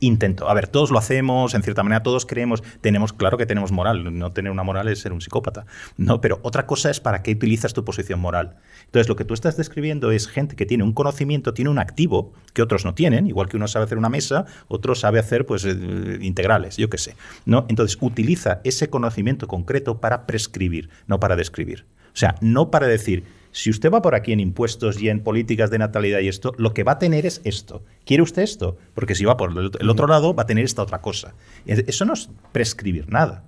Intento. 0.00 0.48
A 0.48 0.54
ver, 0.54 0.68
todos 0.68 0.92
lo 0.92 0.98
hacemos, 0.98 1.54
en 1.54 1.62
cierta 1.62 1.82
manera, 1.82 2.04
todos 2.04 2.24
creemos, 2.24 2.62
tenemos, 2.80 3.12
claro 3.12 3.36
que 3.36 3.46
tenemos 3.46 3.72
moral. 3.72 4.16
No 4.16 4.32
tener 4.32 4.52
una 4.52 4.62
moral 4.62 4.86
es 4.88 5.00
ser 5.00 5.12
un 5.12 5.20
psicópata. 5.20 5.66
No, 5.96 6.20
pero 6.20 6.38
otra 6.42 6.66
cosa 6.66 6.88
es 6.90 7.00
para 7.00 7.22
qué 7.22 7.32
utilizas 7.32 7.74
tu 7.74 7.84
posición 7.84 8.20
moral. 8.20 8.58
Entonces, 8.84 9.08
lo 9.08 9.16
que 9.16 9.24
tú 9.24 9.34
estás 9.34 9.56
describiendo 9.56 10.12
es 10.12 10.28
gente 10.28 10.54
que 10.54 10.66
tiene 10.66 10.84
un 10.84 10.92
conocimiento, 10.92 11.52
tiene 11.52 11.70
un 11.70 11.80
activo 11.80 12.32
que 12.52 12.62
otros 12.62 12.84
no 12.84 12.94
tienen, 12.94 13.26
igual 13.26 13.48
que 13.48 13.56
uno 13.56 13.66
sabe 13.66 13.86
hacer 13.86 13.98
una 13.98 14.08
mesa, 14.08 14.46
otro 14.68 14.94
sabe 14.94 15.18
hacer 15.18 15.46
pues 15.46 15.64
eh, 15.64 16.18
integrales, 16.20 16.76
yo 16.76 16.88
qué 16.88 16.98
sé. 16.98 17.16
¿no? 17.44 17.66
Entonces, 17.68 17.98
utiliza 18.00 18.60
ese 18.62 18.90
conocimiento 18.90 19.48
concreto 19.48 20.00
para 20.00 20.26
prescribir, 20.26 20.90
no 21.08 21.18
para 21.18 21.34
describir. 21.34 21.86
O 22.12 22.16
sea, 22.18 22.36
no 22.40 22.70
para 22.70 22.86
decir, 22.86 23.24
si 23.52 23.70
usted 23.70 23.90
va 23.90 24.02
por 24.02 24.14
aquí 24.14 24.32
en 24.32 24.40
impuestos 24.40 25.00
y 25.00 25.08
en 25.08 25.22
políticas 25.22 25.70
de 25.70 25.78
natalidad 25.78 26.20
y 26.20 26.28
esto, 26.28 26.54
lo 26.58 26.74
que 26.74 26.84
va 26.84 26.92
a 26.92 26.98
tener 26.98 27.26
es 27.26 27.40
esto. 27.44 27.82
¿Quiere 28.04 28.22
usted 28.22 28.42
esto? 28.42 28.76
Porque 28.94 29.14
si 29.14 29.24
va 29.24 29.36
por 29.36 29.50
el 29.50 29.90
otro 29.90 30.06
lado, 30.06 30.34
va 30.34 30.42
a 30.44 30.46
tener 30.46 30.64
esta 30.64 30.82
otra 30.82 31.00
cosa. 31.00 31.34
Eso 31.66 32.04
no 32.04 32.14
es 32.14 32.28
prescribir 32.52 33.10
nada. 33.10 33.44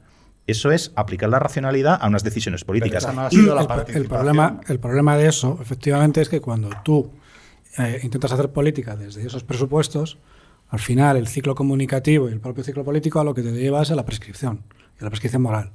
Eso 0.47 0.73
es 0.73 0.93
aplicar 0.97 1.29
la 1.29 1.39
racionalidad 1.39 1.99
a 2.01 2.09
unas 2.09 2.25
decisiones 2.25 2.65
políticas. 2.65 3.05
esa 3.05 3.13
no 3.13 3.23
ha 3.23 3.29
Y 3.31 3.37
sido 3.37 3.55
la 3.55 3.85
el, 3.89 4.07
problema, 4.07 4.61
el 4.67 4.81
problema 4.81 5.17
de 5.17 5.29
eso, 5.29 5.59
efectivamente, 5.63 6.21
es 6.21 6.29
que 6.29 6.41
cuando 6.41 6.71
tú 6.83 7.11
eh, 7.79 8.01
intentas 8.03 8.33
hacer 8.33 8.51
política 8.51 8.97
desde 8.97 9.25
esos 9.25 9.45
presupuestos, 9.45 10.19
al 10.71 10.81
final 10.81 11.17
el 11.17 11.29
ciclo 11.29 11.55
comunicativo 11.55 12.29
y 12.29 12.33
el 12.33 12.41
propio 12.41 12.65
ciclo 12.65 12.85
político 12.85 13.21
a 13.21 13.25
lo 13.25 13.35
que 13.35 13.43
te 13.43 13.53
lleva 13.53 13.83
es 13.83 13.91
a 13.91 13.95
la 13.95 14.05
prescripción, 14.05 14.65
y 14.99 15.03
a 15.03 15.05
la 15.05 15.11
prescripción 15.11 15.43
moral. 15.43 15.71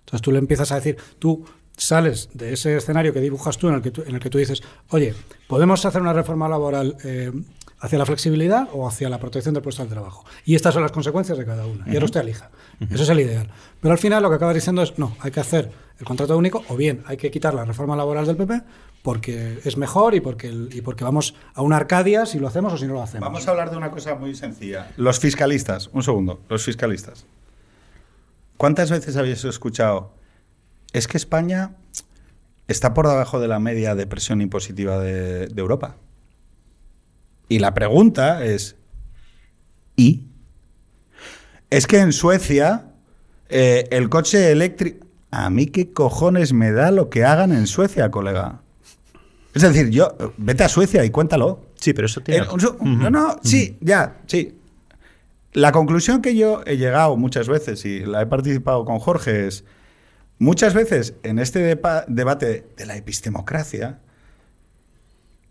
Entonces 0.00 0.20
tú 0.20 0.32
le 0.32 0.38
empiezas 0.38 0.72
a 0.72 0.74
decir, 0.74 0.96
tú 1.18 1.44
sales 1.76 2.28
de 2.34 2.52
ese 2.52 2.76
escenario 2.76 3.12
que 3.12 3.20
dibujas 3.20 3.58
tú 3.58 3.68
en 3.68 3.74
el 3.74 3.82
que 3.82 3.90
tú, 3.90 4.02
en 4.06 4.14
el 4.14 4.20
que 4.20 4.30
tú 4.30 4.38
dices, 4.38 4.62
oye, 4.90 5.14
¿podemos 5.48 5.84
hacer 5.84 6.00
una 6.02 6.12
reforma 6.12 6.48
laboral 6.48 6.96
eh, 7.04 7.32
hacia 7.80 7.98
la 7.98 8.06
flexibilidad 8.06 8.68
o 8.72 8.86
hacia 8.86 9.08
la 9.08 9.18
protección 9.18 9.54
del 9.54 9.62
puesto 9.62 9.82
de 9.82 9.88
trabajo? 9.88 10.24
Y 10.44 10.54
estas 10.54 10.74
son 10.74 10.82
las 10.82 10.92
consecuencias 10.92 11.36
de 11.38 11.44
cada 11.44 11.66
una. 11.66 11.84
Y 11.86 11.94
ahora 11.94 12.04
usted 12.04 12.20
elija. 12.20 12.50
Eso 12.90 13.02
es 13.04 13.08
el 13.08 13.20
ideal. 13.20 13.48
Pero 13.80 13.92
al 13.92 13.98
final 13.98 14.22
lo 14.22 14.28
que 14.30 14.36
acaba 14.36 14.52
diciendo 14.54 14.82
es, 14.82 14.98
no, 14.98 15.16
hay 15.20 15.30
que 15.30 15.40
hacer 15.40 15.70
el 15.98 16.06
contrato 16.06 16.36
único 16.36 16.62
o 16.68 16.76
bien 16.76 17.02
hay 17.06 17.16
que 17.16 17.30
quitar 17.30 17.54
la 17.54 17.64
reforma 17.64 17.94
laboral 17.96 18.26
del 18.26 18.36
PP 18.36 18.60
porque 19.02 19.60
es 19.64 19.76
mejor 19.76 20.14
y 20.14 20.20
porque, 20.20 20.48
el- 20.48 20.68
y 20.72 20.80
porque 20.80 21.02
vamos 21.04 21.34
a 21.54 21.62
una 21.62 21.76
Arcadia 21.76 22.24
si 22.26 22.38
lo 22.38 22.46
hacemos 22.48 22.72
o 22.72 22.76
si 22.78 22.86
no 22.86 22.94
lo 22.94 23.02
hacemos. 23.02 23.26
Vamos 23.26 23.46
a 23.48 23.50
hablar 23.50 23.70
de 23.70 23.76
una 23.76 23.90
cosa 23.90 24.14
muy 24.14 24.34
sencilla. 24.34 24.92
Los 24.96 25.18
fiscalistas, 25.18 25.90
un 25.92 26.02
segundo, 26.04 26.40
los 26.48 26.64
fiscalistas. 26.64 27.24
¿Cuántas 28.56 28.90
veces 28.90 29.16
habéis 29.16 29.44
escuchado? 29.44 30.12
Es 30.92 31.08
que 31.08 31.16
España 31.16 31.76
está 32.68 32.94
por 32.94 33.08
debajo 33.08 33.40
de 33.40 33.48
la 33.48 33.58
media 33.58 33.94
de 33.94 34.06
presión 34.06 34.40
impositiva 34.40 34.98
de, 34.98 35.46
de 35.46 35.60
Europa. 35.60 35.96
Y 37.48 37.58
la 37.58 37.74
pregunta 37.74 38.44
es, 38.44 38.76
¿y? 39.96 40.26
Es 41.70 41.86
que 41.86 41.98
en 41.98 42.12
Suecia 42.12 42.92
eh, 43.48 43.88
el 43.90 44.08
coche 44.08 44.50
eléctrico... 44.50 45.06
A 45.34 45.48
mí 45.48 45.64
qué 45.66 45.90
cojones 45.92 46.52
me 46.52 46.72
da 46.72 46.90
lo 46.90 47.08
que 47.08 47.24
hagan 47.24 47.52
en 47.52 47.66
Suecia, 47.66 48.10
colega. 48.10 48.60
Es 49.54 49.62
decir, 49.62 49.88
yo, 49.88 50.14
vete 50.36 50.62
a 50.64 50.68
Suecia 50.68 51.06
y 51.06 51.10
cuéntalo. 51.10 51.64
Sí, 51.76 51.94
pero 51.94 52.06
eso 52.06 52.20
tiene... 52.20 52.44
Eh, 52.44 52.48
un 52.80 52.98
No, 52.98 53.08
no, 53.08 53.40
sí, 53.42 53.78
ya, 53.80 54.20
sí. 54.26 54.58
La 55.54 55.72
conclusión 55.72 56.20
que 56.20 56.36
yo 56.36 56.62
he 56.66 56.76
llegado 56.76 57.16
muchas 57.16 57.48
veces 57.48 57.84
y 57.86 58.00
la 58.00 58.20
he 58.20 58.26
participado 58.26 58.84
con 58.84 58.98
Jorge 58.98 59.46
es, 59.46 59.64
muchas 60.42 60.74
veces 60.74 61.14
en 61.22 61.38
este 61.38 61.60
debate 61.60 62.66
de 62.76 62.86
la 62.86 62.96
epistemocracia, 62.96 64.00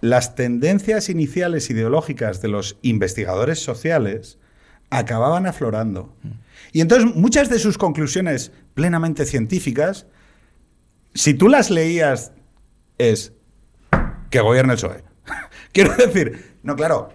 las 0.01 0.35
tendencias 0.35 1.07
iniciales 1.07 1.69
ideológicas 1.69 2.41
de 2.41 2.49
los 2.49 2.77
investigadores 2.81 3.59
sociales 3.59 4.37
acababan 4.89 5.47
aflorando. 5.47 6.13
Y 6.73 6.81
entonces 6.81 7.15
muchas 7.15 7.49
de 7.49 7.59
sus 7.59 7.77
conclusiones 7.77 8.51
plenamente 8.73 9.25
científicas, 9.25 10.07
si 11.13 11.35
tú 11.35 11.47
las 11.47 11.69
leías, 11.69 12.33
es 12.97 13.31
que 14.29 14.41
gobierne 14.41 14.73
el 14.73 14.77
PSOE. 14.77 15.03
Quiero 15.71 15.95
decir, 15.95 16.57
no, 16.63 16.75
claro, 16.75 17.13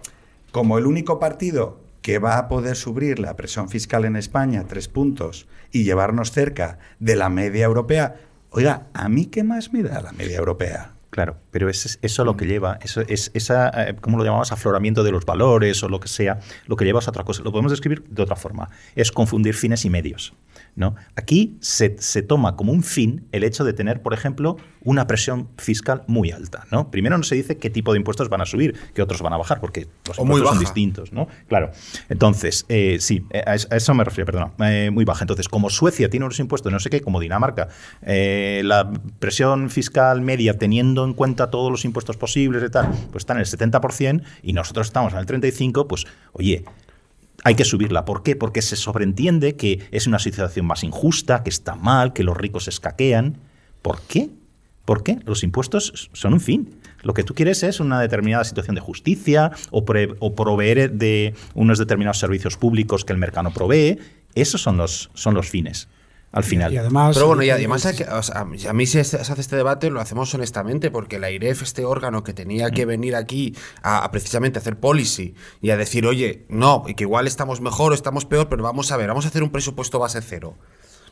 como 0.51 0.79
el 0.79 0.87
único 0.87 1.19
partido 1.19 1.86
que 2.07 2.19
va 2.19 2.37
a 2.37 2.47
poder 2.47 2.77
subir 2.77 3.19
la 3.19 3.35
presión 3.35 3.67
fiscal 3.67 4.05
en 4.05 4.15
España 4.15 4.63
tres 4.65 4.87
puntos 4.87 5.45
y 5.73 5.83
llevarnos 5.83 6.31
cerca 6.31 6.79
de 6.99 7.17
la 7.17 7.27
media 7.27 7.65
europea, 7.65 8.15
oiga, 8.49 8.87
¿a 8.93 9.09
mí 9.09 9.25
qué 9.25 9.43
más 9.43 9.73
me 9.73 9.83
da 9.83 9.99
la 9.99 10.13
media 10.13 10.37
europea? 10.37 10.93
Claro, 11.09 11.35
pero 11.51 11.67
es 11.67 11.99
eso 12.01 12.23
lo 12.23 12.37
que 12.37 12.45
lleva, 12.45 12.79
eso 12.81 13.01
es 13.01 13.29
esa, 13.33 13.89
eh, 13.89 13.97
¿cómo 13.99 14.17
lo 14.17 14.23
llamamos? 14.23 14.53
Afloramiento 14.53 15.03
de 15.03 15.11
los 15.11 15.25
valores 15.25 15.83
o 15.83 15.89
lo 15.89 15.99
que 15.99 16.07
sea, 16.07 16.39
lo 16.65 16.77
que 16.77 16.85
lleva 16.85 16.99
es 16.99 17.07
a 17.07 17.11
otra 17.11 17.25
cosa. 17.25 17.43
Lo 17.43 17.51
podemos 17.51 17.71
describir 17.71 18.05
de 18.07 18.23
otra 18.23 18.37
forma. 18.37 18.69
Es 18.95 19.11
confundir 19.11 19.53
fines 19.53 19.83
y 19.83 19.89
medios. 19.89 20.33
¿No? 20.77 20.95
Aquí 21.15 21.57
se, 21.59 21.97
se 21.99 22.21
toma 22.21 22.55
como 22.55 22.71
un 22.71 22.83
fin 22.83 23.27
el 23.31 23.43
hecho 23.43 23.65
de 23.65 23.73
tener, 23.73 24.01
por 24.01 24.13
ejemplo, 24.13 24.57
una 24.83 25.07
presión 25.07 25.49
fiscal 25.57 26.03
muy 26.07 26.31
alta. 26.31 26.65
¿no? 26.71 26.91
Primero 26.91 27.17
no 27.17 27.23
se 27.23 27.35
dice 27.35 27.57
qué 27.57 27.69
tipo 27.69 27.91
de 27.91 27.97
impuestos 27.97 28.29
van 28.29 28.41
a 28.41 28.45
subir, 28.45 28.77
qué 28.93 29.01
otros 29.01 29.21
van 29.21 29.33
a 29.33 29.37
bajar, 29.37 29.59
porque 29.59 29.87
los 30.07 30.17
O 30.19 30.23
muy 30.23 30.35
impuestos 30.35 30.49
son 30.51 30.59
distintos. 30.59 31.11
¿no? 31.11 31.27
Claro. 31.47 31.71
Entonces, 32.09 32.65
eh, 32.69 32.97
sí, 33.01 33.25
eh, 33.31 33.43
a 33.45 33.55
eso 33.55 33.93
me 33.95 34.03
refiero, 34.03 34.27
perdona. 34.27 34.51
eh, 34.69 34.91
muy 34.91 35.03
baja. 35.03 35.23
Entonces, 35.23 35.49
como 35.49 35.69
Suecia 35.69 36.09
tiene 36.09 36.25
unos 36.25 36.39
impuestos, 36.39 36.71
no 36.71 36.79
sé 36.79 36.89
qué, 36.91 37.01
como 37.01 37.19
Dinamarca, 37.19 37.69
eh, 38.03 38.61
la 38.63 38.89
presión 39.19 39.71
fiscal 39.71 40.21
media, 40.21 40.57
teniendo 40.59 41.03
en 41.05 41.13
cuenta 41.13 41.49
todos 41.49 41.71
los 41.71 41.83
impuestos 41.85 42.17
posibles 42.17 42.63
y 42.63 42.69
tal, 42.69 42.91
pues 43.11 43.23
está 43.23 43.33
en 43.33 43.39
el 43.39 43.45
70% 43.45 44.21
y 44.43 44.53
nosotros 44.53 44.87
estamos 44.87 45.11
en 45.13 45.19
el 45.19 45.25
35%, 45.25 45.87
pues, 45.87 46.05
oye, 46.33 46.63
hay 47.47 47.55
que 47.55 47.63
subirla. 47.63 48.03
¿Por 48.03 48.23
qué? 48.23 48.35
Porque 48.35 48.61
se 48.61 48.75
sobreentiende 48.75 49.55
que 49.55 49.87
es 49.91 50.05
una 50.05 50.19
situación 50.19 50.65
más 50.65 50.83
injusta, 50.83 51.43
que 51.43 51.49
está 51.49 51.75
mal, 51.75 52.11
que 52.11 52.25
los 52.25 52.35
ricos 52.35 52.65
se 52.65 52.71
escaquean. 52.71 53.37
¿Por 53.81 54.01
qué? 54.01 54.29
¿Por 54.83 55.01
qué? 55.01 55.19
Los 55.23 55.43
impuestos 55.43 56.09
son 56.11 56.33
un 56.33 56.41
fin. 56.41 56.75
Lo 57.03 57.13
que 57.13 57.23
tú 57.23 57.33
quieres 57.33 57.63
es 57.63 57.79
una 57.79 58.01
determinada 58.01 58.43
situación 58.43 58.75
de 58.75 58.81
justicia 58.81 59.53
o, 59.71 59.85
o 60.19 60.35
proveer 60.35 60.91
de 60.91 61.35
unos 61.53 61.79
determinados 61.79 62.19
servicios 62.19 62.57
públicos 62.57 63.05
que 63.05 63.13
el 63.13 63.19
mercado 63.19 63.49
provee. 63.51 63.97
Esos 64.35 64.61
son 64.61 64.75
los, 64.75 65.09
son 65.13 65.33
los 65.33 65.47
fines, 65.47 65.87
al 66.31 66.43
final. 66.43 66.73
Y 66.73 66.77
además, 66.77 67.15
Pero 67.15 67.27
bueno, 67.27 67.41
y 67.43 67.49
eh, 67.49 67.53
además, 67.53 67.85
hay 67.85 67.95
que- 67.95 68.03
o 68.03 68.21
sea, 68.21 68.41
a 68.41 68.45
mí 68.73 68.85
si 68.85 69.03
se 69.03 69.17
hace 69.17 69.41
este 69.41 69.55
debate 69.55 69.89
lo 69.89 69.99
hacemos 70.01 70.33
honestamente, 70.35 70.91
porque 70.91 71.19
la 71.19 71.31
IREF, 71.31 71.63
este 71.63 71.85
órgano 71.85 72.23
que 72.23 72.33
tenía 72.33 72.69
que 72.71 72.85
venir 72.85 73.15
aquí 73.15 73.55
a, 73.81 74.03
a 74.03 74.11
precisamente 74.11 74.59
hacer 74.59 74.77
policy 74.77 75.33
y 75.61 75.69
a 75.71 75.77
decir, 75.77 76.05
oye, 76.05 76.45
no, 76.49 76.83
y 76.87 76.93
que 76.95 77.03
igual 77.05 77.27
estamos 77.27 77.61
mejor 77.61 77.91
o 77.91 77.95
estamos 77.95 78.25
peor, 78.25 78.49
pero 78.49 78.63
vamos 78.63 78.91
a 78.91 78.97
ver, 78.97 79.07
vamos 79.07 79.25
a 79.25 79.29
hacer 79.29 79.41
un 79.41 79.49
presupuesto 79.51 79.99
base 79.99 80.21
cero. 80.21 80.55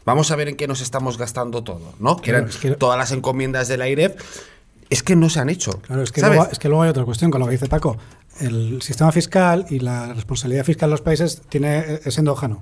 Vamos 0.05 0.29
a 0.29 0.35
ver 0.35 0.49
en 0.49 0.55
qué 0.55 0.67
nos 0.67 0.81
estamos 0.81 1.17
gastando 1.17 1.63
todo, 1.63 1.93
¿no? 1.99 2.17
Que 2.17 2.29
eran 2.31 2.47
es 2.49 2.57
que- 2.57 2.71
todas 2.71 2.97
las 2.97 3.11
encomiendas 3.11 3.67
de 3.67 3.77
la 3.77 3.87
IREF. 3.89 4.15
Es 4.91 5.01
que 5.01 5.15
no 5.15 5.31
se 5.31 5.39
han 5.39 5.49
hecho. 5.49 5.79
Claro, 5.81 6.03
es 6.03 6.11
que, 6.11 6.21
¿sabes? 6.21 6.35
luego, 6.37 6.51
es 6.51 6.59
que 6.59 6.67
luego 6.69 6.83
hay 6.83 6.89
otra 6.91 7.05
cuestión 7.05 7.31
con 7.31 7.39
lo 7.39 7.47
que 7.47 7.53
dice 7.53 7.65
Paco. 7.65 7.97
El 8.39 8.83
sistema 8.83 9.11
fiscal 9.11 9.65
y 9.71 9.79
la 9.79 10.13
responsabilidad 10.13 10.63
fiscal 10.63 10.89
de 10.89 10.91
los 10.91 11.01
países 11.01 11.41
tiene, 11.49 12.01
es 12.05 12.17
endógeno. 12.19 12.61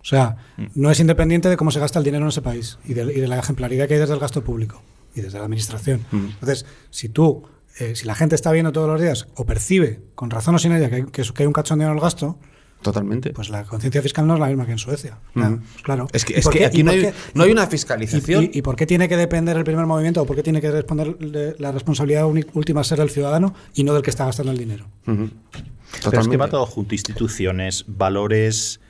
O 0.00 0.04
sea, 0.04 0.36
no 0.74 0.90
es 0.90 0.98
independiente 1.00 1.48
de 1.48 1.56
cómo 1.56 1.70
se 1.70 1.78
gasta 1.80 1.98
el 1.98 2.04
dinero 2.04 2.24
en 2.24 2.28
ese 2.30 2.42
país 2.42 2.78
y 2.84 2.94
de, 2.94 3.02
y 3.12 3.20
de 3.20 3.28
la 3.28 3.38
ejemplaridad 3.38 3.86
que 3.86 3.94
hay 3.94 4.00
desde 4.00 4.14
el 4.14 4.20
gasto 4.20 4.42
público 4.42 4.82
y 5.14 5.20
desde 5.20 5.38
la 5.38 5.44
administración. 5.44 6.06
Entonces, 6.12 6.64
si 6.90 7.08
tú, 7.10 7.42
eh, 7.78 7.94
si 7.96 8.06
la 8.06 8.14
gente 8.14 8.34
está 8.34 8.50
viendo 8.52 8.72
todos 8.72 8.88
los 8.88 9.00
días 9.00 9.28
o 9.36 9.44
percibe, 9.44 10.00
con 10.14 10.30
razón 10.30 10.54
o 10.54 10.58
sin 10.58 10.72
ella, 10.72 10.88
que 10.88 10.96
hay, 10.96 11.04
que, 11.04 11.20
es- 11.22 11.32
que 11.32 11.42
hay 11.42 11.46
un 11.46 11.52
cachondeo 11.52 11.88
en 11.88 11.94
el 11.94 12.00
gasto, 12.00 12.38
Totalmente. 12.80 13.34
pues 13.34 13.50
la 13.50 13.64
conciencia 13.64 14.00
fiscal 14.00 14.26
no 14.26 14.34
es 14.34 14.40
la 14.40 14.46
misma 14.46 14.64
que 14.64 14.72
en 14.72 14.78
Suecia. 14.78 15.18
Pues 15.34 15.46
claro. 15.82 16.08
Es 16.14 16.24
que, 16.24 16.32
¿Y 16.32 16.36
es 16.38 16.44
por 16.44 16.52
que 16.54 16.60
qué- 16.60 16.64
aquí 16.66 16.82
no 16.82 16.92
hay, 16.92 17.02
qué- 17.02 17.14
no 17.34 17.42
hay 17.44 17.50
una 17.52 17.64
¿Y, 17.64 17.66
fiscalización. 17.66 18.44
y- 18.44 18.50
y 18.54 18.62
por 18.62 18.76
qué 18.76 18.86
tiene 18.86 19.06
que 19.06 19.18
depender 19.18 19.54
el 19.58 19.64
primer 19.64 19.84
movimiento 19.84 20.22
o 20.22 20.24
por 20.26 20.34
qué 20.34 20.42
tiene 20.42 20.62
que 20.62 20.70
responder 20.70 21.18
de- 21.18 21.56
la 21.58 21.72
responsabilidad 21.72 22.24
última 22.26 22.82
ser 22.84 22.98
del 23.00 23.10
ciudadano 23.10 23.54
y 23.74 23.84
no 23.84 23.92
del 23.92 24.02
que 24.02 24.08
está 24.08 24.24
gastando 24.24 24.50
el 24.52 24.56
dinero? 24.58 24.86
Pero 25.04 26.20
es 26.22 26.28
que 26.28 26.36
va 26.38 26.48
todo 26.48 26.64
junto. 26.64 26.94
Instituciones, 26.94 27.84
valores, 27.86 28.80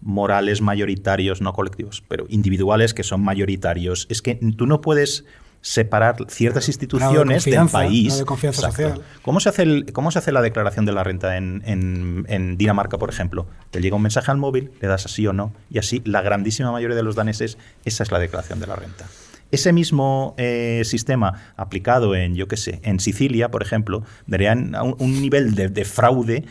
morales 0.00 0.60
mayoritarios, 0.60 1.40
no 1.40 1.52
colectivos, 1.52 2.02
pero 2.08 2.26
individuales 2.28 2.94
que 2.94 3.02
son 3.02 3.22
mayoritarios. 3.22 4.06
Es 4.10 4.22
que 4.22 4.34
tú 4.56 4.66
no 4.66 4.80
puedes 4.80 5.24
separar 5.62 6.16
ciertas 6.28 6.68
instituciones 6.68 7.44
del 7.44 7.68
país. 7.72 8.18
de 8.18 8.24
confianza 8.24 8.70
social. 8.70 9.00
¿Cómo 9.22 9.40
se, 9.40 9.48
hace 9.48 9.62
el- 9.62 9.92
¿Cómo 9.92 10.12
se 10.12 10.20
hace 10.20 10.30
la 10.30 10.40
declaración 10.42 10.84
de 10.86 10.92
la 10.92 11.02
renta 11.02 11.36
en, 11.36 11.62
en- 11.66 12.24
en 12.28 12.56
Dinamarca, 12.56 12.98
por 12.98 13.10
ejemplo? 13.10 13.46
Te 13.72 13.80
llega 13.80 13.96
un 13.96 14.02
mensaje 14.02 14.30
al 14.30 14.36
móvil, 14.36 14.70
le 14.80 14.86
das 14.86 15.06
así 15.06 15.26
o 15.26 15.32
no, 15.32 15.52
y 15.70 15.78
así 15.78 16.02
la 16.04 16.22
grandísima 16.22 16.70
mayoría 16.70 16.94
de 16.96 17.02
los 17.02 17.16
daneses, 17.16 17.58
esa 17.84 18.04
es 18.04 18.12
la 18.12 18.20
declaración 18.20 18.60
de 18.60 18.68
la 18.68 18.76
renta. 18.76 19.06
Ese 19.50 19.72
mismo 19.72 20.34
eh, 20.38 20.82
sistema 20.84 21.52
aplicado 21.56 22.14
en, 22.14 22.34
yo 22.36 22.46
qué 22.48 22.56
sé, 22.56 22.80
en 22.84 23.00
Sicilia, 23.00 23.50
por 23.50 23.62
ejemplo, 23.62 24.02
darían 24.26 24.74
a 24.76 24.82
un, 24.82 24.94
un 24.98 25.20
nivel 25.20 25.54
de, 25.56 25.68
de 25.68 25.84
fraude 25.84 26.44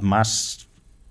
más 0.00 0.63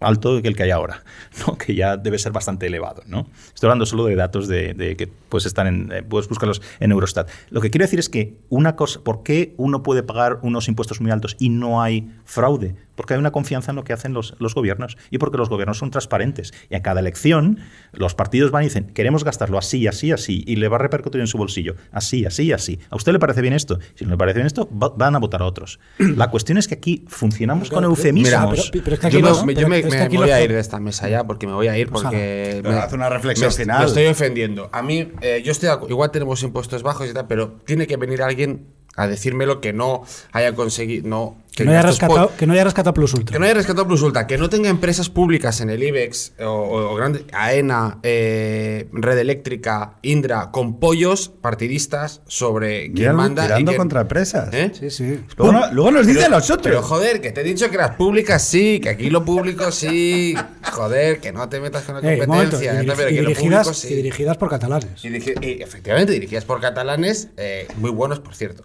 alto 0.03 0.41
que 0.41 0.47
el 0.47 0.55
que 0.55 0.63
hay 0.63 0.71
ahora, 0.71 1.03
¿no? 1.47 1.57
que 1.57 1.75
ya 1.75 1.97
debe 1.97 2.19
ser 2.19 2.31
bastante 2.31 2.67
elevado. 2.67 3.03
¿no? 3.05 3.27
Estoy 3.53 3.67
hablando 3.67 3.85
solo 3.85 4.05
de 4.05 4.15
datos 4.15 4.47
de, 4.47 4.95
que 4.97 5.07
puedes, 5.07 5.45
estar 5.45 5.67
en, 5.67 5.91
eh, 5.91 6.03
puedes 6.03 6.27
buscarlos 6.27 6.61
en 6.79 6.91
Eurostat. 6.91 7.29
Lo 7.49 7.61
que 7.61 7.69
quiero 7.69 7.83
decir 7.83 7.99
es 7.99 8.09
que 8.09 8.37
una 8.49 8.75
cosa, 8.75 9.01
¿por 9.01 9.23
qué 9.23 9.53
uno 9.57 9.83
puede 9.83 10.03
pagar 10.03 10.39
unos 10.41 10.67
impuestos 10.67 11.01
muy 11.01 11.11
altos 11.11 11.35
y 11.39 11.49
no 11.49 11.81
hay 11.81 12.11
fraude? 12.25 12.75
Porque 12.95 13.13
hay 13.13 13.19
una 13.19 13.31
confianza 13.31 13.71
en 13.71 13.75
lo 13.75 13.83
que 13.83 13.93
hacen 13.93 14.13
los, 14.13 14.35
los 14.39 14.53
gobiernos 14.55 14.97
y 15.09 15.17
porque 15.17 15.37
los 15.37 15.49
gobiernos 15.49 15.77
son 15.77 15.89
transparentes. 15.91 16.53
Y 16.69 16.75
a 16.75 16.81
cada 16.81 16.99
elección 16.99 17.59
los 17.91 18.13
partidos 18.15 18.51
van 18.51 18.63
y 18.63 18.67
dicen, 18.67 18.85
queremos 18.93 19.23
gastarlo 19.23 19.57
así, 19.57 19.87
así, 19.87 20.11
así, 20.11 20.43
y 20.47 20.55
le 20.57 20.67
va 20.67 20.75
a 20.75 20.79
repercutir 20.79 21.21
en 21.21 21.27
su 21.27 21.37
bolsillo, 21.37 21.75
así, 21.91 22.25
así, 22.25 22.51
así. 22.51 22.79
¿A 22.89 22.95
usted 22.95 23.11
le 23.13 23.19
parece 23.19 23.41
bien 23.41 23.53
esto? 23.53 23.79
Si 23.95 24.05
no 24.05 24.11
le 24.11 24.17
parece 24.17 24.37
bien 24.39 24.47
esto, 24.47 24.69
va- 24.71 24.89
van 24.95 25.15
a 25.15 25.19
votar 25.19 25.41
a 25.41 25.45
otros. 25.45 25.79
La 25.97 26.29
cuestión 26.29 26.57
es 26.57 26.67
que 26.67 26.75
aquí 26.75 27.03
funcionamos 27.07 27.69
con 27.69 27.83
eufemismos. 27.83 28.29
Mira, 28.29 28.49
pero- 28.49 28.83
pero 28.83 28.93
es 28.95 28.99
que 28.99 29.09
yo 29.09 29.17
aquí 29.17 29.23
me, 29.23 29.29
los- 29.29 29.45
me- 29.45 29.53
yo 29.53 29.57
pero 29.57 29.69
me- 29.69 29.79
es 29.79 29.85
que 29.85 29.89
me 29.91 30.01
aquí 30.01 30.17
voy 30.17 30.29
a 30.31 30.43
ir 30.43 30.51
de 30.51 30.59
esta 30.59 30.79
mesa 30.79 31.09
ya 31.09 31.23
porque 31.25 31.47
me 31.47 31.53
voy 31.53 31.67
a 31.67 31.77
ir 31.77 31.89
porque 31.89 32.59
Pero 32.61 32.75
me- 32.75 32.79
haz 32.81 32.93
una 32.93 33.09
reflexión 33.09 33.49
me, 33.49 33.55
final. 33.55 33.79
me 33.79 33.85
estoy 33.87 34.05
ofendiendo. 34.07 34.69
A 34.71 34.81
mí, 34.81 35.11
eh, 35.21 35.41
yo 35.43 35.51
estoy 35.51 35.69
igual 35.89 36.11
tenemos 36.11 36.43
impuestos 36.43 36.83
bajos 36.83 37.09
y 37.09 37.13
tal, 37.13 37.27
pero 37.27 37.53
tiene 37.65 37.87
que 37.87 37.97
venir 37.97 38.21
alguien 38.21 38.67
a 38.95 39.07
decírmelo 39.07 39.59
que 39.59 39.73
no 39.73 40.03
haya 40.33 40.53
conseguido, 40.53 41.07
no, 41.07 41.37
Que 41.55 41.65
no 41.65 41.71
haya 41.71 41.83
rescatado, 41.83 42.31
que 42.35 42.47
no 42.47 42.53
haya 42.53 42.63
rescatado 42.63 42.93
Plus 42.95 43.13
Ultra. 43.13 43.33
que 43.33 43.39
no 43.39 43.45
haya 43.45 43.53
rescatado 43.53 43.87
Plus 43.87 44.01
Ultra, 44.01 44.25
que 44.25 44.37
no 44.39 44.49
tenga 44.49 44.69
empresas 44.69 45.09
públicas 45.09 45.61
en 45.61 45.69
el 45.69 45.83
IBEX 45.83 46.33
o, 46.39 46.45
o- 46.45 46.91
o 46.91 46.95
grandes, 46.95 47.23
AENA, 47.31 47.99
eh, 48.01 48.87
Red 48.91 49.19
Eléctrica, 49.19 49.95
Indra, 50.01 50.49
con 50.51 50.79
pollos 50.79 51.29
partidistas 51.41 52.21
sobre 52.27 52.91
quién 52.91 53.15
manda 53.15 53.43
y 53.43 53.47
tirando 53.47 53.71
quién- 53.71 53.77
contra 53.77 54.01
empresas. 54.01 54.53
¿Eh? 54.53 54.71
Sí, 54.79 54.89
sí. 54.89 55.19
Luego, 55.37 55.59
luego 55.71 55.91
nos 55.91 56.07
dice 56.07 56.25
a 56.25 56.29
nosotros. 56.29 56.63
Pero 56.63 56.81
joder, 56.81 57.21
que 57.21 57.31
te 57.31 57.41
he 57.41 57.43
dicho 57.43 57.69
que 57.69 57.77
las 57.77 57.91
públicas 57.97 58.43
sí, 58.43 58.79
que 58.79 58.89
aquí 58.89 59.09
lo 59.11 59.23
público 59.23 59.71
sí. 59.71 60.35
Joder, 60.71 61.19
que 61.19 61.31
no 61.31 61.47
te 61.49 61.59
metas 61.59 61.83
con 61.83 61.95
la 61.95 62.01
Eh, 62.13 62.21
un 62.21 62.27
momento, 62.27 62.55
y, 62.61 62.65
competencia. 62.65 62.81
dirigi- 62.81 62.85
no, 62.87 62.93
pero 62.95 63.09
y 63.09 63.13
que 63.15 63.21
lo 63.21 63.29
dirigidas, 63.29 63.67
público 63.67 63.87
sí. 63.87 63.93
y 63.93 63.95
dirigidas 63.97 64.37
por 64.37 64.49
catalanes. 64.49 65.05
Y 65.05 65.09
dirigi- 65.09 65.43
y 65.45 65.61
efectivamente, 65.61 66.13
dirigidas 66.13 66.45
por 66.45 66.59
catalanes, 66.59 67.27
eh, 67.37 67.67
muy 67.77 67.91
buenos, 67.91 68.19
por 68.21 68.33
cierto. 68.35 68.63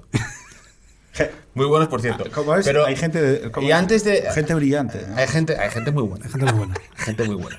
Muy 1.54 1.66
buenos, 1.66 1.88
por 1.88 2.00
cierto. 2.00 2.24
¿Cómo 2.34 2.54
es? 2.56 2.64
Pero, 2.64 2.84
hay 2.86 2.96
gente, 2.96 3.20
de- 3.20 3.50
¿cómo 3.50 3.66
y 3.66 3.70
es? 3.70 3.76
antes 3.76 4.04
de. 4.04 4.22
gente 4.32 4.54
brillante. 4.54 5.04
¿no? 5.08 5.16
Hay 5.16 5.26
gente, 5.28 5.56
hay 5.58 5.70
gente 5.70 5.90
muy 5.90 6.04
buena. 6.04 6.28
Gente 6.28 6.44
muy 6.46 6.54
buena. 6.58 6.74
Gente 6.96 7.24
muy 7.24 7.36
buena. 7.36 7.58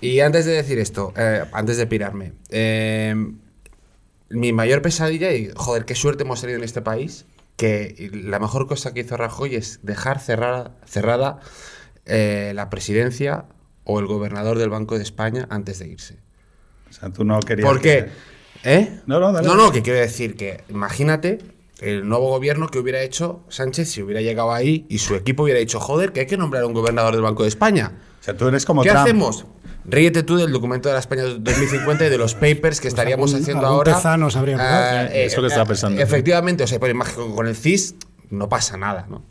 Y 0.00 0.20
antes 0.20 0.44
de 0.44 0.52
decir 0.52 0.78
esto, 0.78 1.12
eh, 1.16 1.44
antes 1.52 1.76
de 1.78 1.86
pirarme, 1.86 2.32
eh, 2.50 3.14
mi 4.28 4.52
mayor 4.52 4.82
pesadilla, 4.82 5.32
y 5.32 5.50
joder, 5.54 5.84
qué 5.84 5.94
suerte 5.94 6.24
hemos 6.24 6.40
tenido 6.40 6.58
en 6.58 6.64
este 6.64 6.82
país, 6.82 7.24
que 7.56 8.10
la 8.12 8.38
mejor 8.38 8.66
cosa 8.66 8.92
que 8.92 9.00
hizo 9.00 9.16
Rajoy 9.16 9.54
es 9.54 9.80
dejar 9.82 10.20
cerrada, 10.20 10.72
cerrada 10.84 11.40
eh, 12.04 12.52
la 12.54 12.68
presidencia 12.68 13.46
o 13.84 13.98
el 14.00 14.06
gobernador 14.06 14.58
del 14.58 14.68
Banco 14.68 14.96
de 14.96 15.02
España 15.02 15.46
antes 15.50 15.78
de 15.78 15.88
irse. 15.88 16.18
O 16.90 16.92
sea, 16.92 17.10
tú 17.10 17.24
no 17.24 17.40
querías. 17.40 17.66
¿Por 17.68 17.80
que 17.80 18.04
qué? 18.04 18.10
se- 18.62 18.74
¿Eh? 18.74 19.00
No, 19.06 19.20
no, 19.20 19.32
dale, 19.32 19.46
no, 19.48 19.54
no, 19.54 19.70
que 19.72 19.80
quiero 19.82 19.98
decir 19.98 20.34
que 20.36 20.62
imagínate 20.68 21.38
el 21.80 22.08
nuevo 22.08 22.28
gobierno 22.30 22.68
que 22.68 22.78
hubiera 22.78 23.02
hecho 23.02 23.40
Sánchez 23.48 23.90
si 23.90 24.02
hubiera 24.02 24.20
llegado 24.22 24.52
ahí 24.52 24.86
y 24.88 24.98
su 24.98 25.14
equipo 25.14 25.42
hubiera 25.42 25.60
dicho, 25.60 25.78
joder, 25.80 26.12
que 26.12 26.20
hay 26.20 26.26
que 26.26 26.36
nombrar 26.36 26.62
a 26.62 26.66
un 26.66 26.72
gobernador 26.72 27.12
del 27.14 27.22
Banco 27.22 27.42
de 27.42 27.48
España. 27.50 27.92
O 28.20 28.24
sea, 28.24 28.36
tú 28.36 28.48
eres 28.48 28.64
como 28.64 28.82
¿Qué 28.82 28.88
Trump. 28.90 29.02
hacemos? 29.04 29.44
Ríete 29.84 30.22
tú 30.24 30.36
del 30.36 30.50
documento 30.50 30.88
de 30.88 30.94
la 30.94 30.98
España 31.00 31.22
2050 31.24 32.06
y 32.06 32.08
de 32.08 32.18
los 32.18 32.34
papers 32.34 32.80
que 32.80 32.88
estaríamos 32.88 33.30
algún- 33.30 33.42
haciendo 33.42 33.62
algún 33.66 33.78
ahora. 33.78 33.94
tezano 33.94 34.30
se 34.30 34.38
habría 34.38 34.56
Ah, 34.56 34.58
quedado. 34.58 35.08
Es 35.14 35.36
lo 35.36 35.42
que 35.42 35.48
estaba 35.48 35.66
pensando. 35.66 36.00
Efectivamente, 36.02 36.64
o 36.64 36.66
sea, 36.66 36.80
por 36.80 36.90
imagen, 36.90 37.14
con, 37.14 37.34
con 37.36 37.46
el 37.46 37.54
CIS 37.54 37.94
no 38.30 38.48
pasa 38.48 38.76
nada, 38.76 39.06
¿no? 39.08 39.22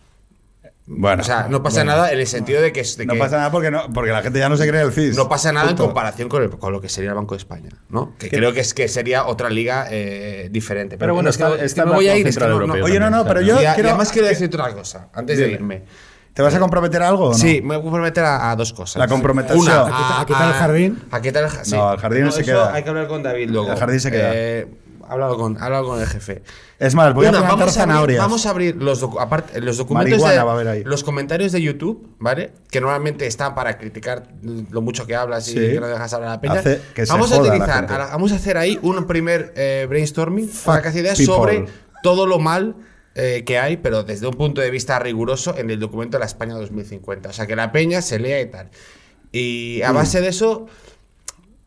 Bueno, 0.88 1.22
o 1.22 1.26
sea, 1.26 1.48
no 1.50 1.64
pasa 1.64 1.78
bueno. 1.84 1.92
nada 1.94 2.12
en 2.12 2.20
el 2.20 2.28
sentido 2.28 2.62
de 2.62 2.72
que, 2.72 2.84
de 2.84 3.06
No 3.08 3.14
que 3.14 3.20
pasa 3.20 3.38
nada 3.38 3.50
porque, 3.52 3.72
no, 3.72 3.92
porque 3.92 4.12
la 4.12 4.22
gente 4.22 4.38
ya 4.38 4.50
no 4.50 4.56
se 4.58 4.68
cree 4.68 4.82
el 4.84 4.92
CIS. 4.92 5.16
no 5.18 5.28
pasa 5.28 5.52
nada 5.52 5.72
en 5.72 5.76
comparación 5.78 6.30
con, 6.30 6.44
el- 6.44 6.50
con 6.52 6.72
lo 6.72 6.80
que 6.80 6.90
sería 6.90 7.10
el 7.10 7.16
Banco 7.16 7.34
de 7.34 7.40
España, 7.40 7.70
¿no? 7.90 8.14
Que 8.20 8.30
creo 8.30 8.54
que 8.54 8.60
es 8.60 8.74
que 8.76 8.88
sería 8.88 9.26
otra 9.26 9.50
liga 9.50 9.88
eh, 9.90 10.48
diferente. 10.52 10.98
Pero 11.00 11.16
bueno, 11.16 11.32
es 11.32 11.38
que- 11.38 11.44
está- 11.44 11.56
es 11.56 11.60
que 11.62 11.66
está 11.66 11.86
me 11.86 11.94
voy 11.94 12.08
a 12.08 12.16
ir. 12.16 12.28
es 12.28 12.38
que 12.38 12.46
no- 12.48 12.58
Oye, 12.84 13.00
no, 13.00 13.10
no, 13.10 13.26
pero 13.26 13.42
yo 13.42 13.60
y, 13.60 13.66
a- 13.66 13.72
y 13.72 13.74
quiero. 13.76 13.90
además 13.90 14.12
quiero 14.12 14.28
decirte 14.28 14.56
una 14.58 14.72
cosa, 14.74 15.10
antes 15.14 15.38
de 15.40 15.50
irme. 15.50 15.84
¿Te 16.36 16.42
vas 16.42 16.54
a 16.54 16.60
comprometer 16.60 17.02
a 17.02 17.08
algo 17.08 17.28
o 17.30 17.32
no? 17.32 17.38
Sí, 17.38 17.62
me 17.62 17.70
voy 17.70 17.78
a 17.78 17.82
comprometer 17.82 18.24
a, 18.26 18.52
a 18.52 18.56
dos 18.58 18.74
cosas. 18.74 18.98
La 18.98 19.08
comprometeción. 19.08 19.62
Una, 19.62 19.82
¿A 19.82 19.86
quitar- 19.88 20.22
a 20.22 20.26
quitar 20.26 20.48
el 20.50 20.54
jardín? 20.54 21.04
A 21.10 21.22
quitar 21.22 21.44
el 21.46 21.50
jardín. 21.50 21.76
No, 21.78 21.94
el 21.94 22.00
jardín 22.00 22.32
se 22.32 22.42
eso 22.42 22.52
queda. 22.52 22.74
Hay 22.74 22.84
que 22.84 22.90
hablar 22.90 23.08
con 23.08 23.24
David 23.24 23.50
luego. 23.52 23.72
El 23.72 23.78
jardín 23.80 24.00
se 24.02 24.12
queda. 24.12 24.32
Eh, 24.36 24.68
hablado 25.08 25.38
con, 25.38 25.62
hablado 25.62 25.88
con 25.88 25.99
el 26.01 26.08
jefe. 26.08 26.43
Es 26.80 26.93
más, 26.95 27.14
voy 27.14 27.28
Una, 27.28 27.38
a 27.39 27.41
plantar 27.41 27.60
vamos, 27.60 27.78
a 27.78 27.82
abrir, 27.82 27.91
zanahorias. 27.93 28.20
vamos 28.20 28.45
a 28.45 28.49
abrir 28.49 28.76
los, 28.76 29.01
docu- 29.03 29.22
aparte, 29.22 29.62
los 29.62 29.78
documentos 29.78 30.18
de, 30.22 30.38
va 30.38 30.51
a 30.51 30.53
haber 30.53 30.68
ahí. 30.68 30.84
los 30.84 31.03
comentarios 31.03 31.51
de 31.51 31.62
YouTube, 31.62 32.16
¿vale? 32.20 32.51
Que 32.70 32.82
normalmente 32.82 33.28
están 33.28 33.56
para 33.56 33.78
criticar 33.78 34.28
lo 34.70 34.82
mucho 34.82 35.06
que 35.08 35.16
hablas 35.16 35.47
y 35.49 35.56
que 35.56 35.80
no 35.80 35.88
dejas 35.88 36.14
hablar 36.14 36.30
a 36.30 36.34
la 36.34 36.41
peña. 36.41 36.62
Que 36.64 37.06
vamos 37.08 37.32
a 37.32 37.39
utilizar, 37.41 37.88
vamos 37.88 38.32
a 38.32 38.36
hacer 38.36 38.58
ahí 38.58 38.78
un 38.82 39.06
primer 39.08 39.53
eh, 39.56 39.86
brainstorming, 39.89 40.49
para 40.66 40.82
que 40.91 40.99
ideas 40.99 41.18
sobre 41.18 41.66
todo 42.03 42.26
lo 42.28 42.39
mal 42.39 42.76
eh, 43.16 43.43
que 43.45 43.58
hay, 43.58 43.78
pero 43.78 44.03
desde 44.03 44.28
un 44.28 44.34
punto 44.36 44.60
de 44.62 44.70
vista 44.70 44.99
riguroso 44.99 45.56
en 45.58 45.70
el 45.70 45.80
documento 45.80 46.18
de 46.18 46.20
la 46.20 46.26
España 46.26 46.53
2050. 46.56 47.30
O 47.30 47.34
sea, 47.34 47.47
que 47.47 47.56
la 47.56 47.72
peña 47.72 48.01
se 48.01 48.20
lea 48.20 48.41
y 48.41 48.47
tal. 48.51 48.70
Y 49.32 49.80
Mm. 49.84 49.88
a 49.88 49.91
base 49.93 50.22
de 50.22 50.28
eso, 50.30 50.66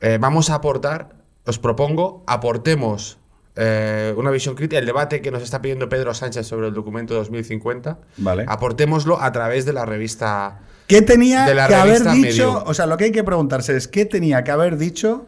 eh, 0.01 0.19
vamos 0.21 0.51
a 0.51 0.55
aportar, 0.57 1.11
os 1.47 1.59
propongo, 1.59 2.23
aportemos 2.27 3.18
eh, 3.59 4.15
una 4.17 4.31
visión 4.31 4.55
crítica, 4.55 4.79
el 4.79 4.87
debate 4.87 5.21
que 5.21 5.31
nos 5.31 5.43
está 5.43 5.61
pidiendo 5.61 5.89
Pedro 5.89 6.15
Sánchez 6.15 6.47
sobre 6.47 6.69
el 6.69 6.75
documento 6.75 7.15
2050, 7.15 7.99
Vale. 8.19 8.45
aportémoslo 8.47 9.21
a 9.21 9.33
través 9.33 9.65
de 9.65 9.73
la 9.73 9.85
revista... 9.85 10.61
¿Qué 10.87 11.03
tenía 11.03 11.45
de 11.45 11.55
la 11.55 11.69
que 11.69 11.75
haber 11.75 11.99
dicho? 12.03 12.15
Medio. 12.55 12.65
O 12.65 12.73
sea, 12.73 12.87
lo 12.87 12.97
que 12.97 13.05
hay 13.05 13.13
que 13.13 13.23
preguntarse 13.23 13.77
es: 13.77 13.89
¿qué 13.89 14.07
tenía 14.07 14.43
que 14.43 14.51
haber 14.53 14.79
dicho 14.79 15.27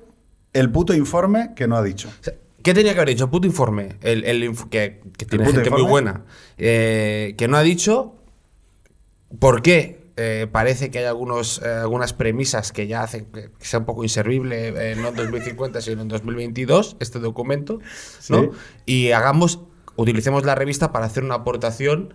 el 0.55 0.71
puto 0.71 0.95
informe 0.95 1.51
que 1.55 1.67
no 1.69 1.77
ha 1.77 1.83
dicho? 1.83 2.09
O 2.09 2.25
sea, 2.25 2.33
¿Qué 2.63 2.73
tenía 2.73 2.93
que 2.95 3.01
haber 3.01 3.11
dicho? 3.11 3.31
Puto 3.31 3.47
informe. 3.47 3.97
El, 4.01 4.25
el 4.25 4.43
inf- 4.43 4.69
que, 4.71 5.01
que 5.19 5.27
tiene 5.27 5.45
puto 5.45 5.57
gente 5.57 5.71
muy 5.71 5.83
buena. 5.83 6.23
eh, 6.57 7.35
que 7.37 7.47
no 7.49 7.59
ha 7.59 7.63
dicho 7.63 8.15
por 9.39 9.61
qué 9.63 10.00
eh, 10.23 10.47
parece 10.47 10.91
que 10.91 10.99
hay 10.99 11.07
algunos, 11.07 11.63
eh, 11.65 11.69
algunas 11.71 12.13
premisas 12.13 12.73
que 12.73 12.87
ya 12.87 13.03
hacen 13.03 13.25
que 13.33 13.51
sea 13.61 13.79
un 13.79 13.87
poco 13.87 14.03
inservible, 14.03 14.69
eh, 14.69 14.95
no 14.95 15.09
en 15.09 15.17
2050, 15.17 15.81
sino 15.81 16.03
en 16.03 16.09
2022, 16.09 16.99
este 17.01 17.21
documento. 17.21 17.79
¿no? 18.29 18.43
Sí. 18.43 18.49
Y 18.85 19.13
hagamos, 19.13 19.61
utilicemos 19.97 20.45
la 20.45 20.55
revista 20.55 20.93
para 20.93 21.07
hacer 21.07 21.25
una 21.25 21.37
aportación. 21.37 22.13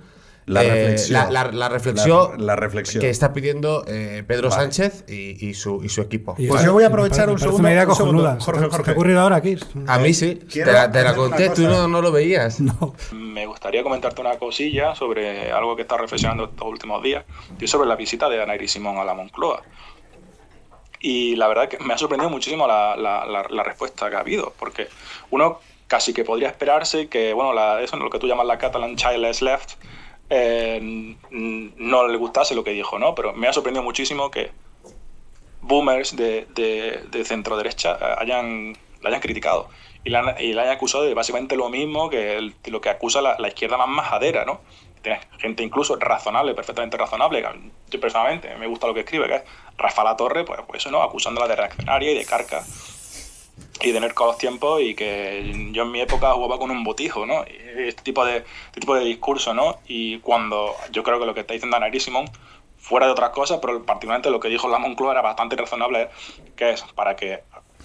La 0.48 0.64
eh, 0.64 0.70
reflexión. 0.70 1.14
La, 1.14 1.30
la- 1.46 1.52
la 1.52 1.70
reflexión. 1.70 2.32
La- 2.38 2.46
la 2.46 2.56
reflexión. 2.56 3.02
Que 3.02 3.10
está 3.10 3.34
pidiendo 3.34 3.84
eh, 3.88 4.24
Pedro 4.28 4.50
Vale. 4.50 4.62
Sánchez 4.62 5.06
y, 5.10 5.44
y 5.48 5.54
su, 5.56 5.84
y 5.84 5.90
su 5.90 6.02
equipo. 6.02 6.36
Y 6.38 6.48
Pues 6.48 6.64
yo 6.64 6.72
voy 6.74 6.84
a 6.84 6.88
me 6.90 6.94
aprovechar 6.94 7.26
parece- 7.26 7.32
un 7.34 7.40
segundo- 7.40 7.68
Una 7.70 7.88
un 7.88 7.96
segundo. 7.96 8.24
Jorge, 8.40 8.40
¿Se 8.40 8.52
te- 8.52 8.60
¿Se 8.60 8.70
Jorge. 8.70 8.84
te 8.84 8.90
ha 8.90 8.94
ocurrido 8.94 9.20
ahora 9.22 9.36
aquí? 9.38 9.58
A 9.88 9.98
mí 9.98 10.14
sí. 10.14 10.36
Te 10.36 10.66
la, 10.72 10.92
te 10.92 11.04
conté, 11.16 11.50
tú 11.50 11.64
no, 11.64 11.88
no 11.88 12.02
lo 12.02 12.12
veías. 12.12 12.60
No. 12.60 12.94
Me 13.12 13.46
gustaría 13.48 13.82
comentarte 13.84 14.22
una 14.22 14.38
cosilla 14.38 14.94
sobre 14.96 15.52
algo 15.52 15.76
que 15.76 15.82
está 15.82 15.98
reflexionando 15.98 16.46
estos 16.46 16.68
últimos 16.68 17.02
días, 17.02 17.26
y 17.60 17.66
es 17.66 17.72
sobre 17.72 17.88
la 17.88 17.96
visita 17.96 18.30
de 18.30 18.42
Anairi 18.42 18.68
Simón 18.68 18.98
a 18.98 19.04
la 19.04 19.14
Moncloa. 19.16 19.64
Y 21.00 21.36
la 21.36 21.48
verdad 21.48 21.68
que 21.70 21.78
me 21.80 21.94
ha 21.94 21.98
sorprendido 21.98 22.30
muchísimo 22.30 22.68
la, 22.68 22.96
la- 22.96 23.26
la- 23.26 23.46
la 23.50 23.64
respuesta 23.64 24.10
que 24.10 24.16
ha 24.16 24.20
habido, 24.20 24.54
porque 24.58 24.88
uno 25.32 25.60
casi 25.88 26.14
que 26.14 26.24
podría 26.24 26.50
esperarse 26.50 27.08
que, 27.08 27.34
bueno, 27.34 27.54
la- 27.54 27.82
eso 27.82 27.98
lo 27.98 28.10
que 28.10 28.18
tú 28.20 28.28
llamas 28.28 28.48
la 28.48 28.58
Catalan 28.58 28.96
Childless 28.96 29.42
Left, 29.42 29.72
n- 30.30 31.18
no 31.78 32.08
le 32.08 32.18
gustase 32.18 32.56
lo 32.56 32.64
que 32.64 32.72
dijo, 32.72 33.00
¿no? 33.00 33.16
Pero 33.16 33.34
me 33.34 33.48
ha 33.48 33.54
sorprendido 33.54 33.84
muchísimo 33.84 34.32
que 34.32 34.52
boomers 35.62 36.16
de, 36.16 36.48
de, 36.56 37.26
centro 37.26 37.58
derecha 37.58 37.98
eh, 38.00 38.16
hayan, 38.20 38.78
la 39.02 39.10
hayan 39.10 39.22
criticado 39.22 39.70
y 40.04 40.10
la, 40.10 40.40
y 40.40 40.54
la 40.54 40.64
hayan 40.64 40.76
acusado 40.76 41.04
de 41.04 41.14
básicamente 41.14 41.56
lo 41.56 41.70
mismo 41.70 42.10
que 42.10 42.52
lo 42.68 42.82
que 42.82 42.90
acusa 42.90 43.22
la, 43.22 43.48
izquierda 43.48 43.78
más 43.78 43.90
majadera, 43.90 44.46
¿no? 44.46 44.62
Gente 45.38 45.62
incluso 45.62 45.98
razonable, 45.98 46.56
perfectamente 46.56 46.98
razonable, 46.98 47.46
yo 47.92 48.00
personalmente 48.00 48.56
me 48.56 48.66
gusta 48.66 48.88
lo 48.88 48.94
que 48.96 49.02
escribe, 49.02 49.28
que 49.28 49.36
es 49.36 49.44
Rafa 49.78 50.04
La 50.04 50.18
Torre, 50.18 50.44
pues, 50.44 50.60
pues 50.66 50.82
eso, 50.82 50.90
¿no? 50.90 51.04
Acusándola 51.04 51.48
de 51.48 51.56
reaccionaria 51.56 52.12
y 52.12 52.18
de 52.18 52.26
carca 52.26 52.64
y 53.82 53.92
de 53.92 54.12
con 54.12 54.28
los 54.28 54.38
tiempos 54.38 54.82
y 54.82 54.96
que 54.96 55.70
yo 55.72 55.84
en 55.84 55.92
mi 55.92 56.02
época 56.02 56.32
jugaba 56.34 56.58
con 56.58 56.72
un 56.72 56.84
botijo, 56.84 57.26
¿no? 57.26 57.44
Este 57.44 58.02
tipo 58.02 58.26
de, 58.26 58.38
este 58.38 58.80
tipo 58.80 58.96
de 58.96 59.06
discurso, 59.06 59.54
¿no? 59.54 59.80
Y 59.88 60.20
cuando 60.20 60.76
yo 60.92 61.04
creo 61.04 61.20
que 61.20 61.26
lo 61.26 61.34
que 61.34 61.42
está 61.42 61.54
diciendo 61.54 61.78
Ana 61.78 61.92
Simón 62.00 62.26
fuera 62.78 63.06
de 63.06 63.12
otras 63.12 63.32
cosas, 63.32 63.60
pero 63.62 63.84
particularmente 63.84 64.30
lo 64.30 64.40
que 64.40 64.50
dijo 64.50 64.70
la 64.70 64.80
Moncloa 64.80 65.12
era 65.12 65.22
bastante 65.22 65.56
razonable, 65.56 66.10
que 66.56 66.72
es 66.72 66.84
para 66.96 67.16
que 67.16 67.44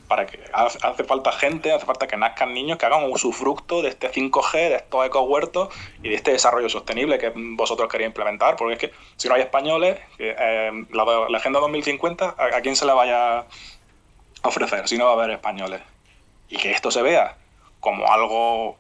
para 0.08 0.26
que 0.26 0.40
hace, 0.52 1.04
falta 1.04 1.30
gente, 1.30 1.70
hace 1.70 1.86
falta 1.86 2.08
que 2.08 2.16
nazcan 2.16 2.52
niños 2.52 2.78
que 2.78 2.86
hagan 2.86 3.08
usufructo 3.12 3.80
de 3.80 3.90
este 3.90 4.10
5G, 4.10 4.52
de 4.52 4.74
estos 4.74 5.06
ecohuertos 5.06 5.68
y 6.02 6.08
de 6.08 6.16
este 6.16 6.32
desarrollo 6.32 6.68
sostenible 6.68 7.16
que 7.18 7.32
vosotros 7.36 7.88
queréis 7.88 8.08
implementar, 8.08 8.56
porque 8.56 8.74
es 8.74 8.80
que 8.80 8.92
si 9.16 9.28
no 9.28 9.36
hay 9.36 9.42
españoles, 9.42 10.00
eh, 10.18 10.72
la, 10.90 11.04
la 11.28 11.38
Agenda 11.38 11.60
2050, 11.60 12.34
¿a, 12.36 12.56
¿a 12.56 12.60
quién 12.60 12.74
se 12.74 12.86
la 12.86 12.94
vaya 12.94 13.46
ofrecer 14.43 14.88
si 14.88 14.97
no 14.99 15.07
va 15.07 15.11
a 15.12 15.14
haber 15.14 15.30
españoles? 15.30 15.80
Y 16.49 16.57
que 16.57 16.70
esto 16.72 16.91
se 16.91 17.03
vea 17.03 17.36
como 17.80 18.12
algo 18.12 18.76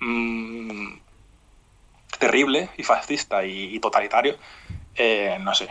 mm, 0.00 0.94
terrible 2.18 2.68
y 2.76 2.82
fascista 2.82 3.44
y, 3.44 3.78
totalitario, 3.80 4.36
eh, 4.96 5.36
no 5.40 5.54
sé. 5.54 5.68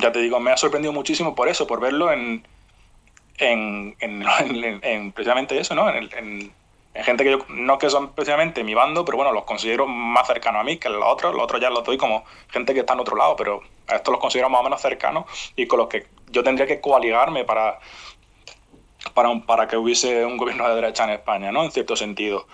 Ya 0.00 0.12
te 0.12 0.20
digo, 0.20 0.40
me 0.40 0.50
ha 0.52 0.56
sorprendido 0.56 0.92
muchísimo 0.92 1.34
por 1.34 1.48
eso, 1.48 1.66
por 1.66 1.80
verlo 1.80 2.12
en, 2.12 2.46
en, 3.38 3.96
en, 4.00 4.22
en- 4.40 4.80
en 4.82 5.12
precisamente 5.12 5.58
eso, 5.58 5.74
¿no? 5.74 5.88
En 5.90 6.52
gente 7.02 7.24
que 7.24 7.32
yo, 7.32 7.38
no 7.48 7.76
que 7.76 7.90
son 7.90 8.12
precisamente 8.12 8.62
mi 8.62 8.72
bando, 8.72 9.04
pero 9.04 9.16
bueno, 9.16 9.32
los 9.32 9.44
considero 9.44 9.86
más 9.86 10.28
cercanos 10.28 10.60
a 10.60 10.64
mí 10.64 10.76
que 10.78 10.88
los 10.88 11.02
otros. 11.04 11.34
Los 11.34 11.42
otros 11.42 11.60
ya 11.60 11.68
los 11.68 11.82
doy 11.82 11.96
como 11.98 12.24
gente 12.48 12.72
que 12.72 12.80
está 12.80 12.92
en 12.92 13.00
otro 13.00 13.16
lado, 13.16 13.34
pero 13.36 13.62
a 13.88 13.96
estos 13.96 14.12
los 14.12 14.20
considero 14.20 14.48
más 14.48 14.60
o 14.60 14.64
menos 14.64 14.80
cercanos 14.80 15.24
y 15.56 15.66
con 15.66 15.80
los 15.80 15.88
que 15.88 16.06
yo 16.30 16.44
tendría 16.44 16.66
que 16.68 16.80
coaligarme 16.80 17.44
para, 17.44 17.80
para, 19.12 19.28
un- 19.28 19.42
para 19.46 19.68
que 19.68 19.76
hubiese 19.76 20.24
un 20.24 20.36
gobierno 20.36 20.68
de 20.68 20.74
derecha 20.76 21.04
en 21.04 21.10
España, 21.10 21.52
¿no? 21.52 21.64
En 21.64 21.70
cierto 21.72 21.96
sentido. 21.96 22.46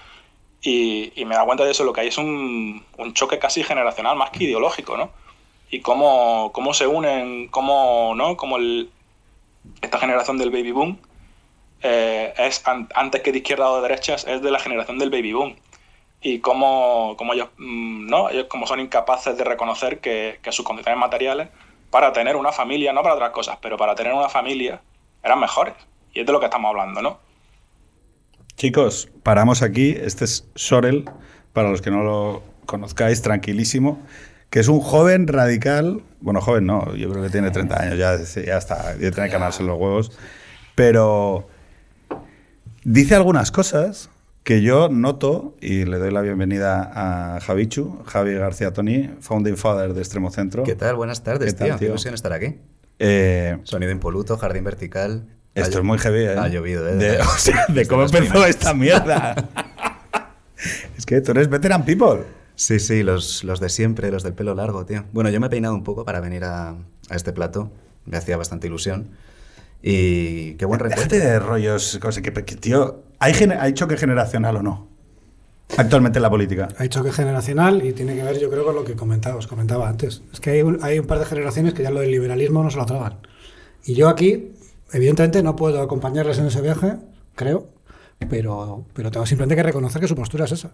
Y, 0.62 1.12
y 1.20 1.24
me 1.24 1.34
da 1.36 1.44
cuenta 1.44 1.64
de 1.64 1.70
eso, 1.72 1.84
lo 1.84 1.92
que 1.92 2.03
hay 2.03 2.09
es 2.09 2.18
un, 2.18 2.84
un 2.98 3.14
choque 3.14 3.38
casi 3.38 3.62
generacional, 3.64 4.16
más 4.16 4.30
que 4.30 4.44
ideológico, 4.44 4.96
¿no? 4.96 5.11
Y 5.70 5.80
cómo, 5.80 6.51
cómo 6.53 6.74
se 6.74 6.86
unen, 6.86 7.48
cómo, 7.48 8.14
¿no? 8.16 8.36
Como 8.36 8.57
el, 8.59 8.90
esta 9.82 9.98
generación 9.98 10.38
del 10.38 10.51
baby 10.51 10.72
boom 10.72 10.98
eh, 11.82 12.34
es 12.38 12.66
an- 12.66 12.88
antes 12.94 13.22
que 13.22 13.32
de 13.32 13.38
izquierda 13.38 13.70
o 13.70 13.76
de 13.76 13.82
derechas, 13.88 14.26
es 14.26 14.42
de 14.42 14.51
la 14.51 14.59
generación 14.59 14.98
del 14.98 15.11
baby 15.11 15.32
boom. 15.32 15.57
Y 16.22 16.40
cómo, 16.40 17.14
cómo 17.18 17.34
ellos, 17.34 17.48
mm, 17.59 18.07
¿no? 18.09 18.30
ellos 18.30 18.46
como 18.48 18.66
son 18.66 18.80
incapaces 18.80 19.36
de 19.38 19.44
reconocer 19.44 20.01
que, 20.01 20.40
que 20.42 20.53
sus 20.53 20.64
condiciones 20.66 21.01
materiales 21.01 21.51
para 21.90 22.12
tener 22.12 22.36
una 22.36 22.53
familia, 22.53 22.92
no 22.92 23.03
para 23.03 23.14
otras 23.16 23.30
cosas, 23.30 23.59
pero 23.62 23.76
para 23.78 23.94
tener 23.94 24.12
una 24.14 24.28
familia, 24.28 24.82
eran 25.22 25.40
mejores. 25.40 25.74
Y 26.12 26.20
es 26.20 26.26
de 26.26 26.32
lo 26.32 26.40
que 26.40 26.46
estamos 26.46 26.68
hablando, 26.70 27.02
¿no? 27.02 27.18
Chicos, 28.56 29.08
paramos 29.22 29.62
aquí. 29.62 29.90
Este 29.98 30.24
es 30.24 30.48
Sorel, 30.54 31.04
para 31.52 31.70
los 31.70 31.80
que 31.82 31.90
no 31.90 32.02
lo 32.02 32.42
conozcáis, 32.66 33.22
tranquilísimo, 33.22 34.00
que 34.50 34.61
es 34.61 34.68
un 34.68 34.80
joven 34.80 35.26
radical. 35.26 36.02
Bueno, 36.20 36.40
joven 36.40 36.66
no, 36.66 36.94
yo 36.94 37.11
creo 37.11 37.22
que 37.22 37.30
tiene 37.30 37.50
30 37.50 37.80
años, 37.80 37.98
ya, 37.98 38.16
ya 38.42 38.58
está, 38.58 38.92
ya 38.98 39.11
tiene 39.11 39.28
que 39.28 39.32
ganarse 39.32 39.62
los 39.62 39.78
huevos. 39.78 40.12
Pero 40.74 41.48
dice 42.84 43.14
algunas 43.14 43.50
cosas 43.50 44.11
que 44.42 44.62
yo 44.62 44.88
noto, 44.88 45.54
y 45.61 45.84
le 45.84 45.98
doy 45.98 46.11
la 46.11 46.20
bienvenida 46.22 46.90
a 46.94 47.40
Javichu, 47.40 48.02
Javi 48.06 48.34
García 48.34 48.72
Toni, 48.72 49.11
founding 49.20 49.56
father 49.56 49.94
de 49.94 50.00
Extremo 50.00 50.30
Centro. 50.30 50.64
¿Qué 50.64 50.74
tal? 50.74 50.96
Buenas 50.96 51.22
tardes, 51.22 51.54
¿Qué 51.54 51.58
tal, 51.58 51.66
tío. 51.68 51.74
Qué 51.74 51.78
tío? 51.78 51.88
ilusión 51.90 52.14
estar 52.14 52.32
aquí. 52.32 52.58
Eh, 52.98 53.58
Sonido 53.64 53.92
impoluto, 53.92 54.36
jardín 54.36 54.64
vertical. 54.64 55.26
Esto 55.55 55.78
Ha 55.78 55.80
es 55.80 55.84
muy 55.84 55.98
heavy, 55.98 56.20
¿eh? 56.20 56.36
Ha 56.38 56.48
llovido, 56.48 56.88
¿eh? 56.88 56.96
De, 56.96 57.18
o 57.20 57.38
sea, 57.38 57.66
de 57.68 57.86
cómo 57.86 58.03
empezó 58.03 58.22
primeros. 58.24 58.48
esta 58.48 58.74
mierda. 58.74 59.34
es 60.96 61.07
que 61.07 61.20
tú 61.20 61.32
eres 61.32 61.48
veteran 61.48 61.84
people. 61.84 62.24
Sí, 62.55 62.78
sí, 62.78 63.03
los, 63.03 63.42
los 63.44 63.59
de 63.59 63.68
siempre, 63.68 64.11
los 64.11 64.22
del 64.22 64.34
pelo 64.34 64.55
largo, 64.55 64.84
tío. 64.84 65.05
Bueno, 65.12 65.30
yo 65.30 65.40
me 65.40 65.46
he 65.46 65.51
peinado 65.51 65.74
un 65.74 65.82
poco 65.82 66.05
para 66.05 66.20
venir 66.20 66.44
a, 66.44 66.70
a 66.70 67.16
este 67.16 67.32
plato. 67.32 67.70
Me 68.05 68.16
hacía 68.16 68.36
bastante 68.36 68.66
ilusión. 68.66 69.11
Y 69.82 70.55
qué 70.55 70.66
buen 70.66 70.78
recuerdo. 70.78 71.05
Déjate 71.05 71.26
de 71.26 71.38
rollos, 71.38 71.98
cosas 72.03 72.22
que, 72.22 72.32
que, 72.32 72.57
tío, 72.57 73.03
¿hay, 73.18 73.32
¿hay 73.59 73.72
choque 73.72 73.96
generacional 73.96 74.57
o 74.57 74.62
no? 74.62 74.88
Actualmente 75.76 76.18
en 76.18 76.22
la 76.22 76.30
política. 76.30 76.68
Hay 76.78 76.88
choque 76.88 77.12
generacional 77.12 77.84
y 77.86 77.92
tiene 77.92 78.14
que 78.14 78.22
ver, 78.22 78.38
yo 78.38 78.51
creo, 78.51 78.64
con 78.64 78.74
lo 78.74 78.84
que 78.84 78.94
comentaba, 78.94 79.36
os 79.36 79.46
comentaba 79.46 79.88
antes. 79.88 80.22
Es 80.32 80.40
que 80.40 80.51
hay 80.51 80.62
un, 80.62 80.78
hay 80.82 80.98
un 80.98 81.07
par 81.07 81.18
de 81.18 81.24
generaciones 81.24 81.74
que 81.74 81.82
ya 81.82 81.90
lo 81.90 82.01
del 82.01 82.11
liberalismo 82.11 82.62
no 82.62 82.70
se 82.70 82.76
lo 82.76 82.86
tragan. 82.86 83.18
Y 83.84 83.94
yo 83.94 84.09
aquí, 84.09 84.53
evidentemente, 84.93 85.43
no 85.43 85.57
puedo 85.57 85.80
acompañarles 85.82 86.38
en 86.38 86.47
ese 86.47 86.61
viaje, 86.61 86.97
creo, 87.34 87.68
pero, 88.28 88.86
pero 88.93 89.11
tengo 89.11 89.26
simplemente 89.26 89.57
que 89.57 89.62
reconocer 89.62 90.01
que 90.01 90.09
su 90.09 90.14
postura 90.14 90.45
es 90.45 90.53
esa. 90.53 90.72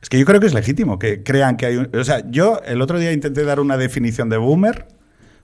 Es 0.00 0.08
que 0.08 0.18
yo 0.18 0.24
creo 0.24 0.40
que 0.40 0.46
es 0.46 0.54
legítimo 0.54 0.98
que 0.98 1.22
crean 1.22 1.56
que 1.56 1.66
hay 1.66 1.76
un... 1.76 1.90
O 1.96 2.04
sea, 2.04 2.22
yo 2.30 2.60
el 2.64 2.80
otro 2.80 2.98
día 2.98 3.12
intenté 3.12 3.44
dar 3.44 3.60
una 3.60 3.76
definición 3.76 4.28
de 4.28 4.36
boomer, 4.36 4.86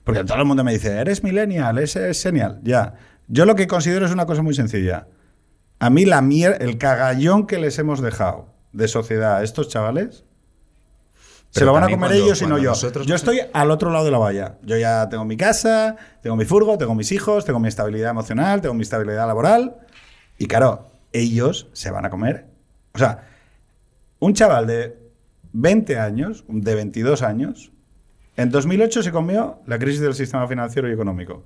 porque 0.03 0.23
todo 0.23 0.37
el 0.39 0.45
mundo 0.45 0.63
me 0.63 0.73
dice, 0.73 0.97
eres 0.97 1.23
millennial, 1.23 1.77
eres 1.77 2.21
genial. 2.21 2.59
Ya. 2.63 2.95
Yo 3.27 3.45
lo 3.45 3.55
que 3.55 3.67
considero 3.67 4.05
es 4.05 4.11
una 4.11 4.25
cosa 4.25 4.41
muy 4.41 4.53
sencilla. 4.53 5.07
A 5.79 5.89
mí 5.89 6.05
la 6.05 6.21
mier 6.21 6.57
el 6.61 6.77
cagallón 6.77 7.47
que 7.47 7.59
les 7.59 7.77
hemos 7.79 8.01
dejado 8.01 8.53
de 8.71 8.87
sociedad 8.87 9.37
a 9.37 9.43
estos 9.43 9.69
chavales, 9.69 10.25
se 11.59 11.65
lo 11.65 11.73
van 11.73 11.83
a 11.83 11.85
comer 11.87 12.09
cuando- 12.09 12.25
ellos 12.25 12.41
y 12.41 12.47
no 12.47 12.57
yo. 12.57 12.69
nosotros 12.71 13.05
Yo 13.05 13.15
estoy 13.15 13.41
al 13.53 13.69
otro 13.71 13.91
lado 13.91 14.05
de 14.05 14.11
la 14.11 14.17
valla. 14.17 14.57
Yo 14.63 14.75
ya 14.77 15.07
tengo 15.09 15.23
mi 15.25 15.37
casa, 15.37 15.95
tengo 16.21 16.35
mi 16.35 16.45
furgo, 16.45 16.77
tengo 16.77 16.95
mis 16.95 17.11
hijos, 17.11 17.45
tengo 17.45 17.59
mi 17.59 17.67
estabilidad 17.67 18.09
emocional, 18.11 18.61
tengo 18.61 18.73
mi 18.73 18.81
estabilidad 18.81 19.27
laboral. 19.27 19.75
Y 20.37 20.47
claro, 20.47 20.87
ellos 21.11 21.67
se 21.73 21.91
van 21.91 22.05
a 22.05 22.09
comer. 22.09 22.47
O 22.93 22.97
sea, 22.97 23.27
un 24.19 24.33
chaval 24.33 24.65
de 24.67 24.97
20 25.51 25.99
años, 25.99 26.43
de 26.47 26.75
22 26.75 27.21
años, 27.21 27.71
en 28.35 28.49
2008 28.49 29.03
se 29.03 29.11
comió 29.11 29.59
la 29.67 29.77
crisis 29.77 30.01
del 30.01 30.15
sistema 30.15 30.47
financiero 30.47 30.89
y 30.89 30.93
económico. 30.93 31.43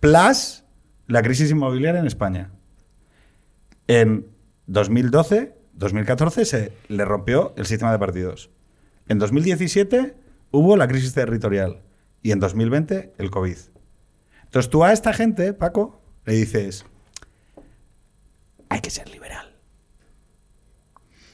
Plus 0.00 0.64
la 1.06 1.22
crisis 1.22 1.50
inmobiliaria 1.50 2.00
en 2.00 2.06
España. 2.06 2.50
En 3.88 4.26
2012, 4.66 5.54
2014 5.74 6.44
se 6.44 6.72
le 6.88 7.04
rompió 7.04 7.52
el 7.56 7.66
sistema 7.66 7.92
de 7.92 7.98
partidos. 7.98 8.50
En 9.08 9.18
2017 9.18 10.16
hubo 10.50 10.76
la 10.76 10.88
crisis 10.88 11.14
territorial. 11.14 11.80
Y 12.22 12.30
en 12.32 12.40
2020 12.40 13.14
el 13.18 13.30
COVID. 13.30 13.56
Entonces 14.44 14.70
tú 14.70 14.84
a 14.84 14.92
esta 14.92 15.12
gente, 15.12 15.52
Paco, 15.54 16.00
le 16.24 16.34
dices, 16.34 16.84
hay 18.68 18.80
que 18.80 18.90
ser 18.90 19.08
liberal. 19.10 19.56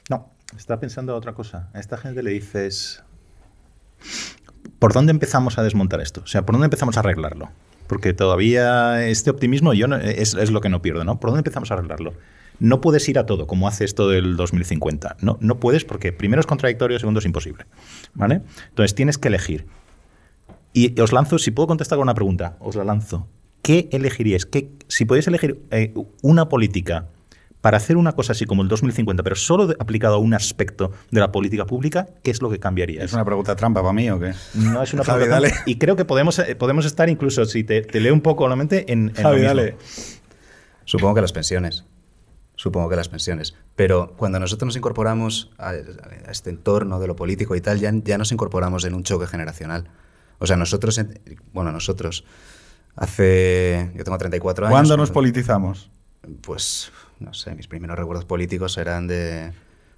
No, 0.09 0.33
está 0.57 0.81
pensando 0.81 1.15
otra 1.15 1.35
cosa. 1.35 1.69
A 1.75 1.81
esta 1.81 1.99
gente 1.99 2.23
le 2.23 2.31
dices. 2.31 3.03
¿Por 4.79 4.93
dónde 4.93 5.11
empezamos 5.11 5.59
a 5.59 5.63
desmontar 5.63 6.01
esto? 6.01 6.21
O 6.23 6.27
sea, 6.27 6.47
¿por 6.47 6.55
dónde 6.55 6.67
empezamos 6.67 6.97
a 6.97 7.01
arreglarlo? 7.01 7.51
Porque 7.89 8.13
todavía 8.13 9.07
este 9.09 9.31
optimismo 9.31 9.75
yo 9.75 9.89
no- 9.89 9.97
es, 9.97 10.35
es 10.35 10.51
lo 10.51 10.61
que 10.61 10.69
no 10.69 10.81
pierdo, 10.83 11.05
¿no? 11.05 11.19
¿Por 11.21 11.31
dónde 11.31 11.41
empezamos 11.41 11.71
a 11.71 11.75
arreglarlo? 11.75 12.15
No 12.61 12.81
puedes 12.81 13.09
ir 13.09 13.19
a 13.19 13.27
todo, 13.27 13.47
como 13.47 13.69
hace 13.69 13.85
esto 13.85 14.09
del 14.09 14.37
2050. 14.37 15.17
No, 15.21 15.39
no 15.41 15.61
puedes 15.61 15.85
porque 15.85 16.13
primero 16.13 16.41
es 16.41 16.47
contradictorio, 16.47 16.99
segundo 16.99 17.21
es 17.21 17.27
imposible. 17.27 17.67
¿Vale? 18.15 18.43
Entonces 18.71 18.95
tienes 18.95 19.17
que 19.19 19.29
elegir. 19.29 19.67
Y 20.73 21.01
os 21.01 21.13
lanzo, 21.13 21.39
si 21.39 21.51
puedo 21.51 21.67
contestar 21.67 21.97
con 21.97 22.05
una 22.05 22.15
pregunta, 22.15 22.57
os 22.61 22.77
la 22.77 22.85
lanzo. 22.85 23.29
¿Qué 23.63 23.89
elegiríais? 23.93 24.47
¿Qué, 24.47 24.71
si 24.89 25.05
podéis 25.05 25.27
elegir 25.29 25.63
eh, 25.71 25.95
una 26.23 26.49
política 26.49 27.07
para 27.61 27.77
hacer 27.77 27.97
una 27.97 28.13
cosa 28.13 28.33
así 28.33 28.45
como 28.45 28.63
el 28.63 28.69
2050, 28.69 29.23
pero 29.25 29.35
solo 29.35 29.75
aplicado 29.81 30.15
a 30.15 30.19
un 30.19 30.33
aspecto 30.33 30.93
de 31.11 31.21
la 31.21 31.33
política 31.33 31.67
pública, 31.67 32.07
¿qué 32.23 32.31
es 32.31 32.41
lo 32.41 32.51
que 32.51 32.61
cambiaríais? 32.61 33.07
¿Es 33.07 33.13
una 33.15 33.25
pregunta 33.25 33.57
trampa 33.57 33.81
para 33.83 33.93
mí 33.93 34.09
o 34.11 34.19
qué? 34.21 34.33
No 34.55 34.83
es 34.83 34.95
una 34.95 35.03
Javi, 35.05 35.23
pregunta 35.25 35.35
dale. 35.35 35.49
trampa. 35.49 35.71
Y 35.71 35.77
creo 35.77 35.97
que 35.97 36.05
podemos, 36.05 36.39
eh, 36.39 36.55
podemos 36.55 36.87
estar 36.87 37.09
incluso, 37.09 37.45
si 37.47 37.65
te, 37.65 37.83
te 37.83 38.01
leo 38.01 38.15
un 38.15 38.21
poco 38.21 38.47
la 38.49 38.55
mente, 38.57 38.93
en, 38.93 39.13
en 39.17 39.23
lo 39.23 39.31
mismo. 39.33 39.47
dale. 39.49 39.77
Supongo 40.85 41.17
que 41.17 41.21
las 41.23 41.33
pensiones. 41.33 41.85
Supongo 42.61 42.89
que 42.89 42.97
las 42.97 43.09
pensiones. 43.09 43.55
Pero 43.77 44.15
cuando 44.17 44.41
nosotros 44.41 44.67
nos 44.67 44.77
incorporamos 44.77 45.53
a, 45.59 45.69
a 45.71 46.31
este 46.33 46.51
entorno 46.51 46.99
de 46.99 47.07
lo 47.07 47.15
político 47.15 47.55
y 47.55 47.61
tal, 47.61 47.79
ya, 47.79 47.93
ya 47.95 48.19
nos 48.19 48.33
incorporamos 48.33 48.85
en 48.85 48.95
un 48.95 49.05
choque 49.05 49.29
generacional. 49.29 49.89
O 50.41 50.47
sea, 50.47 50.57
nosotros, 50.57 50.99
en- 50.99 51.21
bueno, 51.53 51.71
nosotros, 51.71 52.25
hace, 52.97 53.91
yo 53.95 54.05
tengo 54.05 54.19
34 54.19 54.67
años. 54.67 54.75
¿Cuándo 54.75 54.97
nos 54.97 55.11
politizamos? 55.11 55.91
Pues, 56.43 56.91
no 57.21 57.33
sé, 57.33 57.55
mis 57.55 57.69
primeros 57.69 57.97
recuerdos 57.99 58.25
políticos 58.25 58.77
eran 58.77 59.07
de, 59.07 59.53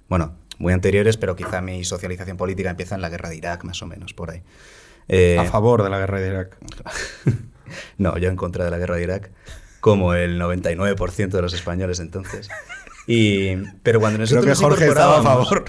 bueno, 0.07 0.35
muy 0.59 0.73
anteriores, 0.73 1.17
pero 1.17 1.35
quizá 1.35 1.61
mi 1.61 1.83
socialización 1.83 2.37
política 2.37 2.69
empieza 2.69 2.95
en 2.95 3.01
la 3.01 3.09
guerra 3.09 3.29
de 3.29 3.37
Irak, 3.37 3.63
más 3.63 3.81
o 3.81 3.87
menos, 3.87 4.13
por 4.13 4.29
ahí. 4.31 4.43
Eh, 5.07 5.37
A 5.39 5.45
favor 5.45 5.81
de 5.83 5.89
la 5.89 5.97
guerra 5.97 6.19
de 6.19 6.27
Irak. 6.27 6.57
no, 7.97 8.17
yo 8.17 8.29
en 8.29 8.35
contra 8.35 8.63
de 8.65 8.71
la 8.71 8.77
guerra 8.77 8.95
de 8.97 9.03
Irak, 9.03 9.31
como 9.81 10.13
el 10.13 10.39
99% 10.39 11.29
de 11.29 11.41
los 11.41 11.53
españoles 11.53 11.99
entonces. 11.99 12.47
Y, 13.07 13.55
pero 13.83 13.99
cuando 13.99 14.17
Creo 14.17 14.23
nosotros 14.25 14.45
que 14.45 14.49
nos 14.51 14.59
Jorge 14.59 14.87
estaba 14.87 15.17
a 15.17 15.19
incorporábamos- 15.19 15.49
favor. 15.49 15.65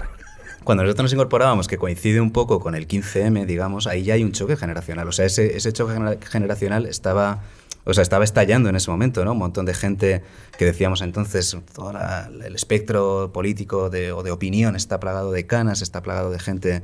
Cuando 0.63 0.83
nosotros 0.83 1.03
nos 1.03 1.13
incorporábamos, 1.13 1.67
que 1.67 1.77
coincide 1.77 2.21
un 2.21 2.31
poco 2.31 2.61
con 2.61 2.73
el 2.73 2.87
15M, 2.87 3.45
digamos, 3.45 3.85
ahí 3.85 4.03
ya 4.03 4.13
hay 4.13 4.23
un 4.23 4.31
choque 4.31 4.55
generacional. 4.55 5.05
O 5.09 5.11
sea, 5.11 5.25
ese, 5.25 5.57
ese 5.57 5.73
choque 5.73 5.93
genera- 5.95 6.17
generacional 6.25 6.85
estaba, 6.85 7.41
o 7.83 7.93
sea, 7.93 8.01
estaba 8.01 8.23
estallando 8.23 8.69
en 8.69 8.77
ese 8.77 8.89
momento, 8.89 9.25
¿no? 9.25 9.33
Un 9.33 9.39
montón 9.39 9.65
de 9.65 9.73
gente 9.73 10.23
que 10.57 10.63
decíamos 10.63 11.01
entonces, 11.01 11.57
todo 11.73 11.91
la- 11.91 12.29
el 12.45 12.55
espectro 12.55 13.31
político 13.33 13.89
de, 13.89 14.13
o 14.13 14.23
de 14.23 14.31
opinión 14.31 14.77
está 14.77 15.01
plagado 15.01 15.33
de 15.33 15.45
canas, 15.45 15.81
está 15.81 16.01
plagado 16.01 16.29
de 16.31 16.39
gente 16.39 16.83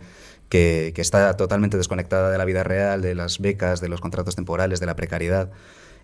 que, 0.50 0.92
que 0.94 1.02
está 1.02 1.38
totalmente 1.38 1.78
desconectada 1.78 2.32
de 2.32 2.38
la 2.38 2.44
vida 2.44 2.64
real, 2.66 3.02
de 3.02 3.16
las 3.16 3.40
becas, 3.40 3.80
de 3.80 3.88
los 3.88 4.02
contratos 4.02 4.36
temporales, 4.36 4.82
de 4.82 4.88
la 4.88 4.98
precariedad. 4.98 5.52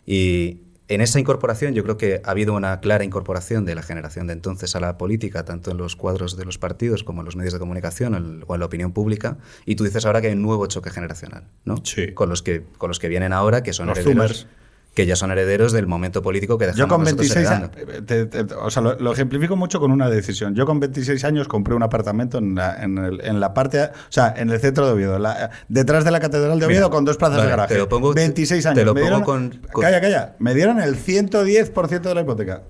Y 0.05 0.59
en 0.87 1.01
esa 1.01 1.19
incorporación 1.19 1.73
yo 1.73 1.83
creo 1.83 1.97
que 1.97 2.21
ha 2.23 2.31
habido 2.31 2.53
una 2.53 2.79
clara 2.79 3.03
incorporación 3.03 3.65
de 3.65 3.73
la 3.75 3.81
generación 3.81 4.27
de 4.27 4.33
entonces 4.33 4.75
a 4.75 4.79
la 4.79 4.97
política, 4.97 5.43
tanto 5.45 5.71
en 5.71 5.77
los 5.77 5.95
cuadros 5.95 6.37
de 6.37 6.45
los 6.45 6.57
partidos 6.57 7.03
como 7.03 7.21
en 7.21 7.25
los 7.25 7.35
medios 7.35 7.53
de 7.53 7.59
comunicación 7.59 8.13
el- 8.13 8.43
o 8.47 8.53
en 8.53 8.59
la 8.59 8.65
opinión 8.67 8.91
pública. 8.91 9.37
Y 9.65 9.75
tú 9.75 9.83
dices 9.83 10.05
ahora 10.05 10.21
que 10.21 10.27
hay 10.27 10.33
un 10.33 10.41
nuevo 10.43 10.67
choque 10.67 10.91
generacional, 10.91 11.45
¿no? 11.63 11.77
Sí. 11.83 12.13
Con 12.13 12.29
los 12.29 12.41
que, 12.43 12.63
con 12.77 12.89
los 12.89 12.99
que 12.99 13.07
vienen 13.09 13.33
ahora, 13.33 13.63
que 13.63 13.73
son 13.73 13.87
Los 13.87 13.97
herederos. 13.97 14.41
zoomers. 14.41 14.47
Que 14.95 15.05
ya 15.05 15.15
son 15.15 15.29
herederos 15.29 15.71
del 15.73 15.85
momento 15.87 16.21
político 16.23 16.57
que 16.57 16.65
dejamos 16.65 16.79
Yo 16.79 16.87
con 16.87 17.03
nosotros 17.03 17.29
26 17.29 17.45
heredando. 17.45 17.77
años, 17.77 18.05
te- 18.07 18.25
te- 18.45 18.53
o 18.55 18.69
sea, 18.71 18.81
lo, 18.81 18.97
lo 18.97 19.11
ejemplifico 19.11 19.55
mucho 19.57 19.79
con 19.79 19.91
una 19.91 20.09
decisión. 20.09 20.55
Yo 20.55 20.65
con 20.65 20.79
26 20.79 21.23
años 21.25 21.47
compré 21.47 21.75
un 21.75 21.83
apartamento 21.83 22.37
en 22.39 22.55
la, 22.55 22.81
en 22.81 22.97
el- 22.97 23.21
en 23.23 23.39
la 23.41 23.53
parte, 23.53 23.83
o 23.83 23.89
sea, 24.09 24.33
en 24.37 24.49
el 24.49 24.59
centro 24.59 24.85
de 24.87 24.93
Oviedo, 24.93 25.19
la- 25.19 25.51
detrás 25.67 26.05
de 26.05 26.11
la 26.11 26.19
Catedral 26.21 26.59
de 26.59 26.65
Oviedo 26.65 26.89
con 26.89 27.03
dos 27.05 27.17
plazas 27.17 27.37
vale, 27.37 27.47
de 27.47 27.51
garaje. 27.51 27.73
te 27.73 27.79
lo 27.79 27.89
pongo- 27.89 28.13
26 28.13 28.63
te 28.63 28.69
años. 28.69 28.85
lo 28.85 28.93
me 28.93 29.01
pongo 29.01 29.17
dieron- 29.19 29.23
con- 29.23 29.61
con- 29.71 29.81
Calla, 29.83 29.99
calla. 29.99 30.35
Me 30.39 30.55
dieron 30.55 30.79
el 30.79 30.95
110% 30.95 32.09
de 32.09 32.15
la 32.15 32.21
hipoteca. 32.21 32.61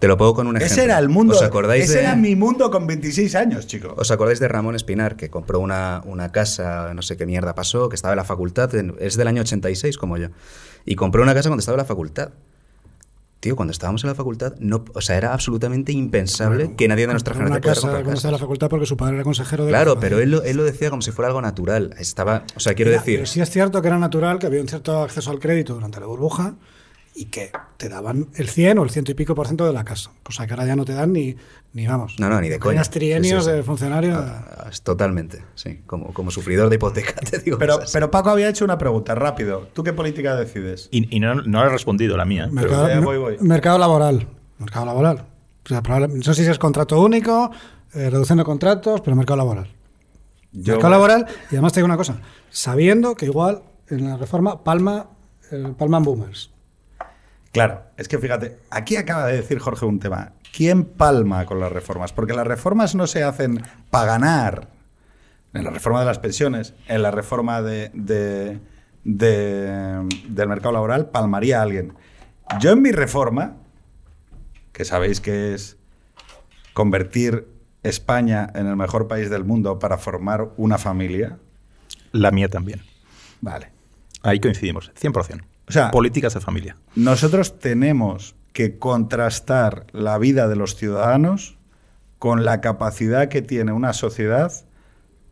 Te 0.00 0.08
lo 0.08 0.16
pongo 0.16 0.34
con 0.34 0.46
un 0.46 0.56
ejemplo. 0.56 0.74
Ese 0.74 0.84
era 0.84 0.98
el 0.98 1.08
mundo. 1.08 1.34
¿Os 1.34 1.42
acordáis 1.42 1.84
ese 1.84 1.94
de, 1.98 2.00
era 2.04 2.16
mi 2.16 2.34
mundo 2.34 2.70
con 2.70 2.86
26 2.86 3.34
años, 3.34 3.66
chico. 3.66 3.94
¿Os 3.98 4.10
acordáis 4.10 4.40
de 4.40 4.48
Ramón 4.48 4.74
Espinar, 4.74 5.16
que 5.16 5.28
compró 5.30 5.60
una, 5.60 6.02
una 6.06 6.32
casa, 6.32 6.94
no 6.94 7.02
sé 7.02 7.16
qué 7.18 7.26
mierda 7.26 7.54
pasó, 7.54 7.88
que 7.90 7.96
estaba 7.96 8.14
en 8.14 8.16
la 8.16 8.24
facultad, 8.24 8.70
es 8.98 9.16
del 9.16 9.28
año 9.28 9.42
86 9.42 9.98
como 9.98 10.16
yo, 10.16 10.28
y 10.86 10.96
compró 10.96 11.22
una 11.22 11.34
casa 11.34 11.48
cuando 11.50 11.60
estaba 11.60 11.74
en 11.76 11.80
la 11.80 11.84
facultad. 11.84 12.30
Tío, 13.40 13.56
cuando 13.56 13.72
estábamos 13.72 14.04
en 14.04 14.08
la 14.08 14.14
facultad, 14.14 14.54
no, 14.58 14.84
o 14.94 15.00
sea, 15.00 15.16
era 15.16 15.32
absolutamente 15.32 15.92
impensable 15.92 16.74
que 16.76 16.88
nadie 16.88 17.06
de 17.06 17.12
nuestra 17.14 17.32
generación 17.32 17.60
pudiera 17.62 17.74
casa 17.74 17.86
comprar 17.90 18.14
estaba 18.14 18.28
en 18.30 18.32
la 18.34 18.38
facultad 18.38 18.68
porque 18.68 18.84
su 18.84 18.96
padre 18.98 19.14
era 19.14 19.24
consejero 19.24 19.64
de 19.64 19.70
Claro, 19.70 19.94
la 19.94 20.00
pero 20.00 20.18
él 20.20 20.30
lo, 20.30 20.42
él 20.42 20.58
lo 20.58 20.64
decía 20.64 20.90
como 20.90 21.00
si 21.00 21.10
fuera 21.10 21.28
algo 21.28 21.40
natural. 21.40 21.94
Estaba, 21.98 22.44
o 22.54 22.60
sea, 22.60 22.74
quiero 22.74 22.90
Era- 22.90 23.00
decir, 23.00 23.16
pero 23.20 23.26
sí 23.26 23.40
es 23.40 23.48
cierto 23.48 23.80
que 23.80 23.88
era 23.88 23.98
natural, 23.98 24.38
que 24.38 24.46
había 24.46 24.60
un 24.60 24.68
cierto 24.68 25.02
acceso 25.02 25.30
al 25.30 25.38
crédito 25.38 25.72
durante 25.72 26.00
la 26.00 26.06
burbuja 26.06 26.54
y 27.20 27.26
que 27.26 27.50
te 27.76 27.88
daban 27.90 28.28
el 28.36 28.48
100 28.48 28.78
o 28.78 28.82
el 28.82 28.90
ciento 28.90 29.10
y 29.12 29.14
pico 29.14 29.34
por 29.34 29.46
ciento 29.46 29.66
de 29.66 29.72
la 29.74 29.84
casa. 29.84 30.10
Cosa 30.22 30.46
que 30.46 30.54
ahora 30.54 30.64
ya 30.64 30.74
no 30.74 30.84
te 30.86 30.94
dan 30.94 31.12
ni, 31.12 31.36
ni 31.74 31.86
vamos. 31.86 32.16
No, 32.18 32.28
no, 32.30 32.40
ni 32.40 32.48
de 32.48 32.58
coña. 32.58 32.70
Tenías 32.72 32.90
trienios 32.90 33.44
Sí, 33.44 33.50
sí, 33.50 33.50
sí. 33.50 33.56
de 33.58 33.62
funcionario. 33.62 34.16
ah, 34.16 34.68
es 34.70 34.80
totalmente, 34.82 35.44
sí, 35.54 35.82
como, 35.86 36.14
como 36.14 36.30
sufridor 36.30 36.68
de 36.70 36.76
hipoteca, 36.76 37.12
te 37.30 37.38
digo. 37.40 37.58
Pero, 37.58 37.74
cosas. 37.74 37.92
pero 37.92 38.10
Paco 38.10 38.30
había 38.30 38.48
hecho 38.48 38.64
una 38.64 38.78
pregunta, 38.78 39.14
rápido. 39.14 39.68
¿Tú 39.74 39.82
qué 39.84 39.92
política 39.92 40.34
decides? 40.34 40.88
Y, 40.90 41.14
y 41.14 41.20
no, 41.20 41.34
no 41.34 41.60
le 41.62 41.66
he 41.66 41.72
respondido 41.72 42.16
la 42.16 42.24
mía. 42.24 42.48
mercado, 42.50 42.88
ya 42.88 43.00
voy, 43.00 43.18
voy. 43.18 43.36
mercado 43.40 43.78
laboral. 43.78 44.26
Mercado 44.58 44.86
laboral. 44.86 45.26
O 45.64 45.68
sea, 45.68 45.82
probable- 45.82 46.08
no 46.14 46.22
sé 46.22 46.34
si 46.42 46.50
es 46.50 46.58
contrato 46.58 46.98
único, 47.00 47.50
eh, 47.92 48.08
reducción 48.08 48.38
de 48.38 48.44
contratos, 48.44 49.02
pero 49.02 49.14
mercado 49.14 49.36
laboral. 49.36 49.68
Yo- 50.52 50.72
mercado 50.74 50.90
laboral, 50.92 51.26
y 51.50 51.54
además 51.56 51.72
te 51.74 51.80
digo 51.80 51.86
una 51.86 51.96
cosa, 51.98 52.18
sabiendo 52.48 53.14
que 53.14 53.26
igual 53.26 53.62
en 53.88 54.08
la 54.08 54.16
reforma 54.16 54.64
palma, 54.64 55.10
eh, 55.52 55.72
palman 55.76 56.02
boomers. 56.02 56.50
Claro, 57.52 57.82
es 57.96 58.06
que 58.08 58.18
fíjate, 58.18 58.58
aquí 58.70 58.96
acaba 58.96 59.26
de 59.26 59.36
decir 59.36 59.58
Jorge 59.58 59.84
un 59.84 59.98
tema. 59.98 60.32
¿Quién 60.56 60.84
palma 60.84 61.46
con 61.46 61.58
las 61.60 61.72
reformas? 61.72 62.12
Porque 62.12 62.32
las 62.32 62.46
reformas 62.46 62.94
no 62.94 63.06
se 63.06 63.22
hacen 63.24 63.62
para 63.90 64.06
ganar. 64.12 64.68
En 65.52 65.64
la 65.64 65.70
reforma 65.70 65.98
de 66.00 66.06
las 66.06 66.20
pensiones, 66.20 66.74
en 66.86 67.02
la 67.02 67.10
reforma 67.10 67.60
de, 67.60 67.90
de- 67.92 68.60
de- 69.02 70.06
del 70.28 70.48
mercado 70.48 70.72
laboral, 70.72 71.08
palmaría 71.10 71.58
a 71.58 71.62
alguien. 71.62 71.94
Yo 72.60 72.70
en 72.72 72.82
mi 72.82 72.92
reforma, 72.92 73.56
que 74.72 74.84
sabéis 74.84 75.20
que 75.20 75.54
es 75.54 75.76
convertir 76.72 77.48
España 77.82 78.50
en 78.54 78.66
el 78.68 78.76
mejor 78.76 79.08
país 79.08 79.28
del 79.30 79.44
mundo 79.44 79.78
para 79.78 79.98
formar 79.98 80.50
una 80.56 80.78
familia, 80.78 81.38
La 82.12 82.30
mía 82.30 82.48
también. 82.48 82.82
vale. 83.40 83.70
Ahí 84.22 84.38
coincidimos, 84.38 84.92
100%. 85.00 85.42
O 85.70 85.72
sea- 85.72 85.90
Políticas 85.90 86.34
de 86.34 86.40
familia. 86.40 86.76
Nosotros 86.96 87.58
tenemos 87.58 88.34
que 88.52 88.78
contrastar 88.78 89.86
la 89.92 90.18
vida 90.18 90.48
de 90.48 90.56
los 90.56 90.74
ciudadanos 90.76 91.56
con 92.18 92.44
la 92.44 92.60
capacidad 92.60 93.28
que 93.28 93.40
tiene 93.42 93.72
una 93.72 93.92
sociedad 93.92 94.52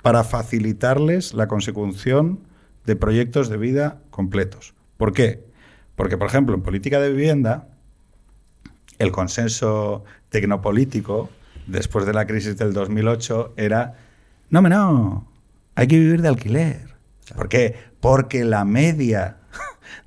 para 0.03 0.23
facilitarles 0.25 1.35
la 1.35 1.49
consecución 1.49 2.41
de 2.87 2.97
proyectos 2.97 3.49
de 3.49 3.57
vida 3.59 4.01
completos. 4.11 4.75
¿Por 4.97 5.13
qué? 5.13 5.45
Porque, 5.97 6.17
por 6.17 6.29
ejemplo, 6.29 6.55
en 6.55 6.63
política 6.63 7.01
de 7.01 7.11
vivienda, 7.11 7.69
el 8.99 9.11
consenso 9.11 10.05
tecnopolítico 10.29 11.29
después 11.67 12.07
de 12.07 12.15
la 12.15 12.27
crisis 12.27 12.57
del 12.57 12.73
2008 12.73 13.55
era, 13.57 13.95
no, 14.51 14.63
no, 14.63 15.29
hay 15.75 15.89
que 15.89 15.99
vivir 15.99 16.23
de 16.23 16.29
alquiler. 16.29 16.95
¿Por 17.35 17.49
qué? 17.49 17.75
Porque 18.01 18.45
la 18.45 18.65
media 18.65 19.39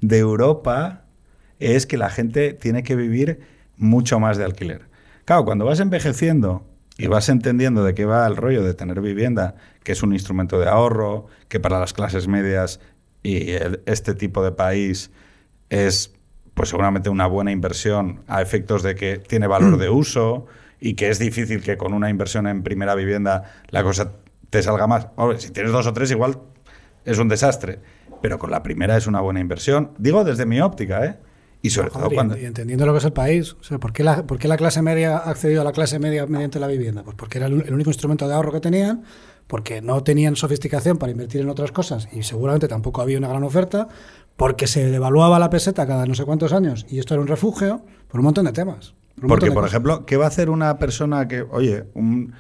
de 0.02 0.18
Europa 0.20 1.06
es 1.60 1.86
que 1.86 1.98
la 1.98 2.10
gente 2.10 2.54
tiene 2.54 2.84
que 2.84 2.96
vivir 2.96 3.40
mucho 3.78 4.20
más 4.20 4.38
de 4.38 4.46
alquiler. 4.46 4.90
Claro, 5.26 5.46
cuando 5.46 5.66
vas 5.66 5.80
envejeciendo 5.80 6.66
y 6.98 7.08
vas 7.08 7.30
entendiendo 7.30 7.84
de 7.84 7.94
qué 7.94 8.06
va 8.06 8.26
el 8.28 8.36
rollo 8.36 8.64
de 8.64 8.74
tener 8.74 9.02
vivienda, 9.02 9.56
que 9.84 9.92
es 9.92 10.04
un 10.04 10.14
instrumento 10.14 10.60
de 10.60 10.68
ahorro, 10.68 11.28
que 11.48 11.60
para 11.60 11.80
las 11.80 11.94
clases 11.94 12.28
medias 12.28 12.80
y 13.24 13.52
este 13.86 14.16
tipo 14.16 14.44
de 14.44 14.52
país 14.52 15.12
es 15.70 16.14
pues 16.54 16.70
seguramente 16.70 17.10
una 17.10 17.28
buena 17.28 17.52
inversión 17.52 18.22
a 18.28 18.42
efectos 18.42 18.84
de 18.84 18.96
que 18.96 19.18
tiene 19.18 19.48
valor 19.48 19.78
de 19.78 19.90
uso 19.90 20.48
y 20.80 20.96
que 20.96 21.10
es 21.10 21.20
difícil 21.20 21.62
que 21.62 21.78
con 21.78 21.94
una 21.94 22.10
inversión 22.10 22.48
en 22.48 22.64
primera 22.64 22.96
vivienda 22.96 23.64
la 23.70 23.84
cosa 23.84 24.14
te 24.50 24.62
salga 24.62 24.88
más. 24.88 25.08
Si 25.38 25.52
tienes 25.52 25.72
dos 25.72 25.88
o 25.88 25.94
tres 25.94 26.12
igual 26.12 26.40
es 27.06 27.18
un 27.18 27.30
desastre, 27.30 27.80
pero 28.22 28.40
con 28.40 28.52
la 28.52 28.64
primera 28.64 28.98
es 28.98 29.08
una 29.08 29.22
buena 29.22 29.40
inversión. 29.40 29.92
Digo 29.98 30.24
desde 30.24 30.46
mi 30.46 30.60
óptica, 30.62 31.06
¿eh? 31.06 31.18
Y 31.64 31.70
sobre 31.70 31.90
todo 31.92 32.00
Joder, 32.04 32.16
cuando... 32.16 32.38
y 32.38 32.46
entendiendo 32.46 32.86
lo 32.88 32.92
que 32.94 32.98
es 33.00 33.06
el 33.06 33.14
país, 33.14 33.54
o 33.60 33.64
sea, 33.64 33.78
¿por 33.78 33.94
qué, 33.94 34.04
la, 34.04 34.26
por 34.26 34.40
qué 34.40 34.48
la 34.48 34.58
clase 34.58 34.82
media 34.82 35.18
ha 35.18 35.30
accedido 35.30 35.62
a 35.62 35.64
la 35.64 35.72
clase 35.72 36.00
media 36.00 36.26
mediante 36.26 36.60
la 36.60 36.66
vivienda? 36.68 37.04
Pues 37.04 37.16
porque 37.16 37.38
era 37.38 37.46
el, 37.48 37.62
el 37.68 37.74
único 37.74 37.92
instrumento 37.92 38.28
de 38.28 38.34
ahorro 38.34 38.52
que 38.52 38.60
tenían, 38.62 39.04
porque 39.46 39.80
no 39.82 40.02
tenían 40.02 40.36
sofisticación 40.36 40.98
para 40.98 41.12
invertir 41.12 41.42
en 41.42 41.50
otras 41.50 41.72
cosas 41.72 42.08
y 42.12 42.24
seguramente 42.24 42.68
tampoco 42.68 43.02
había 43.04 43.20
una 43.20 43.28
gran 43.28 43.44
oferta, 43.44 43.88
porque 44.38 44.66
se 44.66 44.90
devaluaba 44.90 45.38
la 45.38 45.52
peseta 45.52 45.86
cada 45.86 46.08
no 46.08 46.16
sé 46.16 46.26
cuántos 46.26 46.52
años 46.52 46.88
y 46.90 46.98
esto 46.98 47.14
era 47.14 47.22
un 47.22 47.28
refugio 47.28 47.84
por 48.08 48.22
un 48.22 48.26
montón 48.26 48.46
de 48.46 48.54
temas. 48.54 48.96
por 49.20 49.28
Porque, 49.28 49.48
por 49.48 49.56
cosas. 49.58 49.72
ejemplo, 49.74 50.06
¿qué 50.08 50.18
va 50.18 50.26
a 50.26 50.30
hacer 50.30 50.50
una 50.50 50.80
persona 50.80 51.28
que, 51.28 51.44
oye, 51.44 51.84
un- 51.94 52.34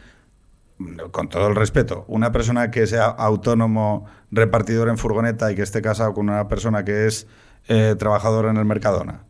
con 1.11 1.29
todo 1.29 1.47
el 1.47 1.55
respeto, 1.55 2.05
una 2.07 2.31
persona 2.31 2.71
que 2.71 2.87
sea 2.87 3.05
autónomo, 3.05 4.05
repartidor 4.31 4.89
en 4.89 4.97
furgoneta 4.97 5.51
y 5.51 5.55
que 5.55 5.61
esté 5.61 5.81
casado 5.81 6.13
con 6.13 6.29
una 6.29 6.47
persona 6.47 6.85
que 6.85 7.07
es 7.07 7.27
eh, 7.67 7.95
trabajador 7.97 8.45
en 8.45 8.57
el 8.57 8.65
Mercadona? 8.65 9.25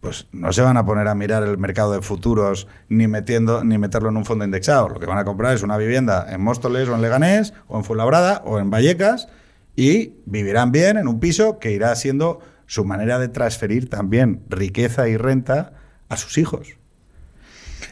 Pues 0.00 0.28
no 0.32 0.52
se 0.52 0.60
van 0.60 0.76
a 0.76 0.84
poner 0.84 1.08
a 1.08 1.14
mirar 1.14 1.42
el 1.42 1.56
mercado 1.56 1.92
de 1.92 2.02
futuros 2.02 2.68
ni 2.88 3.08
metiendo 3.08 3.64
ni 3.64 3.78
meterlo 3.78 4.10
en 4.10 4.18
un 4.18 4.26
fondo 4.26 4.44
indexado. 4.44 4.90
Lo 4.90 5.00
que 5.00 5.06
van 5.06 5.16
a 5.16 5.24
comprar 5.24 5.54
es 5.54 5.62
una 5.62 5.78
vivienda 5.78 6.26
en 6.28 6.42
Móstoles 6.42 6.88
o 6.88 6.94
en 6.94 7.00
Leganés 7.00 7.54
o 7.68 7.78
en 7.78 7.84
Fuenlabrada 7.84 8.42
o 8.44 8.58
en 8.58 8.70
Vallecas 8.70 9.28
y 9.76 10.12
vivirán 10.26 10.72
bien 10.72 10.98
en 10.98 11.08
un 11.08 11.20
piso 11.20 11.58
que 11.58 11.72
irá 11.72 11.94
siendo 11.96 12.40
su 12.66 12.84
manera 12.84 13.18
de 13.18 13.28
transferir 13.28 13.88
también 13.88 14.44
riqueza 14.48 15.08
y 15.08 15.16
renta 15.16 15.72
a 16.08 16.16
sus 16.16 16.38
hijos. 16.38 16.76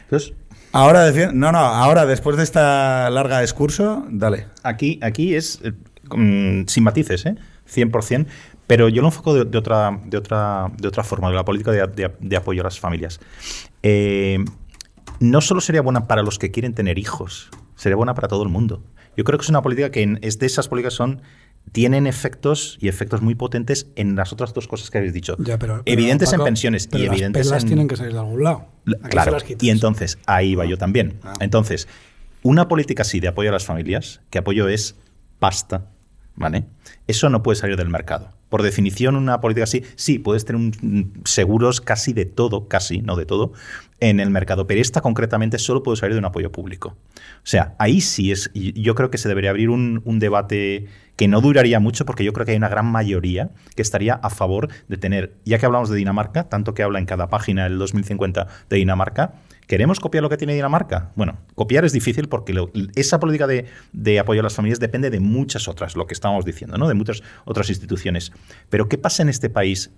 Entonces, 0.03 0.33
Ahora, 0.73 1.11
no, 1.33 1.51
no, 1.51 1.57
ahora 1.59 2.05
después 2.05 2.35
de 2.35 2.43
esta 2.43 3.09
larga 3.11 3.41
excurso, 3.41 4.05
dale. 4.09 4.47
aquí, 4.63 4.99
aquí 5.03 5.35
es 5.35 5.59
eh, 5.63 5.73
mm, 6.15 6.65
sin 6.67 6.83
matices, 6.83 7.25
¿eh? 7.27 7.35
100%, 7.71 8.25
pero 8.67 8.89
yo 8.89 9.01
lo 9.03 9.09
enfoco 9.09 9.33
de, 9.45 9.57
otra, 9.57 9.99
de, 10.05 10.17
otra, 10.17 10.71
de 10.77 10.87
otra 10.87 11.03
forma, 11.03 11.29
de 11.29 11.35
la 11.35 11.45
política 11.45 11.71
de, 11.71 11.85
de- 11.87 12.11
de 12.19 12.35
apoyo 12.35 12.61
a 12.61 12.63
las 12.65 12.79
familias. 12.79 13.19
Eh, 13.83 14.43
no 15.19 15.41
solo 15.41 15.61
sería 15.61 15.81
buena 15.81 16.07
para 16.07 16.23
los 16.23 16.39
que 16.39 16.49
quieren 16.51 16.73
tener 16.73 16.97
hijos, 16.97 17.49
sería 17.75 17.95
buena 17.95 18.15
para 18.15 18.27
todo 18.27 18.41
el 18.43 18.49
mundo. 18.49 18.83
Yo 19.15 19.23
creo 19.23 19.37
que 19.37 19.43
es 19.43 19.49
una 19.49 19.61
política 19.61 19.91
que 19.91 20.01
en- 20.01 20.19
es 20.23 20.39
de 20.39 20.47
esas 20.47 20.67
políticas 20.67 20.95
son 20.95 21.21
tienen 21.71 22.05
efectos 22.07 22.77
y 22.79 22.87
efectos 22.87 23.21
muy 23.21 23.35
potentes 23.35 23.87
en 23.95 24.15
las 24.15 24.31
otras 24.33 24.53
dos 24.53 24.67
cosas 24.67 24.91
que 24.91 24.99
habéis 24.99 25.13
dicho. 25.13 25.35
Ya, 25.39 25.57
pero- 25.57 25.81
pero, 25.83 25.83
evidentes 25.85 26.29
Paco, 26.29 26.43
en 26.43 26.45
pensiones 26.45 26.87
pero 26.87 27.03
y 27.03 27.07
las 27.07 27.15
evidentes 27.15 27.47
pelas 27.47 27.63
en... 27.63 27.67
tienen 27.67 27.87
que 27.87 27.95
salir 27.95 28.13
de 28.13 28.19
algún 28.19 28.43
lado. 28.43 28.67
La- 28.85 28.97
¿A 28.97 28.99
quién 28.99 29.23
se 29.23 29.29
Claro, 29.29 29.37
y 29.59 29.69
entonces 29.69 30.19
ahí 30.25 30.55
va 30.55 30.65
yo 30.65 30.77
también. 30.77 31.19
Ah. 31.23 31.33
Entonces, 31.39 31.87
una 32.43 32.67
política 32.67 33.01
así 33.01 33.19
de 33.19 33.29
apoyo 33.29 33.49
a 33.49 33.53
las 33.53 33.65
familias, 33.65 34.21
que 34.29 34.37
apoyo 34.39 34.67
es 34.67 34.95
pasta, 35.39 35.87
¿vale? 36.35 36.65
Eso 37.07 37.29
no 37.29 37.43
puede 37.43 37.57
salir 37.57 37.77
del 37.77 37.89
mercado. 37.89 38.29
Por 38.49 38.61
definición, 38.61 39.15
una 39.15 39.41
política 39.41 39.63
así, 39.63 39.83
sí, 39.95 40.19
puedes 40.19 40.45
tener 40.45 40.61
un- 40.61 41.13
seguros 41.25 41.81
casi 41.81 42.13
de 42.13 42.25
todo, 42.25 42.67
casi, 42.67 43.01
no 43.01 43.15
de 43.15 43.25
todo, 43.25 43.53
en 43.99 44.19
el 44.19 44.29
mercado, 44.29 44.67
pero 44.67 44.81
esta 44.81 45.01
concretamente 45.01 45.57
solo 45.57 45.81
puede 45.81 45.97
salir 45.97 46.13
de 46.13 46.19
un 46.19 46.25
apoyo 46.25 46.51
público. 46.51 46.95
O 47.17 47.45
sea, 47.45 47.75
ahí 47.79 48.01
sí 48.01 48.31
es, 48.31 48.51
yo 48.53 48.95
creo 48.95 49.09
que 49.09 49.17
se 49.17 49.27
debería 49.29 49.49
abrir 49.49 49.69
un, 49.69 50.01
un 50.05 50.19
debate 50.19 50.87
que 51.15 51.27
no 51.27 51.41
duraría 51.41 51.79
mucho 51.79 52.05
porque 52.05 52.23
yo 52.23 52.33
creo 52.33 52.45
que 52.45 52.51
hay 52.51 52.57
una 52.57 52.69
gran 52.69 52.85
mayoría 52.87 53.51
que 53.75 53.81
estaría 53.81 54.15
a 54.15 54.29
favor 54.29 54.69
de 54.87 54.97
tener, 54.97 55.35
ya 55.45 55.57
que 55.59 55.65
hablamos 55.65 55.89
de 55.89 55.95
Dinamarca, 55.97 56.49
tanto 56.49 56.73
que 56.73 56.83
habla 56.83 56.99
en 56.99 57.05
cada 57.05 57.29
página 57.29 57.65
el 57.67 57.77
2050 57.77 58.47
de 58.69 58.77
Dinamarca, 58.77 59.35
¿Queremos 59.67 59.99
copiar 59.99 60.23
lo 60.23 60.29
que 60.29 60.37
tiene 60.37 60.53
Dinamarca? 60.53 61.11
Bueno, 61.15 61.39
copiar 61.55 61.85
es 61.85 61.93
difícil 61.93 62.27
porque 62.27 62.53
esa 62.95 63.19
política 63.19 63.47
de, 63.47 64.19
apoyo 64.19 64.41
a 64.41 64.43
las 64.43 64.55
familias 64.55 64.79
depende 64.79 65.09
de 65.09 65.19
muchas 65.19 65.67
otras, 65.67 65.95
lo 65.95 66.05
que 66.05 66.13
estábamos 66.13 66.45
diciendo, 66.45 66.77
¿no? 66.77 66.87
De 66.87 66.93
muchas 66.93 67.23
otras 67.45 67.69
instituciones. 67.69 68.31
Pero 68.69 68.89
¿qué 68.89 68.97
pasa 68.97 69.23
en 69.23 69.29
este 69.29 69.49
país 69.49 69.91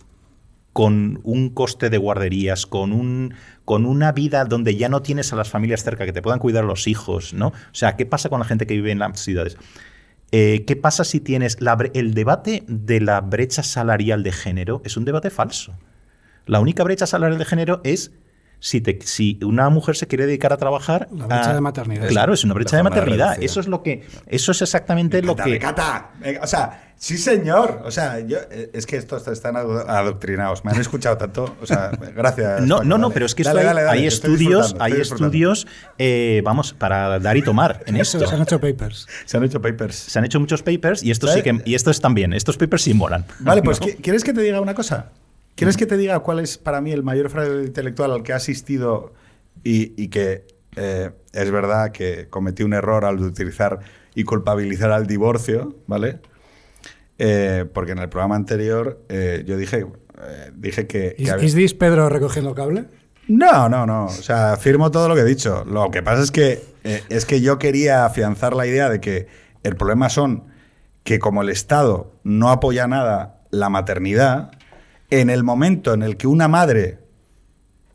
con 0.74 1.22
un 1.24 1.52
coste 1.52 1.90
de 1.90 1.98
guarderías, 1.98 2.66
con, 2.66 2.92
un, 2.92 3.34
con 3.64 3.86
una 3.86 4.12
vida 4.12 4.44
donde 4.44 4.76
ya 4.76 4.90
no 4.90 5.02
tienes 5.02 5.32
a 5.32 5.38
las 5.38 5.50
familias 5.50 5.84
cerca 5.84 6.06
que 6.06 6.12
te 6.12 6.22
puedan 6.22 6.40
cuidar 6.40 6.66
los 6.66 6.88
hijos, 6.88 7.34
¿no? 7.34 7.48
O 7.48 7.54
sea, 7.72 7.96
¿qué 7.96 8.06
pasa 8.06 8.28
con 8.28 8.40
la 8.40 8.46
gente 8.46 8.68
que 8.68 8.74
vive 8.74 8.92
en 8.92 9.00
las 9.00 9.20
ciudades? 9.20 9.58
Eh, 10.32 10.66
¿Qué 10.68 10.76
pasa 10.76 11.06
si 11.06 11.22
tienes 11.22 11.58
el 11.94 12.14
debate 12.14 12.66
de 12.68 13.00
la 13.00 13.22
brecha 13.22 13.64
salarial 13.64 14.22
de 14.22 14.34
género? 14.34 14.82
Es 14.84 14.98
un 14.98 15.06
debate 15.06 15.30
falso. 15.30 15.78
La 16.46 16.60
única 16.60 16.84
brecha 16.84 17.08
salarial 17.08 17.40
de 17.40 17.46
género 17.46 17.80
es 17.86 18.12
si, 18.66 18.82
te- 18.82 18.98
si 19.06 19.38
una 19.44 19.70
mujer 19.70 19.96
se 19.96 20.08
quiere 20.08 20.26
dedicar 20.26 20.52
a 20.52 20.58
trabajar. 20.58 21.08
La 21.16 21.28
brecha 21.28 21.52
a- 21.52 21.54
de 21.54 21.62
maternidad. 21.62 22.08
Claro, 22.08 22.34
es 22.34 22.44
una 22.44 22.56
brecha 22.56 22.76
de 22.78 22.82
maternidad. 22.82 23.38
Eso 23.44 23.60
es 23.60 23.68
lo 23.68 23.84
que. 23.84 24.04
Eso 24.26 24.52
es 24.54 24.62
exactamente 24.64 25.22
lo 25.22 25.36
Cata, 25.36 25.44
que. 25.44 25.50
me 25.52 25.60
cata. 25.60 26.12
O 26.42 26.48
sea, 26.48 26.94
sí, 26.98 27.20
señor. 27.20 27.84
O 27.86 27.92
sea, 27.92 28.20
yo, 28.22 28.38
eh, 28.50 28.72
es 28.74 28.88
que 28.88 28.98
estos 28.98 29.28
están 29.28 29.56
ado- 29.56 29.88
adoctrinados. 29.88 30.66
Me 30.66 30.72
han 30.72 30.82
escuchado 30.82 31.16
tanto. 31.16 31.56
O 31.62 31.66
sea, 31.68 31.92
gracias. 32.16 32.62
No, 32.62 32.78
Paco, 32.78 32.88
no, 32.88 32.98
no, 32.98 33.04
dale. 33.04 33.14
pero 33.14 33.26
es 33.28 33.36
que 33.36 33.44
Dale, 33.44 33.60
esto 33.60 33.70
hay, 33.70 33.76
dale, 33.76 33.86
dale, 33.86 34.00
hay 34.00 34.08
estoy 34.08 34.34
estudios, 34.34 34.76
hay 34.80 34.92
estoy 34.94 35.02
estudios, 35.16 35.68
eh, 36.00 36.42
vamos, 36.44 36.74
para 36.74 37.20
dar 37.20 37.38
y 37.38 37.44
tomar 37.44 37.84
en 37.86 37.98
Eso, 38.02 38.18
esto. 38.18 38.28
se 38.30 38.36
han 38.36 38.42
hecho 38.42 38.60
papers. 38.60 39.06
Se 39.26 39.38
han 39.38 39.44
hecho 39.44 39.62
papers. 39.62 39.96
Se 39.96 40.18
han 40.18 40.26
hecho 40.26 40.40
muchos 40.40 40.64
papers 40.64 41.04
y 41.04 41.12
estos 41.12 41.32
sí 41.34 41.44
que 41.44 41.62
y 41.66 41.76
estos 41.76 42.02
también. 42.02 42.34
Estos 42.34 42.58
papers 42.58 42.82
sí 42.82 42.96
molan. 42.96 43.26
Vale, 43.42 43.62
pues 43.62 43.80
¿No? 43.80 43.86
¿qui- 43.86 43.98
¿quieres 44.02 44.24
que 44.24 44.34
te 44.34 44.42
diga 44.42 44.60
una 44.60 44.74
cosa? 44.74 45.12
¿Quieres 45.56 45.78
que 45.78 45.86
te 45.86 45.98
diga 45.98 46.20
cuál 46.20 46.40
es 46.40 46.58
para 46.58 46.82
mí 46.82 46.92
el 46.92 47.04
mayor 47.04 47.30
fraude 47.30 47.64
intelectual 47.66 48.12
al 48.12 48.24
que 48.24 48.32
he 48.34 48.36
asistido 48.36 49.14
y, 49.64 49.94
y 50.02 50.10
que 50.10 50.46
eh, 50.76 51.12
es 51.34 51.52
verdad 51.52 51.92
que 51.92 52.28
cometí 52.30 52.64
un 52.64 52.74
error 52.74 53.06
al 53.06 53.20
utilizar 53.22 53.80
y 54.14 54.24
culpabilizar 54.26 54.92
al 54.92 55.08
divorcio, 55.08 55.76
¿vale? 55.88 56.20
Eh, 57.18 57.66
porque 57.74 57.94
en 57.94 58.00
el 58.00 58.10
programa 58.10 58.36
anterior 58.36 59.00
eh, 59.08 59.44
yo 59.48 59.56
dije, 59.58 59.86
dije 60.56 60.88
que... 60.88 61.16
¿Is, 61.18 61.30
había- 61.30 61.54
this 61.54 61.74
Pedro 61.74 62.10
recogiendo 62.10 62.54
cable? 62.54 62.86
no, 63.28 63.70
no, 63.70 63.86
no. 63.86 64.06
O 64.06 64.10
sea, 64.10 64.54
afirmo 64.54 64.92
todo 64.92 65.08
lo 65.08 65.16
que 65.16 65.22
he 65.22 65.26
dicho. 65.26 65.64
Lo 65.66 65.90
que 65.90 66.04
pasa 66.04 66.22
es 66.22 66.32
que 66.32 66.62
es 67.10 67.26
que 67.26 67.42
yo 67.42 67.58
quería 67.58 68.06
afianzar 68.06 68.56
la 68.56 68.68
idea 68.68 68.90
de 68.90 69.00
que 69.00 69.28
el 69.64 69.76
problema 69.76 70.10
son 70.10 70.44
que 71.04 71.18
como 71.18 71.42
el 71.42 71.50
Estado 71.50 72.14
no 72.24 72.52
apoya 72.52 72.88
nada 72.88 73.42
la 73.50 73.70
maternidad, 73.70 74.52
en 75.10 75.30
el 75.30 75.44
momento 75.44 75.94
en 75.94 76.04
el 76.04 76.18
que 76.18 76.28
una 76.28 76.48
madre 76.48 77.00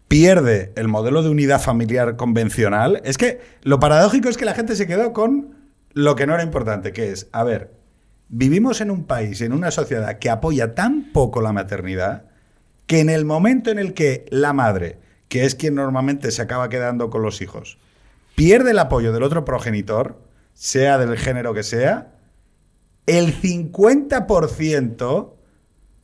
pierde 0.09 0.73
el 0.77 0.89
modelo 0.89 1.23
de 1.23 1.28
unidad 1.28 1.61
familiar 1.61 2.16
convencional, 2.16 3.01
es 3.05 3.16
que 3.16 3.41
lo 3.62 3.78
paradójico 3.78 4.28
es 4.28 4.37
que 4.37 4.45
la 4.45 4.55
gente 4.55 4.74
se 4.74 4.87
quedó 4.87 5.12
con 5.12 5.57
lo 5.93 6.16
que 6.16 6.27
no 6.27 6.35
era 6.35 6.43
importante, 6.43 6.93
que 6.93 7.12
es, 7.12 7.28
a 7.32 7.45
ver, 7.45 7.73
vivimos 8.28 8.81
en 8.81 8.91
un 8.91 9.05
país, 9.05 9.41
en 9.41 9.53
una 9.53 9.70
sociedad 9.70 10.19
que 10.19 10.31
apoya 10.31 10.74
tan 10.74 11.12
poco 11.12 11.41
la 11.41 11.53
maternidad, 11.53 12.24
que 12.87 13.01
en 13.01 13.09
el 13.09 13.24
momento 13.24 13.70
en 13.70 13.78
el 13.78 13.95
que 13.95 14.27
la 14.31 14.53
madre, 14.53 14.99
que 15.28 15.45
es 15.45 15.55
quien 15.55 15.77
normalmente 15.77 16.32
se 16.32 16.43
acaba 16.43 16.69
quedando 16.69 17.09
con 17.11 17.23
los 17.23 17.41
hijos, 17.41 17.78
pierde 18.35 18.73
el 18.73 18.78
apoyo 18.81 19.12
del 19.12 19.23
otro 19.23 19.45
progenitor, 19.45 20.20
sea 20.55 20.99
del 20.99 21.16
género 21.16 21.55
que 21.55 21.62
sea, 21.62 22.15
el 23.07 23.41
50% 23.41 25.35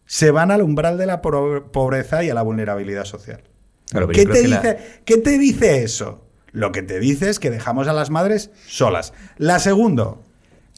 se 0.07 0.31
van 0.31 0.51
al 0.51 0.63
umbral 0.63 0.97
de 0.99 1.07
la 1.07 1.21
pobreza 1.21 2.25
y 2.25 2.31
a 2.31 2.35
la 2.35 2.43
vulnerabilidad 2.43 3.05
social. 3.05 3.43
Claro, 3.91 4.09
¿Qué 4.09 4.25
te, 4.27 4.47
la- 4.49 4.61
dice, 4.61 4.79
¿Qué 5.05 5.19
te 5.19 5.39
dice 5.39 5.83
eso? 5.83 6.25
Lo 6.53 6.73
que 6.73 6.83
te 6.83 6.99
dice 7.01 7.29
es 7.29 7.39
que 7.39 7.51
dejamos 7.51 7.87
a 7.89 7.93
las 7.93 8.11
madres 8.11 8.51
solas. 8.67 9.13
La 9.37 9.59
segundo, 9.59 10.23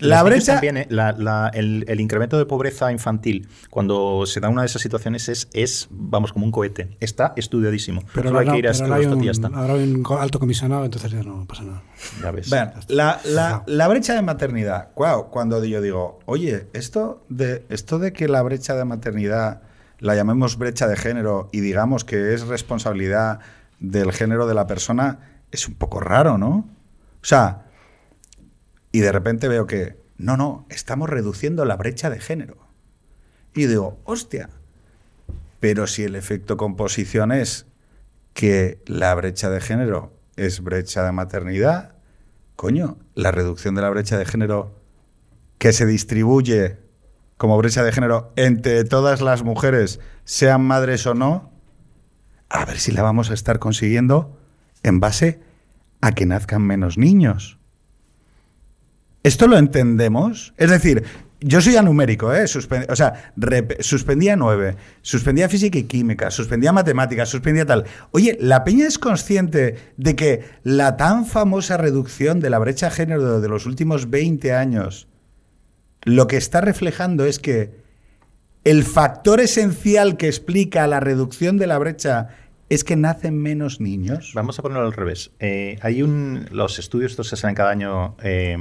la 0.01 0.23
brecha... 0.23 0.53
también, 0.55 0.77
eh, 0.77 0.87
la- 0.91 1.13
la- 1.13 1.51
el, 1.55 1.85
el 1.89 2.01
incremento 2.01 2.39
de 2.39 2.47
pobreza 2.47 2.93
infantil 2.93 3.49
cuando 3.71 4.25
se 4.27 4.41
da 4.41 4.49
una 4.49 4.63
de 4.63 4.67
esas 4.67 4.83
situaciones 4.83 5.29
es, 5.29 5.49
es 5.53 5.89
vamos, 5.91 6.33
como 6.33 6.45
un 6.47 6.53
cohete. 6.53 6.97
Está 7.01 7.33
estudiadísimo. 7.37 8.03
Pero, 8.15 8.29
Solo 8.29 8.39
hay 8.41 8.47
ahora, 8.47 8.53
que 8.53 8.59
ir 8.59 8.69
a 8.69 8.73
pero 8.73 8.85
ahora 8.85 8.97
hay 8.97 9.07
un, 9.07 9.23
ya 9.23 9.31
está. 9.31 9.49
ahora 9.49 9.75
hay 9.75 9.93
un 9.93 10.05
alto 10.19 10.39
comisionado, 10.39 10.85
entonces 10.85 11.11
ya 11.11 11.23
no 11.23 11.45
pasa 11.47 11.65
nada. 11.65 11.83
Ya 12.23 12.31
ves. 12.31 12.49
Vean, 12.51 12.73
la, 12.89 13.21
la- 13.25 13.63
la 13.67 13.89
brecha 13.89 14.15
de 14.15 14.23
maternidad. 14.23 14.89
Guau, 14.95 15.31
cuando 15.31 15.65
yo 15.65 15.81
digo, 15.81 16.21
oye, 16.27 16.67
esto 16.73 17.25
de, 17.29 17.65
esto 17.69 17.99
de 17.99 18.13
que 18.13 18.29
la 18.29 18.43
brecha 18.43 18.75
de 18.77 18.85
maternidad 18.85 19.63
la 20.01 20.15
llamemos 20.15 20.59
brecha 20.59 20.87
de 20.87 20.97
género 20.97 21.49
y 21.53 21.61
digamos 21.61 22.05
que 22.05 22.33
es 22.35 22.47
responsabilidad 22.47 23.41
del 23.81 24.13
género 24.13 24.47
de 24.47 24.55
la 24.55 24.67
persona, 24.67 25.19
es 25.51 25.67
un 25.67 25.75
poco 25.75 25.99
raro, 26.01 26.39
¿no? 26.39 26.69
O 27.21 27.25
sea, 27.25 27.65
y 28.99 29.01
de 29.01 29.13
repente 29.13 29.47
veo 29.47 29.69
que, 29.69 29.97
no, 30.17 30.37
no, 30.37 30.67
estamos 30.71 31.09
reduciendo 31.09 31.65
la 31.65 31.77
brecha 31.77 32.11
de 32.11 32.19
género. 32.19 32.57
Y 33.55 33.67
digo, 33.67 34.01
hostia, 34.03 34.51
pero 35.61 35.87
si 35.87 36.03
el 36.03 36.17
efecto 36.17 36.57
composición 36.57 37.31
es 37.31 37.67
que 38.33 38.83
la 38.87 39.15
brecha 39.15 39.51
de 39.51 39.61
género 39.61 40.13
es 40.35 40.65
brecha 40.65 41.05
de 41.05 41.13
maternidad, 41.13 41.95
coño, 42.57 42.99
la 43.15 43.31
reducción 43.31 43.77
de 43.77 43.83
la 43.83 43.91
brecha 43.91 44.19
de 44.19 44.25
género 44.25 44.75
que 45.59 45.73
se 45.73 45.87
distribuye 45.87 46.79
como 47.37 47.57
brecha 47.57 47.85
de 47.85 47.93
género 47.93 48.33
entre 48.35 48.83
todas 48.83 49.21
las 49.21 49.45
mujeres, 49.45 50.01
sean 50.25 50.63
madres 50.63 51.07
o 51.07 51.15
no, 51.15 51.53
a 52.49 52.65
ver 52.65 52.81
si 52.81 52.91
la 52.91 53.03
vamos 53.03 53.31
a 53.31 53.35
estar 53.35 53.61
consiguiendo 53.61 54.37
en 54.83 54.99
base 54.99 55.41
a 56.01 56.17
que 56.17 56.27
nazcan 56.27 56.63
menos 56.63 56.99
niños. 56.99 57.58
¿Esto 59.29 59.47
lo 59.47 59.59
entendemos? 59.59 60.55
Es 60.57 60.71
decir, 60.71 61.05
yo 61.43 61.61
soy 61.61 61.77
anumérico, 61.77 62.33
¿eh? 62.33 62.47
O 62.89 62.97
sea, 62.97 63.33
suspendía 63.81 64.37
nueve, 64.37 64.77
suspendía 65.03 65.51
física 65.51 65.79
y 65.79 65.83
química, 65.83 66.31
suspendía 66.31 66.73
matemáticas, 66.73 67.29
suspendía 67.29 67.67
tal. 67.67 67.85
Oye, 68.11 68.39
¿la 68.41 68.65
peña 68.65 68.87
es 68.87 68.99
consciente 68.99 69.77
de 69.99 70.17
que 70.17 70.45
la 70.63 70.97
tan 70.97 71.27
famosa 71.27 71.77
reducción 71.77 72.41
de 72.41 72.49
la 72.49 72.59
brecha 72.59 72.89
género 72.89 73.43
de 73.43 73.49
los 73.51 73.67
últimos 73.67 74.09
20 74.09 74.55
años 74.55 75.09
lo 76.05 76.27
que 76.27 76.39
está 76.39 76.63
reflejando 76.63 77.27
es 77.27 77.39
que 77.39 77.83
el 78.65 78.83
factor 78.83 79.41
esencial 79.41 80.17
que 80.17 80.29
explica 80.29 80.87
la 80.87 81.01
reducción 81.01 81.59
de 81.59 81.67
la 81.67 81.77
brecha 81.77 82.29
es 82.71 82.83
que 82.83 82.97
nacen 82.97 83.37
menos 83.37 83.79
niños? 83.79 84.33
Vamos 84.35 84.59
a 84.59 84.63
ponerlo 84.63 84.87
al 84.87 84.95
revés. 84.95 85.33
Eh, 85.39 85.79
hay 85.83 86.03
un, 86.03 86.47
los 86.51 86.79
estudios 86.79 87.13
estos 87.13 87.29
que 87.29 87.37
salen 87.37 87.55
cada 87.55 87.71
año 87.71 88.17
eh, 88.23 88.57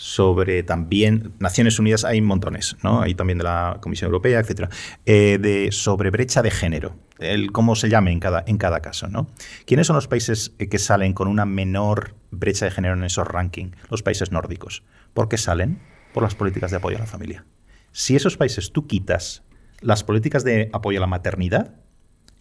sobre 0.00 0.62
también 0.62 1.34
Naciones 1.40 1.78
Unidas 1.78 2.06
hay 2.06 2.22
montones, 2.22 2.74
¿no? 2.82 3.02
Hay 3.02 3.14
también 3.14 3.36
de 3.36 3.44
la 3.44 3.76
Comisión 3.82 4.06
Europea, 4.06 4.40
etcétera, 4.40 4.70
eh, 5.04 5.36
de 5.38 5.72
sobre 5.72 6.08
brecha 6.08 6.40
de 6.40 6.50
género, 6.50 6.96
el 7.18 7.52
cómo 7.52 7.76
se 7.76 7.90
llame 7.90 8.10
en 8.10 8.18
cada 8.18 8.42
en 8.46 8.56
cada 8.56 8.80
caso, 8.80 9.08
¿no? 9.08 9.26
¿Quiénes 9.66 9.86
son 9.86 9.96
los 9.96 10.08
países 10.08 10.54
eh, 10.58 10.70
que 10.70 10.78
salen 10.78 11.12
con 11.12 11.28
una 11.28 11.44
menor 11.44 12.14
brecha 12.30 12.64
de 12.64 12.70
género 12.70 12.94
en 12.94 13.04
esos 13.04 13.28
rankings? 13.28 13.76
Los 13.90 14.02
países 14.02 14.32
nórdicos. 14.32 14.84
¿Por 15.12 15.28
qué 15.28 15.36
salen? 15.36 15.78
Por 16.14 16.22
las 16.22 16.34
políticas 16.34 16.70
de 16.70 16.78
apoyo 16.78 16.96
a 16.96 17.00
la 17.00 17.06
familia. 17.06 17.44
Si 17.92 18.16
esos 18.16 18.38
países 18.38 18.72
tú 18.72 18.86
quitas 18.86 19.42
las 19.82 20.02
políticas 20.02 20.44
de 20.44 20.70
apoyo 20.72 20.98
a 20.98 21.02
la 21.02 21.08
maternidad, 21.08 21.74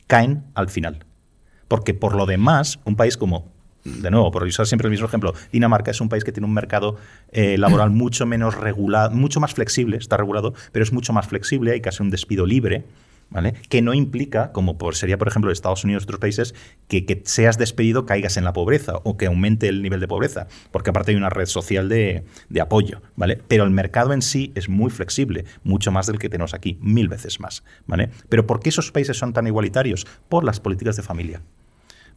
caen 0.07 0.45
al 0.56 0.69
final. 0.69 1.06
Porque 1.68 1.94
por 1.94 2.15
lo 2.15 2.26
demás, 2.26 2.80
un 2.86 2.95
país 2.95 3.18
como, 3.18 3.52
de 3.84 4.11
nuevo, 4.11 4.31
por 4.31 4.43
usar 4.43 4.68
siempre 4.68 4.88
el 4.88 4.91
mismo 4.91 5.07
ejemplo, 5.07 5.34
Dinamarca 5.51 5.91
es 5.91 6.01
un 6.01 6.10
país 6.10 6.23
que 6.23 6.31
tiene 6.31 6.47
un 6.47 6.53
mercado 6.53 6.97
eh, 7.31 7.57
laboral 7.57 7.89
mucho 7.91 8.26
menos 8.26 8.56
regulado, 8.56 9.11
mucho 9.11 9.39
más 9.39 9.53
flexible, 9.53 9.97
está 9.97 10.18
regulado, 10.18 10.53
pero 10.72 10.84
es 10.84 10.93
mucho 10.93 11.14
más 11.14 11.27
flexible, 11.27 11.72
hay 11.72 11.81
casi 11.81 12.03
un 12.03 12.10
despido 12.10 12.45
libre. 12.45 12.85
¿Vale? 13.31 13.53
Que 13.69 13.84
no 13.84 13.93
implica, 13.93 14.51
como 14.53 14.80
por, 14.80 14.95
sería 14.95 15.19
por 15.19 15.27
ejemplo 15.27 15.51
Estados 15.51 15.84
Unidos 15.84 16.01
y 16.01 16.06
otros 16.06 16.19
países, 16.19 16.56
que, 16.88 17.06
que 17.06 17.22
seas 17.26 17.60
despedido 17.60 18.07
caigas 18.07 18.38
en 18.38 18.43
la 18.43 18.53
pobreza 18.53 18.93
o 19.03 19.18
que 19.18 19.27
aumente 19.27 19.68
el 19.68 19.84
nivel 19.84 19.99
de 19.99 20.07
pobreza, 20.07 20.47
porque 20.72 20.89
aparte 20.89 21.11
hay 21.11 21.18
una 21.18 21.30
red 21.30 21.45
social 21.45 21.89
de, 21.89 22.23
de 22.49 22.60
apoyo, 22.60 23.03
¿vale? 23.15 23.39
Pero 23.47 23.65
el 23.65 23.69
mercado 23.69 24.14
en 24.14 24.23
sí 24.23 24.51
es 24.56 24.68
muy 24.68 24.89
flexible, 24.89 25.45
mucho 25.64 25.91
más 25.91 26.07
del 26.07 26.18
que 26.18 26.27
tenemos 26.27 26.56
aquí, 26.56 26.80
mil 26.81 27.07
veces 27.07 27.39
más, 27.39 27.64
¿vale? 27.85 28.10
Pero 28.30 28.47
¿por 28.47 28.61
qué 28.61 28.69
esos 28.69 28.91
países 28.91 29.15
son 29.15 29.31
tan 29.31 29.45
igualitarios? 29.45 30.07
Por 30.27 30.43
las 30.43 30.60
políticas 30.60 30.95
de 30.95 31.03
familia. 31.03 31.43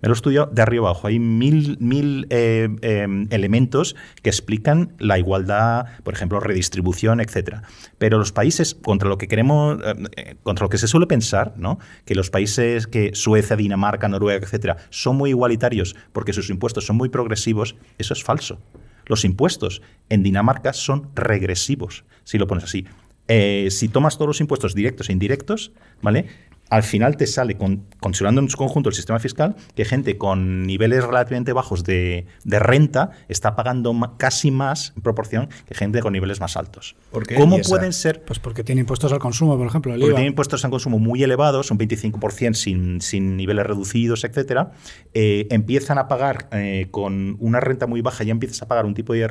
Me 0.03 0.09
lo 0.09 0.15
estudio 0.15 0.47
de 0.47 0.61
arriba 0.63 0.89
abajo. 0.89 1.07
Hay 1.07 1.21
mil, 1.21 1.79
mil 1.79 2.27
eh, 2.31 2.69
eh, 2.83 3.27
elementos 3.31 3.95
que 4.21 4.31
explican 4.31 4.93
la 4.99 5.17
igualdad, 5.17 5.87
por 6.03 6.13
ejemplo, 6.13 6.41
redistribución, 6.41 7.21
etcétera. 7.21 7.63
Pero 7.99 8.19
los 8.19 8.33
países, 8.33 8.75
contra 8.75 9.09
lo 9.09 9.17
que 9.17 9.29
queremos, 9.29 9.79
eh, 10.17 10.35
contra 10.43 10.65
lo 10.65 10.71
que 10.71 10.79
se 10.79 10.89
suele 10.89 11.07
pensar, 11.07 11.55
¿no? 11.57 11.79
que 12.05 12.17
los 12.17 12.31
países 12.31 12.89
que 12.89 13.13
Suecia, 13.15 13.55
Dinamarca, 13.55 14.09
Noruega, 14.09 14.45
etcétera, 14.45 14.77
son 14.91 15.17
muy 15.17 15.31
igualitarios 15.31 15.95
porque 16.13 16.33
sus 16.33 16.51
impuestos 16.51 16.85
son 16.85 16.97
muy 16.97 17.09
progresivos, 17.09 17.77
eso 17.99 18.13
es 18.13 18.25
falso. 18.25 18.59
Los 19.07 19.25
impuestos 19.25 19.83
en 20.09 20.25
Dinamarca 20.25 20.73
son 20.73 21.11
regresivos, 21.15 22.05
si 22.25 22.39
lo 22.39 22.49
pones 22.49 22.65
así. 22.65 22.87
Eh, 23.29 23.69
si 23.71 23.89
tomas 23.89 24.17
todos 24.17 24.29
los 24.29 24.41
impuestos 24.41 24.75
directos 24.75 25.09
e 25.09 25.13
indirectos, 25.13 25.73
¿vale? 26.03 26.27
Al 26.71 26.83
final 26.83 27.19
te 27.19 27.27
sale, 27.27 27.57
con, 27.59 27.85
considerando 28.01 28.41
en 28.41 28.49
su 28.49 28.57
conjunto 28.57 28.89
el 28.89 28.95
sistema 28.95 29.19
fiscal, 29.19 29.57
que 29.75 29.85
gente 29.85 30.17
con 30.17 30.67
niveles 30.67 31.05
relativamente 31.05 31.53
bajos 31.53 31.85
de, 31.85 32.25
de 32.45 32.59
renta 32.59 33.11
está 33.29 33.55
pagando 33.55 33.93
ma- 33.93 34.17
casi 34.17 34.51
más 34.51 34.95
en 34.97 35.03
proporción 35.03 35.49
que 35.67 35.75
gente 35.75 36.01
con 36.01 36.15
niveles 36.15 36.41
más 36.41 36.57
altos. 36.57 36.97
¿Por 37.11 37.27
qué? 37.27 37.35
¿Cómo 37.35 37.59
pueden 37.61 37.93
ser? 37.93 38.23
Pues 38.25 38.39
porque 38.39 38.65
tiene 38.65 38.81
impuestos 38.81 39.13
al 39.13 39.19
consumo, 39.19 39.59
por 39.59 39.67
ejemplo, 39.67 39.93
el 39.93 40.01
Porque 40.01 40.11
IVA. 40.13 40.17
tienen 40.17 40.31
impuestos 40.33 40.65
al 40.65 40.71
consumo 40.71 40.99
muy 40.99 41.23
elevados, 41.23 41.71
un 41.71 41.79
25% 41.79 42.55
sin, 42.55 43.03
sin 43.03 43.37
niveles 43.37 43.67
reducidos, 43.67 44.25
etcétera. 44.25 44.73
eh, 45.13 45.47
empiezan 45.51 45.99
a 45.99 46.09
pagar 46.09 46.49
eh, 46.53 46.89
con 46.91 47.37
una 47.39 47.61
renta 47.61 47.87
muy 47.87 48.01
baja, 48.01 48.25
ya 48.25 48.31
empiezas 48.33 48.63
a 48.63 48.69
pagar 48.69 48.87
un 48.87 48.95
tipo 48.95 49.13
de 49.13 49.23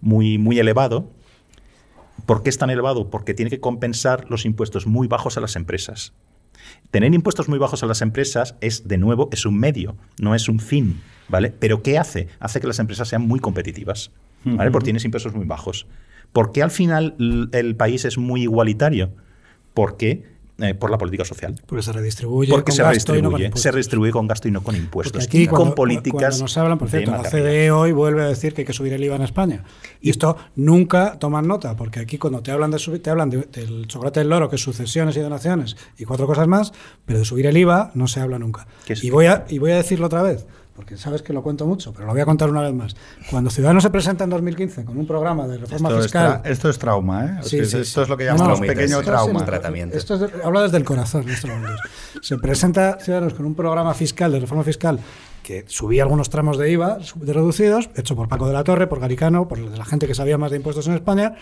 muy, 0.00 0.38
muy 0.38 0.58
elevado. 0.60 1.10
¿Por 2.26 2.42
qué 2.42 2.50
es 2.50 2.58
tan 2.58 2.70
elevado? 2.70 3.10
Porque 3.10 3.34
tiene 3.34 3.50
que 3.50 3.60
compensar 3.60 4.26
los 4.30 4.44
impuestos 4.44 4.86
muy 4.86 5.08
bajos 5.08 5.36
a 5.36 5.40
las 5.40 5.56
empresas. 5.56 6.12
Tener 6.90 7.14
impuestos 7.14 7.48
muy 7.48 7.58
bajos 7.58 7.82
a 7.82 7.86
las 7.86 8.02
empresas 8.02 8.54
es, 8.60 8.88
de 8.88 8.98
nuevo, 8.98 9.28
es 9.32 9.46
un 9.46 9.58
medio, 9.58 9.96
no 10.20 10.34
es 10.34 10.48
un 10.48 10.60
fin, 10.60 11.00
¿vale? 11.28 11.50
Pero 11.50 11.82
¿qué 11.82 11.98
hace? 11.98 12.28
Hace 12.40 12.60
que 12.60 12.66
las 12.66 12.78
empresas 12.78 13.08
sean 13.08 13.26
muy 13.26 13.40
competitivas, 13.40 14.10
¿vale? 14.44 14.70
Porque 14.70 14.84
tienes 14.84 15.04
impuestos 15.04 15.34
muy 15.34 15.46
bajos. 15.46 15.86
¿Por 16.32 16.52
qué 16.52 16.62
al 16.62 16.70
final 16.70 17.48
el 17.52 17.76
país 17.76 18.04
es 18.04 18.18
muy 18.18 18.42
igualitario? 18.42 19.12
Porque 19.74 20.35
eh, 20.58 20.74
por 20.74 20.90
la 20.90 20.98
política 20.98 21.24
social. 21.24 21.54
Porque 21.66 21.82
se 21.82 21.92
redistribuye 21.92 22.50
Porque 22.50 22.70
con 22.70 22.76
se 22.76 22.82
gasto 22.82 23.14
y 23.14 23.20
no 23.22 23.30
redistribuye, 23.30 23.60
se 23.62 23.70
redistribuye 23.72 24.10
con 24.12 24.26
gasto 24.26 24.48
y 24.48 24.50
no 24.50 24.62
con 24.62 24.74
impuestos. 24.76 25.24
aquí 25.24 25.42
y 25.42 25.46
cuando, 25.46 25.66
con 25.66 25.74
políticas. 25.74 26.40
nos 26.40 26.56
hablan, 26.56 26.78
por 26.78 26.88
cierto, 26.88 27.10
la. 27.10 27.22
CDE 27.24 27.70
hoy 27.70 27.92
vuelve 27.92 28.22
a 28.22 28.26
decir 28.26 28.54
que 28.54 28.62
hay 28.62 28.66
que 28.66 28.72
subir 28.72 28.92
el 28.94 29.04
IVA 29.04 29.16
en 29.16 29.22
España. 29.22 29.64
Y 30.00 30.10
esto 30.10 30.36
nunca 30.54 31.18
toman 31.18 31.46
nota, 31.46 31.76
porque 31.76 32.00
aquí 32.00 32.16
cuando 32.18 32.42
te 32.42 32.50
hablan 32.52 32.70
de 32.70 32.78
subir, 32.78 33.02
te 33.02 33.10
hablan 33.10 33.30
de- 33.30 33.48
del 33.52 33.86
chocolate 33.86 34.20
del 34.20 34.28
loro, 34.30 34.48
que 34.48 34.56
es 34.56 34.62
sucesiones 34.62 35.16
y 35.16 35.20
donaciones 35.20 35.76
y 35.98 36.04
cuatro 36.04 36.26
cosas 36.26 36.48
más, 36.48 36.72
pero 37.04 37.18
de 37.18 37.24
subir 37.24 37.46
el 37.46 37.56
IVA 37.56 37.90
no 37.94 38.08
se 38.08 38.20
habla 38.20 38.38
nunca. 38.38 38.66
Y 39.02 39.10
voy 39.10 39.26
a 39.26 39.44
y 39.48 39.58
voy 39.58 39.72
a 39.72 39.76
decirlo 39.76 40.06
otra 40.06 40.22
vez, 40.22 40.46
porque 40.76 40.96
sabes 40.98 41.22
que 41.22 41.32
lo 41.32 41.42
cuento 41.42 41.66
mucho, 41.66 41.92
pero 41.92 42.06
lo 42.06 42.12
voy 42.12 42.20
a 42.20 42.24
contar 42.26 42.50
una 42.50 42.60
vez 42.60 42.74
más. 42.74 42.94
Cuando 43.30 43.50
Ciudadanos 43.50 43.82
se 43.82 43.90
presenta 43.90 44.24
en 44.24 44.30
2015 44.30 44.84
con 44.84 44.98
un 44.98 45.06
programa 45.06 45.48
de 45.48 45.56
reforma 45.58 45.88
Esto 45.88 46.02
fiscal, 46.02 46.42
esto 46.44 46.68
es 46.68 46.78
trauma, 46.78 47.24
¿eh? 47.24 47.38
Sí, 47.42 47.64
sí, 47.64 47.78
esto 47.78 47.84
sí. 47.84 48.00
es 48.02 48.08
lo 48.08 48.16
que 48.16 48.24
llamamos 48.26 48.60
no, 48.60 48.66
pequeño 48.66 48.84
esto 48.84 49.00
es 49.00 49.06
trauma. 49.06 49.40
el 49.40 49.46
tratamiento. 49.46 49.96
Esto 49.96 50.14
es 50.14 50.20
de- 50.20 50.30
habla 50.44 50.62
desde 50.62 50.76
el 50.76 50.84
corazón 50.84 51.22
en 51.22 51.30
estos 51.30 51.50
momentos. 51.50 51.80
Se 52.20 52.36
presenta 52.38 52.98
Ciudadanos 53.00 53.34
con 53.34 53.46
un 53.46 53.54
programa 53.54 53.94
fiscal, 53.94 54.30
de 54.30 54.40
reforma 54.40 54.62
fiscal, 54.62 55.00
que 55.42 55.64
subía 55.66 56.02
algunos 56.02 56.28
tramos 56.28 56.58
de 56.58 56.70
IVA 56.70 56.98
de 57.14 57.32
reducidos, 57.32 57.88
hecho 57.96 58.14
por 58.14 58.28
Paco 58.28 58.46
de 58.46 58.52
la 58.52 58.62
Torre, 58.62 58.86
por 58.86 59.00
Garicano, 59.00 59.48
por 59.48 59.58
la 59.58 59.84
gente 59.84 60.06
que 60.06 60.14
sabía 60.14 60.36
más 60.38 60.50
de 60.50 60.58
impuestos 60.58 60.86
en 60.88 60.94
España. 60.94 61.34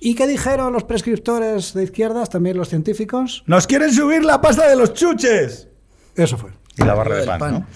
¿Y 0.00 0.14
qué 0.14 0.28
dijeron 0.28 0.72
los 0.72 0.84
prescriptores 0.84 1.74
de 1.74 1.82
izquierdas, 1.82 2.30
también 2.30 2.56
los 2.56 2.68
científicos? 2.68 3.42
¡Nos 3.46 3.66
quieren 3.66 3.92
subir 3.92 4.24
la 4.24 4.40
pasta 4.40 4.68
de 4.68 4.76
los 4.76 4.94
chuches! 4.94 5.66
Eso 6.14 6.36
fue. 6.38 6.50
Y 6.76 6.84
la 6.84 6.94
barra 6.94 7.16
de 7.16 7.26
Del 7.26 7.38
pan, 7.38 7.52
¿no? 7.52 7.66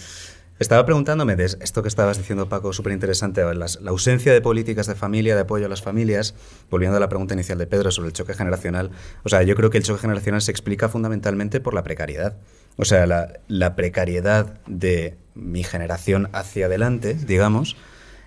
Estaba 0.63 0.87
preguntándome 0.87 1.35
de 1.35 1.45
esto 1.45 1.83
que 1.83 1.89
estabas 1.89 2.19
diciendo, 2.19 2.49
Paco, 2.49 2.73
súper 2.73 2.93
interesante, 2.93 3.43
las- 3.55 3.81
la 3.81 3.91
ausencia 3.91 4.33
de 4.33 4.41
políticas 4.41 4.87
de 4.87 4.95
familia, 4.95 5.35
de 5.35 5.41
apoyo 5.41 5.67
a 5.67 5.69
las 5.69 5.83
familias, 5.83 6.35
volviendo 6.71 6.97
a 6.97 7.01
la 7.01 7.09
pregunta 7.09 7.35
inicial 7.35 7.59
de 7.59 7.67
Pedro 7.67 7.91
sobre 7.91 8.07
el 8.09 8.13
choque 8.13 8.33
generacional. 8.33 8.93
O 9.25 9.29
sea, 9.29 9.43
yo 9.43 9.57
creo 9.57 9.71
que 9.71 9.79
el 9.79 9.85
choque 9.85 10.01
generacional 10.01 10.41
se 10.41 10.53
explica 10.53 10.89
fundamentalmente 10.89 11.59
por 11.61 11.75
la 11.75 11.83
precariedad. 11.83 12.37
O 12.77 12.85
sea, 12.85 13.07
la, 13.07 13.41
la 13.49 13.75
precariedad 13.75 14.61
de 14.69 15.17
mi 15.35 15.65
generación 15.65 16.29
hacia 16.33 16.67
adelante, 16.67 17.15
digamos, 17.15 17.77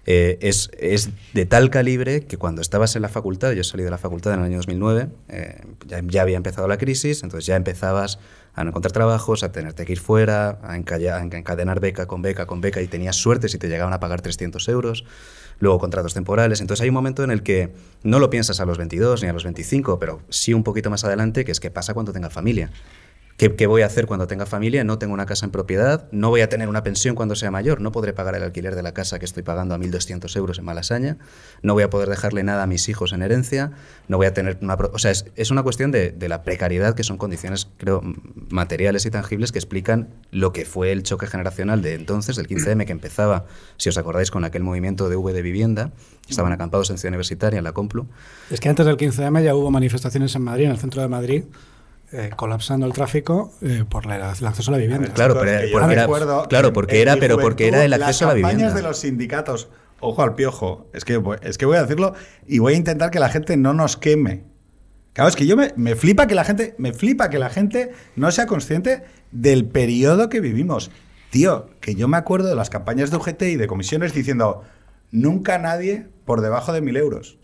eh, 0.06 0.38
es, 0.42 0.70
es 0.78 1.10
de 1.34 1.46
tal 1.46 1.70
calibre 1.70 2.26
que 2.26 2.38
cuando 2.38 2.62
estabas 2.62 2.98
en 2.98 3.02
la 3.02 3.10
facultad, 3.10 3.54
yo 3.54 3.64
salí 3.64 3.84
de 3.84 3.90
la 3.92 3.98
facultad 3.98 4.34
en 4.34 4.40
el 4.42 4.46
año 4.48 4.58
2009, 4.58 5.08
eh, 5.30 5.62
ya, 5.88 6.02
ya 6.06 6.22
había 6.22 6.36
empezado 6.38 6.68
la 6.68 6.78
crisis, 6.78 7.24
entonces 7.24 7.46
ya 7.48 7.56
empezabas 7.56 8.20
a 8.56 8.62
encontrar 8.62 8.92
trabajos, 8.92 9.44
a 9.44 9.52
tenerte 9.52 9.86
que 9.86 9.94
ir 9.94 10.00
fuera, 10.00 10.60
a, 10.62 10.72
a 10.72 10.78
encadenar 10.78 11.80
beca 11.80 12.06
con 12.06 12.22
beca 12.22 12.46
con 12.46 12.62
beca 12.62 12.82
y 12.82 12.88
tenías 12.88 13.16
suerte 13.16 13.50
si 13.50 13.58
te 13.58 13.68
llegaban 13.68 13.94
a 13.94 14.00
pagar 14.00 14.22
300 14.22 14.68
euros, 14.70 15.06
luego 15.60 15.80
contratos 15.80 16.14
temporales. 16.14 16.62
Entonces 16.62 16.82
hay 16.82 16.90
un 16.90 16.96
momento 16.96 17.24
en 17.24 17.32
el 17.32 17.44
que 17.44 17.74
no 18.04 18.20
lo 18.20 18.30
piensas 18.30 18.60
a 18.60 18.66
los 18.66 18.78
22 18.78 19.24
ni 19.24 19.30
a 19.30 19.34
los 19.34 19.44
25, 19.44 20.00
pero 20.00 20.22
sí 20.30 20.54
un 20.54 20.64
poquito 20.64 20.90
más 20.90 21.04
adelante, 21.04 21.44
que 21.46 21.52
es 21.52 21.60
qué 21.60 21.70
pasa 21.70 21.94
cuando 21.94 22.14
tenga 22.14 22.30
familia. 22.30 22.72
¿Qué, 23.38 23.68
voy 23.68 23.82
a 23.82 23.88
hacer 23.88 24.06
cuando 24.06 24.28
tenga 24.28 24.46
familia? 24.46 24.86
No 24.86 24.98
tengo 24.98 25.14
una 25.14 25.26
casa 25.26 25.46
en 25.46 25.52
propiedad, 25.52 26.08
no 26.14 26.30
voy 26.30 26.40
a 26.40 26.48
tener 26.48 26.70
una 26.70 26.84
pensión 26.84 27.16
cuando 27.16 27.36
sea 27.36 27.52
mayor, 27.52 27.82
no 27.82 27.92
podré 27.92 28.14
pagar 28.14 28.34
el 28.36 28.44
alquiler 28.44 28.76
de 28.76 28.82
la 28.82 28.94
casa 28.94 29.20
que 29.20 29.26
estoy 29.26 29.44
pagando 29.44 29.76
a 29.76 29.78
1.200 29.78 30.34
euros 30.38 30.58
en 30.58 30.64
Malasaña, 30.64 31.18
no 31.62 31.74
voy 31.74 31.84
a 31.84 31.90
poder 31.90 32.08
dejarle 32.08 32.44
nada 32.44 32.64
a 32.64 32.66
mis 32.66 32.88
hijos 32.88 33.12
en 33.12 33.22
herencia, 33.22 33.74
no 34.08 34.16
voy 34.16 34.28
a 34.28 34.34
tener 34.34 34.58
una... 34.62 34.76
O 34.76 35.00
sea, 35.00 35.12
es, 35.12 35.52
una 35.52 35.64
cuestión 35.64 35.92
de, 35.92 36.12
de 36.12 36.30
la 36.30 36.44
precariedad, 36.44 36.96
que 36.96 37.04
son 37.04 37.18
condiciones, 37.18 37.68
creo, 37.76 38.02
materiales 38.50 39.06
y 39.06 39.12
tangibles 39.12 39.52
que 39.52 39.60
explican 39.60 40.08
lo 40.32 40.54
que 40.54 40.64
fue 40.64 40.94
el 40.94 41.04
choque 41.04 41.28
generacional 41.28 41.82
de 41.82 41.96
entonces, 41.96 42.38
del 42.38 42.48
15M, 42.48 42.86
que 42.86 42.94
empezaba, 42.94 43.48
si 43.76 43.90
os 43.90 43.98
acordáis, 43.98 44.32
con 44.32 44.46
aquel 44.46 44.64
movimiento 44.64 45.10
de 45.10 45.18
V 45.18 45.34
de 45.34 45.42
vivienda, 45.42 45.92
estaban 46.30 46.54
acampados 46.54 46.90
en 46.90 46.98
Ciudad 46.98 47.12
Universitaria, 47.12 47.58
en 47.58 47.66
la 47.66 47.74
Complu, 47.74 48.08
Es 48.50 48.62
que 48.62 48.70
antes 48.70 48.86
del 48.86 48.96
15M 48.96 49.44
ya 49.44 49.56
hubo 49.56 49.72
manifestaciones 49.72 50.34
en 50.36 50.44
Madrid, 50.44 50.66
en 50.66 50.72
el 50.72 50.78
centro 50.78 51.02
de 51.02 51.10
Madrid, 51.10 51.44
eh, 52.12 52.30
colapsando 52.36 52.86
el 52.86 52.94
tráfico 52.94 53.52
eh, 53.62 53.84
por 53.90 54.06
la- 54.06 54.16
el 54.16 54.46
acceso 54.46 54.72
a 54.72 54.74
la 54.74 54.78
vivienda. 54.78 55.10
Claro, 55.14 55.38
pero- 55.40 55.60
porque 55.72 55.94
era- 55.94 56.02
recuerdo 56.04 56.48
claro, 56.48 56.74
porque 56.74 57.02
era- 57.02 57.18
pero 57.18 57.38
porque 57.38 57.68
era 57.68 57.84
el 57.84 57.94
acceso 57.94 58.26
a 58.26 58.28
la 58.30 58.34
Las 58.34 58.42
campañas 58.42 58.58
vivienda. 58.58 58.76
de 58.76 58.82
los 58.84 58.98
sindicatos, 59.00 59.70
ojo 60.00 60.22
al 60.22 60.36
piojo, 60.36 60.88
es 60.94 61.04
que, 61.06 61.18
voy- 61.18 61.38
es 61.42 61.58
que 61.58 61.66
voy 61.66 61.78
a 61.78 61.82
decirlo 61.82 62.14
y 62.48 62.60
voy 62.60 62.74
a 62.74 62.78
intentar 62.78 63.10
que 63.12 63.20
la 63.20 63.30
gente 63.30 63.58
no 63.58 63.74
nos 63.74 63.98
queme. 63.98 64.44
Claro, 65.14 65.30
es 65.30 65.36
que 65.36 65.46
yo 65.48 65.56
me, 65.56 65.72
me 65.78 65.96
flipa 65.96 66.28
que 66.28 66.36
la 66.36 66.44
gente, 66.44 66.76
me 66.78 66.92
flipa 66.94 67.30
que 67.30 67.40
la 67.40 67.50
gente 67.50 67.92
no 68.16 68.30
sea 68.32 68.48
consciente 68.48 69.04
del 69.32 69.66
periodo 69.66 70.28
que 70.30 70.42
vivimos. 70.42 70.92
Tío, 71.30 71.70
que 71.82 71.96
yo 71.96 72.08
me 72.08 72.18
acuerdo 72.18 72.50
de 72.50 72.56
las 72.56 72.70
campañas 72.70 73.12
de 73.12 73.18
UGT 73.18 73.42
y 73.44 73.56
de 73.56 73.68
comisiones 73.68 74.14
diciendo 74.14 74.64
nunca 75.12 75.58
nadie 75.58 76.08
por 76.26 76.42
debajo 76.42 76.72
de 76.74 76.82
mil 76.82 76.98
euros. 76.98 77.38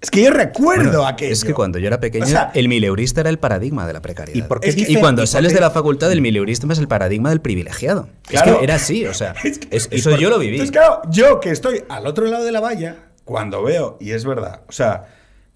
Es 0.00 0.10
que 0.10 0.22
yo 0.22 0.30
recuerdo 0.30 0.84
Bueno, 0.84 1.06
aquello. 1.06 1.32
Es 1.32 1.42
que 1.44 1.54
cuando 1.54 1.78
yo 1.78 1.86
era 1.86 1.98
pequeño, 2.00 2.24
O 2.24 2.28
sea, 2.28 2.50
el 2.54 2.68
mileurista 2.68 3.22
era 3.22 3.30
el 3.30 3.38
paradigma 3.38 3.86
de 3.86 3.94
la 3.94 4.02
precariedad. 4.02 4.38
¿Y 4.38 4.42
por 4.46 4.60
qué 4.60 4.68
Es 4.68 4.74
que- 4.74 4.82
dicen- 4.82 4.98
y 4.98 5.00
cuando 5.00 5.26
sales 5.26 5.54
de 5.54 5.60
la 5.60 5.70
facultad, 5.70 6.12
el 6.12 6.20
mileurista 6.20 6.66
es 6.70 6.78
el 6.78 6.86
paradigma 6.86 7.30
del 7.30 7.40
privilegiado. 7.40 8.08
Claro. 8.28 8.52
Es 8.52 8.58
que 8.58 8.64
era 8.64 8.74
así, 8.74 9.06
o 9.06 9.14
sea, 9.14 9.32
Es 9.44 9.58
que- 9.58 9.74
es- 9.74 9.88
y 9.90 9.96
eso 9.96 10.10
por- 10.10 10.18
yo 10.18 10.28
lo 10.30 10.38
viví. 10.38 10.56
Entonces, 10.60 10.72
claro, 10.72 11.00
yo 11.10 11.40
que 11.40 11.50
estoy 11.50 11.82
al 11.88 12.06
otro 12.06 12.26
lado 12.26 12.44
de 12.44 12.52
la 12.52 12.60
valla, 12.60 13.06
cuando 13.24 13.62
veo, 13.62 13.96
y 14.00 14.10
es 14.12 14.24
verdad, 14.26 14.62
o 14.68 14.72
sea, 14.72 15.06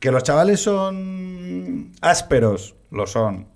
que 0.00 0.10
los 0.10 0.22
chavales 0.22 0.60
son 0.60 1.92
ásperos, 2.00 2.74
lo 2.90 3.06
son. 3.06 3.46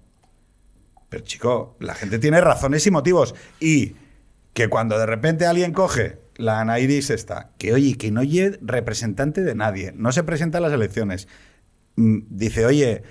Pero 1.08 1.24
chico, 1.24 1.76
la 1.80 1.94
gente 1.94 2.18
tiene 2.18 2.40
razones 2.40 2.86
y 2.86 2.90
motivos. 2.90 3.34
Y 3.58 3.94
que 4.52 4.68
cuando 4.68 4.98
de 4.98 5.06
repente 5.06 5.46
alguien 5.46 5.72
coge 5.72 6.18
la 6.36 6.60
Anairis 6.60 7.10
esta, 7.10 7.50
que 7.58 7.72
oye, 7.72 7.96
que 7.96 8.10
no 8.10 8.22
es 8.22 8.58
representante 8.62 9.42
de 9.42 9.54
nadie, 9.54 9.92
no 9.96 10.12
se 10.12 10.24
presenta 10.24 10.58
a 10.58 10.60
las 10.60 10.72
elecciones, 10.72 11.28
mm, 11.96 12.18
dice, 12.28 12.66
oye, 12.66 13.02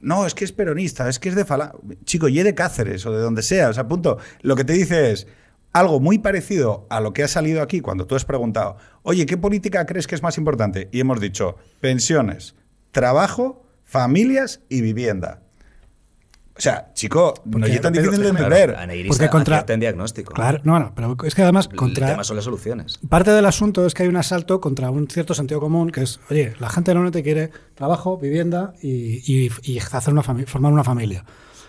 no, 0.00 0.26
es 0.26 0.34
que 0.34 0.44
es 0.44 0.52
peronista, 0.52 1.08
es 1.08 1.18
que 1.18 1.30
es 1.30 1.34
de 1.34 1.44
Fala. 1.44 1.72
Chico, 2.04 2.28
y 2.28 2.42
de 2.42 2.54
Cáceres 2.54 3.06
o 3.06 3.12
de 3.12 3.20
donde 3.20 3.42
sea, 3.42 3.70
o 3.70 3.72
sea, 3.72 3.88
punto. 3.88 4.18
Lo 4.42 4.54
que 4.54 4.64
te 4.64 4.74
dice 4.74 5.12
es 5.12 5.26
algo 5.72 5.98
muy 5.98 6.18
parecido 6.18 6.86
a 6.90 7.00
lo 7.00 7.12
que 7.12 7.22
ha 7.22 7.28
salido 7.28 7.62
aquí 7.62 7.80
cuando 7.80 8.06
tú 8.06 8.14
has 8.14 8.24
preguntado, 8.24 8.76
oye, 9.02 9.26
¿qué 9.26 9.36
política 9.36 9.86
crees 9.86 10.06
que 10.06 10.14
es 10.14 10.22
más 10.22 10.38
importante? 10.38 10.88
Y 10.92 11.00
hemos 11.00 11.20
dicho, 11.20 11.56
pensiones, 11.80 12.54
trabajo, 12.92 13.66
familias 13.82 14.60
y 14.68 14.82
vivienda. 14.82 15.43
O 16.56 16.60
sea, 16.60 16.92
chico, 16.94 17.34
no 17.46 17.66
es 17.66 17.80
tan 17.80 17.92
pero- 17.92 18.04
difícil 18.04 18.22
de 18.22 18.30
entender. 18.30 18.76
Porque 19.08 19.28
contra- 19.28 19.64
en 19.68 19.80
diagnóstico. 19.80 20.32
Claro, 20.34 20.60
no, 20.62 20.78
no, 20.78 20.92
pero 20.94 21.16
es 21.24 21.34
que 21.34 21.42
además 21.42 21.68
El 21.70 21.76
contra... 21.76 22.06
tema 22.08 22.22
son 22.22 22.36
las 22.36 22.44
soluciones. 22.44 23.00
Parte 23.08 23.32
del 23.32 23.44
asunto 23.46 23.84
es 23.84 23.92
que 23.92 24.04
hay 24.04 24.08
un 24.08 24.16
asalto 24.16 24.60
contra 24.60 24.88
un 24.90 25.08
cierto 25.08 25.34
sentido 25.34 25.58
común, 25.58 25.90
que 25.90 26.02
es, 26.02 26.20
oye, 26.30 26.54
la 26.60 26.68
gente 26.70 26.92
normalmente 26.94 27.24
quiere 27.24 27.50
trabajo, 27.74 28.18
vivienda 28.18 28.72
y, 28.80 29.20
y- 29.46 29.50
y 29.62 29.78
hacer 29.78 30.12
una 30.12 30.22
formar 30.22 30.72
una 30.72 30.84
familia. 30.84 31.24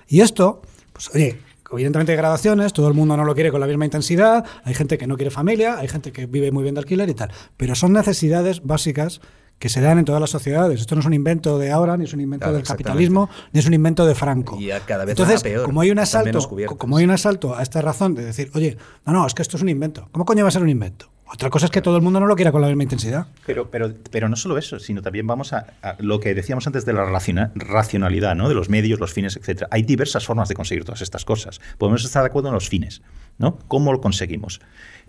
Y 0.08 0.22
esto, 0.22 0.62
pues 0.94 1.10
oye, 1.16 1.40
evidentemente 1.72 2.12
hay 2.12 2.18
gradaciones, 2.20 2.72
todo 2.72 2.88
el 2.88 2.94
mundo 2.94 3.18
no 3.18 3.26
lo 3.26 3.34
quiere 3.34 3.50
con 3.52 3.60
la 3.62 3.66
misma 3.68 3.86
intensidad, 3.86 4.46
hay 4.64 4.76
gente 4.76 5.00
que 5.00 5.08
no 5.08 5.16
quiere 5.16 5.32
familia, 5.32 5.80
hay 5.80 5.88
gente 5.88 6.12
que 6.12 6.28
vive 6.28 6.52
muy 6.52 6.62
bien 6.62 6.76
de 6.76 6.82
alquiler 6.82 7.10
y 7.10 7.16
tal, 7.16 7.32
pero 7.58 7.74
son 7.74 7.92
necesidades 7.92 8.62
básicas 8.64 9.20
que 9.60 9.70
se 9.70 9.82
dan 9.82 9.98
en 10.00 10.06
todas 10.06 10.22
las 10.22 10.30
sociedades. 10.30 10.82
Esto 10.82 10.96
no 10.96 11.02
es 11.02 11.08
un 11.08 11.14
invento 11.14 11.58
de 11.58 11.72
ahora, 11.72 11.98
ni 11.98 12.04
es 12.06 12.14
un 12.14 12.22
invento 12.22 12.44
Claro, 12.44 12.58
del 12.58 12.66
capitalismo, 12.66 13.30
ni 13.54 13.60
es 13.60 13.66
un 13.68 13.74
invento 13.74 14.06
de 14.06 14.14
Franco. 14.16 14.60
Y 14.60 14.72
a 14.72 14.82
cada 14.82 15.06
vez 15.06 15.14
Entonces, 15.14 15.42
peor, 15.44 15.66
como 15.66 15.82
hay 15.82 15.92
un 15.92 16.00
asalto, 16.00 16.40
como 16.78 16.98
hay 16.98 17.06
un 17.06 17.12
asalto 17.12 17.56
a 17.56 17.64
esta 17.64 17.82
razón 17.82 18.16
de 18.16 18.26
decir, 18.26 18.52
oye, 18.54 18.78
no, 19.06 19.14
no, 19.14 19.26
es 19.26 19.34
que 19.34 19.42
esto 19.42 19.58
es 19.58 19.64
un 19.64 19.70
invento. 19.70 20.10
¿Cómo 20.12 20.26
coño 20.26 20.44
va 20.44 20.50
a 20.50 20.52
ser 20.52 20.62
un 20.62 20.70
invento? 20.70 21.10
Otra 21.28 21.50
cosa 21.50 21.66
es 21.66 21.72
que 21.72 21.82
todo 21.82 21.96
el 21.98 22.04
mundo 22.04 22.20
no 22.20 22.28
lo 22.28 22.36
quiera 22.36 22.52
con 22.52 22.62
la 22.62 22.68
misma 22.68 22.84
intensidad. 22.84 23.26
Pero, 23.48 23.72
pero, 23.72 23.92
pero 24.12 24.30
no 24.30 24.36
solo 24.36 24.60
eso, 24.60 24.78
sino 24.78 25.02
también 25.02 25.26
vamos 25.26 25.54
a, 25.54 25.66
a 25.82 25.96
lo 26.00 26.20
que 26.20 26.36
decíamos 26.36 26.68
antes 26.68 26.86
de 26.86 26.94
la 26.94 27.04
raciona- 27.04 27.52
racionalidad, 27.56 28.36
¿no? 28.36 28.48
De 28.48 28.54
los 28.54 28.70
medios, 28.70 29.00
los 29.00 29.12
fines, 29.12 29.36
etcétera. 29.36 29.68
Hay 29.72 29.82
diversas 29.82 30.26
formas 30.26 30.50
de 30.50 30.56
conseguir 30.56 30.86
todas 30.86 31.02
estas 31.02 31.26
cosas. 31.26 31.60
Podemos 31.80 32.06
estar 32.06 32.22
de 32.22 32.28
acuerdo 32.28 32.50
en 32.50 32.54
los 32.54 32.70
fines, 32.70 33.02
¿no? 33.40 33.58
¿Cómo 33.68 33.92
lo 33.92 34.02
conseguimos? 34.02 34.62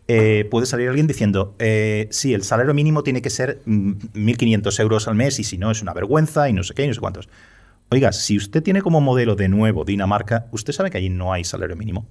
Eh, 0.08 0.46
puede 0.50 0.66
salir 0.66 0.88
alguien 0.88 1.06
diciendo, 1.08 1.56
eh, 1.58 2.06
sí, 2.12 2.32
el 2.32 2.44
salario 2.44 2.72
mínimo 2.74 3.02
tiene 3.02 3.22
que 3.22 3.30
ser 3.30 3.60
mm, 3.66 3.90
1.500 4.14 4.80
euros 4.80 5.08
al 5.08 5.16
mes 5.16 5.40
y 5.40 5.44
si 5.44 5.58
no 5.58 5.70
es 5.72 5.82
una 5.82 5.92
vergüenza 5.94 6.48
y 6.48 6.52
no 6.52 6.62
sé 6.62 6.74
qué 6.74 6.84
y 6.84 6.88
no 6.88 6.94
sé 6.94 7.00
cuántos. 7.00 7.28
Oiga, 7.90 8.12
si 8.12 8.36
usted 8.36 8.62
tiene 8.62 8.82
como 8.82 9.00
modelo 9.00 9.34
de 9.34 9.48
nuevo 9.48 9.84
Dinamarca, 9.84 10.46
usted 10.52 10.72
sabe 10.72 10.90
que 10.90 10.98
allí 10.98 11.08
no 11.08 11.32
hay 11.32 11.42
salario 11.44 11.74
mínimo. 11.76 12.06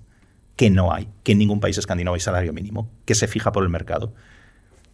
Que 0.58 0.70
no 0.70 0.94
hay. 0.94 1.08
Que 1.24 1.34
en 1.34 1.38
ningún 1.38 1.60
país 1.60 1.78
escandinavo 1.78 2.16
hay 2.16 2.22
salario 2.22 2.54
mínimo. 2.54 2.90
Que 3.06 3.16
se 3.16 3.28
fija 3.28 3.52
por 3.52 3.64
el 3.64 3.70
mercado. 3.70 4.14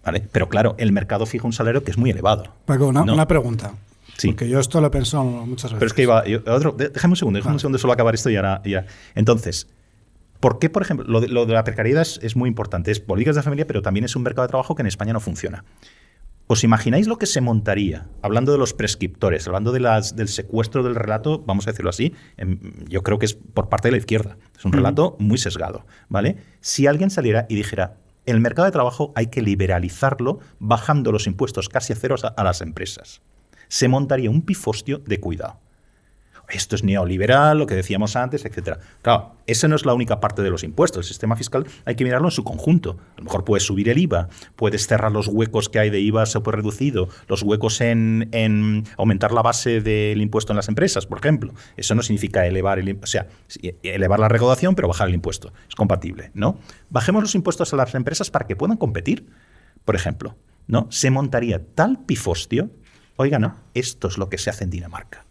¿Vale? 0.03 0.23
Pero 0.31 0.49
claro, 0.49 0.75
el 0.79 0.91
mercado 0.91 1.25
fija 1.27 1.45
un 1.45 1.53
salario 1.53 1.83
que 1.83 1.91
es 1.91 1.97
muy 1.97 2.09
elevado. 2.09 2.45
Paco, 2.65 2.87
una, 2.87 3.05
No. 3.05 3.13
una 3.13 3.27
pregunta. 3.27 3.73
Sí. 4.17 4.29
Porque 4.29 4.49
yo 4.49 4.59
esto 4.59 4.81
lo 4.81 4.87
he 4.87 4.89
pensado 4.89 5.23
muchas 5.23 5.71
veces. 5.71 5.77
Pero 5.79 5.87
es 5.87 5.93
que 5.93 6.01
iba. 6.03 6.25
yo- 6.27 6.39
otro, 6.47 6.71
déjame 6.77 7.11
un 7.13 7.15
segundo, 7.15 7.37
déjame 7.37 7.53
un 7.55 7.59
segundo 7.59 7.77
solo 7.77 7.93
acabar 7.93 8.13
esto 8.15 8.29
y 8.31 8.35
ahora 8.35 8.61
ya. 8.65 8.85
Entonces, 9.13 9.67
¿por 10.41 10.59
qué, 10.59 10.69
por 10.69 10.81
ejemplo, 10.81 11.05
lo 11.07 11.21
de, 11.21 11.29
lo 11.29 11.45
de 11.45 11.53
la 11.53 11.63
precariedad 11.63 12.01
es, 12.01 12.19
es 12.21 12.35
muy 12.35 12.49
importante? 12.49 12.91
Es 12.91 12.99
políticas 12.99 13.37
de 13.37 13.43
familia, 13.43 13.65
pero 13.65 13.81
también 13.81 14.03
es 14.03 14.15
un 14.17 14.23
mercado 14.23 14.45
de 14.45 14.49
trabajo 14.49 14.75
que 14.75 14.81
en 14.81 14.87
España 14.87 15.13
no 15.13 15.21
funciona. 15.21 15.63
¿Os 16.47 16.65
imagináis 16.65 17.07
lo 17.07 17.17
que 17.17 17.27
se 17.27 17.39
montaría, 17.39 18.09
hablando 18.21 18.51
de 18.51 18.57
los 18.57 18.73
prescriptores, 18.73 19.47
hablando 19.47 19.71
de 19.71 19.79
las, 19.79 20.17
del 20.17 20.27
secuestro 20.27 20.83
del 20.83 20.95
relato, 20.95 21.41
vamos 21.45 21.65
a 21.65 21.71
decirlo 21.71 21.89
así, 21.89 22.13
em, 22.35 22.59
yo 22.89 23.03
creo 23.03 23.19
que 23.19 23.25
es 23.25 23.35
por 23.35 23.69
parte 23.69 23.87
de 23.87 23.93
la 23.93 23.99
izquierda. 23.99 24.37
Es 24.57 24.65
un 24.65 24.73
relato 24.73 25.15
muy 25.17 25.37
sesgado, 25.37 25.85
¿vale? 26.09 26.35
Si 26.59 26.87
alguien 26.87 27.09
saliera 27.09 27.45
y 27.47 27.55
dijera, 27.55 27.95
el 28.25 28.41
mercado 28.41 28.65
de 28.65 28.73
trabajo 28.73 29.13
hay 29.15 29.27
que 29.27 29.41
liberalizarlo 29.41 30.39
bajando 30.59 31.13
los 31.13 31.25
impuestos 31.25 31.69
casi 31.69 31.93
a 31.93 31.95
ceros 31.95 32.25
a, 32.25 32.29
a 32.29 32.43
las 32.43 32.59
empresas. 32.59 33.21
Se 33.69 33.87
montaría 33.87 34.29
un 34.29 34.41
pifostio 34.41 34.97
de 34.97 35.21
cuidado 35.21 35.57
esto 36.51 36.75
es 36.75 36.83
neoliberal, 36.83 37.57
lo 37.57 37.67
que 37.67 37.75
decíamos 37.75 38.15
antes, 38.15 38.45
etcétera. 38.45 38.79
Claro, 39.01 39.35
esa 39.47 39.67
no 39.67 39.75
es 39.75 39.85
la 39.85 39.93
única 39.93 40.19
parte 40.19 40.41
de 40.41 40.49
los 40.49 40.63
impuestos. 40.63 41.05
El 41.05 41.07
sistema 41.07 41.35
fiscal 41.35 41.65
hay 41.85 41.95
que 41.95 42.03
mirarlo 42.03 42.27
en 42.27 42.31
su 42.31 42.43
conjunto. 42.43 42.97
A 43.15 43.17
lo 43.19 43.23
mejor 43.25 43.43
puedes 43.43 43.65
subir 43.65 43.89
el 43.89 43.97
IVA, 43.97 44.29
puedes 44.55 44.87
cerrar 44.87 45.11
los 45.11 45.27
huecos 45.27 45.69
que 45.69 45.79
hay 45.79 45.89
de 45.89 45.99
IVA 45.99 46.25
súper 46.25 46.55
reducido, 46.55 47.09
los 47.27 47.43
huecos 47.43 47.81
en, 47.81 48.29
en 48.31 48.85
aumentar 48.97 49.31
la 49.31 49.41
base 49.41 49.81
del 49.81 50.21
impuesto 50.21 50.53
en 50.53 50.57
las 50.57 50.67
empresas, 50.67 51.05
por 51.05 51.19
ejemplo. 51.19 51.53
Eso 51.77 51.95
no 51.95 52.03
significa 52.03 52.45
elevar 52.45 52.79
el, 52.79 52.99
o 53.01 53.07
sea, 53.07 53.27
elevar 53.83 54.19
la 54.19 54.29
recaudación, 54.29 54.75
pero 54.75 54.87
bajar 54.87 55.07
el 55.07 55.15
impuesto. 55.15 55.53
Es 55.67 55.75
compatible, 55.75 56.31
¿no? 56.33 56.59
Bajemos 56.89 57.23
los 57.23 57.35
impuestos 57.35 57.73
a 57.73 57.77
las 57.77 57.95
empresas 57.95 58.29
para 58.29 58.45
que 58.45 58.55
puedan 58.55 58.77
competir, 58.77 59.27
por 59.85 59.95
ejemplo. 59.95 60.35
¿no? 60.67 60.87
Se 60.89 61.09
montaría 61.09 61.61
tal 61.75 62.05
pifostio, 62.05 62.69
oiga, 63.17 63.39
no, 63.39 63.55
esto 63.73 64.07
es 64.07 64.17
lo 64.17 64.29
que 64.29 64.37
se 64.37 64.49
hace 64.49 64.63
en 64.63 64.69
Dinamarca 64.69 65.25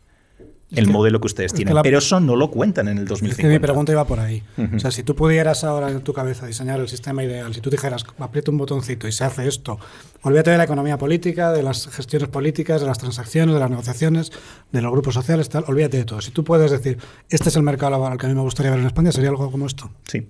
el 0.73 0.87
que- 0.87 0.93
modelo 0.93 1.21
que 1.21 1.27
ustedes 1.27 1.47
es 1.49 1.53
que 1.53 1.57
tienen. 1.59 1.75
la- 1.75 1.83
pero 1.83 1.99
eso 1.99 2.21
no 2.21 2.37
lo 2.37 2.51
cuentan 2.51 2.89
en 2.89 2.99
el 2.99 3.05
Es 3.05 3.09
2050. 3.11 3.43
que 3.49 3.53
mi 3.53 3.59
pregunta 3.61 3.93
iba 3.93 4.05
por 4.07 4.21
ahí. 4.21 4.43
O 4.75 4.79
sea, 4.79 4.91
si 4.91 5.03
tú 5.03 5.15
pudieras 5.17 5.65
ahora 5.65 5.91
en 5.91 6.01
tu 6.03 6.13
cabeza 6.13 6.47
diseñar 6.47 6.79
el 6.81 6.89
sistema 6.89 7.25
ideal, 7.25 7.53
si 7.55 7.61
tú 7.61 7.71
dijeras, 7.71 8.05
aprieta 8.19 8.51
un 8.51 8.59
botoncito 8.59 9.09
y 9.09 9.13
se 9.13 9.25
hace 9.25 9.49
esto, 9.49 9.79
olvídate 10.23 10.51
de 10.51 10.59
la 10.59 10.65
economía 10.65 10.97
política, 10.99 11.53
de 11.53 11.63
las 11.63 11.89
gestiones 11.89 12.29
políticas, 12.29 12.81
de 12.81 12.87
las 12.87 12.99
transacciones, 12.99 13.55
de 13.55 13.61
las 13.61 13.71
negociaciones, 13.71 14.31
de 14.71 14.81
los 14.83 14.93
grupos 14.93 15.15
sociales, 15.15 15.49
tal, 15.49 15.65
olvídate 15.67 15.97
de 15.97 16.05
todo. 16.05 16.21
Si 16.21 16.31
tú 16.31 16.45
puedes 16.45 16.71
decir, 16.71 16.99
este 17.29 17.49
es 17.49 17.57
el 17.57 17.63
mercado 17.63 17.91
laboral 17.91 18.17
que 18.19 18.27
a 18.27 18.29
mí 18.29 18.35
me 18.35 18.43
gustaría 18.43 18.71
ver 18.71 18.81
en 18.81 18.87
España, 18.87 19.11
sería 19.13 19.31
algo 19.31 19.51
como 19.51 19.67
esto. 19.67 19.91
Sí. 20.07 20.29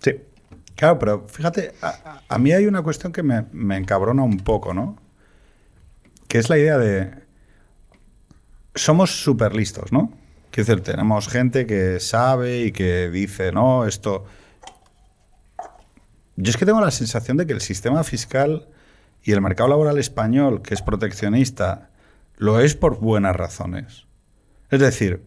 Sí. 0.00 0.12
Claro, 0.76 0.98
pero 0.98 1.26
fíjate, 1.28 1.72
a, 1.82 1.88
a- 1.88 2.22
a 2.28 2.38
mí 2.38 2.52
hay 2.52 2.66
una 2.66 2.82
cuestión 2.82 3.12
que 3.12 3.22
me, 3.22 3.44
me 3.52 3.76
encabrona 3.76 4.22
un 4.22 4.38
poco, 4.38 4.74
¿no? 4.74 4.96
Que 6.26 6.38
es 6.38 6.48
la 6.48 6.58
idea 6.58 6.78
de... 6.78 7.23
Somos 8.74 9.22
súper 9.22 9.54
listos, 9.54 9.92
¿no? 9.92 10.12
Quiero 10.50 10.68
decir, 10.68 10.84
tenemos 10.84 11.28
gente 11.28 11.66
que 11.66 12.00
sabe 12.00 12.62
y 12.62 12.72
que 12.72 13.10
dice, 13.10 13.52
no, 13.52 13.86
esto... 13.86 14.24
Yo 16.36 16.50
es 16.50 16.56
que 16.56 16.66
tengo 16.66 16.80
la 16.80 16.90
sensación 16.90 17.36
de 17.36 17.46
que 17.46 17.52
el 17.52 17.60
sistema 17.60 18.02
fiscal 18.02 18.68
y 19.22 19.32
el 19.32 19.40
mercado 19.40 19.68
laboral 19.68 19.98
español, 19.98 20.62
que 20.62 20.74
es 20.74 20.82
proteccionista, 20.82 21.90
lo 22.36 22.60
es 22.60 22.74
por 22.74 22.98
buenas 22.98 23.36
razones. 23.36 24.06
Es 24.70 24.80
decir, 24.80 25.24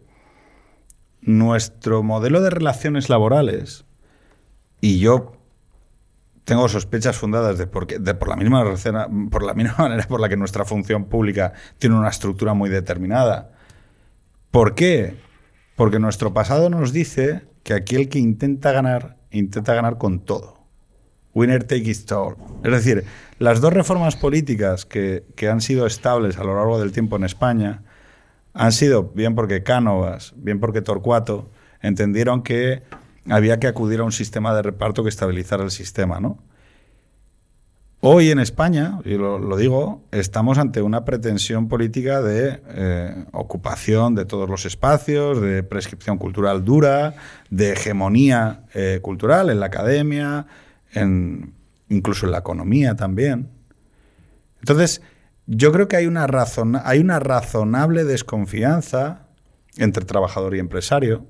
nuestro 1.20 2.02
modelo 2.02 2.40
de 2.42 2.50
relaciones 2.50 3.08
laborales, 3.08 3.84
y 4.80 4.98
yo 4.98 5.37
tengo 6.48 6.66
sospechas 6.66 7.14
fundadas 7.14 7.58
de 7.58 7.66
por, 7.66 7.86
por 8.18 8.28
la 8.28 8.36
misma 8.36 8.64
razón- 8.64 9.28
por 9.28 9.42
la 9.42 9.52
misma 9.60 9.74
manera 9.76 10.02
por 10.08 10.18
la 10.18 10.30
que 10.30 10.36
nuestra 10.38 10.64
función 10.64 11.04
pública 11.04 11.52
tiene 11.76 11.94
una 11.94 12.08
estructura 12.08 12.54
muy 12.54 12.70
determinada. 12.70 13.50
¿Por 14.50 14.74
qué? 14.74 15.14
Porque 15.76 15.98
nuestro 15.98 16.32
pasado 16.32 16.70
nos 16.70 16.94
dice 16.94 17.42
que 17.64 17.74
aquí 17.74 17.96
el 17.96 18.08
que 18.08 18.18
intenta 18.18 18.72
ganar, 18.72 19.18
intenta 19.30 19.74
ganar 19.74 19.98
con 19.98 20.20
todo. 20.20 20.56
Winner 21.34 21.64
take 21.64 21.90
it 21.90 22.10
all. 22.12 22.36
Es 22.64 22.72
decir, 22.72 23.04
las 23.38 23.60
dos 23.60 23.74
reformas 23.74 24.16
políticas 24.16 24.86
que, 24.86 25.24
que 25.36 25.50
han 25.50 25.60
sido 25.60 25.86
estables 25.86 26.38
a 26.38 26.44
lo 26.44 26.54
largo 26.54 26.80
del 26.80 26.92
tiempo 26.92 27.16
en 27.16 27.24
España 27.24 27.82
han 28.54 28.72
sido 28.72 29.10
bien 29.14 29.34
porque 29.34 29.62
Cánovas, 29.62 30.32
bien 30.36 30.60
porque 30.60 30.80
Torcuato 30.80 31.50
entendieron 31.82 32.42
que 32.42 32.82
había 33.30 33.58
que 33.58 33.66
acudir 33.66 34.00
a 34.00 34.04
un 34.04 34.12
sistema 34.12 34.54
de 34.54 34.62
reparto 34.62 35.02
que 35.02 35.08
estabilizara 35.08 35.64
el 35.64 35.70
sistema, 35.70 36.20
¿no? 36.20 36.38
Hoy 38.00 38.30
en 38.30 38.38
España, 38.38 39.00
y 39.04 39.14
lo, 39.14 39.56
digo, 39.56 40.04
estamos 40.12 40.56
ante 40.58 40.82
una 40.82 41.04
pretensión 41.04 41.66
política 41.66 42.22
de 42.22 42.62
eh, 42.68 43.24
ocupación 43.32 44.14
de 44.14 44.24
todos 44.24 44.48
los 44.48 44.66
espacios, 44.66 45.40
de 45.40 45.64
prescripción 45.64 46.16
cultural 46.16 46.64
dura, 46.64 47.14
de 47.50 47.72
hegemonía 47.72 48.64
eh, 48.72 49.00
cultural 49.02 49.50
en 49.50 49.58
la 49.58 49.66
academia, 49.66 50.46
incluso 51.88 52.26
en 52.26 52.32
la 52.32 52.38
economía 52.38 52.94
también. 52.94 53.48
Entonces, 54.60 55.02
yo 55.46 55.72
creo 55.72 55.88
que 55.88 55.96
hay 55.96 56.06
una, 56.06 56.28
razona- 56.28 56.82
hay 56.84 57.00
una 57.00 57.18
razonable 57.18 58.04
desconfianza 58.04 59.26
entre 59.76 60.04
trabajador 60.04 60.54
y 60.54 60.60
empresario. 60.60 61.26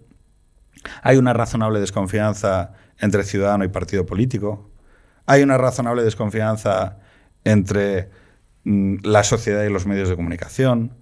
Hay 1.03 1.17
una 1.17 1.33
razonable 1.33 1.81
desconfianza 1.81 2.73
entre 2.99 3.25
ciudadano 3.25 3.65
y 3.65 3.69
partido 3.69 4.07
político. 4.07 4.71
Hay 5.27 5.43
una 5.43 5.59
razonable 5.59 6.03
desconfianza 6.03 6.99
entre 7.45 8.11
mm, 8.65 8.97
la 9.03 9.25
sociedad 9.25 9.65
y 9.65 9.71
los 9.71 9.87
medios 9.87 10.09
de 10.09 10.17
comunicación. 10.17 10.95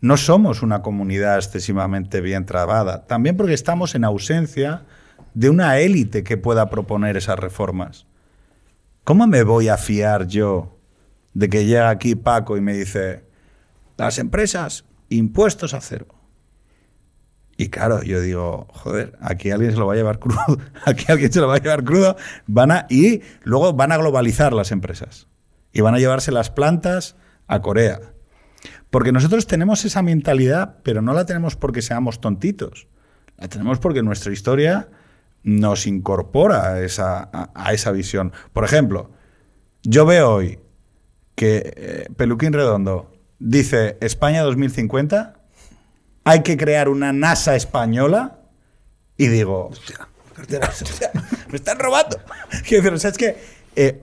No 0.00 0.16
somos 0.16 0.62
una 0.62 0.82
comunidad 0.82 1.36
excesivamente 1.36 2.20
bien 2.20 2.46
trabada, 2.46 3.06
también 3.06 3.36
porque 3.36 3.54
estamos 3.54 3.94
en 3.94 4.04
ausencia 4.04 4.84
de 5.34 5.50
una 5.50 5.78
élite 5.78 6.24
que 6.24 6.36
pueda 6.36 6.70
proponer 6.70 7.16
esas 7.16 7.38
reformas. 7.38 8.06
¿Cómo 9.04 9.26
me 9.26 9.42
voy 9.42 9.68
a 9.68 9.76
fiar 9.76 10.26
yo 10.26 10.78
de 11.34 11.48
que 11.48 11.66
llega 11.66 11.90
aquí 11.90 12.14
Paco 12.14 12.56
y 12.56 12.60
me 12.60 12.72
dice, 12.72 13.24
las 13.96 14.18
empresas, 14.18 14.84
impuestos 15.08 15.74
a 15.74 15.80
cero? 15.80 16.06
Y 17.60 17.68
claro, 17.68 18.02
yo 18.02 18.22
digo, 18.22 18.68
joder, 18.72 19.18
aquí 19.20 19.50
alguien 19.50 19.72
se 19.72 19.76
lo 19.76 19.86
va 19.86 19.92
a 19.92 19.96
llevar 19.96 20.18
crudo, 20.18 20.58
aquí 20.86 21.04
alguien 21.08 21.30
se 21.30 21.40
lo 21.40 21.46
va 21.46 21.56
a 21.56 21.58
llevar 21.58 21.84
crudo, 21.84 22.16
van 22.46 22.70
a, 22.70 22.86
y 22.88 23.20
luego 23.42 23.74
van 23.74 23.92
a 23.92 23.98
globalizar 23.98 24.54
las 24.54 24.72
empresas 24.72 25.28
y 25.70 25.82
van 25.82 25.94
a 25.94 25.98
llevarse 25.98 26.32
las 26.32 26.48
plantas 26.48 27.16
a 27.48 27.60
Corea. 27.60 28.00
Porque 28.88 29.12
nosotros 29.12 29.46
tenemos 29.46 29.84
esa 29.84 30.00
mentalidad, 30.00 30.78
pero 30.84 31.02
no 31.02 31.12
la 31.12 31.26
tenemos 31.26 31.54
porque 31.54 31.82
seamos 31.82 32.22
tontitos. 32.22 32.86
La 33.36 33.48
tenemos 33.48 33.78
porque 33.78 34.02
nuestra 34.02 34.32
historia 34.32 34.88
nos 35.42 35.86
incorpora 35.86 36.66
a 36.66 36.80
esa, 36.80 37.28
a, 37.30 37.74
esa 37.74 37.92
visión. 37.92 38.32
Por 38.54 38.64
ejemplo, 38.64 39.10
yo 39.82 40.06
veo 40.06 40.30
hoy 40.30 40.60
que 41.34 41.74
eh, 41.76 42.06
Peluquín 42.16 42.54
Redondo 42.54 43.12
dice 43.38 43.98
España 44.00 44.40
2050, 44.44 45.39
hay 46.30 46.42
que 46.42 46.56
crear 46.56 46.88
una 46.88 47.12
NASA 47.12 47.56
española 47.56 48.38
y 49.16 49.26
digo, 49.28 49.68
hostia, 49.68 50.08
hostia, 50.70 51.10
me 51.48 51.56
están 51.56 51.78
robando. 51.78 52.18
Quiero 52.66 52.82
decir, 52.84 52.92
o 52.94 52.98
sea, 52.98 53.10
es 53.10 53.18
que... 53.18 53.36
eh, 53.76 54.00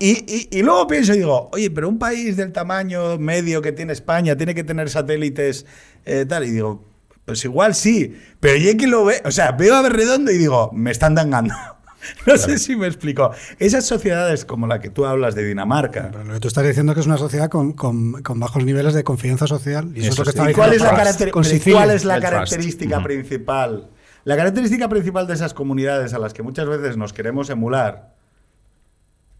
y, 0.00 0.10
y- 0.32 0.48
y 0.58 0.62
luego 0.62 0.86
pienso 0.86 1.12
y 1.12 1.18
digo, 1.18 1.50
oye, 1.52 1.70
pero 1.72 1.88
un 1.88 1.98
país 1.98 2.36
del 2.36 2.52
tamaño 2.52 3.18
medio 3.18 3.60
que 3.60 3.72
tiene 3.72 3.92
España 3.92 4.36
tiene 4.36 4.54
que 4.54 4.62
tener 4.62 4.88
satélites 4.90 5.66
eh, 6.06 6.24
tal. 6.28 6.44
Y 6.44 6.50
digo, 6.52 6.84
pues 7.24 7.44
igual 7.44 7.74
sí, 7.74 8.16
pero 8.38 8.56
yo 8.56 8.76
que 8.76 8.86
lo 8.86 9.04
ve, 9.04 9.20
o 9.24 9.32
sea, 9.32 9.50
veo 9.52 9.74
a 9.74 9.82
Berredondo 9.82 10.30
y 10.30 10.38
digo, 10.38 10.70
me 10.72 10.92
están 10.92 11.16
dangando. 11.16 11.52
No 12.26 12.36
sé 12.36 12.58
si 12.58 12.76
me 12.76 12.86
explico. 12.86 13.30
Esas 13.58 13.86
sociedades 13.86 14.44
como 14.44 14.66
la 14.66 14.80
que 14.80 14.90
tú 14.90 15.04
hablas 15.06 15.34
de 15.34 15.44
Dinamarca. 15.44 16.08
Pero 16.12 16.24
lo 16.24 16.34
que 16.34 16.40
tú 16.40 16.48
estás 16.48 16.66
diciendo 16.66 16.92
es 16.92 16.94
que 16.94 17.00
es 17.00 17.06
una 17.06 17.18
sociedad 17.18 17.48
con, 17.48 17.72
con- 17.72 18.22
con 18.22 18.38
bajos 18.40 18.64
niveles 18.64 18.94
de 18.94 19.04
confianza 19.04 19.46
social. 19.46 19.90
Y 19.94 20.00
eso, 20.06 20.08
es 20.08 20.12
Eso 20.12 20.22
lo 20.24 20.24
que 20.26 20.32
sí. 20.32 20.50
¿Y 20.50 20.54
cuál 20.54 20.72
es 20.74 20.80
la, 20.80 20.90
cuál 21.32 21.90
es 21.90 22.04
El 22.04 22.20
característica 22.20 23.02
principal? 23.02 23.88
La 24.24 24.36
característica 24.36 24.88
principal 24.88 25.26
de 25.26 25.34
esas 25.34 25.54
comunidades 25.54 26.12
a 26.14 26.18
las 26.18 26.34
que 26.34 26.42
muchas 26.42 26.68
veces 26.68 26.96
nos 26.96 27.12
queremos 27.12 27.48
emular 27.50 28.14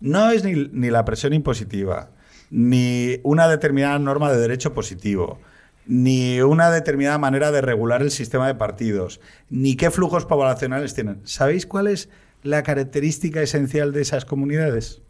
no 0.01 0.31
es 0.31 0.45
ni, 0.45 0.69
ni 0.73 0.91
la 0.91 1.05
presión 1.05 1.33
impositiva, 1.33 2.11
ni 2.51 3.19
una 3.25 3.49
determinada 3.49 3.99
norma 3.99 4.31
de 4.33 4.39
derecho 4.41 4.73
positivo, 4.75 5.41
ni 5.87 6.41
una 6.41 6.71
determinada 6.71 7.19
manera 7.19 7.51
de 7.51 7.61
regular 7.61 8.03
el 8.03 8.11
sistema 8.11 8.47
de 8.47 8.55
partidos, 8.55 9.21
ni 9.51 9.75
qué 9.77 9.91
flujos 9.91 10.25
poblacionales 10.25 10.95
tienen. 10.95 11.21
¿Sabéis 11.25 11.67
cuál 11.67 11.89
es 11.89 12.09
la 12.49 12.63
característica 12.63 13.43
esencial 13.43 13.93
de 13.93 14.01
esas 14.01 14.25
comunidades? 14.25 15.03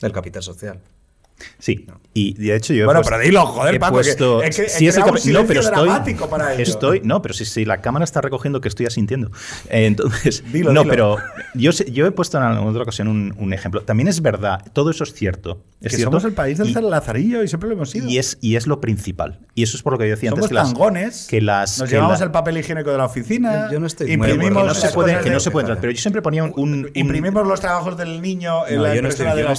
El 0.00 0.12
capital 0.12 0.42
social. 0.42 0.80
Sí, 1.58 1.86
y 2.14 2.32
de 2.34 2.56
hecho 2.56 2.72
yo 2.72 2.82
he 2.82 2.84
Bueno, 2.86 3.00
puesto- 3.00 3.10
pero 3.16 3.22
dilo, 3.22 3.46
joder, 3.46 3.74
he 3.74 3.78
Paco, 3.78 3.96
que- 3.98 4.02
puesto- 4.04 4.42
es 4.42 4.56
que- 4.56 4.62
es 4.64 4.80
el 4.80 4.92
creado 4.94 5.10
un 5.12 5.16
capi- 5.18 5.32
no, 5.32 5.46
pero 5.46 5.46
silencio 5.46 5.60
estoy, 5.60 5.88
dramático 5.88 6.30
para 6.30 6.54
ello. 6.54 6.62
estoy, 6.62 7.00
no, 7.04 7.20
pero 7.22 7.34
si, 7.34 7.44
si 7.44 7.64
la 7.66 7.82
cámara 7.82 8.04
está 8.04 8.20
recogiendo 8.22 8.60
que 8.62 8.68
estoy 8.68 8.86
asintiendo, 8.86 9.30
Eh, 9.68 9.84
entonces, 9.86 10.42
Dilo, 10.52 10.72
no, 10.72 10.80
dilo. 10.82 10.90
pero 10.90 11.18
yo, 11.54 11.72
yo 11.72 12.06
he 12.06 12.10
puesto 12.12 12.38
en 12.38 12.44
alguna 12.44 12.70
otra 12.70 12.82
ocasión 12.84 13.08
un, 13.08 13.34
un 13.38 13.52
ejemplo. 13.52 13.82
También 13.82 14.08
es 14.08 14.22
verdad, 14.22 14.60
todo 14.72 14.90
eso 14.90 15.04
es 15.04 15.12
cierto, 15.12 15.62
es 15.82 15.90
que 15.90 15.96
cierto, 15.96 16.12
somos 16.12 16.24
el 16.24 16.32
país 16.32 16.56
del 16.56 16.68
y- 16.68 16.72
lazarillo 16.90 17.42
y 17.42 17.48
siempre 17.48 17.68
lo 17.68 17.74
hemos 17.74 17.90
sido. 17.90 18.08
y 18.08 18.16
es, 18.18 18.38
y 18.40 18.56
es 18.56 18.66
lo 18.66 18.80
principal. 18.80 19.40
Y 19.54 19.62
eso 19.62 19.76
es 19.76 19.82
por 19.82 19.92
lo 19.92 19.98
que 19.98 20.04
yo 20.08 20.14
decía 20.14 20.30
Somos 20.30 20.44
antes. 20.44 20.48
Que 20.48 20.54
las, 20.54 20.68
tangones. 20.72 21.26
que 21.28 21.40
las, 21.42 21.78
Nos 21.78 21.88
que 21.90 21.96
llevamos 21.96 22.18
la- 22.20 22.24
el 22.26 22.30
papel 22.32 22.56
higiénico 22.58 22.90
de 22.92 22.96
la 22.98 23.04
oficina. 23.04 23.66
Yo- 23.66 23.72
yo 23.74 23.80
no 23.80 23.86
estoy 23.86 24.10
imprimimos 24.12 24.46
acuerdo 24.46 24.56
que 24.60 24.62
no 24.62 24.66
con 24.68 24.74
se 24.74 24.86
las 24.86 24.94
puede, 24.94 25.08
cosas 25.12 25.24
que 25.24 25.30
no 25.30 25.34
de- 25.36 25.40
se 25.40 25.50
puede 25.50 25.62
entrar. 25.64 25.80
Pero 25.80 25.92
yo 25.92 25.98
siempre 26.00 26.22
ponía 26.22 26.44
un. 26.44 26.52
un- 26.56 26.72
un- 26.86 26.90
Imprimimos 26.94 27.46
los 27.46 27.60
trabajos 27.60 27.96
del 27.98 28.22
niño 28.22 28.66
en 28.66 28.76
No, 28.76 28.82
la 28.84 28.94
yo 28.94 29.02
no 29.02 29.08
estoy- 29.08 29.26
impresora 29.26 29.30
yo 29.32 29.36
de 29.36 29.42
la 29.44 29.52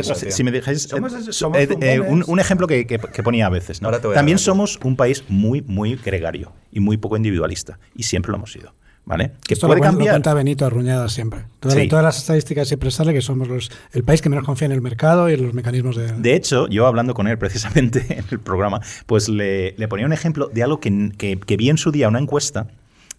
oficina. 0.00 0.14
si- 0.14 0.30
si 0.30 0.44
me 0.44 0.50
dejáis 0.52 0.83
Somos- 0.88 1.12
eh, 1.28 1.32
somos 1.32 1.58
eh, 1.58 1.68
eh, 1.80 2.00
un, 2.00 2.40
ejemplo 2.40 2.66
que, 2.66 2.86
que- 2.86 2.98
que 2.98 3.22
ponía 3.22 3.46
a 3.46 3.50
veces, 3.50 3.80
¿no? 3.82 3.88
A 3.88 4.00
También 4.00 4.38
somos 4.38 4.78
un 4.84 4.96
país 4.96 5.24
muy, 5.28 5.62
muy 5.62 5.96
gregario 5.96 6.52
y 6.72 6.80
muy 6.80 6.96
poco 6.96 7.16
individualista. 7.16 7.78
Y 7.94 8.02
siempre 8.04 8.30
lo 8.30 8.36
hemos 8.36 8.52
sido. 8.52 8.72
¿Vale? 9.06 9.32
Que 9.46 9.52
Esto 9.52 9.66
puede 9.66 9.80
lo, 9.80 9.84
cuen- 9.84 9.88
lo 9.88 9.92
cambiar. 9.98 10.14
cuenta 10.14 10.32
Benito 10.32 10.64
Arruñada 10.64 11.10
siempre. 11.10 11.40
Todas, 11.60 11.76
Sí. 11.76 11.88
todas 11.88 12.02
las 12.02 12.16
estadísticas 12.16 12.66
siempre 12.68 12.90
sale 12.90 13.12
que 13.12 13.20
somos 13.20 13.48
los, 13.48 13.70
el 13.92 14.02
país 14.02 14.22
que 14.22 14.30
menos 14.30 14.46
confía 14.46 14.64
en 14.64 14.72
el 14.72 14.80
mercado 14.80 15.28
y 15.28 15.34
en 15.34 15.42
los 15.42 15.52
mecanismos 15.52 15.94
de... 15.96 16.10
De 16.12 16.34
hecho, 16.34 16.68
yo 16.68 16.86
hablando 16.86 17.12
con 17.12 17.28
él 17.28 17.36
precisamente 17.36 18.02
en 18.18 18.24
el 18.30 18.40
programa, 18.40 18.80
pues 19.04 19.28
le, 19.28 19.72
le 19.76 19.88
ponía 19.88 20.06
un 20.06 20.14
ejemplo 20.14 20.48
de 20.50 20.62
algo 20.62 20.80
que, 20.80 21.12
que- 21.18 21.38
que 21.38 21.56
vi 21.58 21.68
en 21.68 21.76
su 21.76 21.92
día, 21.92 22.08
una 22.08 22.18
encuesta, 22.18 22.68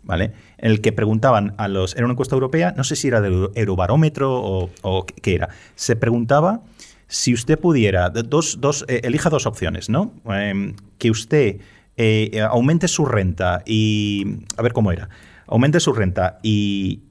¿vale? 0.02 0.32
En 0.58 0.72
el 0.72 0.82
que 0.82 0.92
preguntaban 0.92 1.54
a 1.58 1.68
los. 1.68 1.96
Era 1.96 2.06
una 2.06 2.14
encuesta 2.14 2.34
europea, 2.34 2.74
no 2.76 2.84
sé 2.84 2.96
si 2.96 3.08
era 3.10 3.22
del 3.22 3.34
Euro- 3.34 3.52
Eurobarómetro 3.54 4.34
o, 4.42 5.06
qué 5.06 5.36
era. 5.36 5.50
Se 5.76 5.96
preguntaba 5.96 6.62
si 7.08 7.34
usted 7.34 7.60
pudiera. 7.60 8.10
Dos, 8.10 8.60
dos, 8.60 8.86
eh, 8.88 9.02
elija 9.04 9.30
dos 9.30 9.46
opciones, 9.46 9.90
¿no? 9.90 10.14
Em, 10.26 10.76
que 10.98 11.12
usted 11.12 11.62
eh, 11.98 12.42
aumente 12.50 12.88
su 12.88 13.06
renta 13.06 13.62
y. 13.66 14.40
A 14.58 14.62
ver 14.62 14.74
cómo 14.74 14.92
era. 14.92 15.10
Aumente 15.48 15.80
su 15.80 15.94
renta 15.94 16.40
y 16.44 17.02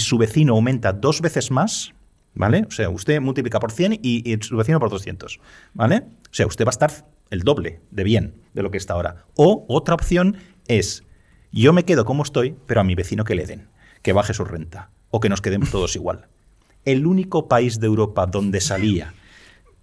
su 0.00 0.18
vecino 0.18 0.54
aumenta 0.54 0.92
dos 0.92 1.20
veces 1.20 1.50
más, 1.50 1.94
¿vale? 2.34 2.64
O 2.68 2.70
sea, 2.70 2.90
usted 2.90 3.20
multiplica 3.20 3.60
por 3.60 3.72
100 3.72 4.00
y, 4.02 4.32
y 4.32 4.36
su 4.42 4.56
vecino 4.56 4.80
por 4.80 4.90
200, 4.90 5.40
¿vale? 5.74 6.02
O 6.30 6.34
sea, 6.34 6.46
usted 6.46 6.64
va 6.64 6.70
a 6.70 6.70
estar 6.70 6.90
el 7.30 7.42
doble 7.42 7.80
de 7.90 8.04
bien 8.04 8.34
de 8.54 8.62
lo 8.62 8.70
que 8.70 8.78
está 8.78 8.94
ahora. 8.94 9.24
O 9.34 9.64
otra 9.68 9.94
opción 9.94 10.36
es, 10.68 11.04
yo 11.52 11.72
me 11.72 11.84
quedo 11.84 12.04
como 12.04 12.22
estoy, 12.22 12.56
pero 12.66 12.80
a 12.80 12.84
mi 12.84 12.94
vecino 12.94 13.24
que 13.24 13.34
le 13.34 13.46
den, 13.46 13.68
que 14.02 14.12
baje 14.12 14.34
su 14.34 14.44
renta, 14.44 14.90
o 15.10 15.20
que 15.20 15.28
nos 15.28 15.40
quedemos 15.40 15.70
todos 15.70 15.96
igual. 15.96 16.28
El 16.86 17.06
único 17.06 17.48
país 17.48 17.78
de 17.78 17.86
Europa 17.86 18.24
donde 18.26 18.62
salía 18.62 19.12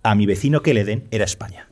a 0.02 0.16
mi 0.16 0.26
vecino 0.26 0.64
que 0.64 0.74
le 0.74 0.84
den 0.84 1.08
era 1.12 1.26
España. 1.26 1.70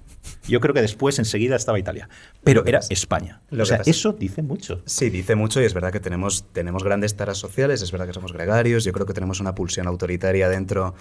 Yo 0.48 0.60
creo 0.60 0.74
que 0.74 0.82
después 0.82 1.20
enseguida 1.20 1.56
estaba 1.56 1.80
Italia, 1.80 2.10
pero 2.44 2.66
era 2.66 2.80
España. 2.90 3.42
Lo 3.50 3.64
o 3.64 3.66
sea, 3.66 3.82
eso 3.86 4.14
dice 4.14 4.42
mucho. 4.42 4.82
Sí, 4.86 5.10
dice 5.10 5.36
mucho 5.36 5.62
y 5.62 5.66
es 5.66 5.74
verdad 5.74 5.92
que 5.92 6.00
tenemos, 6.00 6.46
tenemos 6.52 6.84
grandes 6.84 7.16
taras 7.16 7.38
sociales, 7.38 7.82
es 7.82 7.92
verdad 7.92 8.08
que 8.08 8.14
somos 8.14 8.34
gregarios, 8.34 8.84
yo 8.84 8.92
creo 8.92 9.06
que 9.06 9.14
tenemos 9.14 9.40
una 9.40 9.54
pulsión 9.54 9.88
autoritaria 9.88 10.50
dentro 10.50 10.96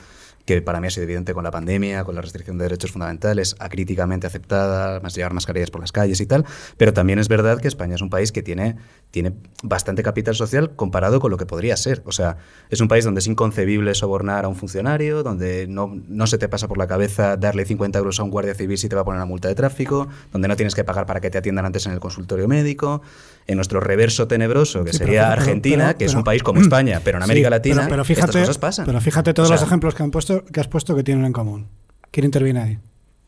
que 0.44 0.62
para 0.62 0.80
mí 0.80 0.86
ha 0.86 0.90
sido 0.90 1.04
evidente 1.04 1.34
con 1.34 1.44
la 1.44 1.50
pandemia, 1.50 2.04
con 2.04 2.14
la 2.14 2.20
restricción 2.20 2.58
de 2.58 2.64
derechos 2.64 2.92
fundamentales, 2.92 3.56
acríticamente 3.58 4.26
aceptada, 4.26 5.00
más 5.00 5.14
llevar 5.14 5.32
mascarillas 5.32 5.70
por 5.70 5.80
las 5.80 5.92
calles 5.92 6.20
y 6.20 6.26
tal, 6.26 6.44
pero 6.76 6.92
también 6.92 7.18
es 7.18 7.28
verdad 7.28 7.60
que 7.60 7.68
España 7.68 7.94
es 7.94 8.00
un 8.00 8.10
país 8.10 8.32
que 8.32 8.42
tiene, 8.42 8.76
tiene 9.10 9.32
bastante 9.62 10.02
capital 10.02 10.34
social 10.34 10.74
comparado 10.76 11.20
con 11.20 11.30
lo 11.30 11.36
que 11.36 11.46
podría 11.46 11.76
ser. 11.76 12.02
O 12.04 12.12
sea, 12.12 12.38
es 12.70 12.80
un 12.80 12.88
país 12.88 13.04
donde 13.04 13.20
es 13.20 13.26
inconcebible 13.26 13.94
sobornar 13.94 14.44
a 14.44 14.48
un 14.48 14.56
funcionario, 14.56 15.22
donde 15.22 15.66
no, 15.68 15.98
no 16.08 16.26
se 16.26 16.38
te 16.38 16.48
pasa 16.48 16.68
por 16.68 16.78
la 16.78 16.86
cabeza 16.86 17.36
darle 17.36 17.64
50 17.64 17.98
euros 17.98 18.20
a 18.20 18.22
un 18.22 18.30
guardia 18.30 18.54
civil 18.54 18.78
si 18.78 18.88
te 18.88 18.94
va 18.94 19.02
a 19.02 19.04
poner 19.04 19.18
una 19.18 19.26
multa 19.26 19.48
de 19.48 19.54
tráfico, 19.54 20.08
donde 20.32 20.48
no 20.48 20.56
tienes 20.56 20.74
que 20.74 20.84
pagar 20.84 21.06
para 21.06 21.20
que 21.20 21.30
te 21.30 21.38
atiendan 21.38 21.66
antes 21.66 21.86
en 21.86 21.92
el 21.92 22.00
consultorio 22.00 22.48
médico, 22.48 23.02
en 23.46 23.56
nuestro 23.56 23.80
reverso 23.80 24.28
tenebroso, 24.28 24.84
que 24.84 24.92
Sí, 24.92 24.98
sería 24.98 25.22
pero- 25.28 25.32
Argentina, 25.40 25.86
pero- 25.88 25.98
que 25.98 26.04
es 26.06 26.14
un 26.14 26.24
país 26.24 26.42
como 26.42 26.60
España, 26.62 27.00
pero 27.04 27.18
en 27.18 27.24
América 27.24 27.48
Sí, 27.48 27.50
Latina, 27.50 27.76
pero, 27.82 27.88
pero 27.90 28.04
fíjate, 28.04 28.26
estas 28.30 28.40
cosas 28.42 28.58
pasan. 28.58 28.86
Pero 28.86 29.00
fíjate 29.00 29.34
todos 29.34 29.48
O 29.48 29.52
sea, 29.52 29.60
los 29.60 29.66
ejemplos 29.68 29.94
que, 29.94 30.02
han 30.02 30.10
puesto, 30.10 30.44
que 30.44 30.60
has 30.60 30.68
puesto 30.68 30.94
que 30.94 31.02
tienen 31.02 31.24
en 31.24 31.32
común. 31.32 31.68
¿Quién 32.10 32.24
interviene 32.26 32.60
ahí? 32.60 32.78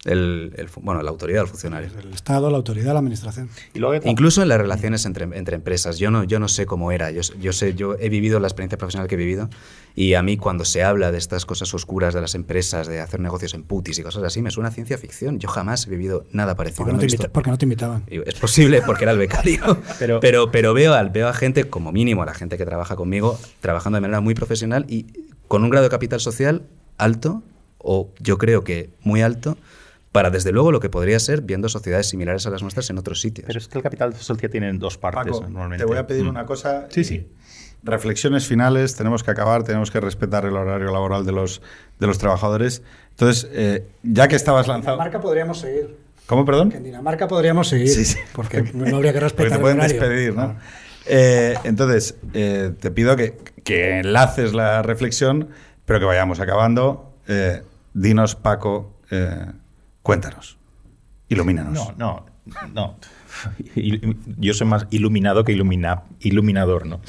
El, 0.04 0.52
el 0.56 0.68
bueno, 0.80 1.00
la 1.02 1.10
autoridad 1.10 1.40
del 1.42 1.48
funcionario. 1.48 1.88
El 2.02 2.12
Estado, 2.12 2.50
la 2.50 2.56
autoridad, 2.56 2.92
la 2.92 2.98
administración. 2.98 3.48
Y 3.72 3.78
luego, 3.78 4.04
Incluso 4.08 4.42
en 4.42 4.48
las 4.48 4.58
relaciones 4.58 5.06
entre, 5.06 5.24
entre 5.38 5.54
empresas. 5.54 5.98
Yo 5.98 6.10
no, 6.10 6.24
yo 6.24 6.38
no 6.40 6.48
sé 6.48 6.66
cómo 6.66 6.90
era. 6.90 7.10
Yo, 7.12 7.20
yo 7.40 7.52
sé, 7.52 7.74
yo 7.74 7.94
he 8.00 8.08
vivido 8.08 8.40
la 8.40 8.48
experiencia 8.48 8.76
profesional 8.78 9.06
que 9.08 9.14
he 9.14 9.18
vivido 9.18 9.48
y 9.94 10.14
a 10.14 10.22
mí 10.22 10.36
cuando 10.38 10.64
se 10.64 10.82
habla 10.82 11.12
de 11.12 11.18
estas 11.18 11.44
cosas 11.46 11.72
oscuras 11.74 12.14
de 12.14 12.20
las 12.20 12.34
empresas, 12.34 12.88
de 12.88 13.00
hacer 13.00 13.20
negocios 13.20 13.54
en 13.54 13.62
putis 13.62 13.98
y 13.98 14.02
cosas 14.02 14.22
así, 14.24 14.42
me 14.42 14.50
suena 14.50 14.70
a 14.70 14.72
ciencia 14.72 14.98
ficción. 14.98 15.38
Yo 15.38 15.48
jamás 15.48 15.86
he 15.86 15.90
vivido 15.90 16.24
nada 16.32 16.56
parecido. 16.56 16.78
Porque 16.78 16.92
no, 16.92 16.96
no 16.96 17.00
te 17.00 17.06
invita- 17.06 17.28
porque 17.32 17.50
no 17.50 17.58
te 17.58 17.64
invitaban. 17.66 18.02
y 18.10 18.16
Es 18.28 18.34
posible 18.34 18.82
porque 18.84 19.04
era 19.04 19.12
el 19.12 19.18
becario. 19.18 19.78
Pero- 19.98 20.18
pero, 20.20 20.50
pero, 20.50 20.74
veo, 20.74 20.94
al, 20.94 21.10
veo 21.10 21.28
a 21.28 21.34
gente, 21.34 21.64
como 21.68 21.92
mínimo 21.92 22.22
a 22.22 22.26
la 22.26 22.34
gente 22.34 22.58
que 22.58 22.64
trabaja 22.64 22.96
conmigo, 22.96 23.38
trabajando 23.60 23.96
de 23.98 24.00
manera 24.00 24.20
muy 24.20 24.34
profesional 24.34 24.84
y 24.88 25.06
con 25.46 25.62
un 25.62 25.70
grado 25.70 25.84
de 25.84 25.90
capital 25.90 26.18
social 26.20 26.62
alto, 26.98 27.42
o 27.78 28.10
yo 28.18 28.38
creo 28.38 28.64
que 28.64 28.90
muy 29.02 29.22
alto, 29.22 29.56
para 30.12 30.30
desde 30.30 30.52
luego 30.52 30.70
lo 30.72 30.78
que 30.80 30.90
podría 30.90 31.18
ser 31.18 31.40
viendo 31.42 31.68
sociedades 31.68 32.08
similares 32.08 32.46
a 32.46 32.50
las 32.50 32.62
nuestras 32.62 32.88
en 32.90 32.98
otros 32.98 33.20
sitios. 33.20 33.46
Pero 33.46 33.58
es 33.58 33.66
que 33.68 33.78
el 33.78 33.82
capital 33.82 34.14
social 34.14 34.50
tiene 34.50 34.72
dos 34.74 34.98
partes 34.98 35.32
Paco, 35.32 35.40
normalmente. 35.48 35.78
te 35.84 35.88
voy 35.88 35.96
a 35.98 36.06
pedir 36.06 36.24
Mm. 36.24 36.28
una 36.28 36.44
cosa. 36.46 36.86
Sí, 36.90 37.00
y 37.00 37.04
sí. 37.04 37.26
Reflexiones 37.82 38.46
finales, 38.46 38.94
tenemos 38.94 39.24
que 39.24 39.30
acabar, 39.32 39.64
tenemos 39.64 39.90
que 39.90 39.98
respetar 40.00 40.44
el 40.44 40.56
horario 40.56 40.92
laboral 40.92 41.24
de 41.26 41.32
los, 41.32 41.62
de 41.98 42.06
los 42.06 42.18
trabajadores. 42.18 42.82
Entonces, 43.10 43.48
eh, 43.52 43.86
ya 44.04 44.28
que 44.28 44.36
estabas 44.36 44.68
lanzado... 44.68 44.98
podríamos 45.20 45.58
seguir. 45.58 45.96
¿Cómo, 46.26 46.44
perdón? 46.44 46.72
En 46.72 46.84
Dinamarca 46.84 47.26
podríamos 47.26 47.68
seguir. 47.68 47.88
Sí, 47.88 48.04
sí. 48.04 48.18
Porque 48.34 48.62
no 48.74 48.96
habría 48.96 49.12
que 49.12 49.18
Porque 49.18 49.24
respetar 49.24 49.48
te 49.48 49.54
el 49.56 49.60
pueden 49.60 49.78
horario. 49.78 49.98
despedir, 50.00 50.34
¿no? 50.36 50.56
Eh, 51.06 51.54
entonces, 51.64 52.14
eh, 52.34 52.70
te 52.78 52.90
pido 52.92 53.16
que, 53.16 53.36
que 53.64 53.98
enlaces 53.98 54.52
la 54.54 54.82
reflexión, 54.82 55.48
pero 55.84 55.98
que 55.98 56.04
vayamos 56.04 56.38
acabando. 56.38 57.16
Eh, 57.26 57.62
dinos, 57.94 58.36
Paco, 58.36 58.92
eh, 59.10 59.46
cuéntanos. 60.02 60.58
Ilumínanos. 61.28 61.74
No, 61.74 61.94
no, 61.96 62.26
no. 62.72 62.96
Yo 64.38 64.54
soy 64.54 64.66
más 64.66 64.86
iluminado 64.90 65.44
que 65.44 65.52
ilumina, 65.52 66.02
iluminador, 66.20 66.86
¿no? 66.86 67.00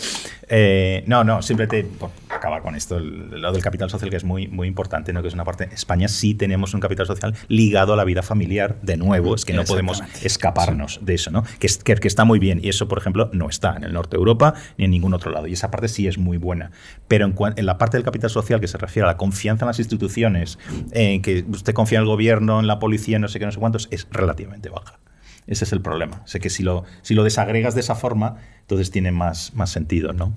Eh, 0.50 1.04
no, 1.08 1.24
no, 1.24 1.42
simplemente 1.42 1.84
por 1.84 2.12
acabar 2.30 2.62
con 2.62 2.76
esto, 2.76 2.98
el- 2.98 3.42
lo 3.42 3.52
del 3.52 3.62
capital 3.62 3.90
social 3.90 4.10
que 4.10 4.18
es 4.18 4.24
muy, 4.24 4.48
muy 4.48 4.68
importante, 4.68 5.14
¿no? 5.14 5.22
Que 5.22 5.28
es 5.30 5.34
una 5.34 5.46
parte. 5.46 5.70
España 5.74 6.08
sí 6.08 6.36
tenemos 6.36 6.74
un 6.74 6.80
capital 6.80 7.08
social 7.08 7.34
ligado 7.48 7.94
a 7.94 7.96
la 7.96 8.04
vida 8.04 8.22
familiar, 8.22 8.78
de 8.82 8.98
nuevo, 8.98 9.36
es 9.36 9.46
que 9.46 9.54
no 9.54 9.64
podemos 9.64 10.02
escaparnos 10.24 11.00
de 11.02 11.14
eso, 11.16 11.32
¿no? 11.32 11.44
Que, 11.60 11.68
es- 11.68 11.78
que, 11.78 11.96
que 11.96 12.08
está 12.08 12.26
muy 12.26 12.40
bien, 12.40 12.60
y 12.62 12.70
eso, 12.70 12.88
por 12.88 12.98
ejemplo, 12.98 13.30
no 13.34 13.50
está 13.50 13.76
en 13.76 13.84
el 13.84 13.94
norte 13.94 14.18
de 14.18 14.20
Europa 14.20 14.54
ni 14.78 14.86
en 14.86 14.92
ningún 14.92 15.14
otro 15.14 15.32
lado, 15.32 15.48
y 15.48 15.54
esa 15.54 15.72
parte 15.72 15.88
sí 15.88 16.08
es 16.08 16.18
muy 16.18 16.38
buena. 16.38 16.72
Pero 17.08 17.26
en, 17.26 17.66
la 17.66 17.78
parte 17.78 17.98
del 17.98 18.04
capital 18.04 18.30
social 18.30 18.60
que 18.60 18.68
se 18.68 18.78
refiere 18.78 19.06
a 19.08 19.12
la 19.12 19.18
confianza 19.18 19.66
en 19.66 19.68
las 19.68 19.80
instituciones, 19.80 20.60
en 20.92 21.22
que 21.22 21.46
usted 21.50 21.74
confía 21.74 21.98
en 22.00 22.04
el 22.04 22.08
gobierno, 22.08 22.60
en 22.60 22.68
la 22.68 22.80
policía, 22.80 23.18
no 23.20 23.28
sé 23.28 23.40
qué, 23.40 23.46
no 23.46 23.52
sé 23.52 23.60
cuántos, 23.60 23.88
es 23.92 24.08
relativamente 24.12 24.70
baja. 24.70 25.00
Ese 25.48 25.66
es 25.66 25.74
el 25.74 25.82
problema. 25.82 26.22
Sé 26.26 26.40
que 26.40 26.50
si 26.50 26.64
lo, 26.64 26.84
si 27.02 27.14
lo 27.14 27.24
desagregas 27.24 27.76
de 27.76 27.82
esa 27.82 27.96
forma, 27.96 28.38
entonces 28.62 28.92
tiene 28.92 29.12
más, 29.12 29.54
más 29.54 29.70
sentido, 29.72 30.14
¿no? 30.14 30.34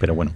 Pero 0.00 0.14
bueno. 0.14 0.32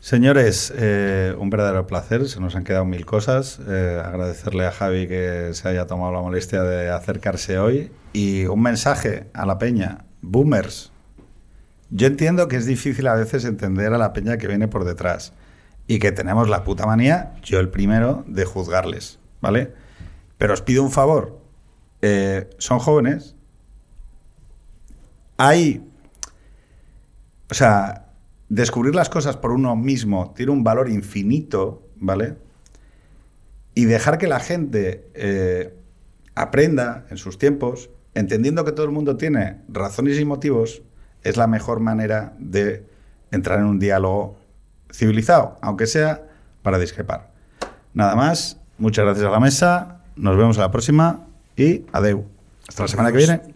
Señores, 0.00 0.72
eh, 0.76 1.34
un 1.36 1.50
verdadero 1.50 1.86
placer. 1.86 2.28
Se 2.28 2.40
nos 2.40 2.54
han 2.54 2.62
quedado 2.64 2.84
mil 2.84 3.04
cosas. 3.04 3.58
Eh, 3.66 4.00
agradecerle 4.04 4.64
a 4.64 4.70
Javi 4.70 5.08
que 5.08 5.50
se 5.52 5.68
haya 5.68 5.86
tomado 5.86 6.12
la 6.12 6.20
molestia 6.20 6.62
de 6.62 6.90
acercarse 6.90 7.58
hoy. 7.58 7.90
Y 8.12 8.44
un 8.46 8.62
mensaje 8.62 9.26
a 9.34 9.46
la 9.46 9.58
peña. 9.58 10.04
Boomers. 10.22 10.92
Yo 11.90 12.06
entiendo 12.06 12.48
que 12.48 12.56
es 12.56 12.66
difícil 12.66 13.06
a 13.06 13.14
veces 13.14 13.44
entender 13.44 13.92
a 13.94 13.98
la 13.98 14.12
peña 14.12 14.38
que 14.38 14.46
viene 14.46 14.68
por 14.68 14.84
detrás. 14.84 15.32
Y 15.88 15.98
que 15.98 16.12
tenemos 16.12 16.48
la 16.48 16.64
puta 16.64 16.86
manía, 16.86 17.34
yo 17.42 17.58
el 17.58 17.68
primero, 17.68 18.24
de 18.28 18.44
juzgarles. 18.44 19.18
¿Vale? 19.40 19.72
Pero 20.38 20.54
os 20.54 20.62
pido 20.62 20.82
un 20.82 20.90
favor. 20.90 21.40
Eh, 22.02 22.48
son 22.58 22.78
jóvenes. 22.78 23.35
Hay 25.36 25.82
o 27.50 27.54
sea, 27.54 28.06
descubrir 28.48 28.94
las 28.94 29.08
cosas 29.08 29.36
por 29.36 29.52
uno 29.52 29.76
mismo 29.76 30.32
tiene 30.36 30.52
un 30.52 30.64
valor 30.64 30.88
infinito, 30.88 31.82
¿vale? 31.96 32.34
Y 33.74 33.84
dejar 33.84 34.18
que 34.18 34.26
la 34.26 34.40
gente 34.40 35.08
eh, 35.14 35.74
aprenda 36.34 37.06
en 37.10 37.18
sus 37.18 37.38
tiempos, 37.38 37.90
entendiendo 38.14 38.64
que 38.64 38.72
todo 38.72 38.86
el 38.86 38.92
mundo 38.92 39.16
tiene 39.16 39.60
razones 39.68 40.18
y 40.18 40.24
motivos, 40.24 40.82
es 41.22 41.36
la 41.36 41.46
mejor 41.46 41.80
manera 41.80 42.34
de 42.38 42.84
entrar 43.30 43.58
en 43.58 43.66
un 43.66 43.78
diálogo 43.78 44.38
civilizado, 44.92 45.58
aunque 45.60 45.86
sea 45.86 46.26
para 46.62 46.78
discrepar. 46.78 47.30
Nada 47.94 48.16
más, 48.16 48.60
muchas 48.78 49.04
gracias 49.04 49.26
a 49.26 49.30
la 49.30 49.40
mesa, 49.40 50.00
nos 50.16 50.36
vemos 50.36 50.58
a 50.58 50.62
la 50.62 50.70
próxima 50.70 51.26
y 51.56 51.84
adeu. 51.92 52.24
Hasta 52.68 52.84
la 52.84 52.88
semana 52.88 53.12
que 53.12 53.18
viene. 53.18 53.55